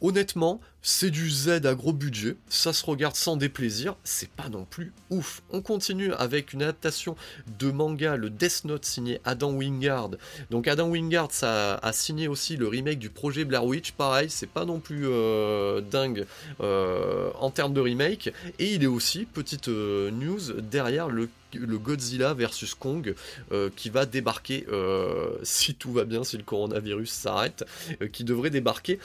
Honnêtement, 0.00 0.60
c'est 0.80 1.10
du 1.10 1.28
Z 1.28 1.66
à 1.66 1.74
gros 1.74 1.92
budget, 1.92 2.36
ça 2.48 2.72
se 2.72 2.86
regarde 2.86 3.16
sans 3.16 3.36
déplaisir, 3.36 3.96
c'est 4.04 4.30
pas 4.30 4.48
non 4.48 4.64
plus 4.64 4.92
ouf. 5.10 5.42
On 5.50 5.60
continue 5.60 6.12
avec 6.14 6.52
une 6.52 6.62
adaptation 6.62 7.16
de 7.58 7.70
manga, 7.70 8.16
le 8.16 8.30
Death 8.30 8.64
Note 8.64 8.84
signé 8.84 9.20
Adam 9.24 9.50
Wingard. 9.52 10.10
Donc 10.50 10.68
Adam 10.68 10.88
Wingard 10.88 11.32
ça 11.32 11.74
a 11.74 11.92
signé 11.92 12.28
aussi 12.28 12.56
le 12.56 12.68
remake 12.68 13.00
du 13.00 13.10
projet 13.10 13.44
Blair 13.44 13.64
Witch, 13.64 13.92
pareil, 13.92 14.30
c'est 14.30 14.48
pas 14.48 14.64
non 14.64 14.78
plus 14.78 15.06
euh, 15.08 15.80
dingue 15.80 16.26
euh, 16.60 17.30
en 17.40 17.50
termes 17.50 17.74
de 17.74 17.80
remake. 17.80 18.32
Et 18.58 18.74
il 18.74 18.84
est 18.84 18.86
aussi, 18.86 19.24
petite 19.24 19.68
news, 19.68 20.52
derrière 20.62 21.08
le 21.08 21.28
le 21.54 21.78
Godzilla 21.78 22.34
versus 22.34 22.74
Kong 22.74 23.14
euh, 23.52 23.70
qui 23.74 23.90
va 23.90 24.06
débarquer 24.06 24.66
euh, 24.70 25.36
si 25.42 25.74
tout 25.74 25.92
va 25.92 26.04
bien, 26.04 26.24
si 26.24 26.36
le 26.36 26.42
coronavirus 26.42 27.10
s'arrête, 27.10 27.64
euh, 28.02 28.08
qui 28.08 28.24
devrait 28.24 28.50
débarquer 28.50 28.98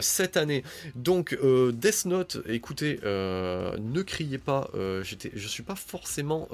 cette 0.00 0.36
année. 0.36 0.64
Donc 0.94 1.36
Death 1.72 2.04
Note, 2.06 2.38
écoutez, 2.46 3.00
ne 3.04 4.02
criez 4.02 4.38
pas, 4.38 4.70
je 4.74 5.46
suis 5.48 5.62
pas 5.62 5.74
forcément 5.74 6.48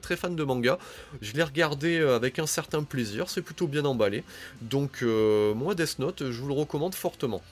très 0.00 0.16
fan 0.16 0.36
de 0.36 0.44
manga. 0.44 0.78
Je 1.20 1.32
l'ai 1.32 1.42
regardé 1.42 1.98
avec 1.98 2.38
un 2.38 2.46
certain 2.46 2.82
plaisir, 2.82 3.28
c'est 3.28 3.42
plutôt 3.42 3.66
bien 3.66 3.84
emballé. 3.84 4.24
Donc 4.62 5.02
moi 5.02 5.74
Death 5.74 5.98
Note, 5.98 6.30
je 6.30 6.40
vous 6.40 6.48
le 6.48 6.54
recommande 6.54 6.94
fortement 6.94 7.42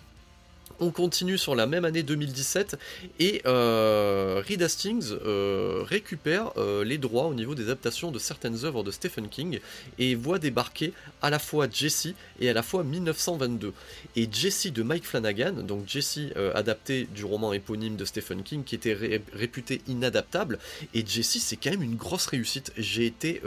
on 0.81 0.91
continue 0.91 1.39
sur 1.39 1.55
la 1.55 1.67
même 1.67 1.85
année 1.85 2.03
2017 2.03 2.79
et 3.19 3.43
euh, 3.47 4.43
Reed 4.47 4.63
Hastings 4.63 5.13
euh, 5.25 5.83
récupère 5.87 6.53
euh, 6.57 6.85
les 6.85 6.99
droits 6.99 7.27
au 7.27 7.35
niveau 7.35 7.55
des 7.55 7.65
adaptations 7.65 8.11
de 8.11 8.19
certaines 8.19 8.65
œuvres 8.65 8.83
de 8.83 8.91
Stephen 8.91 9.29
King 9.29 9.61
et 9.99 10.15
voit 10.15 10.39
débarquer 10.39 10.93
à 11.21 11.29
la 11.31 11.39
fois 11.39 11.69
Jesse 11.71 12.09
et 12.41 12.49
à 12.49 12.55
la 12.55 12.63
fois 12.63 12.83
1922. 12.83 13.75
Et 14.17 14.29
Jesse 14.31 14.73
de 14.73 14.83
Mike 14.83 15.05
Flanagan, 15.05 15.53
donc 15.53 15.87
Jesse 15.87 16.21
adapté 16.55 17.07
du 17.15 17.25
roman 17.25 17.53
éponyme 17.53 17.97
de 17.97 18.05
Stephen 18.05 18.43
King 18.43 18.65
qui 18.65 18.75
était 18.75 18.97
réputé 19.35 19.83
inadaptable, 19.87 20.59
et 20.95 21.05
Jesse 21.07 21.39
c'est 21.41 21.57
quand 21.57 21.71
même 21.71 21.83
une 21.83 21.97
grosse 21.97 22.27
réussite. 22.27 22.73
J'ai 22.77 23.07
été 23.07 23.43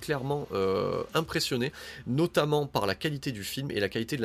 clairement 0.00 0.48
impressionné, 1.14 1.72
notamment 2.06 2.66
par 2.66 2.86
la 2.86 2.94
qualité 2.94 3.32
du 3.32 3.44
film 3.44 3.70
et 3.70 3.80
la 3.80 3.88
qualité 3.88 4.16
de 4.16 4.22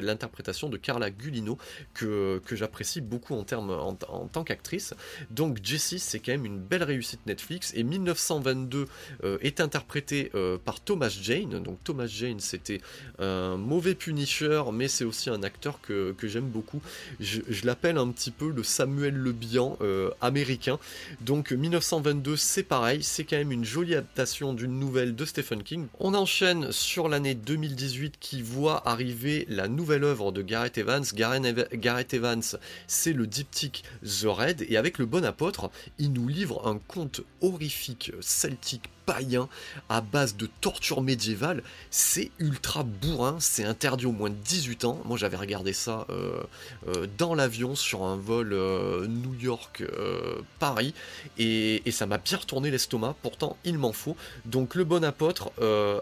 l'interprétation 0.00 0.68
de 0.68 0.76
Carla 0.76 1.10
Gulino 1.10 1.58
que, 1.92 2.40
j'apprécie 2.52 3.00
beaucoup 3.00 3.34
en, 3.34 3.44
termes, 3.44 3.70
en, 3.70 3.94
tant 3.94 4.44
qu'actrice. 4.44 4.94
Donc 5.30 5.58
Jessie, 5.62 5.98
c'est 5.98 6.20
quand 6.20 6.32
même 6.32 6.44
une 6.46 6.58
belle 6.58 6.82
réussite 6.82 7.20
Netflix. 7.26 7.72
Et 7.74 7.82
1922 7.82 8.86
euh, 9.24 9.38
est 9.40 9.60
interprété 9.60 10.30
euh, 10.34 10.58
par 10.58 10.80
Thomas 10.80 11.08
Jane. 11.08 11.62
Donc 11.62 11.78
Thomas 11.84 12.06
Jane, 12.06 12.40
c'était 12.40 12.80
un 13.18 13.56
mauvais 13.56 13.94
Punisher, 13.94 14.62
mais 14.72 14.88
c'est 14.88 15.04
aussi 15.04 15.30
un 15.30 15.42
acteur 15.42 15.80
que, 15.80 16.14
j'aime 16.22 16.48
beaucoup. 16.48 16.80
Je, 17.20 17.40
l'appelle 17.64 17.98
un 17.98 18.10
petit 18.10 18.30
peu 18.30 18.50
le 18.50 18.62
Samuel 18.62 19.14
Le 19.14 19.32
Bihan 19.32 19.76
euh, 19.80 20.10
américain. 20.20 20.78
Donc 21.20 21.52
1922, 21.52 22.36
c'est 22.36 22.62
pareil, 22.62 23.02
c'est 23.02 23.24
quand 23.24 23.36
même 23.36 23.52
une 23.52 23.64
jolie 23.64 23.94
adaptation 23.94 24.54
d'une 24.54 24.78
nouvelle 24.78 25.14
de 25.14 25.24
Stephen 25.24 25.62
King. 25.62 25.86
On 26.00 26.14
enchaîne 26.14 26.72
sur 26.72 27.08
l'année 27.08 27.34
2018 27.34 28.16
qui 28.18 28.42
voit 28.42 28.86
arriver 28.88 29.46
la 29.48 29.68
nouvelle 29.68 30.04
œuvre 30.04 30.32
de 30.32 30.42
Gareth 30.42 30.78
Evans. 30.78 31.04
Gareth 31.14 31.42
Gareth 31.72 32.14
Evans, 32.14 32.42
c'est 32.86 33.12
le 33.12 33.26
diptyque 33.26 33.84
The 34.02 34.26
Red, 34.26 34.66
et 34.68 34.76
avec 34.76 34.98
le 34.98 35.06
bon 35.06 35.24
apôtre, 35.24 35.70
il 35.98 36.12
nous 36.12 36.28
livre 36.28 36.66
un 36.66 36.78
conte 36.78 37.20
horrifique 37.40 38.12
celtique 38.20 38.90
païen 39.06 39.48
à 39.88 40.00
base 40.00 40.36
de 40.36 40.48
torture 40.60 41.02
médiévale. 41.02 41.62
C'est 41.90 42.30
ultra 42.38 42.82
bourrin, 42.82 43.36
c'est 43.40 43.64
interdit 43.64 44.06
au 44.06 44.12
moins 44.12 44.30
de 44.30 44.34
18 44.34 44.84
ans. 44.84 45.00
Moi 45.04 45.16
j'avais 45.16 45.36
regardé 45.36 45.72
ça 45.72 46.06
euh, 46.10 46.42
euh, 46.88 47.06
dans 47.18 47.34
l'avion 47.34 47.74
sur 47.74 48.04
un 48.04 48.16
vol 48.16 48.52
euh, 48.52 49.06
New 49.06 49.34
York-Paris 49.34 50.94
et, 51.38 51.82
ça 51.94 52.06
m'a 52.06 52.18
bien 52.18 52.38
retourné 52.38 52.72
l'estomac, 52.72 53.14
pourtant 53.22 53.56
il 53.64 53.78
m'en 53.78 53.92
faut. 53.92 54.16
Donc 54.46 54.74
le 54.74 54.82
bon 54.82 55.04
apôtre 55.04 55.52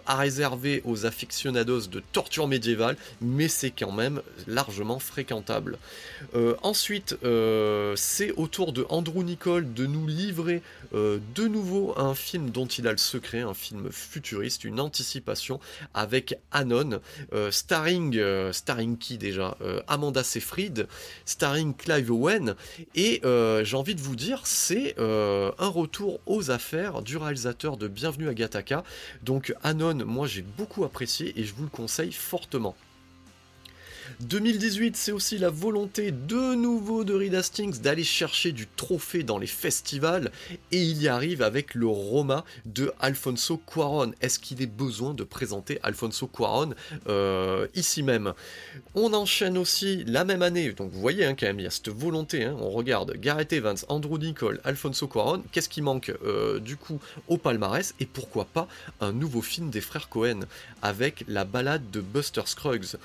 a 0.06 0.16
réservé 0.16 0.80
aux 0.86 1.04
aficionados 1.04 1.88
de 1.88 2.00
torture 2.12 2.48
médiévale, 2.48 2.96
mais 3.20 3.46
c'est 3.48 3.70
quand 3.70 3.92
même 3.92 4.22
largement 4.46 4.98
fréquentable. 4.98 5.76
ensuite, 6.62 7.14
c'est 7.96 8.32
au 8.38 8.46
tour 8.46 8.72
de 8.72 8.86
Andrew 8.88 9.22
Nicole 9.22 9.74
de 9.74 9.84
nous 9.84 10.06
livrer 10.06 10.62
de 10.92 11.46
nouveau 11.46 11.92
un 11.98 12.14
film 12.14 12.48
dont 12.48 12.66
il 12.66 12.88
a 12.88 12.91
secret, 13.00 13.40
un 13.40 13.54
film 13.54 13.90
futuriste, 13.90 14.64
une 14.64 14.80
anticipation 14.80 15.60
avec 15.94 16.38
Anon, 16.50 17.00
euh, 17.32 17.50
starring, 17.50 18.16
euh, 18.16 18.52
starring 18.52 18.98
qui 18.98 19.18
déjà 19.18 19.56
euh, 19.62 19.80
Amanda 19.88 20.22
Seyfried, 20.22 20.86
starring 21.24 21.74
Clive 21.74 22.10
Owen, 22.10 22.54
et 22.94 23.20
j'ai 23.64 23.76
envie 23.76 23.94
de 23.94 24.00
vous 24.00 24.16
dire, 24.16 24.42
c'est 24.44 24.94
un 24.98 25.68
retour 25.68 26.20
aux 26.26 26.50
affaires 26.50 27.02
du 27.02 27.16
réalisateur 27.16 27.76
de 27.76 27.88
Bienvenue 27.88 28.28
à 28.28 28.34
Gataka. 28.34 28.84
Donc 29.22 29.54
Anon, 29.62 30.04
moi 30.04 30.26
j'ai 30.26 30.42
beaucoup 30.42 30.84
apprécié 30.84 31.32
et 31.38 31.44
je 31.44 31.54
vous 31.54 31.64
le 31.64 31.70
conseille 31.70 32.12
fortement. 32.12 32.76
2018, 34.22 34.96
c'est 34.96 35.10
aussi 35.10 35.36
la 35.36 35.50
volonté 35.50 36.12
de 36.12 36.54
nouveau 36.54 37.02
de 37.02 37.12
Reed 37.12 37.34
Hastings 37.34 37.80
d'aller 37.80 38.04
chercher 38.04 38.52
du 38.52 38.68
trophée 38.68 39.24
dans 39.24 39.36
les 39.36 39.48
festivals 39.48 40.30
et 40.70 40.80
il 40.80 41.02
y 41.02 41.08
arrive 41.08 41.42
avec 41.42 41.74
le 41.74 41.88
Roma 41.88 42.44
de 42.64 42.92
Alfonso 43.00 43.60
Cuaron. 43.66 44.12
Est-ce 44.20 44.38
qu'il 44.38 44.62
est 44.62 44.66
besoin 44.66 45.12
de 45.12 45.24
présenter 45.24 45.80
Alfonso 45.82 46.28
Cuaron 46.28 46.74
euh, 47.08 47.66
ici 47.74 48.04
même? 48.04 48.32
On 48.94 49.12
enchaîne 49.12 49.58
aussi 49.58 50.04
la 50.04 50.24
même 50.24 50.42
année, 50.42 50.72
donc 50.72 50.92
vous 50.92 51.00
voyez 51.00 51.24
hein, 51.24 51.34
quand 51.34 51.46
même, 51.46 51.58
il 51.58 51.64
y 51.64 51.66
a 51.66 51.70
cette 51.70 51.88
volonté, 51.88 52.44
hein. 52.44 52.56
on 52.60 52.70
regarde 52.70 53.16
Gareth 53.16 53.52
Evans, 53.52 53.78
Andrew 53.88 54.18
Nicole, 54.18 54.60
Alfonso 54.62 55.08
Cuaron, 55.08 55.42
qu'est-ce 55.50 55.68
qui 55.68 55.82
manque 55.82 56.12
euh, 56.24 56.60
du 56.60 56.76
coup 56.76 57.00
au 57.26 57.38
palmarès? 57.38 57.92
Et 57.98 58.06
pourquoi 58.06 58.44
pas 58.44 58.68
un 59.00 59.12
nouveau 59.12 59.42
film 59.42 59.70
des 59.70 59.80
frères 59.80 60.08
Cohen 60.08 60.40
avec 60.80 61.24
la 61.26 61.44
balade 61.44 61.90
de 61.90 62.00
Buster 62.00 62.42
Scruggs? 62.44 62.96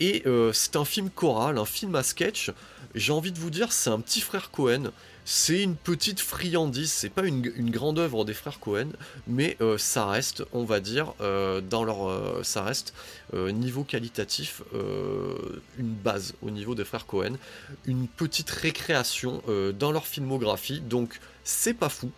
Et 0.00 0.22
euh, 0.26 0.52
c'est 0.66 0.74
un 0.74 0.84
film 0.84 1.10
choral, 1.10 1.58
un 1.58 1.64
film 1.64 1.94
à 1.94 2.02
sketch. 2.02 2.50
J'ai 2.96 3.12
envie 3.12 3.30
de 3.30 3.38
vous 3.38 3.50
dire, 3.50 3.70
c'est 3.70 3.90
un 3.90 4.00
petit 4.00 4.20
frère 4.20 4.50
Cohen. 4.50 4.90
C'est 5.24 5.62
une 5.62 5.76
petite 5.76 6.18
friandise, 6.18 6.90
c'est 6.92 7.08
pas 7.08 7.24
une, 7.24 7.70
grande 7.70 8.00
œuvre 8.00 8.24
des 8.24 8.34
frères 8.34 8.58
Cohen, 8.58 8.88
mais 9.28 9.56
euh, 9.60 9.76
ça 9.78 10.06
reste, 10.06 10.44
on 10.52 10.64
va 10.64 10.78
dire, 10.80 11.14
euh, 11.20 11.60
dans 11.60 11.84
leur, 11.84 12.08
euh, 12.08 12.42
ça 12.42 12.62
reste 12.62 12.94
niveau 13.32 13.82
qualitatif 13.82 14.62
une 14.72 15.94
base 15.94 16.34
au 16.42 16.50
niveau 16.50 16.76
des 16.76 16.84
frères 16.84 17.06
Cohen, 17.06 17.36
une 17.86 18.06
petite 18.06 18.50
récréation 18.50 19.42
dans 19.76 19.90
leur 19.90 20.06
filmographie, 20.06 20.80
donc 20.80 21.18
c'est 21.42 21.74
pas 21.74 21.88
fou, 21.88 22.12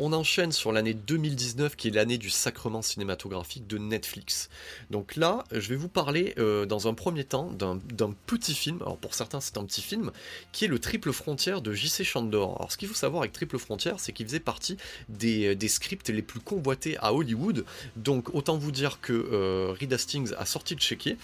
on 0.00 0.14
enchaîne 0.14 0.50
sur 0.50 0.72
l'année 0.72 0.94
2019 0.94 1.76
qui 1.76 1.88
est 1.88 1.90
l'année 1.90 2.16
du 2.16 2.30
sacrement 2.30 2.80
cinématographique 2.80 3.66
de 3.66 3.76
Netflix. 3.76 4.48
Donc 4.90 5.14
là, 5.14 5.44
je 5.52 5.68
vais 5.68 5.76
vous 5.76 5.88
parler 5.88 6.34
euh, 6.38 6.64
dans 6.64 6.88
un 6.88 6.94
premier 6.94 7.24
temps 7.24 7.50
d'un 7.50 7.78
petit 8.26 8.54
film, 8.54 8.78
alors 8.80 8.96
pour 8.96 9.14
certains 9.14 9.40
c'est 9.40 9.58
un 9.58 9.64
petit 9.64 9.82
film, 9.82 10.10
qui 10.52 10.64
est 10.64 10.68
le 10.68 10.78
Triple 10.78 11.12
Frontière 11.12 11.60
de 11.60 11.72
J.C. 11.72 12.02
Chandor. 12.02 12.56
Alors 12.58 12.72
ce 12.72 12.78
qu'il 12.78 12.88
faut 12.88 12.94
savoir 12.94 13.22
avec 13.22 13.32
Triple 13.32 13.58
Frontière, 13.58 14.00
c'est 14.00 14.12
qu'il 14.12 14.26
faisait 14.26 14.40
partie 14.40 14.78
des, 15.08 15.56
scripts 15.68 16.08
les 16.08 16.22
plus 16.22 16.40
convoités 16.40 16.96
à 16.98 17.12
Hollywood. 17.12 17.64
Donc 17.96 18.34
autant 18.34 18.56
vous 18.56 18.72
dire 18.72 19.00
que 19.02 19.12
euh, 19.12 19.74
Reed 19.78 19.92
a 19.92 20.46
sorti 20.46 20.74
le 20.74 20.80
chéquier. 20.80 21.18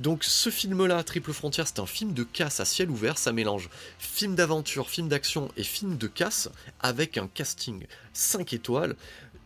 Donc 0.00 0.24
ce 0.24 0.50
film-là, 0.50 1.04
Triple 1.04 1.32
Frontière, 1.32 1.68
c'est 1.68 1.78
un 1.78 1.86
film 1.86 2.12
de 2.12 2.24
casse 2.24 2.58
à 2.58 2.64
ciel 2.64 2.90
ouvert, 2.90 3.18
ça 3.18 3.32
mélange 3.32 3.70
film 3.98 4.34
d'aventure, 4.34 4.90
film 4.90 5.08
d'action 5.08 5.48
et 5.56 5.62
film 5.62 5.96
de 5.96 6.08
casse 6.08 6.50
avec 6.80 7.18
un 7.18 7.28
casting 7.28 7.86
5 8.16 8.52
étoiles. 8.52 8.96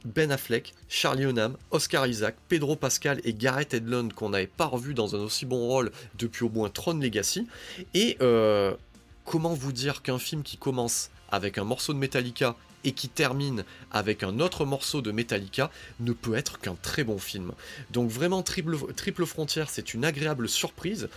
Ben 0.05 0.33
Affleck, 0.33 0.73
Charlie 0.89 1.25
Hunnam, 1.25 1.57
Oscar 1.71 2.07
Isaac, 2.07 2.37
Pedro 2.49 2.75
Pascal 2.75 3.21
et 3.25 3.35
Gareth 3.35 3.75
Edlund 3.75 4.15
qu'on 4.15 4.31
n'avait 4.31 4.47
pas 4.47 4.65
revu 4.65 4.95
dans 4.95 5.15
un 5.15 5.19
aussi 5.19 5.45
bon 5.45 5.59
rôle 5.59 5.93
depuis 6.19 6.45
au 6.45 6.49
moins 6.49 6.71
Tron 6.71 6.95
Legacy. 6.95 7.47
Et 7.93 8.17
euh, 8.23 8.75
comment 9.27 9.53
vous 9.53 9.73
dire 9.73 10.01
qu'un 10.01 10.19
film 10.19 10.43
qui 10.43 10.57
commence 10.57 11.11
avec 11.31 11.59
un 11.59 11.65
morceau 11.65 11.93
de 11.93 11.99
Metallica 11.99 12.57
et 12.85 12.93
qui 12.93 13.09
termine 13.09 13.65
avec 13.91 14.23
un 14.23 14.41
autre 14.41 14.65
morceau 14.65 15.03
de 15.03 15.13
Metallica 15.13 15.71
ne 16.01 16.13
peut 16.13 16.35
être 16.35 16.59
qu'un 16.61 16.75
très 16.75 17.05
bon 17.05 17.19
film. 17.19 17.53
Donc 17.91 18.11
vraiment 18.11 18.43
Triple, 18.43 19.27
Frontière, 19.27 19.71
c'est 19.71 19.95
une 19.95 20.05
agréable 20.05 20.49
surprise. 20.49 21.09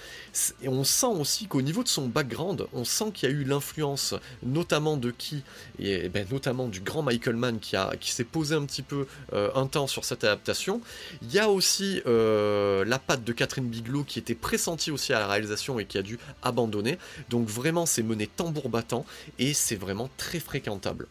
Et 0.62 0.68
on 0.68 0.84
sent 0.84 1.08
aussi 1.08 1.48
qu'au 1.48 1.62
niveau 1.62 1.84
de 1.84 1.88
son 1.88 2.08
background, 2.08 2.68
on 2.74 2.86
sent 2.86 3.12
qu'il 3.14 3.30
y 3.30 3.32
a 3.32 3.36
eu 3.36 3.44
l'influence 3.44 4.16
notamment 4.44 4.98
de 4.98 5.12
qui 5.12 5.44
et, 5.80 6.10
ben, 6.10 6.26
notamment 6.32 6.68
du 6.68 6.82
grand 6.82 7.02
Michael 7.02 7.36
Mann 7.36 7.60
qui, 7.60 7.76
qui 8.00 8.12
s'est 8.12 8.24
posé 8.24 8.56
un 8.56 8.66
petit 8.66 8.82
peu 8.82 9.08
euh, 9.34 9.50
un 9.56 9.68
temps 9.68 9.88
sur 9.88 10.06
cette 10.06 10.24
adaptation. 10.24 10.82
Il 11.22 11.32
y 11.32 11.40
a 11.40 11.50
aussi 11.50 12.02
euh, 12.06 12.86
la 12.86 13.00
patte 13.00 13.24
de 13.24 13.32
Catherine 13.32 13.68
Bigelow 13.68 14.04
qui 14.04 14.20
était 14.20 14.36
pressentie 14.36 14.92
aussi 14.92 15.14
à 15.14 15.20
la 15.20 15.28
réalisation 15.28 15.80
et 15.80 15.86
qui 15.86 15.98
a 15.98 16.02
dû 16.02 16.20
abandonner. 16.42 16.98
Donc 17.30 17.48
vraiment 17.48 17.86
c'est 17.86 18.04
mené 18.04 18.28
tambour 18.28 18.70
battant 18.70 19.06
et 19.40 19.54
c'est 19.54 19.76
vraiment 19.76 20.10
très 20.18 20.40
fréquentable. 20.40 21.08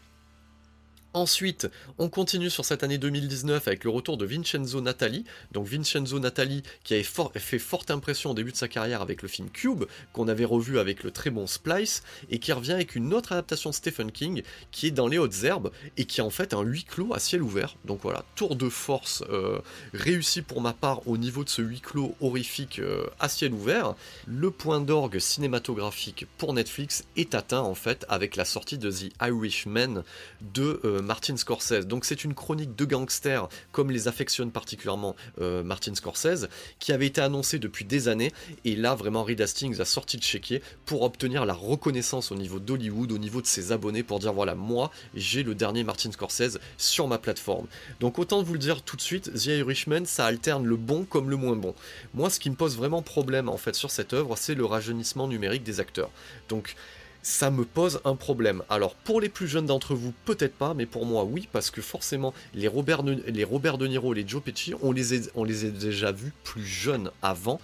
Ensuite, 1.15 1.69
on 1.99 2.09
continue 2.09 2.49
sur 2.49 2.65
cette 2.65 2.81
année 2.81 2.97
2019 2.97 3.67
avec 3.67 3.83
le 3.83 3.91
retour 3.91 4.17
de 4.17 4.25
Vincenzo 4.25 4.81
Natali. 4.81 5.25
Donc 5.51 5.67
Vincenzo 5.67 6.17
Natali 6.17 6.63
qui 6.83 6.95
avait 6.95 7.03
fait 7.03 7.59
forte 7.59 7.91
impression 7.91 8.31
au 8.31 8.33
début 8.33 8.51
de 8.51 8.57
sa 8.57 8.67
carrière 8.67 9.03
avec 9.03 9.21
le 9.21 9.27
film 9.27 9.51
Cube, 9.51 9.83
qu'on 10.11 10.27
avait 10.27 10.43
revu 10.43 10.79
avec 10.79 11.03
le 11.03 11.11
très 11.11 11.29
bon 11.29 11.45
Splice, 11.45 12.01
et 12.31 12.39
qui 12.39 12.51
revient 12.51 12.71
avec 12.71 12.95
une 12.95 13.13
autre 13.13 13.31
adaptation 13.31 13.69
de 13.69 13.75
Stephen 13.75 14.11
King 14.11 14.41
qui 14.71 14.87
est 14.87 14.91
dans 14.91 15.07
les 15.07 15.19
hautes 15.19 15.43
herbes 15.43 15.71
et 15.97 16.05
qui 16.05 16.19
est 16.19 16.23
en 16.23 16.31
fait 16.31 16.51
un 16.55 16.63
huis 16.63 16.83
clos 16.83 17.13
à 17.13 17.19
ciel 17.19 17.43
ouvert. 17.43 17.75
Donc 17.85 17.99
voilà, 18.01 18.25
tour 18.35 18.55
de 18.55 18.69
force 18.69 19.23
euh, 19.29 19.59
réussi 19.93 20.41
pour 20.41 20.61
ma 20.61 20.73
part 20.73 21.07
au 21.07 21.17
niveau 21.17 21.43
de 21.43 21.49
ce 21.49 21.61
huis 21.61 21.81
clos 21.81 22.15
horrifique 22.21 22.79
euh, 22.79 23.05
à 23.19 23.29
ciel 23.29 23.53
ouvert. 23.53 23.93
Le 24.25 24.49
point 24.49 24.81
d'orgue 24.81 25.19
cinématographique 25.19 26.25
pour 26.39 26.53
Netflix 26.53 27.03
est 27.17 27.35
atteint 27.35 27.61
en 27.61 27.75
fait 27.75 28.03
avec 28.09 28.35
la 28.35 28.45
sortie 28.45 28.79
de 28.79 28.89
The 28.89 29.13
Irishman 29.21 30.03
de 30.41 30.81
euh, 30.83 31.02
Martin 31.03 31.37
Scorsese. 31.37 31.85
Donc 31.85 32.05
c'est 32.05 32.23
une 32.23 32.33
chronique 32.33 32.75
de 32.75 32.85
gangsters, 32.85 33.47
comme 33.71 33.91
les 33.91 34.07
affectionne 34.07 34.51
particulièrement 34.51 35.15
euh, 35.39 35.63
Martin 35.63 35.95
Scorsese, 35.95 36.47
qui 36.79 36.91
avait 36.91 37.07
été 37.07 37.21
annoncée 37.21 37.59
depuis 37.59 37.85
des 37.85 38.07
années. 38.07 38.31
Et 38.65 38.75
là, 38.75 38.95
vraiment, 38.95 39.23
Reed 39.23 39.41
Hastings 39.41 39.79
a 39.79 39.85
sorti 39.85 40.17
le 40.17 40.23
chéquier 40.23 40.61
pour 40.85 41.03
obtenir 41.03 41.45
la 41.45 41.53
reconnaissance 41.53 42.31
au 42.31 42.35
niveau 42.35 42.59
d'Hollywood, 42.59 43.11
au 43.11 43.17
niveau 43.17 43.41
de 43.41 43.47
ses 43.47 43.71
abonnés, 43.71 44.03
pour 44.03 44.19
dire 44.19 44.33
voilà, 44.33 44.55
moi, 44.55 44.91
j'ai 45.13 45.43
le 45.43 45.55
dernier 45.55 45.83
Martin 45.83 46.11
Scorsese 46.11 46.59
sur 46.77 47.07
ma 47.07 47.17
plateforme. 47.17 47.67
Donc 47.99 48.19
autant 48.19 48.41
vous 48.43 48.53
le 48.53 48.59
dire 48.59 48.81
tout 48.81 48.95
de 48.95 49.01
suite, 49.01 49.33
The 49.33 49.45
Irishman, 49.45 50.05
ça 50.05 50.25
alterne 50.25 50.65
le 50.65 50.75
bon 50.75 51.03
comme 51.03 51.29
le 51.29 51.35
moins 51.35 51.55
bon. 51.55 51.75
Moi, 52.13 52.29
ce 52.29 52.39
qui 52.39 52.49
me 52.49 52.55
pose 52.55 52.77
vraiment 52.77 53.01
problème 53.01 53.49
en 53.49 53.57
fait 53.57 53.75
sur 53.75 53.91
cette 53.91 54.13
œuvre, 54.13 54.35
c'est 54.37 54.55
le 54.55 54.65
rajeunissement 54.65 55.27
numérique 55.27 55.63
des 55.63 55.79
acteurs. 55.79 56.09
Donc 56.49 56.75
ça 57.23 57.49
me 57.49 57.65
pose 57.65 58.01
un 58.05 58.15
problème. 58.15 58.61
Alors 58.69 58.93
pour 58.93 59.19
les 59.19 59.29
plus 59.29 59.47
jeunes 59.47 59.65
d'entre 59.65 59.95
vous, 59.95 60.13
peut-être 60.25 60.53
pas, 60.53 60.73
mais 60.75 60.85
pour 60.85 61.05
moi 61.05 61.23
oui, 61.23 61.47
parce 61.51 61.71
que 61.71 61.81
forcément 61.81 62.33
les 62.53 62.67
Robert, 62.67 63.01
les 63.03 63.43
Robert 63.43 63.77
De 63.79 63.87
Niro, 63.87 64.13
les 64.13 64.27
Joe 64.27 64.43
Pesci, 64.43 64.73
on 64.81 64.91
les, 64.91 65.13
a, 65.13 65.31
on 65.33 65.43
les 65.43 65.65
a 65.65 65.69
déjà 65.69 66.11
vus 66.11 66.33
plus 66.43 66.65
jeunes 66.65 67.09
avant, 67.21 67.59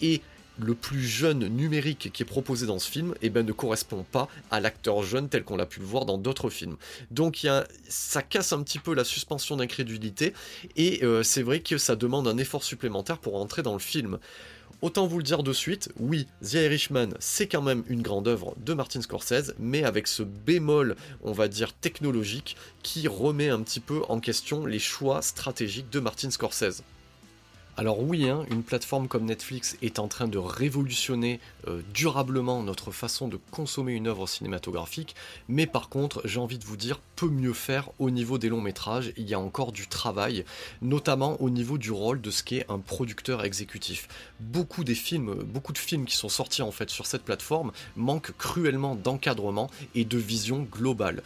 et 0.00 0.20
le 0.58 0.74
plus 0.74 1.02
jeune 1.02 1.46
numérique 1.48 2.10
qui 2.12 2.22
est 2.22 2.26
proposé 2.26 2.66
dans 2.66 2.78
ce 2.78 2.90
film 2.90 3.14
eh 3.22 3.30
ben, 3.30 3.46
ne 3.46 3.52
correspond 3.52 4.04
pas 4.10 4.28
à 4.50 4.60
l'acteur 4.60 5.02
jeune 5.02 5.28
tel 5.28 5.44
qu'on 5.44 5.56
l'a 5.56 5.66
pu 5.66 5.80
le 5.80 5.86
voir 5.86 6.04
dans 6.04 6.18
d'autres 6.18 6.50
films. 6.50 6.76
Donc 7.10 7.42
y 7.42 7.48
a, 7.48 7.66
ça 7.88 8.22
casse 8.22 8.52
un 8.52 8.62
petit 8.62 8.78
peu 8.78 8.94
la 8.94 9.04
suspension 9.04 9.56
d'incrédulité 9.56 10.34
et 10.76 11.04
euh, 11.04 11.22
c'est 11.22 11.42
vrai 11.42 11.60
que 11.60 11.78
ça 11.78 11.96
demande 11.96 12.26
un 12.28 12.38
effort 12.38 12.64
supplémentaire 12.64 13.18
pour 13.18 13.36
entrer 13.36 13.62
dans 13.62 13.72
le 13.72 13.78
film. 13.78 14.18
Autant 14.80 15.08
vous 15.08 15.18
le 15.18 15.24
dire 15.24 15.42
de 15.42 15.52
suite, 15.52 15.90
oui, 15.98 16.28
The 16.40 16.54
Irishman, 16.54 17.08
c'est 17.18 17.48
quand 17.48 17.62
même 17.62 17.82
une 17.88 18.00
grande 18.00 18.28
œuvre 18.28 18.54
de 18.64 18.74
Martin 18.74 19.02
Scorsese, 19.02 19.52
mais 19.58 19.82
avec 19.82 20.06
ce 20.06 20.22
bémol, 20.22 20.94
on 21.24 21.32
va 21.32 21.48
dire, 21.48 21.72
technologique, 21.72 22.56
qui 22.84 23.08
remet 23.08 23.48
un 23.48 23.60
petit 23.62 23.80
peu 23.80 24.02
en 24.08 24.20
question 24.20 24.66
les 24.66 24.78
choix 24.78 25.20
stratégiques 25.20 25.90
de 25.90 25.98
Martin 25.98 26.30
Scorsese. 26.30 26.84
Alors 27.78 28.02
oui, 28.02 28.28
hein, 28.28 28.44
une 28.50 28.64
plateforme 28.64 29.06
comme 29.06 29.24
Netflix 29.24 29.76
est 29.82 30.00
en 30.00 30.08
train 30.08 30.26
de 30.26 30.36
révolutionner 30.36 31.38
euh, 31.68 31.80
durablement 31.94 32.60
notre 32.64 32.90
façon 32.90 33.28
de 33.28 33.38
consommer 33.52 33.92
une 33.92 34.08
œuvre 34.08 34.26
cinématographique, 34.26 35.14
mais 35.46 35.68
par 35.68 35.88
contre, 35.88 36.20
j'ai 36.24 36.40
envie 36.40 36.58
de 36.58 36.64
vous 36.64 36.76
dire, 36.76 36.98
peut 37.14 37.28
mieux 37.28 37.52
faire 37.52 37.90
au 38.00 38.10
niveau 38.10 38.36
des 38.36 38.48
longs 38.48 38.60
métrages, 38.60 39.12
il 39.16 39.28
y 39.28 39.34
a 39.34 39.38
encore 39.38 39.70
du 39.70 39.86
travail, 39.86 40.44
notamment 40.82 41.40
au 41.40 41.50
niveau 41.50 41.78
du 41.78 41.92
rôle 41.92 42.20
de 42.20 42.32
ce 42.32 42.42
qu'est 42.42 42.66
un 42.68 42.80
producteur 42.80 43.44
exécutif. 43.44 44.08
Beaucoup 44.40 44.82
des 44.82 44.96
films, 44.96 45.34
beaucoup 45.44 45.72
de 45.72 45.78
films 45.78 46.04
qui 46.04 46.16
sont 46.16 46.28
sortis 46.28 46.62
en 46.62 46.72
fait 46.72 46.90
sur 46.90 47.06
cette 47.06 47.22
plateforme 47.22 47.70
manquent 47.94 48.36
cruellement 48.38 48.96
d'encadrement 48.96 49.70
et 49.94 50.04
de 50.04 50.18
vision 50.18 50.66
globale. 50.68 51.22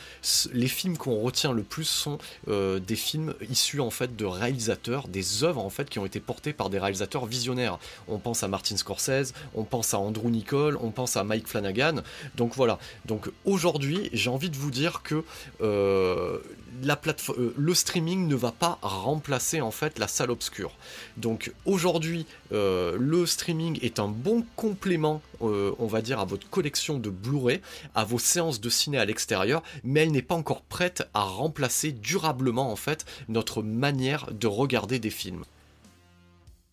Les 0.52 0.68
films 0.68 0.98
qu'on 0.98 1.18
retient 1.18 1.52
le 1.52 1.62
plus 1.62 1.88
sont 1.88 2.18
euh, 2.48 2.78
des 2.78 2.96
films 2.96 3.32
issus 3.48 3.80
en 3.80 3.90
fait 3.90 4.16
de 4.16 4.26
réalisateurs, 4.26 5.08
des 5.08 5.44
œuvres 5.44 5.64
en 5.64 5.70
fait 5.70 5.88
qui 5.88 5.98
ont 5.98 6.04
été 6.04 6.20
portées 6.20 6.41
par 6.50 6.70
des 6.70 6.80
réalisateurs 6.80 7.26
visionnaires. 7.26 7.78
On 8.08 8.18
pense 8.18 8.42
à 8.42 8.48
Martin 8.48 8.76
Scorsese, 8.76 9.34
on 9.54 9.62
pense 9.62 9.94
à 9.94 9.98
Andrew 9.98 10.28
Nicole, 10.28 10.76
on 10.82 10.90
pense 10.90 11.16
à 11.16 11.22
Mike 11.22 11.46
Flanagan. 11.46 12.02
Donc 12.34 12.54
voilà. 12.56 12.78
Donc 13.04 13.30
aujourd'hui, 13.44 14.10
j'ai 14.12 14.30
envie 14.30 14.50
de 14.50 14.56
vous 14.56 14.70
dire 14.70 15.02
que 15.02 15.22
euh, 15.60 16.38
la 16.82 16.98
euh, 17.38 17.54
le 17.56 17.74
streaming 17.74 18.26
ne 18.26 18.34
va 18.34 18.50
pas 18.50 18.78
remplacer 18.82 19.60
en 19.60 19.70
fait 19.70 19.98
la 19.98 20.08
salle 20.08 20.30
obscure. 20.30 20.72
Donc 21.16 21.52
aujourd'hui, 21.64 22.26
euh, 22.52 22.96
le 22.98 23.26
streaming 23.26 23.78
est 23.82 23.98
un 23.98 24.08
bon 24.08 24.44
complément, 24.56 25.20
on 25.40 25.86
va 25.86 26.02
dire, 26.02 26.20
à 26.20 26.24
votre 26.24 26.48
collection 26.48 26.98
de 26.98 27.10
Blu-ray, 27.10 27.60
à 27.94 28.04
vos 28.04 28.18
séances 28.18 28.60
de 28.60 28.70
ciné 28.70 28.98
à 28.98 29.04
l'extérieur, 29.04 29.62
mais 29.82 30.00
elle 30.00 30.12
n'est 30.12 30.22
pas 30.22 30.36
encore 30.36 30.62
prête 30.62 31.08
à 31.14 31.22
remplacer 31.22 31.92
durablement 31.92 32.70
en 32.70 32.76
fait 32.76 33.04
notre 33.28 33.62
manière 33.62 34.30
de 34.32 34.46
regarder 34.46 34.98
des 34.98 35.10
films. 35.10 35.44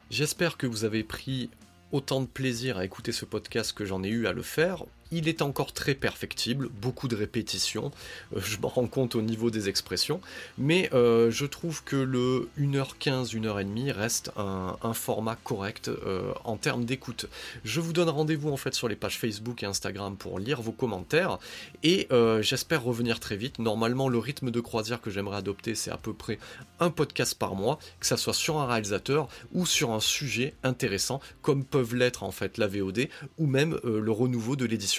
J'espère 0.09 0.57
que 0.57 0.65
vous 0.65 0.85
avez 0.85 1.03
pris 1.03 1.51
autant 1.91 2.21
de 2.21 2.25
plaisir 2.25 2.77
à 2.77 2.85
écouter 2.85 3.11
ce 3.11 3.25
podcast 3.25 3.73
que 3.73 3.85
j'en 3.85 4.03
ai 4.03 4.09
eu 4.09 4.25
à 4.25 4.33
le 4.33 4.41
faire. 4.41 4.85
Il 5.11 5.27
est 5.27 5.41
encore 5.41 5.73
très 5.73 5.95
perfectible, 5.95 6.69
beaucoup 6.69 7.07
de 7.07 7.15
répétitions, 7.15 7.91
euh, 8.35 8.41
je 8.41 8.59
m'en 8.59 8.67
rends 8.67 8.85
compte 8.85 9.15
au 9.15 9.23
niveau 9.23 9.49
des 9.49 9.67
expressions, 9.67 10.21
mais 10.59 10.87
euh, 10.93 11.31
je 11.31 11.47
trouve 11.47 11.83
que 11.83 11.95
le 11.95 12.47
1h15, 12.59 13.35
1h30 13.35 13.91
reste 13.91 14.31
un, 14.37 14.93
format 14.93 15.35
correct 15.35 15.87
euh, 15.87 16.33
en 16.43 16.57
termes 16.57 16.85
d'écoute. 16.85 17.25
Je 17.63 17.79
vous 17.79 17.93
donne 17.93 18.09
rendez-vous 18.09 18.49
en 18.49 18.57
fait 18.57 18.75
sur 18.75 18.87
les 18.87 18.95
pages 18.95 19.17
Facebook 19.17 19.63
et 19.63 19.65
Instagram 19.65 20.15
pour 20.15 20.37
lire 20.37 20.61
vos 20.61 20.71
commentaires, 20.71 21.39
et 21.81 22.07
j'espère 22.41 22.83
revenir 22.83 23.19
très 23.19 23.35
vite. 23.35 23.59
Normalement, 23.59 24.09
le 24.09 24.17
rythme 24.17 24.51
de 24.51 24.59
croisière 24.59 25.01
que 25.01 25.09
j'aimerais 25.09 25.37
adopter, 25.37 25.75
c'est 25.75 25.91
à 25.91 25.97
peu 25.97 26.13
près 26.13 26.37
un 26.79 26.89
podcast 26.89 27.35
par 27.35 27.55
mois, 27.55 27.79
que 27.99 28.05
ça 28.05 28.17
soit 28.17 28.33
sur 28.33 28.57
un 28.57 28.67
réalisateur 28.67 29.27
ou 29.53 29.65
sur 29.65 29.91
un 29.91 29.99
sujet 29.99 30.53
intéressant, 30.63 31.19
comme 31.41 31.63
peuvent 31.63 31.95
l'être 31.95 32.23
en 32.23 32.31
fait 32.31 32.57
la 32.57 32.67
VOD, 32.67 33.07
ou 33.37 33.47
même 33.47 33.79
le 33.83 34.11
renouveau 34.11 34.55
de 34.55 34.65
l'édition 34.65 34.98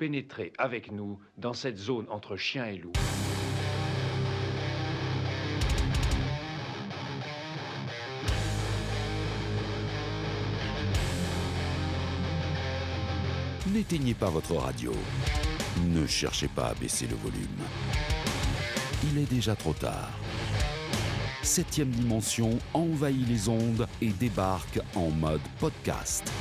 pénétrer 0.00 0.54
avec 0.56 0.90
nous 0.90 1.18
dans 1.36 1.52
cette 1.52 1.76
zone 1.76 2.06
entre 2.08 2.34
chien 2.34 2.64
et 2.64 2.78
loup. 2.78 2.92
N'éteignez 13.66 14.14
pas 14.14 14.30
votre 14.30 14.54
radio. 14.54 14.94
Ne 15.84 16.06
cherchez 16.06 16.48
pas 16.48 16.68
à 16.68 16.74
baisser 16.74 17.06
le 17.06 17.16
volume. 17.16 17.44
Il 19.04 19.18
est 19.18 19.30
déjà 19.30 19.54
trop 19.54 19.74
tard. 19.74 20.10
Septième 21.42 21.90
dimension 21.90 22.58
envahit 22.72 23.28
les 23.28 23.50
ondes 23.50 23.86
et 24.00 24.08
débarque 24.08 24.80
en 24.94 25.10
mode 25.10 25.42
podcast. 25.58 26.32